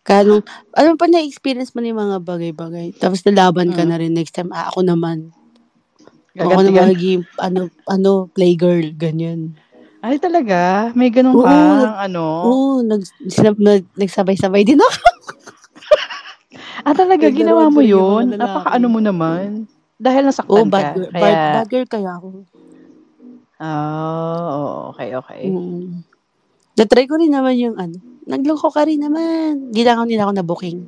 Kaya 0.05 0.21
nung, 0.21 0.45
ano 0.77 0.89
pa 0.95 1.09
na-experience 1.09 1.73
mo 1.73 1.81
na 1.81 1.89
yung 1.89 2.01
mga 2.05 2.17
bagay-bagay. 2.21 2.93
Tapos 3.01 3.25
nalaban 3.25 3.73
ka 3.73 3.81
Mm. 3.81 3.89
na 3.89 3.97
rin 3.97 4.13
next 4.13 4.37
time. 4.37 4.53
Ah, 4.53 4.69
ako 4.69 4.85
naman. 4.85 5.33
Ako 6.37 6.61
na 6.61 6.69
Gagantigan. 6.69 6.85
magiging, 6.93 7.23
ano, 7.41 7.59
ano, 7.89 8.11
playgirl, 8.29 8.93
ganyan. 8.93 9.57
Ay, 10.05 10.21
talaga? 10.21 10.93
May 10.93 11.09
ganun 11.09 11.33
Oo, 11.33 11.49
ano? 11.89 12.23
Oo, 12.45 12.85
nag, 12.85 13.01
sinab, 13.25 13.57
nag, 13.57 13.89
nagsabay-sabay 13.97 14.61
din 14.61 14.77
ako. 14.77 14.93
Ah, 16.85 16.93
talaga? 16.93 17.25
Ginawa 17.33 17.65
mo 17.73 17.81
yung 17.81 17.97
mga 17.97 17.97
yun? 17.97 18.25
lalaki. 18.29 18.41
Napaka-ano 18.45 18.87
mo 18.87 18.99
naman? 19.01 19.65
Dahil 19.97 20.21
nasaktan 20.29 20.53
Oo, 20.53 20.69
bad 20.69 20.85
ka? 20.85 20.93
girl. 20.93 21.09
Kaya, 21.09 21.23
Bad, 21.25 21.37
bad 21.49 21.67
girl 21.67 21.87
kaya 21.89 22.11
ako. 22.13 22.27
oh, 23.57 24.93
okay, 24.93 25.09
okay. 25.17 25.41
Mm. 25.49 26.05
Na-try 26.77 27.09
ko 27.09 27.17
rin 27.17 27.33
naman 27.33 27.57
yung 27.57 27.75
ano. 27.75 27.97
Nagloko 28.26 28.73
ka 28.73 28.89
rin 28.89 29.01
naman. 29.01 29.69
Ako 29.69 30.03
nila 30.05 30.26
ako 30.26 30.34
na 30.34 30.45
booking. 30.45 30.80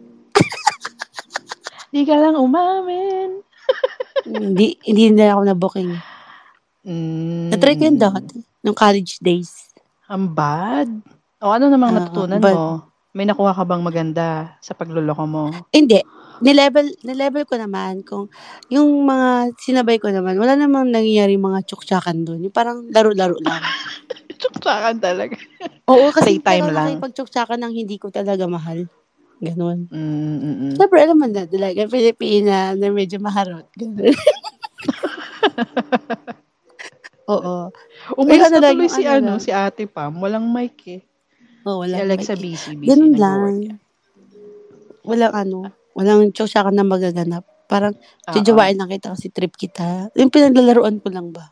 Di 1.93 2.03
ka 2.03 2.17
lang 2.17 2.35
umamin. 2.35 3.41
hindi, 4.27 4.75
hindi 4.83 5.03
nila 5.13 5.37
ako 5.37 5.41
na 5.45 5.55
booking. 5.55 5.91
Mm, 6.87 7.53
Na-try 7.53 7.77
ko 7.77 7.83
yun 7.87 7.99
dati. 7.99 8.41
Nung 8.65 8.75
college 8.75 9.21
days. 9.21 9.71
Ang 10.09 10.33
bad. 10.33 10.89
O 11.37 11.53
ano 11.53 11.69
namang 11.69 11.93
Ah, 11.93 11.97
natutunan 12.01 12.41
bad. 12.41 12.55
mo? 12.55 12.65
May 13.13 13.25
nakuha 13.25 13.53
ka 13.53 13.63
bang 13.65 13.81
maganda 13.81 14.57
sa 14.61 14.73
pagluloko 14.73 15.23
mo? 15.25 15.49
Hindi. 15.69 16.01
Nilevel, 16.37 16.93
nilevel 17.01 17.49
ko 17.49 17.57
naman 17.57 18.05
kung 18.05 18.29
yung 18.69 19.09
mga 19.09 19.57
sinabay 19.57 19.97
ko 19.97 20.13
naman, 20.13 20.37
wala 20.37 20.53
namang 20.53 20.93
nangyayari 20.93 21.33
mga 21.33 21.65
tsuktsakan 21.65 22.21
doon. 22.21 22.45
Yung 22.45 22.53
parang 22.53 22.85
laro-laro 22.93 23.37
lang. 23.41 23.57
Tsuksakan 24.37 24.97
talaga. 25.01 25.35
Oo, 25.89 26.13
kasi 26.13 26.37
Playtime 26.39 26.69
lang. 26.71 26.97
nakipagtsuktsakan 26.97 27.59
ng 27.63 27.73
hindi 27.73 27.97
ko 27.97 28.13
talaga 28.13 28.45
mahal. 28.45 28.85
Ganon. 29.37 29.85
Mm, 29.93 30.01
mm, 30.01 30.37
mm. 30.41 30.73
Siyempre, 30.77 30.97
alam 31.05 31.17
mo 31.17 31.27
na, 31.29 31.45
talaga, 31.45 31.85
Pilipina 31.85 32.73
na 32.73 32.87
medyo 32.89 33.21
maharot. 33.21 33.69
Ganon. 33.77 34.13
Oo. 37.27 37.69
Umalis 38.15 38.47
Ayun 38.47 38.51
na 38.55 38.59
tuloy 38.71 38.87
yung 38.87 38.93
si 38.93 39.03
ano 39.03 39.35
ano, 39.35 39.43
si 39.43 39.51
Ate 39.51 39.83
Pam. 39.85 40.17
Walang 40.23 40.47
mic 40.47 40.79
eh. 40.87 41.01
Oo, 41.67 41.83
Si 41.83 41.91
wala. 41.91 41.95
Alexa 42.07 42.33
Like, 42.33 42.43
busy, 42.47 42.71
busy. 42.79 42.87
Ganun 42.87 43.13
lang. 43.19 43.53
Walang 45.03 45.33
ano, 45.35 45.59
walang 45.93 46.31
tsuktsakan 46.31 46.73
na 46.73 46.87
magaganap. 46.87 47.43
Parang, 47.67 47.93
Oo. 47.93 48.33
Jajawain 48.33 48.79
lang 48.79 48.87
kita 48.87 49.11
kasi 49.11 49.27
trip 49.27 49.53
kita. 49.59 50.07
Yung 50.15 50.31
pinaglalaroan 50.31 51.03
ko 51.03 51.11
lang 51.11 51.35
ba? 51.35 51.51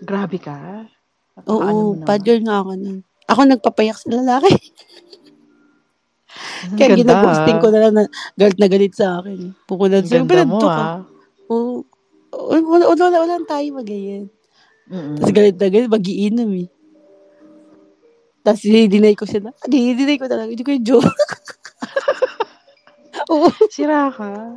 Grabe 0.00 0.40
ka. 0.40 0.88
Napaka-ano 1.38 1.80
Oo, 1.80 1.94
mo 1.94 2.04
bad 2.06 2.22
girl 2.26 2.42
nga 2.42 2.56
ako 2.62 2.70
nun. 2.78 2.98
Ako 3.30 3.40
nagpapayak 3.46 3.98
sa 3.98 4.08
lalaki. 4.10 4.50
Ang 6.70 6.78
Kaya 6.78 6.88
ganda, 6.94 7.00
ginaghosting 7.02 7.58
ah. 7.58 7.62
ko 7.62 7.68
na 7.74 7.80
lang 7.82 7.92
na 7.96 8.02
galit 8.38 8.58
na 8.60 8.68
galit 8.70 8.94
sa 8.94 9.18
akin. 9.18 9.38
Pukunan 9.66 10.02
Ang 10.02 10.06
siya. 10.06 10.22
ganda 10.22 10.44
mo, 10.46 10.60
ka. 10.62 10.70
ah. 10.70 10.98
Oo. 11.50 11.82
Wala, 12.30 12.62
wala, 12.62 12.84
wala, 12.94 13.18
wala 13.26 13.36
tayo 13.42 13.66
magayon. 13.74 14.30
Mm-mm. 14.90 15.18
Tapos 15.18 15.32
galit 15.34 15.56
na 15.58 15.66
galit, 15.66 15.90
magiinom 15.90 16.50
eh. 16.54 16.68
Tapos 18.40 18.62
dinay 18.64 19.14
ko 19.18 19.26
siya 19.26 19.40
na, 19.44 19.50
ah, 19.52 19.68
dinay 19.68 20.16
ko 20.16 20.30
talaga, 20.30 20.48
hindi 20.48 20.64
ko 20.64 20.70
yung 20.72 20.86
joke. 20.86 21.10
Oo, 23.30 23.50
Sira 23.68 24.08
ka. 24.14 24.56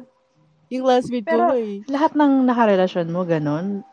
yung 0.72 0.86
last 0.88 1.10
meet 1.12 1.26
Pero, 1.26 1.52
ko 1.52 1.58
eh. 1.58 1.82
Lahat 1.92 2.16
ng 2.16 2.48
nakarelasyon 2.48 3.08
mo, 3.12 3.26
ganon? 3.28 3.84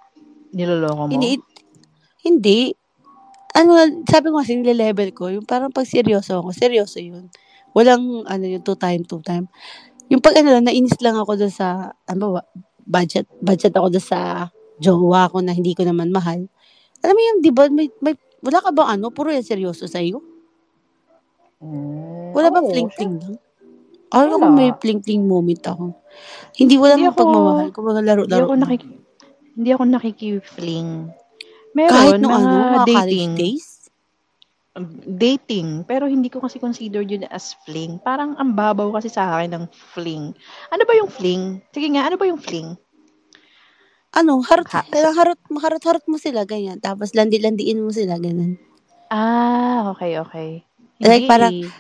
Niloloko 0.55 1.09
mo? 1.09 1.13
Hindi, 1.13 1.41
hindi. 2.23 2.75
Ano, 3.51 3.75
sabi 4.07 4.31
ko 4.31 4.39
kasi, 4.39 4.55
nile-level 4.57 5.11
ko, 5.11 5.27
yung 5.29 5.45
parang 5.45 5.75
pag 5.75 5.85
seryoso 5.85 6.39
ako, 6.39 6.55
seryoso 6.55 7.03
yun. 7.03 7.27
Walang, 7.75 8.25
ano, 8.27 8.45
yung 8.47 8.63
two 8.63 8.79
time, 8.79 9.03
two 9.03 9.21
time. 9.21 9.51
Yung 10.11 10.23
pag 10.23 10.39
ano 10.39 10.55
lang, 10.55 10.67
nainis 10.67 10.99
lang 11.03 11.19
ako 11.19 11.39
doon 11.39 11.53
sa, 11.53 11.91
ano 12.07 12.39
ba, 12.39 12.43
budget, 12.83 13.27
budget 13.39 13.75
ako 13.75 13.91
doon 13.91 14.03
sa 14.05 14.51
jowa 14.79 15.29
ko 15.29 15.39
na 15.43 15.53
hindi 15.53 15.75
ko 15.75 15.83
naman 15.83 16.11
mahal. 16.11 16.47
Alam 17.03 17.15
mo 17.15 17.23
yung, 17.23 17.39
di 17.43 17.51
ba, 17.51 17.67
may, 17.69 17.91
may, 18.01 18.15
wala 18.41 18.59
ka 18.59 18.71
bang 18.71 18.99
ano, 18.99 19.11
puro 19.11 19.31
yan 19.31 19.45
seryoso 19.45 19.87
sa'yo? 19.87 20.19
Mm, 21.61 22.33
Wala 22.33 22.49
bang 22.49 22.67
oo, 22.67 22.73
fling-fling 22.73 23.15
lang? 23.21 23.37
Alam 24.11 24.29
ko 24.33 24.39
Wala. 24.43 24.57
may 24.57 24.71
fling-fling 24.75 25.23
moment 25.23 25.63
ako. 25.63 25.95
Hindi 26.59 26.75
wala 26.81 26.99
Hindi 26.99 27.11
ako- 27.13 27.19
pagmamahal. 27.21 27.69
Kung 27.71 27.85
mga 27.85 27.95
Hindi 27.95 28.09
laro-laro. 28.11 28.45
ako, 28.47 28.55
lang. 28.55 28.63
nakik 28.65 28.83
hindi 29.51 29.71
ako 29.71 29.83
nakiki-fling. 29.85 30.91
Meron, 31.71 31.93
Kahit 31.93 32.19
nung 32.19 32.33
mga 32.33 32.41
ano, 32.41 32.63
mga 32.75 32.87
dating. 33.07 33.31
days. 33.35 33.67
Dating. 35.05 35.69
Pero 35.85 36.07
hindi 36.07 36.27
ko 36.27 36.39
kasi 36.39 36.57
considered 36.57 37.05
yun 37.05 37.27
as 37.29 37.59
fling. 37.63 37.99
Parang 37.99 38.35
ang 38.35 38.55
babaw 38.55 38.91
kasi 38.93 39.07
sa 39.07 39.27
akin 39.33 39.51
ng 39.53 39.65
fling. 39.93 40.31
Ano 40.69 40.83
ba 40.85 40.95
yung 40.95 41.11
fling? 41.11 41.59
Sige 41.69 41.87
nga, 41.91 42.07
ano 42.07 42.17
ba 42.17 42.27
yung 42.27 42.41
fling? 42.41 42.75
ano, 44.11 44.43
harot, 44.43 44.67
Ha- 44.67 44.91
kailangan 44.91 45.17
harot, 45.17 45.41
maharot-harot 45.47 46.03
mo 46.11 46.19
sila, 46.19 46.43
ganyan. 46.43 46.83
Tapos 46.83 47.15
landi-landiin 47.15 47.79
mo 47.79 47.95
sila, 47.95 48.19
ganyan. 48.19 48.59
Ah, 49.07 49.95
okay, 49.95 50.19
okay. 50.19 50.51
Like, 50.99 51.23
Hindi 51.23 51.31
parang- 51.31 51.55
eh. 51.63 51.71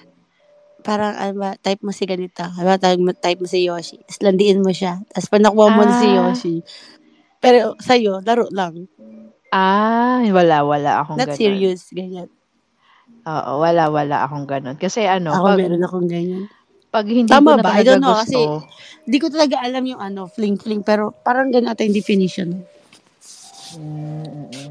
Parang, 0.80 1.12
ano 1.12 1.32
ba, 1.36 1.50
type 1.58 1.82
mo 1.82 1.90
si 1.90 2.06
ganito. 2.06 2.46
Ano 2.46 2.78
type 2.78 3.02
mo, 3.02 3.10
type 3.12 3.36
mo 3.36 3.44
si 3.44 3.66
Yoshi. 3.66 3.98
Tapos 4.00 4.22
landiin 4.22 4.62
mo 4.62 4.70
siya. 4.70 5.02
Tapos 5.10 5.26
pag 5.26 5.42
nakuha 5.42 5.68
mo 5.68 5.82
na 5.82 5.92
si 5.92 6.06
Ah. 6.06 6.14
Yoshi. 6.22 6.54
Pero 7.36 7.74
sa'yo, 7.76 8.22
laro 8.22 8.46
lang. 8.48 8.86
Ah, 9.50 10.22
wala, 10.30 10.62
wala 10.62 10.90
akong 11.02 11.18
Not 11.18 11.34
ganun. 11.34 11.38
serious, 11.42 11.90
ganyan. 11.90 12.30
Oo, 13.26 13.52
wala, 13.60 13.90
wala 13.90 14.16
akong 14.24 14.46
ganun. 14.46 14.78
Kasi 14.78 15.04
ano, 15.10 15.34
Ako 15.34 15.46
pag, 15.52 15.58
meron 15.58 15.82
akong 15.82 16.06
ganyan. 16.06 16.44
pag 16.90 17.06
hindi 17.06 17.30
Tama 17.34 17.54
ko 17.54 17.58
na 17.58 17.62
ba? 17.66 17.70
I 17.74 17.82
don't 17.82 17.98
know, 17.98 18.14
gusto, 18.14 18.30
kasi- 18.30 18.78
Hindi 19.10 19.18
ko 19.18 19.26
talaga 19.26 19.56
alam 19.58 19.82
yung 19.90 19.98
ano, 19.98 20.30
fling-fling, 20.30 20.86
pero 20.86 21.10
parang 21.10 21.50
ganun 21.50 21.74
ata 21.74 21.82
yung 21.82 21.96
definition. 21.98 22.62
Mm, 23.74 24.70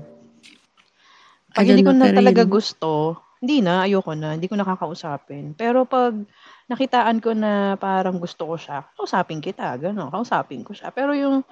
Pag 1.51 1.65
hindi 1.65 1.83
ko 1.83 1.91
na 1.91 2.13
talaga 2.15 2.41
yun. 2.45 2.51
gusto, 2.51 2.89
hindi 3.43 3.59
na, 3.59 3.83
ayoko 3.83 4.15
na, 4.15 4.35
hindi 4.39 4.47
ko 4.47 4.55
nakakausapin. 4.55 5.55
Pero 5.59 5.83
pag 5.83 6.15
nakitaan 6.71 7.19
ko 7.19 7.35
na 7.35 7.75
parang 7.75 8.15
gusto 8.19 8.47
ko 8.47 8.55
siya, 8.55 8.85
kausapin 8.95 9.43
kita, 9.43 9.75
gano'n, 9.75 10.07
kausapin 10.13 10.63
ko 10.63 10.71
siya. 10.71 10.91
Pero 10.95 11.11
yung, 11.15 11.43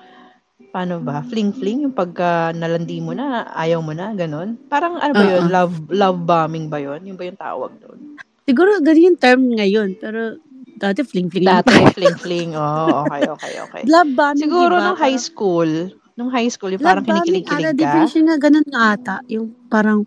paano 0.71 0.99
ba, 0.99 1.23
fling-fling, 1.25 1.87
yung 1.87 1.95
pagka 1.95 2.51
nalandi 2.53 2.99
mo 2.99 3.15
na, 3.15 3.47
ayaw 3.55 3.79
mo 3.79 3.95
na, 3.95 4.11
gano'n. 4.13 4.69
Parang 4.69 4.99
ano 4.99 5.13
ba 5.15 5.23
yun, 5.25 5.47
Oo. 5.47 5.51
love, 5.51 5.75
love 5.89 6.19
bombing 6.27 6.67
ba 6.67 6.77
yun? 6.77 7.01
Yung 7.07 7.17
ba 7.17 7.25
yung 7.25 7.39
tawag 7.39 7.71
doon? 7.81 8.19
Siguro 8.47 8.79
ganun 8.79 9.07
yung 9.13 9.19
term 9.19 9.41
ngayon, 9.57 9.99
pero 9.99 10.39
dati 10.77 11.01
fling-fling. 11.03 11.47
Dati, 11.47 11.73
fling-fling, 11.97 12.53
oh, 12.55 13.07
okay, 13.07 13.21
okay, 13.27 13.53
okay. 13.63 13.81
Love 13.93 14.11
bombing, 14.13 14.43
Siguro 14.45 14.75
diba? 14.77 14.85
nung 14.91 14.99
high 14.99 15.19
school, 15.19 15.71
nung 16.15 16.31
high 16.31 16.51
school, 16.51 16.71
yung 16.71 16.83
parang 16.83 17.03
kinikilig-kilig 17.03 17.73
ata, 17.73 17.75
ka. 17.75 17.81
definition 17.81 18.23
nga, 18.29 18.37
ganun 18.37 18.67
nga 18.67 18.83
ata. 18.95 19.15
Yung 19.27 19.47
parang, 19.67 20.05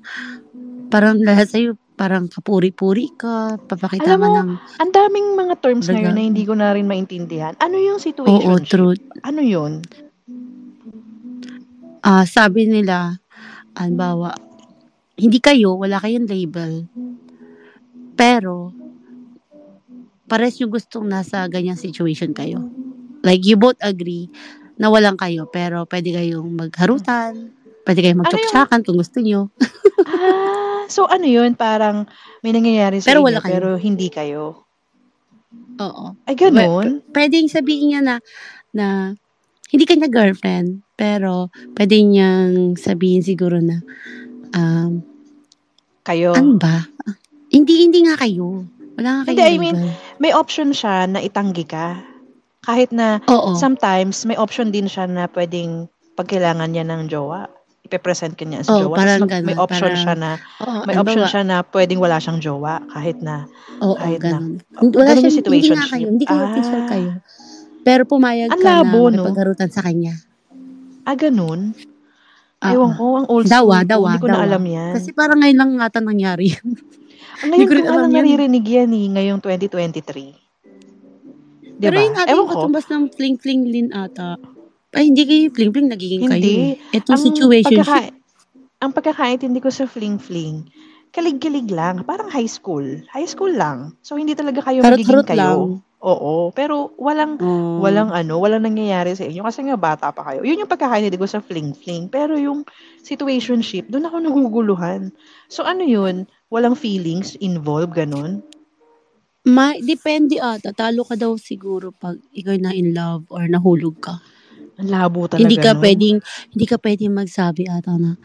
parang 0.89 1.19
lahat 1.21 1.51
sa'yo, 1.51 1.75
parang 2.01 2.33
kapuri-puri 2.33 3.13
ka, 3.13 3.61
papakita 3.69 4.17
Alam 4.17 4.21
ka 4.21 4.29
mo, 4.29 4.37
ng, 4.41 4.51
Ang 4.81 4.91
daming 4.95 5.29
mga 5.37 5.55
terms 5.61 5.85
ngayon 5.93 6.17
na 6.17 6.23
hindi 6.25 6.43
ko 6.49 6.57
na 6.57 6.73
rin 6.73 6.89
maintindihan. 6.89 7.53
Ano 7.61 7.77
yung 7.77 8.01
oo, 8.01 8.05
situation? 8.05 8.65
truth. 8.65 9.03
Ano 9.21 9.45
yun? 9.45 9.85
Ah, 12.01 12.25
sabi 12.25 12.65
nila, 12.65 13.21
halimbawa, 13.77 14.33
hindi 15.21 15.37
kayo, 15.37 15.77
wala 15.77 16.01
kayong 16.01 16.25
label, 16.25 16.89
pero, 18.17 18.73
pares 20.25 20.57
yung 20.61 20.73
gustong 20.73 21.05
nasa 21.09 21.45
ganyang 21.49 21.77
situation 21.77 22.33
kayo. 22.33 22.65
Like, 23.21 23.45
you 23.45 23.61
both 23.61 23.77
agree 23.85 24.33
na 24.81 24.89
walang 24.89 25.21
kayo, 25.21 25.45
pero 25.49 25.85
pwede 25.85 26.17
kayong 26.17 26.57
magharutan, 26.57 27.53
pwede 27.85 28.01
kayong 28.01 28.21
magtsuktsakan 28.25 28.81
kung 28.81 28.97
gusto 28.97 29.21
nyo. 29.21 29.53
ah, 30.09 30.89
so 30.89 31.05
ano 31.05 31.29
yun? 31.29 31.53
Parang 31.53 32.09
may 32.41 32.57
nangyayari 32.57 33.05
sa 33.05 33.13
Pero 33.13 33.21
inyo, 33.21 33.29
wala 33.29 33.41
kayo. 33.45 33.53
pero 33.53 33.69
hindi 33.77 34.09
kayo. 34.09 34.65
Oo. 35.81 36.17
Ay, 36.25 36.37
ganun? 36.37 37.05
Pwedeng 37.13 37.49
sabihin 37.53 37.93
niya 37.93 38.01
na, 38.01 38.17
na, 38.73 39.17
hindi 39.71 39.85
kanya 39.85 40.07
girlfriend, 40.07 40.83
pero 40.95 41.49
pwede 41.75 41.97
niyang 41.97 42.75
sabihin 42.75 43.23
siguro 43.23 43.59
na, 43.59 43.79
um, 44.53 45.01
Kayo. 46.03 46.35
ano 46.35 46.57
ba? 46.57 46.87
Hindi, 47.49 47.87
hindi 47.87 48.03
nga 48.03 48.15
kayo. 48.17 48.67
Wala 48.95 49.23
nga 49.23 49.23
Hindi, 49.25 49.39
kayo 49.39 49.49
I 49.49 49.59
mean, 49.59 49.77
may 50.19 50.31
option 50.31 50.71
siya 50.71 51.07
na 51.07 51.19
itanggi 51.19 51.65
ka. 51.65 51.99
Kahit 52.61 52.91
na 52.91 53.23
Oo. 53.25 53.55
sometimes 53.55 54.23
may 54.23 54.37
option 54.37 54.69
din 54.69 54.85
siya 54.85 55.07
na 55.07 55.25
pwedeng 55.29 55.87
pag 56.13 56.27
kailangan 56.27 56.69
niya 56.69 56.85
ng 56.85 57.09
jowa, 57.09 57.49
ipe-present 57.83 58.37
ka 58.37 58.45
niya 58.45 58.61
as 58.61 58.69
Oo, 58.69 58.87
jowa. 58.87 58.97
parang 58.99 59.25
mag- 59.25 59.33
may 59.41 59.55
ganun, 59.55 59.65
option 59.65 59.89
parang- 59.89 60.03
siya 60.03 60.15
na 60.15 60.31
Oo, 60.61 60.79
may 60.85 60.95
option 60.95 61.23
ba? 61.23 61.31
siya 61.31 61.43
na 61.43 61.57
pwedeng 61.65 61.99
wala 61.99 62.17
siyang 62.21 62.39
jowa 62.39 62.75
kahit 62.89 63.19
na 63.19 63.49
Oo, 63.81 63.97
kahit 63.97 64.21
na- 64.21 64.37
ganun. 64.37 64.53
Oh, 64.77 64.91
Wala 64.93 65.11
ganun 65.11 65.17
siya, 65.17 65.17
yung 65.17 65.25
hindi 65.25 65.33
situation 65.33 65.75
nga 65.75 65.89
kayo. 65.89 66.07
Hindi 66.07 66.25
kayo 66.27 66.39
Ah. 66.39 66.49
official 66.51 66.83
kayo. 66.87 67.11
Pero 67.91 68.03
pumayag 68.07 68.49
Ang 68.49 68.63
ka 68.63 68.71
labo, 68.79 69.11
na 69.11 69.27
no? 69.27 69.67
sa 69.67 69.83
kanya. 69.83 70.15
ah 71.03 71.17
ganun. 71.17 71.75
Oo. 72.61 72.71
Ewan 72.71 72.93
ko, 72.95 73.05
ang 73.17 73.27
old 73.27 73.49
Dawa, 73.49 73.81
school 73.81 73.89
dawa, 73.89 74.07
hindi 74.07 74.21
ko 74.21 74.29
na 74.29 74.35
dawa. 74.37 74.45
alam 74.47 74.63
yan. 74.63 74.93
Kasi 74.95 75.09
parang 75.11 75.39
ngayon 75.41 75.59
lang 75.59 75.71
ata 75.81 75.99
nangyari 75.99 76.55
yan. 76.55 76.67
Ang 77.41 77.49
Hindi 77.51 77.57
ngayon 77.57 77.67
ko 77.67 77.75
rin 77.75 77.83
nga 77.83 77.93
alam 77.97 78.07
yan. 78.07 78.17
naririnig 78.21 78.65
yan 78.65 78.91
eh, 78.93 79.07
ngayong 79.11 79.41
2023. 79.43 80.37
Pero 81.81 81.97
Diba? 81.97 82.05
yung 82.05 82.17
ating 82.17 82.47
katumbas 82.47 82.85
ng 82.87 83.03
fling-fling 83.11 83.63
din 83.67 83.89
ata. 83.91 84.37
Ay, 84.93 85.09
hindi 85.09 85.23
kayo 85.25 85.49
fling-fling, 85.51 85.89
nagiging 85.89 86.23
kayo 86.23 86.37
Hindi. 86.37 86.77
eh. 86.77 86.99
Itong 87.01 87.17
situation 87.17 87.81
pagkaka- 87.81 88.13
ang 88.79 88.93
pagkakaintindi 88.93 89.59
ko 89.59 89.71
sa 89.73 89.89
fling-fling, 89.89 90.69
kalig-kilig 91.09 91.73
lang. 91.73 92.05
Parang 92.05 92.29
high 92.29 92.47
school. 92.47 92.85
High 93.09 93.25
school 93.25 93.51
lang. 93.51 93.97
So, 94.01 94.15
hindi 94.15 94.37
talaga 94.37 94.61
kayo 94.61 94.85
magiging 94.85 95.09
Harot-harot 95.09 95.27
kayo. 95.27 95.41
lang. 95.41 95.59
Oo. 96.01 96.49
Pero 96.57 96.97
walang, 96.97 97.37
Oh. 97.37 97.77
walang 97.85 98.09
ano, 98.09 98.41
walang 98.41 98.65
nangyayari 98.65 99.13
sa 99.13 99.29
inyo. 99.29 99.45
Kasi 99.45 99.69
nga 99.69 99.77
bata 99.77 100.09
pa 100.13 100.25
kayo. 100.25 100.41
Yun 100.49 100.65
yung 100.65 100.73
pagkakaintindi 100.73 101.21
ko 101.21 101.29
sa 101.29 101.45
fling-fling. 101.45 102.09
Pero 102.09 102.41
yung 102.41 102.65
situationship, 103.05 103.85
doon 103.93 104.09
ako 104.09 104.17
naguguluhan. 104.25 105.13
So, 105.53 105.65
ano 105.69 105.85
yun? 105.85 106.25
Walang 106.49 106.77
feelings 106.77 107.37
involved, 107.45 107.93
ganun? 107.93 108.41
Ma, 109.45 109.73
depende 109.77 110.37
ata. 110.41 110.73
Talo 110.73 111.05
ka 111.05 111.17
daw 111.17 111.37
siguro 111.37 111.93
pag 111.97 112.17
ikaw 112.33 112.57
na 112.61 112.73
in 112.77 112.93
love 112.97 113.25
or 113.33 113.45
nahulog 113.49 113.97
ka. 114.01 114.21
Ang 114.81 114.89
labo 114.89 115.29
talaga 115.29 115.45
hindi 115.45 115.57
ka 115.61 115.73
nun. 115.77 115.81
pwedeng, 115.85 116.17
hindi 116.57 116.67
ka 116.69 116.77
pwedeng 116.81 117.13
magsabi 117.13 117.69
ata 117.69 117.97
na 118.01 118.17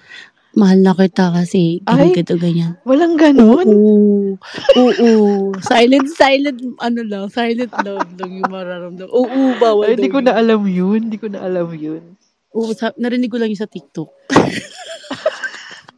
mahal 0.56 0.80
na 0.80 0.95
kita 0.95 1.30
kasi 1.36 1.84
Ay, 1.86 2.16
ganito 2.16 2.39
ganyan. 2.39 2.80
Walang 2.88 3.20
ganun? 3.20 3.68
Oo. 3.68 4.39
Oo. 4.80 5.51
silent, 5.60 6.08
silent, 6.10 6.60
ano 6.80 7.01
lang, 7.03 7.28
silent 7.28 7.72
love 7.84 8.08
lang 8.16 8.32
yung 8.39 8.49
mararamdaman. 8.49 9.12
Oo, 9.12 9.39
bawal 9.60 9.91
Ay, 9.91 9.99
hindi 9.99 10.10
ko 10.10 10.24
yun. 10.24 10.28
na 10.32 10.34
alam 10.39 10.62
yun. 10.64 10.99
Hindi 11.12 11.20
ko 11.20 11.28
na 11.28 11.39
alam 11.43 11.68
yun. 11.76 12.16
Oo, 12.56 12.72
sa, 12.72 12.95
narinig 12.95 13.28
ko 13.28 13.38
lang 13.38 13.51
yung 13.51 13.60
sa 13.60 13.70
TikTok. 13.70 14.10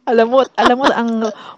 Alam 0.08 0.26
mo, 0.32 0.38
alam 0.56 0.76
mo 0.80 0.88
ang 0.88 1.10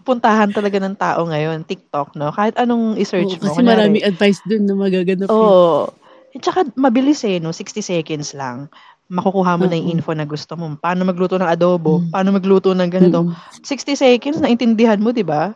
puntahan 0.02 0.50
talaga 0.50 0.82
ng 0.82 0.98
tao 0.98 1.22
ngayon, 1.22 1.62
TikTok, 1.62 2.18
no? 2.18 2.34
Kahit 2.34 2.58
anong 2.58 2.98
i-search 2.98 3.38
Oo, 3.38 3.38
mo. 3.38 3.42
kasi 3.46 3.62
kunyari, 3.62 3.70
maraming 3.78 4.02
advice 4.02 4.42
dun 4.42 4.66
na 4.66 4.74
magaganap 4.74 5.30
yun. 5.30 5.38
Oo. 5.38 5.86
At 6.34 6.42
saka 6.42 6.66
mabilis 6.74 7.22
eh, 7.22 7.38
no? 7.38 7.54
60 7.54 7.78
seconds 7.78 8.34
lang. 8.34 8.66
Makukuha 9.10 9.58
mo 9.58 9.66
na 9.66 9.74
yung 9.74 9.98
info 9.98 10.14
na 10.14 10.22
gusto 10.22 10.54
mo. 10.54 10.78
Paano 10.78 11.02
magluto 11.02 11.34
ng 11.34 11.44
adobo? 11.44 11.98
Mm. 11.98 12.14
Paano 12.14 12.28
magluto 12.30 12.70
ng 12.70 12.86
ganito? 12.86 13.26
Mm-mm. 13.26 13.66
60 13.66 13.98
seconds, 13.98 14.38
naintindihan 14.38 14.96
mo, 14.96 15.10
di 15.10 15.26
ba? 15.26 15.50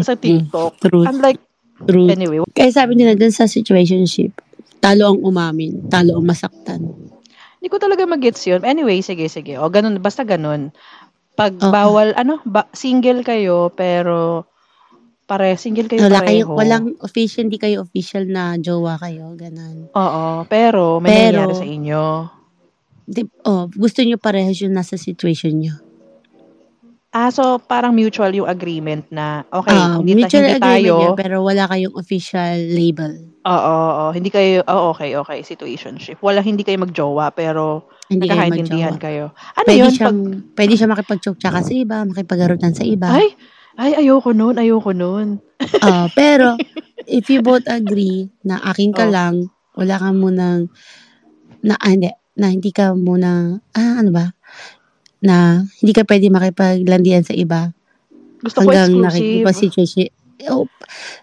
Sa. 0.00 0.16
TikTok. 0.16 0.80
Truth. 0.80 1.04
Unlike, 1.04 1.40
Truth. 1.84 2.08
anyway, 2.08 2.40
Kaya 2.50 2.72
sabi 2.72 2.96
nila 2.96 3.12
dun 3.12 3.28
sa 3.28 3.44
situationship, 3.44 4.32
talo 4.78 5.12
ang 5.12 5.20
umamin, 5.20 5.84
talo 5.88 6.16
ang 6.16 6.24
masaktan. 6.24 6.88
hindi 7.58 7.68
ko 7.68 7.76
talaga 7.76 8.04
mag-gets 8.04 8.44
yun. 8.44 8.60
Anyway, 8.60 9.00
sige, 9.00 9.24
sige. 9.26 9.56
O, 9.56 9.68
ganun, 9.68 9.96
basta 9.98 10.20
ganun. 10.20 10.68
Pag 11.34 11.56
Oo. 11.58 11.68
bawal, 11.68 12.12
ano, 12.14 12.38
ba, 12.44 12.68
single 12.70 13.20
kayo, 13.20 13.72
pero 13.72 14.44
pare, 15.24 15.56
single 15.56 15.88
kayo 15.88 16.04
Wala 16.04 16.20
pareho. 16.20 16.44
kayo, 16.44 16.54
walang 16.54 16.86
official, 17.00 17.44
hindi 17.44 17.56
kayo 17.56 17.82
official 17.82 18.24
na 18.24 18.56
jowa 18.56 18.96
kayo, 18.96 19.32
ganun. 19.34 19.88
Oo, 19.90 20.44
pero 20.46 21.00
may 21.00 21.28
Pero- 21.28 21.48
nangyayari 21.48 21.56
sa 21.56 21.66
inyo. 21.66 22.04
Di, 23.04 23.20
oh, 23.44 23.68
gusto 23.68 24.00
nyo 24.00 24.16
parehas 24.16 24.56
yung 24.64 24.72
nasa 24.72 24.96
situation 24.96 25.60
nyo. 25.60 25.74
Ah, 27.14 27.30
so 27.30 27.62
parang 27.62 27.94
mutual 27.94 28.34
yung 28.34 28.48
agreement 28.50 29.06
na, 29.06 29.46
okay, 29.54 29.70
Ah, 29.70 30.02
hindi, 30.02 30.18
ta- 30.18 30.34
mutual 30.34 30.50
hindi 30.50 30.56
agreement 30.58 30.82
tayo, 30.82 30.94
yan, 30.98 31.14
pero 31.14 31.36
wala 31.46 31.64
kayong 31.70 31.94
official 31.94 32.56
label. 32.74 33.12
oo, 33.44 33.74
oo, 33.86 34.04
hindi 34.10 34.32
kayo, 34.32 34.64
oh, 34.66 34.90
okay, 34.90 35.14
okay, 35.14 35.44
situationship. 35.44 36.18
Wala, 36.18 36.42
hindi 36.42 36.64
kayo 36.66 36.80
magjowa, 36.82 37.30
pero 37.30 37.86
Hindi 38.10 38.26
kayo 38.26 38.40
magjowa. 38.50 38.96
kayo. 38.98 39.24
Ano 39.54 39.68
Pwede 39.68 39.78
yun? 39.78 39.92
siyang, 39.94 40.08
Pag, 40.10 40.18
pwede 40.58 40.72
siya 40.74 40.88
makipag-tsaka 40.90 41.58
sa 41.62 41.72
iba, 41.72 41.96
makipag-arutan 42.02 42.72
sa 42.74 42.82
iba. 42.82 43.08
ay, 43.12 43.30
ay, 43.78 43.92
ayoko 44.00 44.32
nun, 44.34 44.56
ayoko 44.58 44.90
nun. 44.90 45.38
Ah, 45.80 46.08
pero, 46.18 46.56
if 47.06 47.30
you 47.30 47.44
both 47.44 47.62
agree 47.68 48.32
na 48.42 48.58
akin 48.64 48.90
ka 48.90 49.06
Oh. 49.06 49.12
lang, 49.12 49.34
wala 49.78 50.02
ka 50.02 50.10
munang, 50.10 50.66
na, 51.62 51.78
ah, 51.78 51.94
hindi, 51.94 52.10
na 52.34 52.50
hindi 52.50 52.70
ka 52.70 52.92
muna, 52.92 53.58
ah, 53.72 53.94
ano 53.98 54.10
ba? 54.10 54.26
Na 55.20 55.62
hindi 55.80 55.92
ka 55.94 56.02
pwede 56.04 56.28
makipaglandian 56.28 57.22
sa 57.22 57.32
iba 57.32 57.70
Gusto 58.42 58.60
ko 58.60 58.68
hanggang 58.68 58.90
exclusive. 58.90 59.06
nakikipag-situation. 59.40 60.10
Oh, 60.50 60.66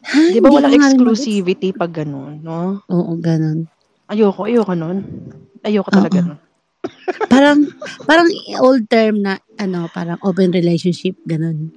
ha, 0.01 0.19
Di 0.31 0.39
ba 0.39 0.49
walang 0.49 0.73
exclusivity 0.73 1.69
pag 1.69 1.93
ganun, 1.93 2.41
no? 2.41 2.81
Oo, 2.87 3.13
ganun. 3.19 3.67
Ayoko, 4.07 4.47
ayoko 4.49 4.73
nun. 4.73 5.03
Ayoko 5.61 5.89
talaga 5.91 6.17
Oo. 6.17 6.27
nun. 6.27 6.39
Parang, 7.31 7.61
parang 8.03 8.25
old 8.59 8.89
term 8.89 9.21
na, 9.21 9.37
ano, 9.55 9.85
parang 9.93 10.17
open 10.19 10.49
relationship, 10.49 11.13
ganun. 11.23 11.69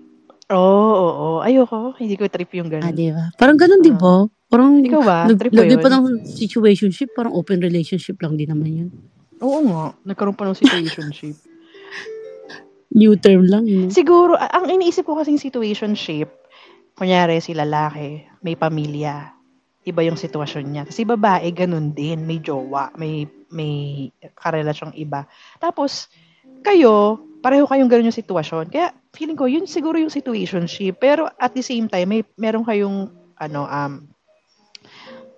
Oo, 0.48 0.56
oo, 0.56 1.10
oo. 1.12 1.38
Ayoko. 1.40 1.92
Hindi 1.94 2.16
ko 2.16 2.24
trip 2.26 2.48
yung 2.56 2.72
Ah, 2.72 2.88
ganun. 2.88 2.96
di 2.96 3.12
ba? 3.12 3.28
Parang 3.36 3.56
ganun, 3.60 3.84
di 3.84 3.92
ba? 3.92 4.24
Parang, 4.48 4.80
Ikaw 4.80 5.02
ba? 5.02 5.18
lag- 5.28 5.36
Trip 5.36 5.52
lagyan 5.52 5.76
yun? 5.76 5.84
pa 5.84 5.90
ng 5.90 6.04
situationship, 6.24 7.12
parang 7.12 7.34
open 7.34 7.60
relationship 7.60 8.16
lang 8.18 8.40
din 8.40 8.48
naman 8.48 8.70
yun. 8.72 8.90
Oo 9.44 9.60
nga. 9.68 9.84
Nagkaroon 10.08 10.36
pa 10.36 10.48
ng 10.48 10.56
situationship. 10.56 11.36
New 12.98 13.12
term 13.20 13.44
lang, 13.44 13.68
yun. 13.68 13.92
Siguro, 13.92 14.40
a- 14.40 14.56
ang 14.56 14.72
iniisip 14.72 15.04
ko 15.04 15.20
kasing 15.20 15.36
situationship, 15.36 16.32
kunyari 16.96 17.44
si 17.44 17.52
lalaki, 17.52 18.24
may 18.40 18.56
pamilya, 18.56 19.34
iba 19.84 20.00
yung 20.00 20.16
sitwasyon 20.16 20.64
niya. 20.64 20.82
Si 20.88 21.04
babae, 21.04 21.52
ganun 21.52 21.92
din, 21.92 22.24
may 22.24 22.40
jowa, 22.40 22.88
may, 22.96 23.28
may 23.52 24.08
karelasyong 24.32 24.96
iba. 24.96 25.28
Tapos, 25.60 26.08
kayo, 26.64 27.20
pareho 27.44 27.68
kayong 27.68 27.92
gano'n 27.92 28.08
yung 28.08 28.20
sitwasyon. 28.24 28.72
Kaya 28.72 28.96
feeling 29.12 29.36
ko, 29.36 29.44
yun 29.44 29.68
siguro 29.68 30.00
yung 30.00 30.08
situationship. 30.08 30.96
Pero 30.96 31.28
at 31.36 31.52
the 31.52 31.60
same 31.60 31.92
time, 31.92 32.08
may 32.08 32.22
meron 32.40 32.64
kayong 32.64 33.12
ano, 33.36 33.68
um, 33.68 34.08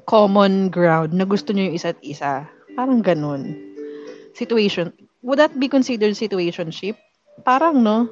common 0.07 0.71
ground 0.71 1.11
na 1.11 1.27
gusto 1.27 1.51
nyo 1.51 1.67
yung 1.67 1.77
isa't 1.77 1.99
isa. 2.07 2.47
Parang 2.79 3.03
ganun. 3.03 3.66
Situation. 4.37 4.93
Would 5.25 5.41
that 5.41 5.57
be 5.57 5.67
considered 5.67 6.13
situationship? 6.13 7.01
Parang, 7.41 7.81
no? 7.81 8.07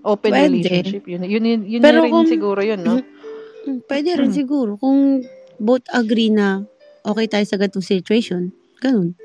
Open 0.00 0.32
Pwede. 0.32 0.48
relationship. 0.50 1.04
Yun, 1.04 1.24
yun, 1.24 1.44
yun, 1.44 1.60
yun 1.68 1.80
Pero 1.80 2.00
rin 2.00 2.12
kung- 2.12 2.28
siguro 2.28 2.60
yun, 2.64 2.80
no? 2.80 3.00
Mm, 3.64 3.80
Pwede 3.84 4.16
rin 4.16 4.32
siguro 4.32 4.76
kung 4.76 5.24
both 5.56 5.84
agree 5.88 6.28
na 6.28 6.64
okay 7.00 7.24
tayo 7.24 7.44
sa 7.44 7.56
ganitong 7.56 7.84
situation. 7.84 8.52
Ganun. 8.80 9.16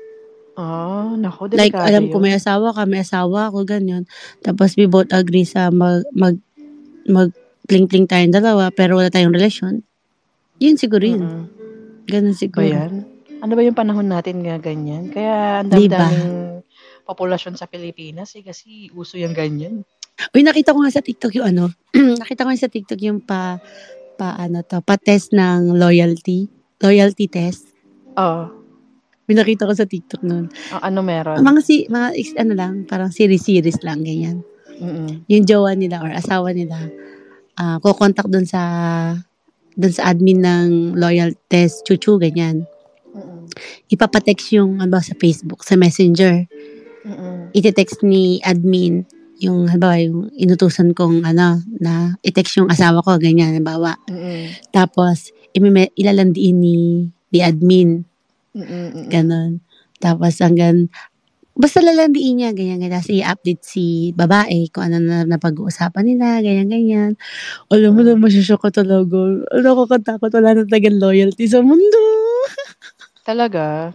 Oh, 0.56 1.16
nako, 1.16 1.48
Like, 1.52 1.72
alam 1.72 2.08
yun. 2.08 2.12
ko 2.12 2.16
may 2.20 2.36
asawa 2.36 2.72
ka, 2.72 2.84
may 2.84 3.00
asawa 3.00 3.48
ako, 3.48 3.64
ganyan. 3.64 4.04
Tapos 4.40 4.76
we 4.76 4.84
both 4.84 5.08
agree 5.12 5.44
sa 5.44 5.68
mag, 5.68 6.04
mag, 6.12 6.36
mag 7.04 7.32
pling-pling 7.64 8.04
tayong 8.04 8.32
dalawa, 8.32 8.68
pero 8.68 8.96
wala 8.96 9.08
tayong 9.08 9.32
relasyon. 9.32 9.80
Yun 10.60 10.76
siguro 10.76 11.04
yun. 11.04 11.22
Mm-mm. 11.24 11.44
Ganun 12.04 12.36
siguro. 12.36 12.66
yan? 12.66 13.08
Ano 13.40 13.56
ba 13.56 13.64
yung 13.64 13.76
panahon 13.76 14.08
natin 14.08 14.44
nga 14.44 14.60
ganyan? 14.60 15.08
Kaya 15.08 15.64
ang 15.64 15.72
Diba? 15.72 15.96
daming 15.96 16.60
populasyon 17.08 17.56
sa 17.56 17.64
Pilipinas 17.66 18.36
eh, 18.36 18.44
kasi 18.44 18.92
uso 18.92 19.16
yung 19.16 19.32
ganyan. 19.32 19.82
Uy, 20.36 20.44
nakita 20.44 20.76
ko 20.76 20.84
nga 20.84 20.92
sa 20.92 21.00
TikTok 21.00 21.32
yung 21.40 21.48
ano, 21.56 21.64
nakita 22.20 22.44
ko 22.44 22.52
nga 22.52 22.60
sa 22.60 22.70
TikTok 22.70 23.00
yung 23.00 23.24
pa, 23.24 23.56
pa 24.14 24.36
ano 24.36 24.60
to, 24.60 24.84
pa 24.84 25.00
test 25.00 25.32
ng 25.32 25.72
loyalty. 25.74 26.52
Loyalty 26.80 27.26
test. 27.26 27.72
Oh, 28.16 28.52
May 29.24 29.38
nakita 29.38 29.62
ko 29.62 29.72
sa 29.72 29.86
TikTok 29.86 30.26
noon. 30.26 30.50
a- 30.74 30.90
ano 30.90 31.00
meron? 31.00 31.38
Mga 31.40 31.60
si, 31.62 31.86
mga 31.86 32.08
ano 32.36 32.52
lang, 32.52 32.72
parang 32.84 33.14
series-series 33.14 33.80
lang, 33.80 34.02
ganyan. 34.02 34.42
Mm-mm. 34.76 35.22
Yung 35.30 35.44
jowa 35.46 35.72
nila 35.72 36.02
or 36.02 36.10
asawa 36.10 36.50
nila, 36.50 36.76
ah 37.54 37.78
kukontak 37.78 38.26
dun 38.26 38.44
sa, 38.44 38.60
dun 39.72 39.94
sa 39.94 40.10
admin 40.10 40.42
ng 40.42 40.68
loyal 40.98 41.30
test, 41.46 41.86
chuchu, 41.86 42.18
ganyan. 42.18 42.66
Ipapatext 43.88 44.56
yung, 44.56 44.82
ano 44.82 44.90
ba, 44.96 45.00
sa 45.00 45.14
Facebook, 45.16 45.62
sa 45.62 45.78
messenger. 45.78 46.48
Mm-mm. 47.00 47.56
iti-text 47.56 48.04
ni 48.04 48.44
admin 48.44 49.08
yung 49.40 49.72
halimbawa 49.72 49.96
yung 50.04 50.28
inutusan 50.36 50.92
kong 50.92 51.24
ano 51.24 51.64
na 51.80 52.20
i-text 52.20 52.60
yung 52.60 52.68
asawa 52.68 53.00
ko 53.00 53.16
ganyan 53.16 53.56
halimbawa 53.56 53.96
Mm-mm. 54.04 54.52
tapos 54.68 55.32
imime, 55.56 55.88
ilalandiin 55.96 56.56
ni 56.60 57.08
ni 57.32 57.38
admin 57.40 58.04
Mm-mm. 58.52 59.08
ganon 59.08 59.64
tapos 59.96 60.36
hanggang 60.44 60.92
basta 61.56 61.80
lalandiin 61.80 62.36
niya 62.36 62.50
ganyan 62.52 62.84
ganyan 62.84 63.00
tapos 63.00 63.16
i-update 63.16 63.62
si 63.64 64.12
babae 64.12 64.68
kung 64.68 64.92
ano 64.92 65.00
na 65.00 65.24
napag-uusapan 65.24 66.04
nila 66.04 66.44
ganyan 66.44 66.68
ganyan 66.68 67.12
alam 67.72 67.96
mo 67.96 68.04
na 68.04 68.12
masyashock 68.12 68.60
ka 68.60 68.84
talaga 68.84 69.16
nakakatakot 69.56 70.30
wala 70.36 70.52
na 70.52 70.68
tagang 70.68 71.00
loyalty 71.00 71.48
sa 71.48 71.64
mundo 71.64 72.00
Talaga? 73.22 73.94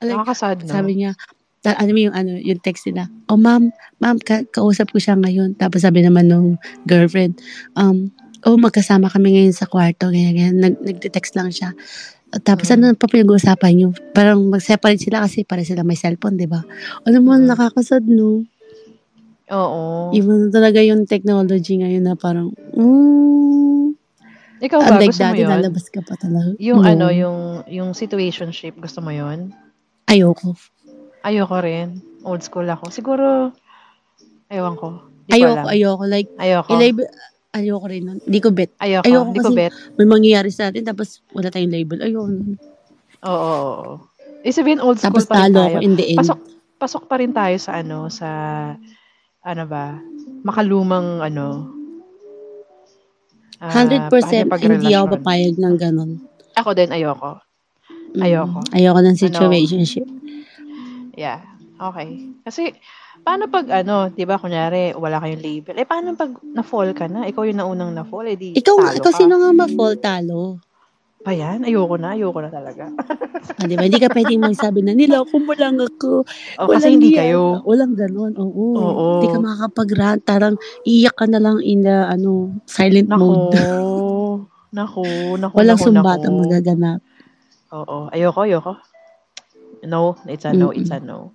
like, 0.00 0.16
Nakakasad, 0.16 0.64
no? 0.64 0.72
Sabi 0.72 0.92
niya, 0.96 1.12
ta- 1.60 1.76
ano 1.76 1.92
yung 1.92 2.14
ano, 2.16 2.40
yung 2.40 2.60
text 2.60 2.88
nila. 2.88 3.06
Oh, 3.28 3.36
ma'am, 3.36 3.68
ma'am, 4.00 4.16
ka- 4.16 4.48
kausap 4.48 4.90
ko 4.90 4.98
siya 4.98 5.14
ngayon. 5.16 5.54
Tapos 5.60 5.84
sabi 5.84 6.00
naman 6.00 6.26
nung 6.26 6.56
girlfriend, 6.88 7.36
um, 7.76 8.08
oh, 8.48 8.56
magkasama 8.56 9.12
kami 9.12 9.36
ngayon 9.36 9.52
sa 9.52 9.68
kwarto, 9.68 10.08
ganyan, 10.08 10.32
ganyan. 10.32 10.56
Nag, 10.56 10.74
nagte-text 10.80 11.36
lang 11.36 11.52
siya. 11.52 11.76
Tapos 12.46 12.70
Mm. 12.70 12.74
ano 12.78 12.84
pa 12.94 13.10
pinag-uusapan 13.10 13.72
niyo? 13.74 13.88
Parang 14.14 14.40
mag-separate 14.46 15.02
sila 15.02 15.26
kasi 15.26 15.42
para 15.42 15.66
sila 15.66 15.82
may 15.82 15.98
cellphone, 15.98 16.38
di 16.38 16.46
ba? 16.46 16.62
Alam 17.04 17.20
mo, 17.26 17.34
Mm. 17.36 17.44
nakakasad, 17.50 18.06
no? 18.06 18.46
Oo. 19.50 20.14
Iba 20.14 20.30
na 20.30 20.46
talaga 20.48 20.78
yung 20.78 21.10
technology 21.10 21.82
ngayon 21.82 22.06
na 22.06 22.14
parang, 22.14 22.54
mm, 22.72 23.49
Ikaw 24.60 24.78
ba, 24.78 24.88
unlike 24.92 25.10
gusto 25.10 25.24
mo 25.24 25.32
dati, 25.32 25.40
yun? 25.40 25.50
lalabas 25.50 25.86
ka 25.88 26.00
pa 26.04 26.14
talaga. 26.20 26.50
Yung 26.60 26.80
No. 26.84 26.88
ano, 26.88 27.06
yung 27.08 27.38
yung 27.64 27.90
situationship, 27.96 28.76
gusto 28.76 29.00
mo 29.00 29.08
yun? 29.08 29.56
Ayoko. 30.04 30.52
Ayoko 31.24 31.56
rin. 31.64 32.04
Old 32.22 32.44
school 32.44 32.68
ako. 32.68 32.92
Siguro, 32.92 33.56
ewan 34.52 34.76
ko. 34.76 35.00
Di 35.24 35.32
ko 35.32 35.36
Ayoko, 35.36 35.64
alam. 35.64 35.72
ayoko. 35.72 36.04
Like, 36.04 36.28
Ayoko. 36.36 36.68
i-label, 36.76 37.06
ayoko 37.56 37.86
rin 37.88 38.02
nun. 38.04 38.18
Hindi 38.20 38.38
ko 38.40 38.48
bet. 38.52 38.70
Ayoko. 38.76 39.04
ayoko 39.08 39.24
Hindi 39.32 39.40
ko 39.40 39.50
bet. 39.56 39.72
may 39.96 40.08
mangyayari 40.08 40.50
sa 40.52 40.68
atin 40.68 40.84
tapos 40.84 41.24
wala 41.32 41.48
tayong 41.48 41.72
label. 41.72 41.98
Ayoko. 42.04 42.28
Oo. 43.24 43.32
oo, 43.32 43.60
oo. 43.80 43.94
Eh, 44.40 44.52
sabihin 44.52 44.80
old 44.80 44.96
school 45.00 45.12
Tapos 45.12 45.28
pa 45.28 45.36
rin 45.36 45.52
talo 45.52 45.58
tayo. 45.64 45.76
ako 45.76 45.78
in 45.84 45.94
the 45.96 46.06
end. 46.16 46.20
Pasok, 46.20 46.38
pasok 46.80 47.02
pa 47.08 47.16
rin 47.20 47.32
tayo 47.32 47.56
sa 47.60 47.72
ano, 47.80 48.08
sa, 48.08 48.28
ano 49.40 49.64
ba, 49.68 50.00
makalumang 50.44 51.20
ano, 51.20 51.68
100% 53.60 54.08
hindi 54.64 54.96
ako 54.96 55.20
papayag 55.20 55.60
ng 55.60 55.76
ganun. 55.76 56.10
Ako 56.56 56.72
din, 56.72 56.88
ayoko. 56.88 57.36
Mm. 58.16 58.22
Ayoko. 58.24 58.60
Ayoko 58.72 59.00
ng 59.04 59.16
situationship. 59.20 60.08
Yeah. 61.14 61.44
Okay. 61.76 62.32
Kasi, 62.40 62.72
paano 63.20 63.52
pag 63.52 63.68
ano, 63.84 64.08
di 64.08 64.24
ba, 64.24 64.40
kunyari, 64.40 64.96
wala 64.96 65.20
kayong 65.20 65.44
label. 65.44 65.76
Eh, 65.76 65.84
paano 65.84 66.16
pag 66.16 66.32
na-fall 66.40 66.96
ka 66.96 67.04
na? 67.08 67.28
Ikaw 67.28 67.42
yung 67.52 67.60
naunang 67.60 67.92
na-fall, 67.92 68.32
eh 68.32 68.36
di 68.40 68.56
Ikaw, 68.56 68.76
talo 68.80 68.96
ikaw 68.96 69.12
ka. 69.12 69.18
sino 69.20 69.34
nga 69.36 69.50
ma-fall 69.52 69.94
talo? 70.00 70.56
Pa 71.20 71.36
yan? 71.36 71.68
Ayoko 71.68 72.00
na, 72.00 72.16
ayoko 72.16 72.40
na 72.40 72.50
talaga. 72.50 72.88
Ah, 73.40 73.64
di 73.64 73.76
ba? 73.76 73.84
Hindi 73.84 74.00
ka 74.00 74.08
pwedeng 74.12 74.40
magsabi 74.40 74.80
na, 74.80 74.92
niloko 74.92 75.36
mo 75.36 75.52
lang 75.52 75.76
ako. 75.76 76.24
O, 76.24 76.60
Oh, 76.60 76.68
kasi 76.68 76.92
hindi 76.92 77.12
kayo. 77.12 77.60
Walang 77.64 77.92
ganun. 77.92 78.32
Oo. 78.36 78.72
Oo. 78.72 79.06
Hindi 79.16 79.28
ka 79.28 79.38
makakapag-rant. 79.40 80.20
Tarang 80.24 80.56
iiyak 80.84 81.12
ka 81.12 81.24
na 81.24 81.40
lang 81.40 81.60
in 81.60 81.84
the, 81.84 81.92
ano, 82.04 82.56
silent 82.64 83.08
Nako. 83.08 83.20
mode. 83.20 83.52
Nako, 84.76 85.02
nako, 85.36 85.54
Walang 85.56 85.76
nako, 85.76 85.86
sumbatang 85.88 86.34
nako. 86.36 86.40
magaganap. 86.46 87.00
Oo. 87.74 87.98
Ayoko, 88.12 88.40
ayoko. 88.44 88.72
No, 89.82 90.16
it's 90.24 90.44
a 90.44 90.52
no, 90.52 90.68
Mm-mm. 90.68 90.78
it's 90.78 90.92
a 90.92 91.00
no. 91.00 91.32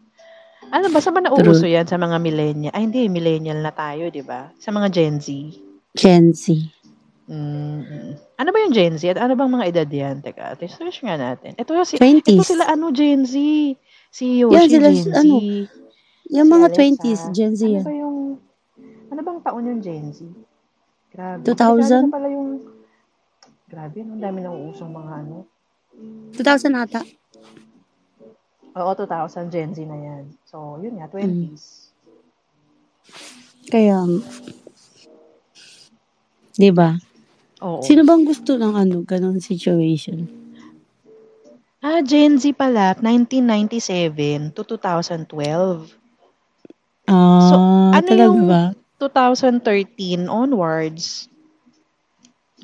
Ano 0.69 0.89
ba, 0.89 1.01
saan 1.01 1.13
ba 1.13 1.21
nauuso 1.21 1.65
yan 1.65 1.85
sa 1.85 1.97
mga 1.97 2.17
millennial? 2.17 2.73
Ay, 2.73 2.85
hindi, 2.85 3.05
millennial 3.05 3.59
na 3.59 3.69
tayo, 3.69 4.09
di 4.09 4.21
ba? 4.21 4.49
Sa 4.57 4.69
mga 4.69 4.87
Gen 4.89 5.17
Z. 5.19 5.27
Gen 5.93 6.33
Z. 6.33 6.57
Mm. 7.26 8.22
Ano 8.38 8.49
ba 8.53 8.57
yung 8.61 8.73
Gen 8.76 9.02
Z? 9.02 9.10
At 9.10 9.18
ano 9.18 9.34
bang 9.34 9.49
mga 9.49 9.65
edad 9.73 9.89
yan? 9.89 10.15
Teka, 10.22 10.53
ito, 10.53 10.69
search 10.69 11.02
nga 11.02 11.18
natin. 11.18 11.57
Ito, 11.57 11.73
si, 11.81 11.97
20s. 11.97 12.22
ito 12.22 12.45
sila, 12.45 12.69
ano, 12.69 12.93
Gen 12.93 13.26
Z. 13.26 13.34
Si 14.14 14.26
Yoshi, 14.39 14.53
Yan 14.53 14.68
sila, 14.69 14.89
Gen 14.93 15.02
Z. 15.02 15.07
ano, 15.15 15.35
Yung 16.26 16.47
Si 16.49 16.53
mga 16.53 16.68
Alexa. 16.69 16.81
20s, 16.81 17.22
Gen 17.34 17.53
Z 17.53 17.61
Ano 17.61 17.73
yan. 17.73 17.84
ba 17.84 17.93
yung, 17.93 18.18
ano 19.10 19.19
bang 19.22 19.39
taon 19.41 19.64
yung 19.65 19.81
Gen 19.81 20.06
Z? 20.10 20.19
Grabe. 21.10 21.41
2000? 21.43 22.06
Ano 22.06 22.14
pala 22.14 22.27
yung, 22.30 22.49
grabe, 23.65 23.97
ano, 24.02 24.11
ang 24.14 24.22
dami 24.22 24.39
nang 24.41 24.57
uusong 24.61 24.89
mga 24.89 25.11
ano. 25.26 25.35
2000 26.34 26.73
ata. 26.76 27.02
Oo, 28.76 28.91
2000 28.93 29.49
Gen 29.49 29.73
Z 29.73 29.81
na 29.81 29.97
yan. 29.97 30.23
So, 30.45 30.77
yun 30.77 30.99
nga, 30.99 31.10
20s. 31.10 31.89
Kaya, 33.65 33.97
di 36.53 36.69
ba? 36.69 36.93
Oo. 37.61 37.80
Sino 37.80 38.03
bang 38.03 38.23
gusto 38.23 38.56
ng 38.56 38.73
ano, 38.73 38.95
ganun 39.02 39.40
situation? 39.40 40.27
Ah, 41.80 42.02
Gen 42.02 42.36
Z 42.36 42.49
pala, 42.52 42.98
1997 42.98 44.49
to 44.52 44.65
2012. 44.65 45.94
Ah, 47.06 47.45
So, 47.45 47.56
ano 47.94 48.02
talaga 48.02 48.26
yung- 48.26 48.49
ba? 48.49 48.64
2013 48.98 50.26
onwards, 50.26 51.30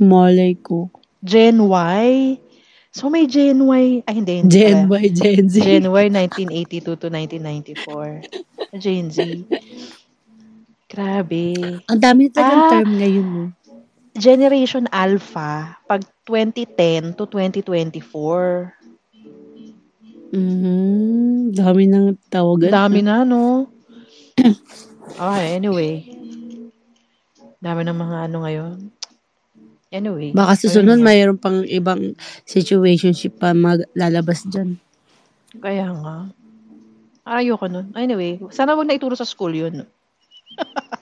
Malay 0.02 0.58
ko. 0.58 0.90
Gen 1.22 1.70
Y. 1.70 2.34
So, 2.90 3.06
may 3.08 3.30
Gen 3.30 3.62
Y. 3.62 4.02
Ay, 4.02 4.14
hindi. 4.18 4.42
hindi 4.42 4.50
Gen 4.50 4.90
pala. 4.90 4.98
Y, 4.98 5.14
Gen 5.14 5.46
Z. 5.46 5.56
Gen 5.62 5.86
Y, 5.86 6.06
1982 6.10 6.98
to 6.98 7.08
1994. 7.08 8.26
Gen 8.74 9.14
Z. 9.14 9.46
Grabe. 10.90 11.54
Ang 11.86 12.02
dami 12.02 12.28
na 12.28 12.34
talagang 12.34 12.64
Ah. 12.66 12.72
term 12.74 12.90
ngayon, 12.98 13.28
no? 13.30 13.44
Generation 14.12 14.92
Alpha, 14.92 15.80
pag 15.88 16.04
2010 16.28 17.16
to 17.16 17.24
2024. 17.28 18.76
Mhm. 20.32 21.52
Dami 21.56 21.84
ng 21.88 22.16
tawagan. 22.32 22.72
Dami 22.72 23.00
na, 23.04 23.24
no? 23.24 23.68
Okay, 25.12 25.60
anyway. 25.60 26.02
Dami 27.62 27.82
ng 27.84 27.94
mga 28.00 28.18
ano 28.32 28.38
ngayon. 28.42 28.78
Anyway. 29.92 30.32
Baka 30.32 30.56
susunod, 30.56 31.04
mayroon 31.04 31.36
pang 31.38 31.62
ibang 31.68 32.16
situationship 32.48 33.36
pa 33.38 33.52
maglalabas 33.52 34.48
dyan. 34.48 34.80
Kaya 35.60 35.92
nga. 35.94 36.32
Ayoko 37.28 37.68
nun. 37.70 37.92
Anyway, 37.94 38.40
sana 38.50 38.74
wag 38.74 38.88
na 38.88 38.96
ituro 38.98 39.14
sa 39.14 39.28
school 39.28 39.52
yun. 39.54 39.84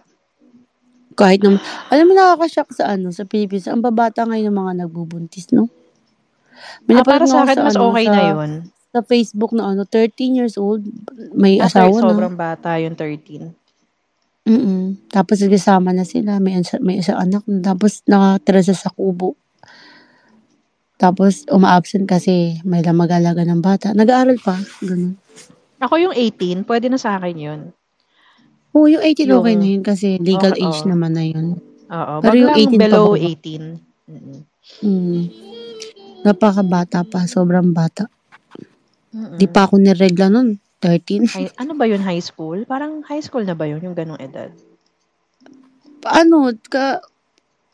Kahit 1.20 1.44
naman, 1.44 1.60
alam 1.92 2.06
mo 2.08 2.14
nakakashock 2.16 2.72
sa 2.72 2.96
ano, 2.96 3.12
sa 3.12 3.28
Philippines, 3.28 3.68
ang 3.68 3.84
babata 3.84 4.24
ngayon 4.24 4.48
ng 4.48 4.60
mga 4.64 4.74
nagbubuntis, 4.88 5.52
no? 5.52 5.68
May 6.88 7.00
Ah, 7.00 7.04
para 7.04 7.28
sa 7.28 7.44
akin, 7.44 7.60
mas 7.60 7.76
ano, 7.76 7.92
okay 7.92 8.08
sa, 8.08 8.12
na 8.16 8.22
yun. 8.32 8.52
Sa 8.96 9.00
Facebook 9.04 9.52
na 9.52 9.76
ano, 9.76 9.84
13 9.84 10.40
years 10.40 10.56
old, 10.56 10.88
may 11.36 11.60
Ah, 11.60 11.68
asawa 11.68 11.92
na. 12.00 12.04
sobrang 12.16 12.36
bata 12.40 12.80
yung 12.80 12.96
13. 12.96 13.52
Mm. 14.48 15.12
Tapos 15.12 15.44
nagkasama 15.44 15.92
na 15.94 16.08
sila, 16.08 16.40
may, 16.40 16.58
isa- 16.58 16.82
may 16.82 17.04
isang 17.04 17.20
anak, 17.20 17.44
tapos 17.62 18.02
nakatira 18.08 18.64
sa 18.64 18.90
kubo. 18.90 19.36
Tapos 21.00 21.48
uma-absent 21.48 22.04
kasi 22.10 22.60
may 22.68 22.84
lang 22.84 23.00
mag-alaga 23.00 23.44
ng 23.46 23.62
bata. 23.64 23.96
Nag-aaral 23.96 24.36
pa, 24.42 24.60
ganun. 24.84 25.16
Ako 25.80 25.96
yung 25.96 26.16
18, 26.16 26.68
pwede 26.68 26.92
na 26.92 27.00
sa 27.00 27.16
akin 27.16 27.38
yun. 27.40 27.62
Oo, 28.74 28.86
yung 28.86 29.02
18 29.02 29.26
okay 29.32 29.54
Yung- 29.56 29.62
na 29.62 29.68
yun 29.68 29.84
kasi 29.84 30.08
legal 30.22 30.54
Okay, 30.54 30.64
age 30.64 30.82
oo. 30.86 30.90
naman 30.90 31.12
na 31.14 31.26
yun. 31.26 31.48
Oo. 31.90 32.14
Pero 32.22 32.36
yung 32.38 32.52
lang 32.54 32.60
18 32.62 32.70
pa 32.70 32.82
below 32.86 33.08
ba? 33.10 33.18
18. 33.18 33.64
Mm-mm. 34.10 34.40
Mm. 34.80 35.22
Napakabata 36.22 37.02
pa, 37.02 37.26
sobrang 37.26 37.74
bata. 37.74 38.06
Mm-mm. 39.10 39.38
Di 39.38 39.50
pa 39.50 39.66
ako 39.66 39.82
niregla 39.82 40.30
nun, 40.30 40.62
13. 40.78 41.26
Hi- 41.34 41.56
ano 41.58 41.74
ba 41.74 41.90
yun, 41.90 42.00
high 42.00 42.22
school? 42.22 42.62
Parang 42.64 43.02
high 43.04 43.24
school 43.24 43.42
na 43.42 43.58
ba 43.58 43.66
yun, 43.66 43.82
yung 43.82 43.98
ganong 43.98 44.22
edad? 44.22 44.54
Ano, 46.06 46.54
ka, 46.64 47.02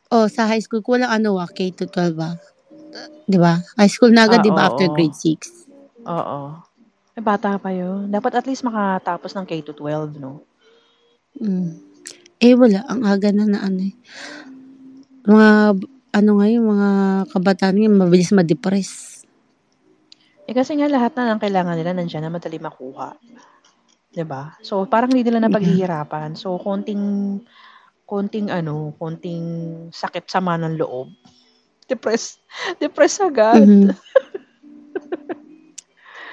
oh, 0.09 0.25
sa 0.25 0.47
high 0.47 0.63
school, 0.63 0.81
ko 0.81 0.95
walang 0.95 1.11
ano 1.11 1.37
ah, 1.37 1.49
K 1.49 1.69
to 1.75 1.85
12 1.85 2.15
ah. 2.17 2.35
Di 3.27 3.35
ba? 3.35 3.59
High 3.75 3.91
school 3.91 4.15
na 4.15 4.25
agad, 4.25 4.41
Ah, 4.41 4.45
di 4.45 4.51
ba, 4.53 4.63
oo. 4.63 4.67
after 4.71 4.87
grade 4.89 5.13
6. 5.13 5.67
Oo. 6.07 6.39
Eh, 7.15 7.23
bata 7.23 7.55
pa 7.57 7.69
yun. 7.69 8.07
Dapat 8.07 8.39
at 8.39 8.45
least 8.47 8.63
makatapos 8.63 9.35
ng 9.35 9.45
K 9.45 9.59
to 9.61 9.73
12, 9.75 10.15
no? 10.17 10.41
Mm. 11.39 11.75
Eh, 12.39 12.53
wala. 12.55 12.83
Ang 12.87 13.01
aga 13.07 13.29
na 13.31 13.45
na 13.47 13.59
ano 13.63 13.79
eh. 13.79 13.95
Mga, 15.25 15.49
ano 16.15 16.31
ngayon, 16.39 16.63
mga 16.63 16.89
kabataan 17.31 17.75
ngayon, 17.79 17.95
mabilis 17.99 18.31
ma-depress. 18.31 19.23
Eh, 20.45 20.53
kasi 20.53 20.77
nga 20.77 20.85
lahat 20.85 21.17
na 21.17 21.33
ng 21.33 21.41
kailangan 21.41 21.73
nila 21.73 21.97
nandiyan 21.97 22.29
na 22.29 22.35
madali 22.37 22.61
makuha. 22.61 23.17
'Di 24.13 24.23
ba? 24.23 24.53
So, 24.61 24.85
parang 24.85 25.09
hindi 25.09 25.25
nila 25.25 25.41
napaghihirapan. 25.49 26.37
So, 26.37 26.61
konting, 26.61 27.41
konting 28.05 28.53
ano, 28.53 28.93
konting 29.01 29.43
sakit 29.89 30.29
sama 30.29 30.55
ng 30.61 30.77
loob. 30.77 31.09
Depress. 31.89 32.37
Depress 32.81 33.19
agad. 33.19 33.65
Mhm. 33.65 33.89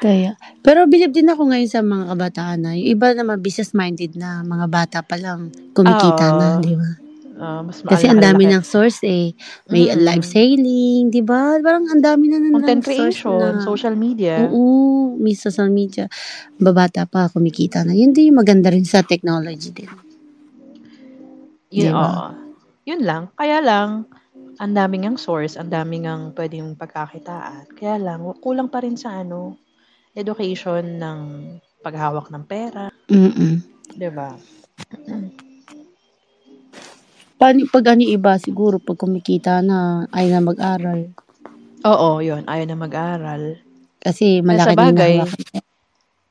Kaya, 0.02 0.34
pero 0.66 0.90
believe 0.90 1.14
din 1.14 1.30
ako 1.30 1.46
ngayon 1.54 1.70
sa 1.70 1.78
mga 1.78 2.04
kabataan 2.10 2.58
na, 2.66 2.70
yung 2.74 2.98
iba 2.98 3.14
naman 3.14 3.38
business-minded 3.38 4.18
na, 4.18 4.42
mga 4.42 4.66
bata 4.66 4.98
pa 5.06 5.14
lang, 5.14 5.54
kumikita 5.78 6.26
Oo. 6.34 6.38
na, 6.42 6.48
di 6.58 6.74
ba? 6.74 6.90
Ah, 7.42 7.62
mas 7.62 7.82
Kasi 7.82 8.06
ang 8.10 8.22
dami 8.22 8.46
ng 8.46 8.62
source 8.62 9.02
eh. 9.02 9.34
May 9.70 9.90
Mm-mm. 9.90 10.02
live 10.02 10.26
selling, 10.26 11.10
di 11.10 11.22
ba? 11.22 11.58
Parang 11.58 11.86
ang 11.90 12.02
dami 12.02 12.30
na 12.30 12.38
ng 12.38 12.54
Content 12.54 12.82
ng 12.82 12.86
source 12.86 13.22
creation, 13.22 13.38
na. 13.38 13.62
social 13.66 13.94
media. 13.98 14.34
Oo, 14.46 15.14
may 15.18 15.34
social 15.38 15.70
media. 15.70 16.06
Babata 16.58 17.06
pa, 17.06 17.30
kumikita 17.30 17.82
na. 17.86 17.94
Yun 17.94 18.10
din 18.14 18.30
yung 18.30 18.42
maganda 18.42 18.70
rin 18.70 18.86
sa 18.86 19.02
technology 19.06 19.70
din. 19.74 19.90
Yun, 21.72 21.94
Diba? 21.94 22.10
oo. 22.10 22.26
Yun 22.86 23.00
lang. 23.06 23.22
Kaya 23.38 23.58
lang, 23.62 24.06
ang 24.62 24.72
daming 24.74 25.10
ang 25.10 25.16
source, 25.18 25.58
ang 25.58 25.70
daming 25.72 26.06
ang 26.06 26.30
pwedeng 26.38 26.78
pagkakitaan. 26.78 27.74
Kaya 27.74 27.98
lang, 27.98 28.22
kulang 28.38 28.70
pa 28.70 28.82
rin 28.84 28.94
sa 28.94 29.22
ano, 29.22 29.61
education 30.12 31.00
ng 31.00 31.20
paghawak 31.80 32.28
ng 32.30 32.44
pera. 32.46 32.88
Mm-mm. 33.08 33.60
'di 33.96 34.10
ba? 34.12 34.36
Paano, 37.36 37.66
pag 37.66 37.84
ano 37.90 38.06
iba, 38.06 38.38
siguro, 38.38 38.78
pag 38.78 38.94
kumikita 38.94 39.58
na, 39.66 40.06
ay 40.14 40.30
na 40.30 40.38
mag-aral. 40.38 41.10
Oo, 41.82 42.22
yun. 42.22 42.46
Ayaw 42.46 42.70
na 42.70 42.78
mag-aral. 42.78 43.58
Kasi 43.98 44.38
malaki 44.46 44.78
bagay, 44.78 45.18
na 45.18 45.26
hawakan. 45.26 45.42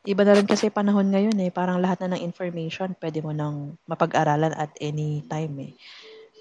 Iba 0.01 0.21
na 0.25 0.33
rin 0.33 0.47
kasi 0.47 0.71
panahon 0.71 1.11
ngayon 1.11 1.35
eh. 1.43 1.51
Parang 1.51 1.83
lahat 1.83 2.01
na 2.01 2.15
ng 2.15 2.23
information 2.25 2.95
pwede 2.97 3.19
mo 3.19 3.35
nang 3.35 3.75
mapag-aralan 3.85 4.55
at 4.55 4.71
any 4.79 5.21
time 5.27 5.53
eh. 5.61 5.71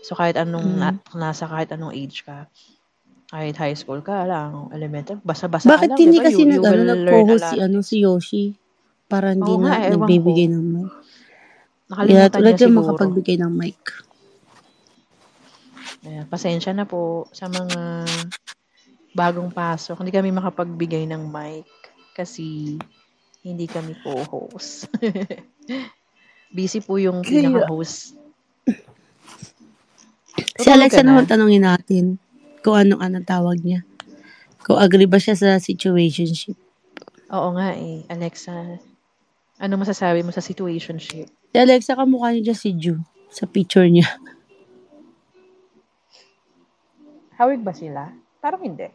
So 0.06 0.16
kahit 0.16 0.40
anong 0.40 0.64
Mm. 0.64 0.80
na- 0.80 1.02
nasa 1.12 1.44
kahit 1.44 1.74
anong 1.74 1.92
age 1.92 2.24
ka, 2.24 2.48
kahit 3.30 3.54
high 3.56 3.78
school 3.78 4.02
ka 4.02 4.26
lang, 4.26 4.74
elementary, 4.74 5.22
basa-basa 5.22 5.70
Bakit 5.70 5.94
lang, 5.94 5.98
hindi 6.02 6.18
di 6.18 6.20
ba? 6.20 6.26
kasi 6.26 6.40
You- 6.42 6.50
nag, 6.50 6.62
ano, 6.66 6.82
nag-co-host 6.82 7.44
si, 7.46 7.56
ano, 7.62 7.78
si 7.80 7.96
Yoshi? 8.02 8.44
Para 9.06 9.30
hindi 9.30 9.46
Oo 9.46 9.62
na 9.62 9.66
nga, 9.70 9.74
ewan 9.86 10.02
nagbibigay 10.02 10.46
ko. 10.46 10.52
ng 10.52 10.64
mic. 10.66 10.90
Nakalimutan 11.90 12.38
ulit 12.38 12.50
niya 12.50 12.58
yung 12.60 12.74
siguro. 12.74 12.80
makapagbigay 12.90 13.36
ng 13.38 13.52
mic. 13.54 13.78
Ayan, 16.00 16.26
pasensya 16.26 16.72
na 16.74 16.86
po 16.86 17.30
sa 17.30 17.46
mga 17.46 17.78
bagong 19.12 19.50
pasok. 19.50 20.02
Hindi 20.02 20.10
kami 20.10 20.30
makapagbigay 20.30 21.06
ng 21.06 21.22
mic 21.28 21.66
kasi 22.14 22.74
hindi 23.42 23.66
kami 23.66 23.94
co-host. 24.02 24.90
Busy 26.54 26.82
po 26.82 26.98
yung 26.98 27.22
pinaka-host. 27.22 28.18
Si 30.58 30.66
Alexa 30.66 31.02
naman 31.02 31.26
tanongin 31.26 31.62
natin 31.62 32.18
kung 32.60 32.76
anong 32.76 33.00
anong 33.00 33.26
tawag 33.26 33.58
niya. 33.64 33.84
Kung 34.60 34.76
agree 34.76 35.08
ba 35.08 35.16
siya 35.16 35.36
sa 35.36 35.56
situationship. 35.56 36.56
Oo 37.32 37.48
nga 37.56 37.72
eh, 37.76 38.04
Alexa. 38.12 38.80
Ano 39.60 39.76
masasabi 39.80 40.24
mo 40.24 40.32
sa 40.32 40.44
situationship? 40.44 41.28
Si 41.30 41.56
Alexa, 41.56 41.96
kamukha 41.96 42.32
niya 42.32 42.52
dyan 42.52 42.58
si 42.58 42.70
Ju 42.76 42.94
sa 43.30 43.44
picture 43.46 43.86
niya. 43.86 44.08
Hawig 47.40 47.64
ba 47.64 47.72
sila? 47.72 48.12
Parang 48.40 48.60
hindi. 48.60 48.88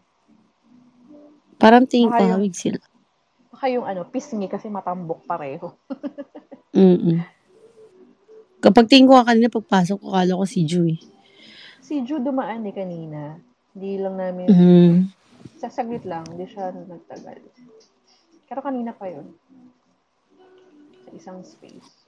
Parang 1.58 1.90
tingin 1.90 2.14
ko 2.14 2.22
hawig 2.22 2.54
sila. 2.54 2.78
Baka 3.50 3.72
yung 3.72 3.88
ano, 3.88 4.06
pisngi 4.06 4.46
kasi 4.52 4.70
matambok 4.70 5.26
pareho. 5.26 5.74
Mm 6.76 7.24
Kapag 8.60 8.92
tingin 8.92 9.08
ko 9.08 9.24
kanina 9.24 9.48
pagpasok 9.48 9.96
ko, 10.02 10.12
akala 10.12 10.42
ko 10.42 10.46
si 10.50 10.68
Ju 10.68 10.84
eh. 10.90 11.00
Si 11.80 12.02
Ju 12.04 12.20
dumaan 12.20 12.66
eh 12.66 12.74
kanina. 12.74 13.40
Hindi 13.76 13.99
lang 13.99 14.15
namin, 14.15 14.47
Mm. 14.47 14.93
sasaglit 15.60 16.07
lang, 16.07 16.23
hindi 16.31 16.47
siya 16.47 16.72
nagtagal. 16.72 17.43
Pero 18.47 18.64
kanina 18.64 18.95
pa 18.95 19.11
yun. 19.11 19.35
Sa 21.03 21.10
isang 21.11 21.43
space. 21.43 22.07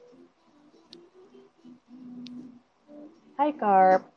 Hi, 3.36 3.52
Carp. 3.52 4.08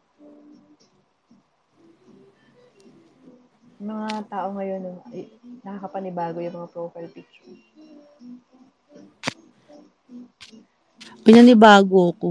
Mga 3.83 4.31
tao 4.31 4.49
ngayon, 4.55 5.03
nakakapanibago 5.67 6.39
yung 6.39 6.55
mga 6.55 6.71
profile 6.71 7.11
picture. 7.11 7.59
Pinanibago 11.27 12.15
ko. 12.15 12.31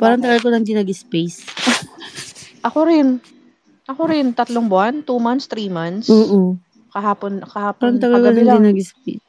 Parang 0.00 0.24
tagal 0.24 0.40
ko 0.40 0.48
lang 0.48 0.64
din 0.64 0.80
nag-space. 0.80 1.44
Ako 2.64 2.88
rin. 2.88 3.37
Ako 3.88 4.04
rin, 4.04 4.36
tatlong 4.36 4.68
buwan, 4.68 5.00
two 5.00 5.16
months, 5.16 5.48
three 5.48 5.72
months. 5.72 6.12
Oo. 6.12 6.60
Kahapon, 6.92 7.40
kahapon, 7.40 7.96
Parang 7.96 8.00
tagal 8.00 8.20
ko 8.20 8.24
kagabi 8.28 8.42
lang 8.44 8.64
nag-space. 8.68 9.24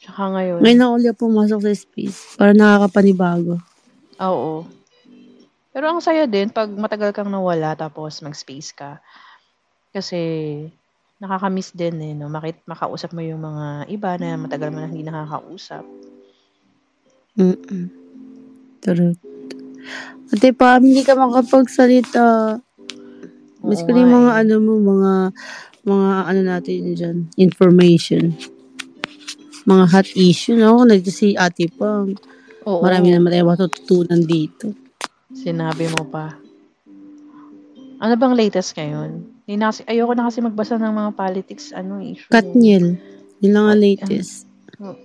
Tsaka 0.00 0.22
ngayon. 0.32 0.60
Ngayon 0.64 0.78
na 0.80 0.88
ulit 0.88 1.14
pumasok 1.18 1.60
sa 1.60 1.72
space. 1.76 2.40
Parang 2.40 2.56
nakakapanibago. 2.56 3.60
Oo. 4.24 4.64
Pero 5.76 5.84
ang 5.92 6.00
saya 6.00 6.24
din 6.24 6.48
pag 6.48 6.72
matagal 6.72 7.12
kang 7.12 7.28
nawala 7.28 7.76
tapos 7.76 8.24
mag-space 8.24 8.72
ka. 8.72 8.98
Kasi 9.92 10.20
nakaka-miss 11.20 11.76
din 11.76 12.00
eh, 12.00 12.12
no? 12.16 12.32
Makit, 12.32 12.64
makausap 12.64 13.12
mo 13.12 13.20
yung 13.20 13.44
mga 13.44 13.92
iba 13.92 14.10
na 14.16 14.40
matagal 14.40 14.72
mo 14.72 14.78
na 14.80 14.88
hindi 14.88 15.04
nakakausap. 15.04 15.84
Mm-mm. 17.36 17.92
True. 18.80 19.14
Ate 20.32 20.50
pa, 20.54 20.78
hindi 20.78 21.02
ka 21.04 21.12
makapagsalita. 21.18 22.58
Mas 23.68 23.84
Oo 23.84 23.86
ko 23.86 23.90
yung 23.92 24.14
mga 24.16 24.32
eh. 24.32 24.40
ano 24.40 24.54
mo, 24.64 24.72
mga 24.80 25.12
mga 25.84 26.10
ano 26.24 26.40
natin 26.40 26.78
dyan, 26.96 27.16
information. 27.36 28.32
Mga 29.68 29.84
hot 29.92 30.08
issue, 30.16 30.56
no? 30.56 30.80
Nandito 30.88 31.12
si 31.12 31.36
ate 31.36 31.68
pa. 31.68 32.08
Oo. 32.64 32.80
Marami 32.80 33.12
naman 33.12 33.28
tayo 33.28 33.52
matututunan 33.52 34.24
dito. 34.24 34.72
Sinabi 35.36 35.84
mo 35.92 36.08
pa. 36.08 36.32
Ano 38.00 38.14
bang 38.16 38.32
latest 38.32 38.72
ngayon? 38.78 39.26
Hindi 39.44 39.54
na 39.60 39.68
kasi, 39.68 39.84
ayoko 39.84 40.12
na 40.16 40.28
kasi 40.32 40.38
magbasa 40.40 40.80
ng 40.80 40.94
mga 40.94 41.10
politics 41.12 41.76
ano 41.76 42.00
issue. 42.00 42.32
Katniel. 42.32 42.96
Yun 43.44 43.52
lang 43.52 43.66
ang 43.68 43.80
latest. 43.84 44.48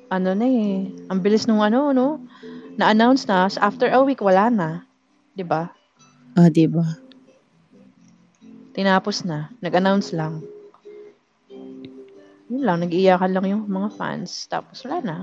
Ano 0.07 0.31
na 0.31 0.47
eh. 0.47 0.87
Ang 1.11 1.19
bilis 1.19 1.49
nung 1.49 1.59
ano, 1.59 1.91
no? 1.91 2.23
Na-announce 2.79 3.27
na. 3.27 3.49
After 3.49 3.89
a 3.91 3.99
week, 3.99 4.21
wala 4.23 4.47
na. 4.47 4.69
'Di 5.33 5.43
ba? 5.43 5.73
Ah, 6.37 6.49
diba? 6.49 6.85
Tinapos 8.73 9.23
na. 9.29 9.53
Nag-announce 9.61 10.17
lang. 10.17 10.41
Yun 12.49 12.61
lang, 12.65 12.81
nag-iiyakan 12.81 13.31
lang 13.33 13.45
yung 13.49 13.63
mga 13.69 13.89
fans. 13.93 14.49
Tapos 14.49 14.81
wala 14.85 14.97
na. 15.01 15.17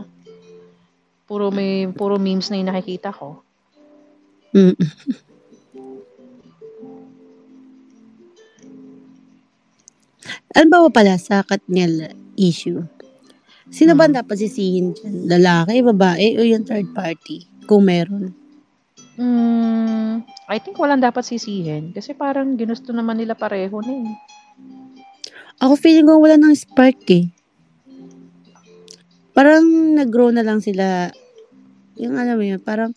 Puro 1.26 1.50
may 1.54 1.86
puro 1.90 2.18
memes 2.18 2.50
na 2.50 2.58
yung 2.58 2.70
nakikita 2.70 3.10
ko. 3.14 3.42
Mm. 4.54 4.74
Ano 10.50 10.66
ba 10.66 10.82
ba 10.82 10.90
pala 10.90 11.14
sa 11.14 11.46
Katniel 11.46 12.10
issue? 12.34 12.82
Sino 13.70 13.94
ba 13.94 14.10
Hmm. 14.10 14.18
dapat 14.18 14.34
sisihin 14.42 14.90
dyan? 14.98 15.30
Lalaki, 15.30 15.78
babae, 15.86 16.34
o 16.36 16.42
yung 16.42 16.66
third 16.66 16.90
party? 16.90 17.46
Kung 17.70 17.86
meron. 17.86 18.34
Mm, 19.18 20.22
I 20.46 20.58
think 20.62 20.78
walang 20.78 21.02
dapat 21.02 21.26
sisihin. 21.26 21.90
Kasi 21.90 22.14
parang 22.14 22.54
ginusto 22.54 22.94
naman 22.94 23.18
nila 23.18 23.34
pareho 23.34 23.82
na 23.82 23.92
eh. 23.94 24.14
Ako 25.60 25.76
feeling 25.76 26.08
ko 26.08 26.22
wala 26.22 26.40
ng 26.40 26.56
spark 26.56 27.04
eh. 27.10 27.28
Parang 29.36 29.64
nag-grow 29.96 30.32
na 30.32 30.42
lang 30.42 30.62
sila. 30.62 31.10
Yung 32.00 32.16
alam 32.16 32.36
mo 32.38 32.44
yun, 32.44 32.60
parang 32.62 32.96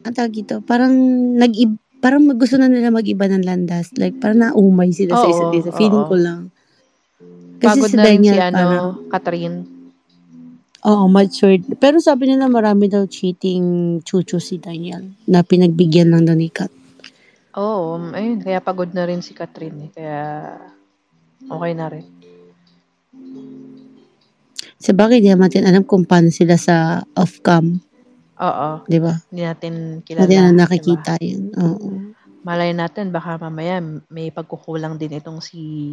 ang 0.00 0.14
tawag 0.16 0.32
dito, 0.32 0.64
parang 0.64 0.92
nag 1.36 1.52
parang 2.00 2.24
gusto 2.32 2.56
na 2.56 2.66
nila 2.66 2.88
mag-iba 2.88 3.28
ng 3.28 3.44
landas. 3.44 3.92
Like, 4.00 4.16
parang 4.18 4.40
naumay 4.40 4.90
sila 4.90 5.20
sa 5.20 5.28
Oo, 5.28 5.30
isa't 5.30 5.52
isa. 5.60 5.70
Feeling 5.76 6.04
oo. 6.04 6.10
ko 6.10 6.16
lang. 6.16 6.40
Pagod 7.60 7.92
si 7.92 7.96
na 7.96 8.08
rin 8.08 8.24
si 8.24 8.32
Daniel 8.32 8.40
ano, 8.40 8.56
parang, 8.56 8.88
Catherine. 9.12 9.79
Oo, 10.84 11.04
matured. 11.08 11.64
Pero 11.76 12.00
sabi 12.00 12.30
nila 12.30 12.48
marami 12.48 12.88
daw 12.88 13.04
cheating 13.04 13.98
chuchu 14.04 14.40
si 14.40 14.56
Daniel 14.56 15.04
na 15.28 15.44
pinagbigyan 15.44 16.12
lang 16.12 16.24
daw 16.24 16.36
ni 16.36 16.48
Kat. 16.48 16.70
Oo, 17.58 17.98
um, 17.98 18.14
ayun. 18.14 18.38
Kaya 18.38 18.62
pagod 18.62 18.94
na 18.94 19.04
rin 19.04 19.20
si 19.20 19.34
Catherine 19.34 19.90
eh. 19.90 19.90
Kaya 19.90 20.20
okay 21.50 21.72
na 21.74 21.86
rin. 21.90 22.06
Sa 24.80 24.96
bagay, 24.96 25.20
di 25.20 25.28
natin 25.28 25.68
alam 25.68 25.84
kung 25.84 26.08
paano 26.08 26.32
sila 26.32 26.56
sa 26.56 27.04
off-cam. 27.12 27.76
Oo. 28.40 28.68
Di 28.88 28.96
ba? 28.96 29.12
Hindi 29.28 29.42
natin 29.44 29.74
kilala. 30.00 30.24
Hindi 30.24 30.36
na 30.40 30.48
diba? 30.48 30.60
nakikita 30.64 31.12
yun. 31.20 31.44
Oo. 31.58 31.88
Malay 32.40 32.72
natin, 32.72 33.12
baka 33.12 33.36
mamaya 33.36 33.84
may 34.08 34.32
pagkukulang 34.32 34.96
din 34.96 35.20
itong 35.20 35.44
si 35.44 35.92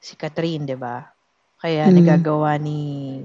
si 0.00 0.16
Catherine, 0.16 0.64
di 0.64 0.72
ba? 0.78 1.04
Kaya 1.60 1.92
Mm. 1.92 1.94
nagagawa 2.00 2.56
ni 2.56 3.20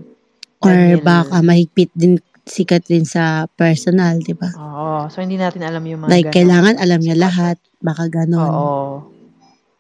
Or 0.64 0.74
Daniel- 0.74 1.02
baka 1.02 1.42
mahigpit 1.42 1.92
din 1.94 2.18
si 2.48 2.64
Catherine 2.64 3.04
sa 3.04 3.46
personal, 3.54 4.18
di 4.20 4.34
ba? 4.34 4.48
Oo. 4.56 5.12
So, 5.12 5.20
hindi 5.20 5.36
natin 5.36 5.62
alam 5.62 5.84
yung 5.84 6.04
mga 6.04 6.10
Like, 6.10 6.32
ganon. 6.32 6.34
kailangan 6.34 6.76
alam 6.80 7.00
niya 7.04 7.16
lahat. 7.20 7.58
Baka 7.78 8.08
ganon. 8.08 8.50
Oo. 8.50 9.04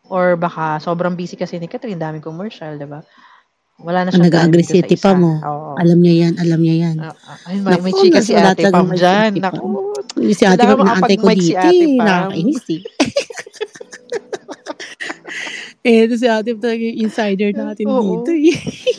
Or 0.07 0.35
baka 0.35 0.79
sobrang 0.79 1.15
busy 1.15 1.35
kasi 1.35 1.57
ni 1.57 1.67
Catherine, 1.67 1.99
daming 1.99 2.23
commercial, 2.23 2.75
di 2.75 2.85
ba? 2.85 3.01
Wala 3.77 4.03
na 4.03 4.09
dito 4.09 4.17
sa 4.17 4.25
nag-aggressivity 4.25 4.97
pa 4.97 5.13
mo. 5.13 5.37
Oo. 5.37 5.69
Alam 5.77 6.01
niya 6.01 6.13
yan, 6.27 6.33
alam 6.41 6.59
niya 6.59 6.75
yan. 6.89 6.95
Ah, 6.97 7.13
ah, 7.13 7.37
Ayun, 7.45 7.61
may, 7.61 7.77
may 7.79 7.93
Naku, 7.93 8.01
chika 8.03 8.19
si 8.25 8.33
wala 8.33 8.49
ate 8.51 8.61
talagang 8.65 8.73
Pam 8.73 8.87
may 8.89 8.97
dyan. 8.97 9.13
chika 9.13 9.29
si 9.29 9.39
Naku. 9.45 9.67
Yung 10.17 10.33
si 10.33 10.43
ate 10.43 10.57
Kailangan 10.57 10.77
Pam, 10.77 10.87
naantay 10.87 11.15
ko 11.15 11.25
makapag-mic 11.25 11.37
si 11.37 11.47
dito 11.47 11.61
Ate 11.61 11.77
eh. 11.77 11.87
Pam. 11.93 12.07
Nakakainis 12.07 12.65
eh. 12.67 12.81
eh, 15.87 16.03
ito 16.03 16.15
si 16.17 16.27
ate 16.27 16.49
Pam 16.51 16.59
talaga 16.61 16.81
yung 16.83 16.99
insider 17.05 17.49
natin 17.53 17.85
Oo. 17.85 18.01
dito 18.01 18.31
eh. 18.33 18.57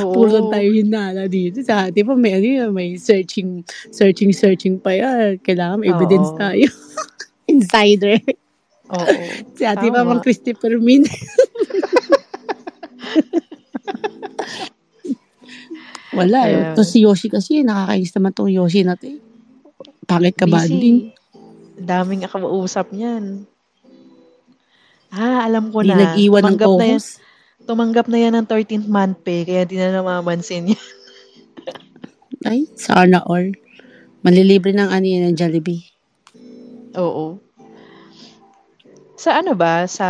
Oo. 0.00 0.12
Puro 0.14 0.48
tayo 0.48 0.68
hinala 0.72 1.28
dito. 1.28 1.60
Sa 1.60 1.88
ate 1.90 2.00
pa 2.00 2.14
may 2.14 2.32
ano 2.38 2.46
yun, 2.46 2.70
may 2.72 2.96
searching, 2.96 3.60
searching, 3.90 4.32
searching 4.32 4.78
pa 4.78 4.94
yan. 4.94 5.36
Kailangan 5.42 5.82
may 5.82 5.90
evidence 5.92 6.30
Oo. 6.32 6.38
tayo. 6.38 6.66
Insider. 7.52 8.16
Oo. 8.88 9.06
Si 9.58 9.64
ate 9.64 9.86
pa 9.88 10.00
Tama. 10.02 10.08
mang 10.16 10.20
Christopher 10.22 10.78
Min. 10.78 11.04
Wala 16.12 16.40
eh. 16.44 16.56
Ayan. 16.60 16.76
To 16.76 16.84
si 16.84 17.00
Yoshi 17.02 17.32
kasi, 17.32 17.64
nakakainis 17.64 18.12
naman 18.12 18.32
tong 18.36 18.52
Yoshi 18.52 18.84
na 18.84 18.94
to 19.00 19.08
eh. 19.08 19.18
Pangit 20.04 20.36
ka. 20.36 20.44
Busy. 20.44 21.08
Daming 21.80 22.28
akausap 22.28 22.92
niyan. 22.92 23.48
Ah, 25.08 25.44
alam 25.48 25.72
ko 25.72 25.80
Di 25.80 25.92
na. 25.92 25.96
nag-iwan 26.08 26.40
ng 26.40 26.56
Tumanggap 26.56 26.68
na 26.76 26.84
yan, 26.84 27.00
co-host. 27.00 27.20
Tumanggap 27.66 28.06
na 28.10 28.18
yan 28.18 28.34
ng 28.36 28.46
13th 28.48 28.88
month 28.88 29.16
pay, 29.22 29.46
kaya 29.46 29.62
di 29.66 29.78
na 29.78 29.94
namamansin 29.94 30.70
niya. 30.72 30.80
Ay, 32.48 32.66
sana 32.74 33.22
all. 33.22 33.54
Malilibre 34.26 34.74
ng 34.74 34.90
ano 34.90 35.06
yan 35.06 35.30
ng 35.30 35.36
Jollibee. 35.38 35.82
Oo. 36.98 37.38
Sa 39.14 39.38
ano 39.38 39.54
ba, 39.54 39.86
sa, 39.86 40.08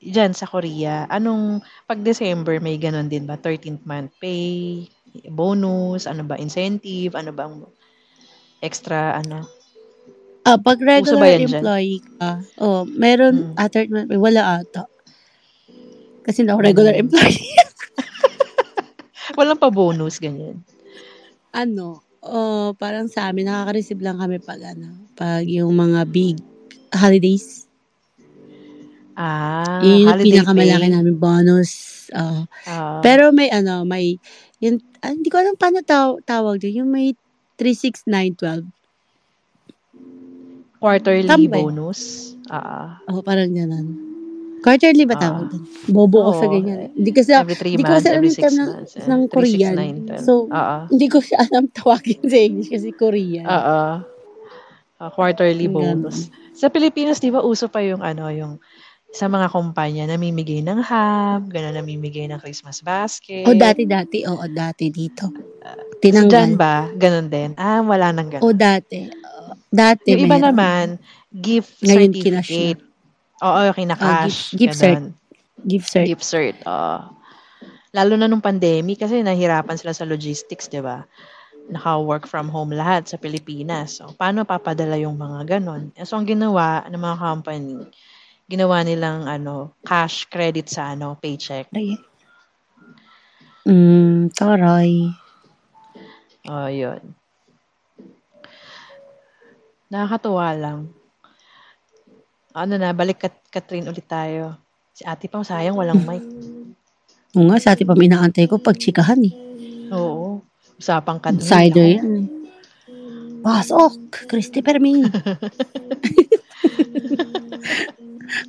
dyan 0.00 0.32
sa 0.32 0.48
Korea, 0.48 1.04
anong, 1.12 1.60
pag 1.84 2.00
December 2.00 2.56
may 2.56 2.80
ganun 2.80 3.12
din 3.12 3.28
ba? 3.28 3.36
13th 3.36 3.84
month 3.84 4.16
pay, 4.16 4.88
bonus, 5.28 6.08
ano 6.08 6.24
ba, 6.24 6.40
incentive, 6.40 7.12
ano 7.12 7.36
ba 7.36 7.44
ang 7.48 7.68
extra, 8.64 9.20
ano? 9.20 9.44
Ah, 10.48 10.56
pag 10.56 10.80
regular 10.80 11.36
yan 11.36 11.52
employee 11.52 12.00
ka, 12.16 12.40
oh, 12.56 12.88
meron, 12.88 13.52
Mm. 13.52 13.60
ah, 13.60 13.68
third 13.68 13.92
month, 13.92 14.08
pay, 14.08 14.16
wala 14.16 14.64
ata. 14.64 14.88
Kasi 16.26 16.42
na 16.42 16.52
ako 16.52 16.60
regular 16.64 16.92
Mm. 16.92 17.02
employee. 17.02 17.54
Walang 19.38 19.56
pa 19.56 19.68
bonus, 19.68 20.18
ganyan. 20.18 20.60
ano, 21.50 22.02
oh, 22.20 22.74
parang 22.74 23.06
sa 23.06 23.30
amin, 23.30 23.46
nakaka-receive 23.46 23.96
lang 23.98 24.18
kami 24.18 24.36
pag 24.38 24.60
ano, 24.66 24.92
pag 25.12 25.40
yung 25.42 25.72
mga 25.72 26.04
big 26.04 26.36
holidays. 26.90 27.64
Ah, 29.14 29.80
yun 29.80 30.04
yung 30.04 30.08
holiday 30.10 30.26
pinakamalaki 30.36 30.82
pay. 30.82 30.92
namin 30.92 31.16
bonus. 31.16 31.70
ah. 32.12 32.44
Ah, 32.62 33.00
pero 33.00 33.32
may 33.32 33.48
ano, 33.48 33.82
may, 33.82 34.20
yun, 34.58 34.76
ah, 35.00 35.08
hindi 35.08 35.26
ko 35.26 35.40
alam 35.40 35.54
paano 35.54 35.80
taw- 35.80 36.20
tawag 36.20 36.60
doon, 36.60 36.84
yung 36.84 36.90
may 36.90 37.16
36912. 37.56 38.68
quarterly 40.76 41.24
Tama 41.24 41.48
ba 41.48 41.56
yun? 41.56 41.64
bonus. 41.64 42.00
Ah, 42.46 43.00
Oh, 43.06 43.24
parang 43.24 43.48
ganun. 43.50 44.05
Quarterly 44.66 45.06
ba 45.06 45.14
Ah. 45.14 45.22
tawag 45.22 45.46
doon? 45.46 45.62
Bobo 45.86 46.18
ko 46.26 46.32
sa 46.34 46.46
Oo. 46.50 46.52
ganyan. 46.52 46.78
eh. 46.82 46.90
Hindi 46.90 47.10
kasi, 47.14 47.30
every 47.30 47.54
three 47.54 47.78
hindi 47.78 47.86
ko 47.86 47.92
months, 47.94 48.02
kasi 48.02 48.08
alam 48.10 48.18
every 48.18 48.26
yung 48.26 48.34
six 48.34 48.42
term 48.42 48.54
ng, 48.56 48.68
months. 48.68 48.92
ng. 48.98 49.20
Korean. 49.30 49.74
369, 49.78 49.96
12. 50.10 50.26
So, 50.26 50.32
Ah, 50.50 50.82
hindi 50.90 51.06
ko 51.06 51.18
siya 51.22 51.38
alam 51.40 51.64
tawagin 51.70 52.22
sa 52.26 52.36
English 52.36 52.70
kasi 52.74 52.88
Korean. 52.90 53.46
ah, 53.46 53.62
ah. 53.62 53.94
Ah, 54.98 55.10
quarterly 55.12 55.68
Yung 55.68 55.76
bonus. 56.02 56.32
Sa 56.50 56.66
Pilipinas, 56.66 57.20
di 57.20 57.30
ba, 57.30 57.44
uso 57.44 57.68
pa 57.68 57.78
yung 57.78 58.00
ano, 58.00 58.26
yung 58.26 58.58
sa 59.08 59.28
mga 59.28 59.48
kumpanya, 59.48 60.04
namimigay 60.06 60.60
ng 60.60 60.82
ham, 60.82 61.46
gano'n, 61.46 61.78
namimigay 61.78 62.26
ng 62.26 62.36
Christmas 62.36 62.82
basket. 62.82 63.46
O 63.46 63.54
dati-dati, 63.54 64.26
oo, 64.26 64.44
dati 64.46 64.90
dito. 64.90 65.30
So, 65.30 65.96
Tinanggal. 65.96 66.28
dyan 66.28 66.52
ba? 66.56 66.90
Ganun 66.92 67.28
din? 67.30 67.50
Ah, 67.54 67.80
wala 67.80 68.10
nang 68.10 68.28
ganun. 68.28 68.42
O 68.42 68.52
dati. 68.52 69.06
Oo, 69.06 69.52
dati 69.70 70.10
yung 70.10 70.26
iba 70.26 70.36
meron. 70.36 70.46
naman, 70.50 70.86
gift 71.30 71.80
Ngayon, 71.80 72.12
certificate. 72.12 72.80
Oo, 73.44 73.68
Oh, 73.68 73.72
kinakash. 73.72 74.54
gift- 74.54 74.56
gift 74.56 74.76
cert. 74.80 75.02
Gift 75.66 75.88
cert. 75.92 76.06
Gift 76.08 76.24
cert, 76.24 76.56
oo. 76.64 76.98
Lalo 77.92 78.12
na 78.16 78.28
nung 78.28 78.44
pandemic 78.44 79.00
kasi 79.00 79.20
nahirapan 79.24 79.76
sila 79.76 79.92
sa 79.96 80.04
logistics, 80.04 80.68
di 80.68 80.80
ba? 80.80 81.04
Naka-work 81.72 82.28
from 82.28 82.46
home 82.52 82.70
lahat 82.76 83.08
sa 83.08 83.16
Pilipinas. 83.16 83.98
So, 83.98 84.12
paano 84.14 84.44
papadala 84.44 85.00
yung 85.00 85.16
mga 85.16 85.58
ganon? 85.58 85.90
So, 86.04 86.16
ang 86.16 86.28
ginawa 86.28 86.84
ng 86.86 87.00
mga 87.00 87.16
company, 87.18 87.88
ginawa 88.46 88.84
nilang 88.84 89.26
ano, 89.26 89.74
cash 89.82 90.28
credit 90.30 90.68
sa 90.70 90.92
ano, 90.94 91.16
paycheck. 91.18 91.66
Ay. 91.74 91.98
Mm, 93.66 94.30
taray. 94.30 95.10
Oh, 96.46 96.70
yun. 96.70 97.02
Nakakatuwa 99.90 100.48
lang. 100.54 100.78
Ano 102.56 102.80
na, 102.80 102.96
balik 102.96 103.20
kat 103.20 103.36
Catherine 103.52 103.84
ulit 103.84 104.08
tayo. 104.08 104.56
Si 104.96 105.04
ate 105.04 105.28
pa, 105.28 105.44
sayang, 105.44 105.76
walang 105.76 106.00
mic. 106.08 106.24
Oo 107.36 107.52
nga, 107.52 107.60
sa 107.60 107.76
atin 107.76 107.84
pa 107.84 107.92
minaantay 107.92 108.48
ko 108.48 108.56
pag 108.56 108.80
chikahan 108.80 109.20
eh. 109.28 109.34
Oo. 109.92 110.40
Usapang 110.80 111.20
Catherine. 111.20 111.44
Insider 111.44 111.86
yan. 112.00 112.32
Pasok! 113.44 114.24
Christopher 114.24 114.80
Min. 114.80 115.04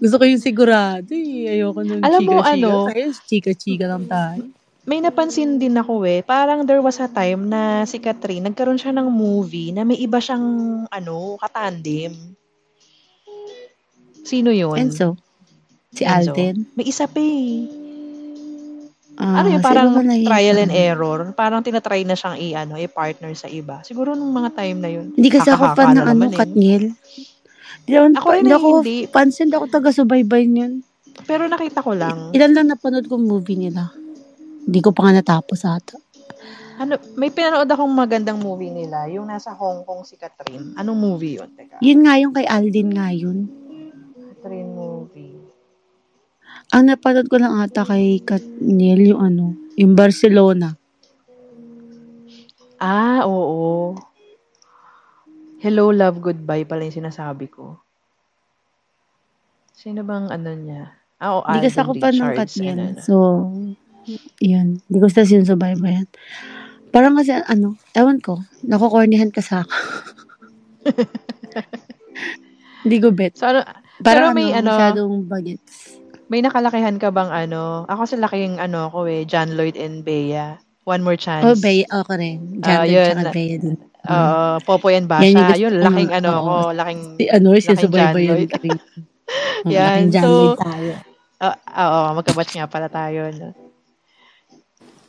Gusto 0.01 0.15
ko 0.15 0.23
yung 0.23 0.39
sigurado 0.39 1.11
eh. 1.11 1.59
Ayoko 1.59 1.83
nung 1.83 1.99
Alam 1.99 2.21
mo, 2.23 2.39
chika-chika. 2.39 2.55
ano? 2.55 2.71
Tayo, 2.87 3.07
chika-chika 3.27 3.85
lang 3.91 4.07
tayo. 4.07 4.41
May 4.87 5.03
napansin 5.03 5.59
din 5.59 5.75
ako 5.75 6.07
eh. 6.07 6.23
Parang 6.23 6.63
there 6.63 6.79
was 6.79 7.03
a 7.03 7.11
time 7.11 7.51
na 7.51 7.83
si 7.83 7.99
Catherine, 7.99 8.47
nagkaroon 8.47 8.79
siya 8.79 8.95
ng 8.95 9.11
movie 9.11 9.75
na 9.75 9.83
may 9.83 9.99
iba 9.99 10.23
siyang, 10.23 10.87
ano, 10.87 11.35
katandem. 11.43 12.15
Sino 14.27 14.51
yun? 14.51 14.75
Enzo. 14.75 15.15
Si 15.95 16.03
Enzo. 16.03 16.35
Alden. 16.35 16.67
May 16.75 16.91
isa 16.91 17.07
pa 17.07 17.23
eh. 17.23 17.63
Ah, 19.17 19.41
ano 19.41 19.49
yung 19.49 19.63
sino 19.63 19.71
parang 19.71 19.89
yun? 19.97 20.27
trial 20.27 20.57
and 20.61 20.73
error? 20.75 21.19
Parang 21.33 21.63
tinatry 21.63 22.03
na 22.03 22.13
siyang 22.13 22.37
i-ano, 22.37 22.75
i-partner 22.77 23.31
sa 23.33 23.47
iba. 23.47 23.81
Siguro 23.87 24.13
nung 24.13 24.29
mga 24.29 24.51
time 24.53 24.77
na 24.77 24.89
yun. 24.91 25.15
Hindi 25.15 25.29
kasi 25.31 25.49
ako 25.49 25.73
fan 25.73 25.95
na 25.95 26.05
ng 26.05 26.07
ano, 26.11 26.23
eh. 26.27 26.37
Katniel. 26.37 26.85
Hindi 27.87 27.93
ako, 28.13 28.27
hindi 28.35 28.51
eh, 28.51 28.59
ako 28.59 28.67
hindi. 28.83 28.97
pansin, 29.07 29.47
ako 29.49 29.65
taga-subaybay 29.71 30.43
niyan. 30.51 30.83
Pero 31.23 31.47
nakita 31.49 31.79
ko 31.81 31.95
lang. 31.97 32.29
Ilan 32.35 32.51
lang 32.53 32.67
napanood 32.69 33.07
kong 33.09 33.25
movie 33.25 33.57
nila. 33.57 33.89
Hindi 34.67 34.79
ko 34.83 34.91
pa 34.91 35.07
nga 35.07 35.23
natapos 35.23 35.65
ata. 35.65 35.97
Ano, 36.77 37.01
may 37.17 37.33
pinanood 37.33 37.65
akong 37.65 37.89
magandang 37.89 38.37
movie 38.37 38.69
nila. 38.69 39.09
Yung 39.09 39.25
nasa 39.25 39.49
Hong 39.49 39.81
Kong 39.81 40.05
si 40.05 40.13
Catherine. 40.13 40.77
Anong 40.77 40.99
movie 40.99 41.41
yun? 41.41 41.49
Teka. 41.57 41.81
Yun 41.81 42.05
nga 42.05 42.13
yung 42.21 42.37
kay 42.37 42.45
Alden 42.45 42.89
nga 42.93 43.09
yun. 43.09 43.49
Catherine 44.47 44.71
movie. 44.71 45.35
Ang 46.71 46.87
napanood 46.87 47.27
ko 47.27 47.35
lang 47.35 47.59
ata 47.59 47.83
kay 47.83 48.23
Katniel 48.23 49.11
yung 49.11 49.19
ano, 49.19 49.45
yung 49.75 49.91
Barcelona. 49.91 50.71
Ah, 52.79 53.27
oo. 53.27 53.91
Hello, 55.59 55.91
love, 55.91 56.23
goodbye 56.23 56.63
pala 56.63 56.87
yung 56.87 56.95
sinasabi 56.95 57.51
ko. 57.51 57.75
Sino 59.75 60.07
bang 60.07 60.31
ano 60.31 60.55
niya? 60.55 60.95
Ah, 61.19 61.35
oh, 61.35 61.43
Hindi 61.43 61.67
kasi 61.67 61.83
ako 61.83 61.91
pa 61.99 62.15
ng 62.15 62.31
yan. 62.39 62.79
Ano, 62.79 62.83
ano. 62.87 63.03
So, 63.03 63.15
yun. 64.39 64.79
Hindi 64.79 64.97
ko 65.03 65.11
sa 65.11 65.27
sinusubaybayan. 65.27 66.07
Parang 66.95 67.19
kasi, 67.19 67.35
ano, 67.35 67.75
ewan 67.91 68.23
ko, 68.23 68.39
nakukornihan 68.63 69.27
ka 69.27 69.43
sa 69.43 69.67
akin. 69.67 69.75
Hindi 72.87 73.03
ko 73.03 73.11
bet. 73.11 73.35
So, 73.35 73.51
ano, 73.51 73.67
Parang 73.99 74.31
Pero 74.31 74.37
may 74.37 74.49
ano, 74.51 74.69
ano- 74.69 74.71
masyadong 74.71 75.13
bagets. 75.25 75.97
may 76.27 76.39
nakalakihan 76.39 76.95
ka 76.95 77.09
bang 77.09 77.29
ano? 77.29 77.85
Ako 77.85 78.03
sa 78.03 78.19
laking 78.19 78.57
ano 78.57 78.89
ko 78.89 79.05
eh, 79.05 79.23
John 79.23 79.53
Lloyd 79.53 79.75
and 79.75 80.01
Bea. 80.01 80.59
One 80.83 81.01
more 81.01 81.15
chance. 81.15 81.43
Oh, 81.43 81.55
Bea, 81.55 81.83
ako 81.85 82.15
rin. 82.15 82.59
John 82.59 82.85
yun. 82.85 83.11
tsaka 83.11 83.31
Bea 83.31 83.55
din. 83.57 83.75
Oo, 84.07 84.39
Popoy 84.63 84.95
and 84.95 85.09
Yan 85.09 85.19
yung 85.25 85.35
Basha. 85.35 85.47
gusto 85.51 85.59
Yun, 85.59 85.73
laking 85.81 86.11
ano 86.13 86.29
ko, 86.39 86.53
laking 86.71 87.01
Si 87.13 87.25
ano, 87.27 87.47
Laking 87.49 87.63
sinusubaybayan 87.65 88.15
John 88.15 88.37
Lloyd. 88.39 88.51
Oo, 88.51 89.69
Yan, 89.75 89.83
laking 89.83 90.11
John 90.11 90.23
so- 90.23 90.31
Lloyd 90.31 90.59
tayo. 90.61 90.91
Ah, 91.37 91.53
ah, 91.67 91.87
oo, 91.87 92.07
magkabatch 92.15 92.51
nga 92.51 92.65
pala 92.65 92.87
tayo. 92.87 93.29
No? 93.29 93.47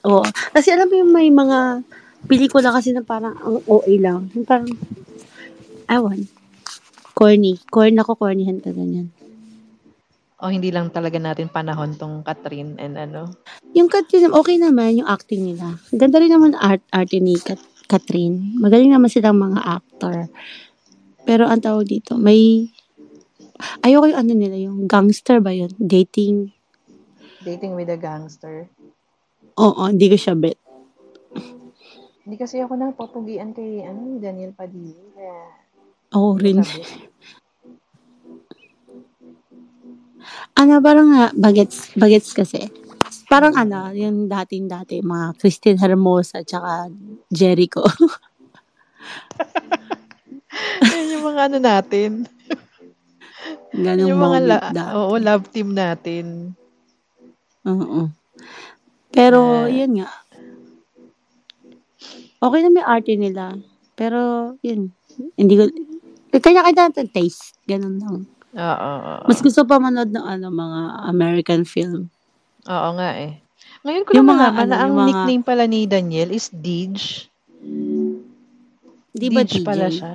Oo. 0.05 0.25
Kasi 0.51 0.69
alam 0.71 0.87
mo 0.87 0.95
yung 0.95 1.09
may 1.09 1.29
mga 1.29 1.81
pelikula 2.27 2.69
kasi 2.69 2.91
na 2.91 3.01
parang 3.01 3.33
ang 3.35 3.63
OA 3.65 3.95
lang. 3.97 4.29
Yung 4.33 4.45
parang, 4.45 4.69
awan. 5.87 6.21
Corny. 7.19 7.59
Corny 7.67 7.99
ako, 7.99 8.15
cornyhan 8.15 8.63
ka 8.63 8.71
ganyan. 8.71 9.11
O 10.39 10.55
hindi 10.55 10.71
lang 10.71 10.95
talaga 10.95 11.19
natin 11.19 11.51
panahon 11.51 11.99
tong 11.99 12.23
Catherine 12.23 12.79
and 12.79 12.95
ano. 12.95 13.35
Yung 13.75 13.91
Katrin, 13.91 14.31
okay 14.31 14.55
naman 14.55 15.03
yung 15.03 15.11
acting 15.11 15.43
nila. 15.43 15.83
Ganda 15.91 16.23
rin 16.23 16.31
naman 16.31 16.55
art, 16.55 16.79
art 16.95 17.11
ni 17.11 17.35
Kat, 17.35 17.59
Katrin. 17.91 18.55
Magaling 18.63 18.95
naman 18.95 19.11
silang 19.11 19.35
mga 19.35 19.59
actor. 19.59 20.31
Pero 21.27 21.51
ang 21.51 21.59
tawag 21.59 21.91
dito, 21.91 22.15
may 22.15 22.71
ayoko 23.83 24.15
yung 24.15 24.21
ano 24.23 24.33
nila, 24.39 24.55
yung 24.55 24.87
gangster 24.87 25.43
ba 25.43 25.51
yun? 25.51 25.75
Dating. 25.75 26.55
Dating 27.43 27.75
with 27.75 27.91
a 27.91 27.99
gangster. 27.99 28.71
Oo, 29.59 29.91
hindi 29.91 30.07
ko 30.07 30.15
siya 30.15 30.39
bet. 30.39 30.55
Hindi 32.23 32.39
kasi 32.39 32.63
ako 32.63 32.79
napapugian 32.79 33.51
kay 33.59 33.83
ano, 33.83 34.23
Daniel 34.23 34.55
Padilla. 34.55 35.58
Ako 36.13 36.41
rin. 36.41 36.65
sabi, 36.65 37.07
Ano, 40.59 40.83
parang 40.83 41.09
nga, 41.15 41.31
bagets, 41.39 41.95
bagets 41.95 42.35
kasi. 42.35 42.67
Parang 43.31 43.55
ano, 43.55 43.93
yung 43.95 44.27
dating-dati, 44.27 44.99
mga 45.01 45.39
Christine 45.39 45.79
Hermosa, 45.79 46.43
tsaka 46.43 46.91
Jericho. 47.31 47.85
Yan 50.83 51.07
yung 51.15 51.25
mga 51.25 51.41
ano 51.47 51.59
natin. 51.63 52.11
Ganong 53.71 54.09
yung 54.11 54.19
mga 54.19 54.39
la- 54.43 54.73
dati. 54.75 54.97
oo, 54.97 55.15
love 55.15 55.45
team 55.55 55.71
natin. 55.71 56.57
Oo. 57.63 58.11
Pero, 59.15 59.65
Ah. 59.65 59.71
yun 59.71 60.03
nga. 60.03 60.11
Okay 62.39 62.61
na 62.63 62.71
may 62.71 62.83
arte 62.83 63.15
nila. 63.15 63.55
Pero, 63.95 64.19
yun. 64.63 64.91
Hindi 65.35 65.55
ko, 65.55 65.65
kanya-kanya 66.31 66.89
natin 66.89 67.09
taste. 67.09 67.57
Ganun 67.65 67.97
lang. 67.97 68.17
Oo. 68.51 68.93
Mas 69.25 69.41
gusto 69.41 69.65
pa 69.65 69.77
manood 69.77 70.09
ng 70.09 70.25
ano, 70.25 70.49
mga 70.49 70.81
American 71.07 71.63
film. 71.63 72.09
Oo 72.65 72.89
nga 72.95 73.17
eh. 73.17 73.41
Ngayon 73.85 74.03
ko 74.05 74.11
Yung 74.13 74.27
lang 74.27 74.33
mga 74.35 74.47
ano, 74.51 74.67
na 74.67 74.77
ang 74.81 74.93
mga- 74.93 75.07
nickname 75.07 75.45
pala 75.45 75.65
ni 75.65 75.85
Daniel 75.85 76.31
is 76.31 76.49
Dij. 76.51 76.97
Di 79.11 79.29
ba 79.31 79.43
Dij 79.43 79.61
DJ? 79.61 79.65
pala 79.65 79.87
siya. 79.89 80.13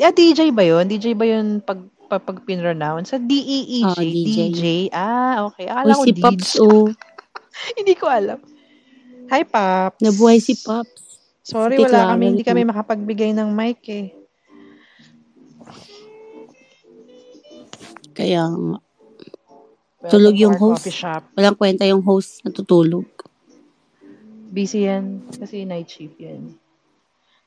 Ah, 0.00 0.12
DJ 0.14 0.54
ba 0.54 0.62
yun? 0.62 0.86
DJ 0.86 1.12
ba 1.12 1.26
yun 1.26 1.58
pag, 1.58 1.82
pag, 2.06 2.22
pag 2.22 2.38
pinronounce? 2.46 3.10
Sa 3.10 3.18
D-E-E-J? 3.18 3.84
Oo, 3.84 3.98
DJ. 3.98 4.36
DJ? 4.54 4.62
Ah, 4.94 5.44
okay. 5.44 5.66
Uy, 5.66 5.72
Akala 5.72 5.92
ko 5.92 6.04
si 6.04 6.12
Dij. 6.12 6.22
Pops, 6.22 6.50
oh. 6.62 6.86
Hindi 7.78 7.94
ko 7.98 8.06
alam. 8.06 8.38
Hi, 9.28 9.42
Pops. 9.42 9.98
Nabuhay 9.98 10.38
si 10.38 10.54
Pops. 10.56 10.94
Sorry, 11.40 11.74
Si 11.74 11.82
wala 11.82 12.14
kami, 12.14 12.30
hindi 12.30 12.44
kami 12.46 12.62
makapagbigay 12.62 13.34
ng 13.34 13.50
mic 13.50 13.82
eh. 13.90 14.14
Kaya, 18.14 18.46
nga, 18.48 18.78
Tulog 20.08 20.32
yung 20.32 20.56
host. 20.56 20.88
Coffee 20.88 20.96
shop. 20.96 21.22
walang 21.36 21.56
kwenta 21.60 21.84
yung 21.84 22.00
host 22.00 22.40
natutulog. 22.40 23.04
Busy 24.48 24.88
yan. 24.88 25.28
Kasi 25.28 25.68
night 25.68 25.92
shift 25.92 26.16
yan. 26.16 26.56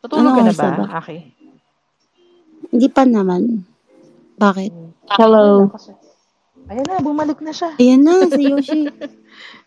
Tutulog 0.06 0.38
Ano 0.38 0.38
ka 0.38 0.42
na 0.46 0.54
ba, 0.54 0.70
ba? 0.78 0.86
Aki? 1.02 1.18
Hindi 2.70 2.88
pa 2.94 3.10
naman. 3.10 3.66
Bakit? 4.38 4.72
Hello. 5.18 5.74
Ayan 6.70 6.86
na, 6.86 7.02
bumalik 7.02 7.42
na 7.42 7.52
siya. 7.52 7.74
Ayan 7.76 8.06
na, 8.06 8.24
si 8.30 8.42
Yoshi. 8.54 8.86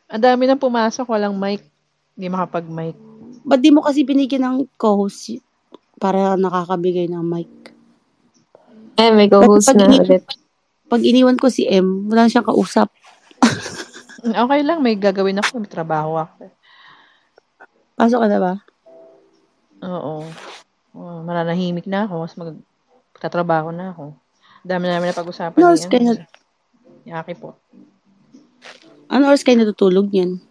Ang 0.06 0.22
dami 0.22 0.46
nang 0.46 0.62
pumasok, 0.62 1.10
walang 1.10 1.34
mic. 1.34 1.66
Hindi 2.14 2.26
makapag-mic. 2.30 2.96
Ba't 3.42 3.60
di 3.60 3.74
mo 3.74 3.82
kasi 3.82 4.06
binigyan 4.06 4.46
ng 4.46 4.58
co-host 4.78 5.42
para 5.98 6.38
nakakabigay 6.38 7.10
ng 7.10 7.20
mic? 7.20 7.50
Eh, 8.96 9.10
may 9.12 9.26
co-host 9.28 9.74
na 9.74 9.90
ulit. 9.90 10.24
Pag 10.86 11.02
iniwan 11.02 11.34
ko 11.36 11.50
si 11.50 11.66
M, 11.66 12.06
wala 12.06 12.30
siyang 12.30 12.46
kausap. 12.46 12.90
Okay 14.26 14.66
lang, 14.66 14.82
may 14.82 14.98
gagawin 14.98 15.38
ako. 15.38 15.62
May 15.62 15.70
trabaho 15.70 16.18
ako. 16.18 16.50
Pasok 17.94 18.18
ka 18.18 18.26
na 18.26 18.38
ba? 18.42 18.52
Oo. 19.86 20.26
Oh, 20.90 21.18
mananahimik 21.22 21.86
na 21.86 22.10
ako. 22.10 22.26
Mas 22.26 22.34
magtatrabaho 22.34 23.70
na 23.70 23.94
ako. 23.94 24.18
Dami 24.66 24.90
namin 24.90 25.14
na 25.14 25.18
pag-usapan 25.20 25.54
No, 25.54 25.70
ni, 25.70 25.78
oras 25.78 25.86
kayo 25.86 26.02
na- 26.10 26.26
ni 27.06 27.10
Aki 27.14 27.38
po. 27.38 27.54
Ano 29.06 29.30
oras 29.30 29.46
kayo 29.46 29.62
natutulog 29.62 30.10
niyan? 30.10 30.42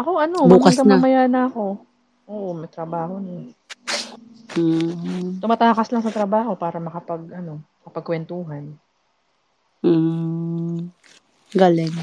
Ako 0.00 0.16
ano, 0.16 0.48
Bukas 0.48 0.80
na. 0.80 0.96
mamaya 0.96 1.28
na 1.28 1.44
ako. 1.44 1.76
Oo, 2.24 2.56
may 2.56 2.72
trabaho 2.72 3.20
na. 3.20 3.52
Hmm. 4.56 5.36
Tumatakas 5.44 5.92
lang 5.92 6.00
sa 6.00 6.14
trabaho 6.14 6.56
para 6.56 6.80
makapag, 6.80 7.36
ano, 7.36 7.60
kapagkwentuhan. 7.84 8.80
Hmm. 9.80 10.92
Galing. 11.56 11.94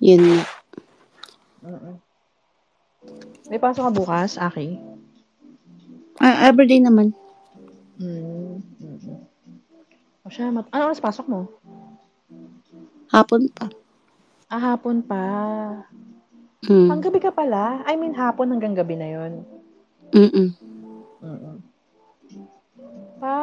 Yun 0.00 0.20
nga. 0.24 0.42
Mm-mm. 1.66 1.94
May 3.50 3.58
pasok 3.58 3.90
ka 3.90 3.92
bukas, 3.92 4.38
Aki? 4.38 4.78
Ah, 6.22 6.46
everyday 6.48 6.78
naman. 6.78 7.12
Mm. 8.00 8.62
Mm-mm. 8.80 9.18
O 10.24 10.28
siya, 10.30 10.54
mat- 10.54 10.70
ano 10.70 10.88
oras 10.88 11.02
pasok 11.02 11.26
mo? 11.28 11.40
Hapon 13.10 13.50
pa. 13.50 13.66
Ah, 14.46 14.74
hapon 14.74 15.02
pa. 15.02 15.24
Hmm. 16.64 16.88
Hanggang 16.92 17.10
gabi 17.10 17.20
ka 17.24 17.32
pala? 17.34 17.82
I 17.88 17.96
mean, 17.98 18.14
hapon 18.14 18.52
hanggang 18.54 18.76
gabi 18.76 18.94
na 18.94 19.08
yon. 19.08 19.32
Mm-mm. 20.14 20.48
Mm-mm. 21.24 21.56
Pa, 23.20 23.34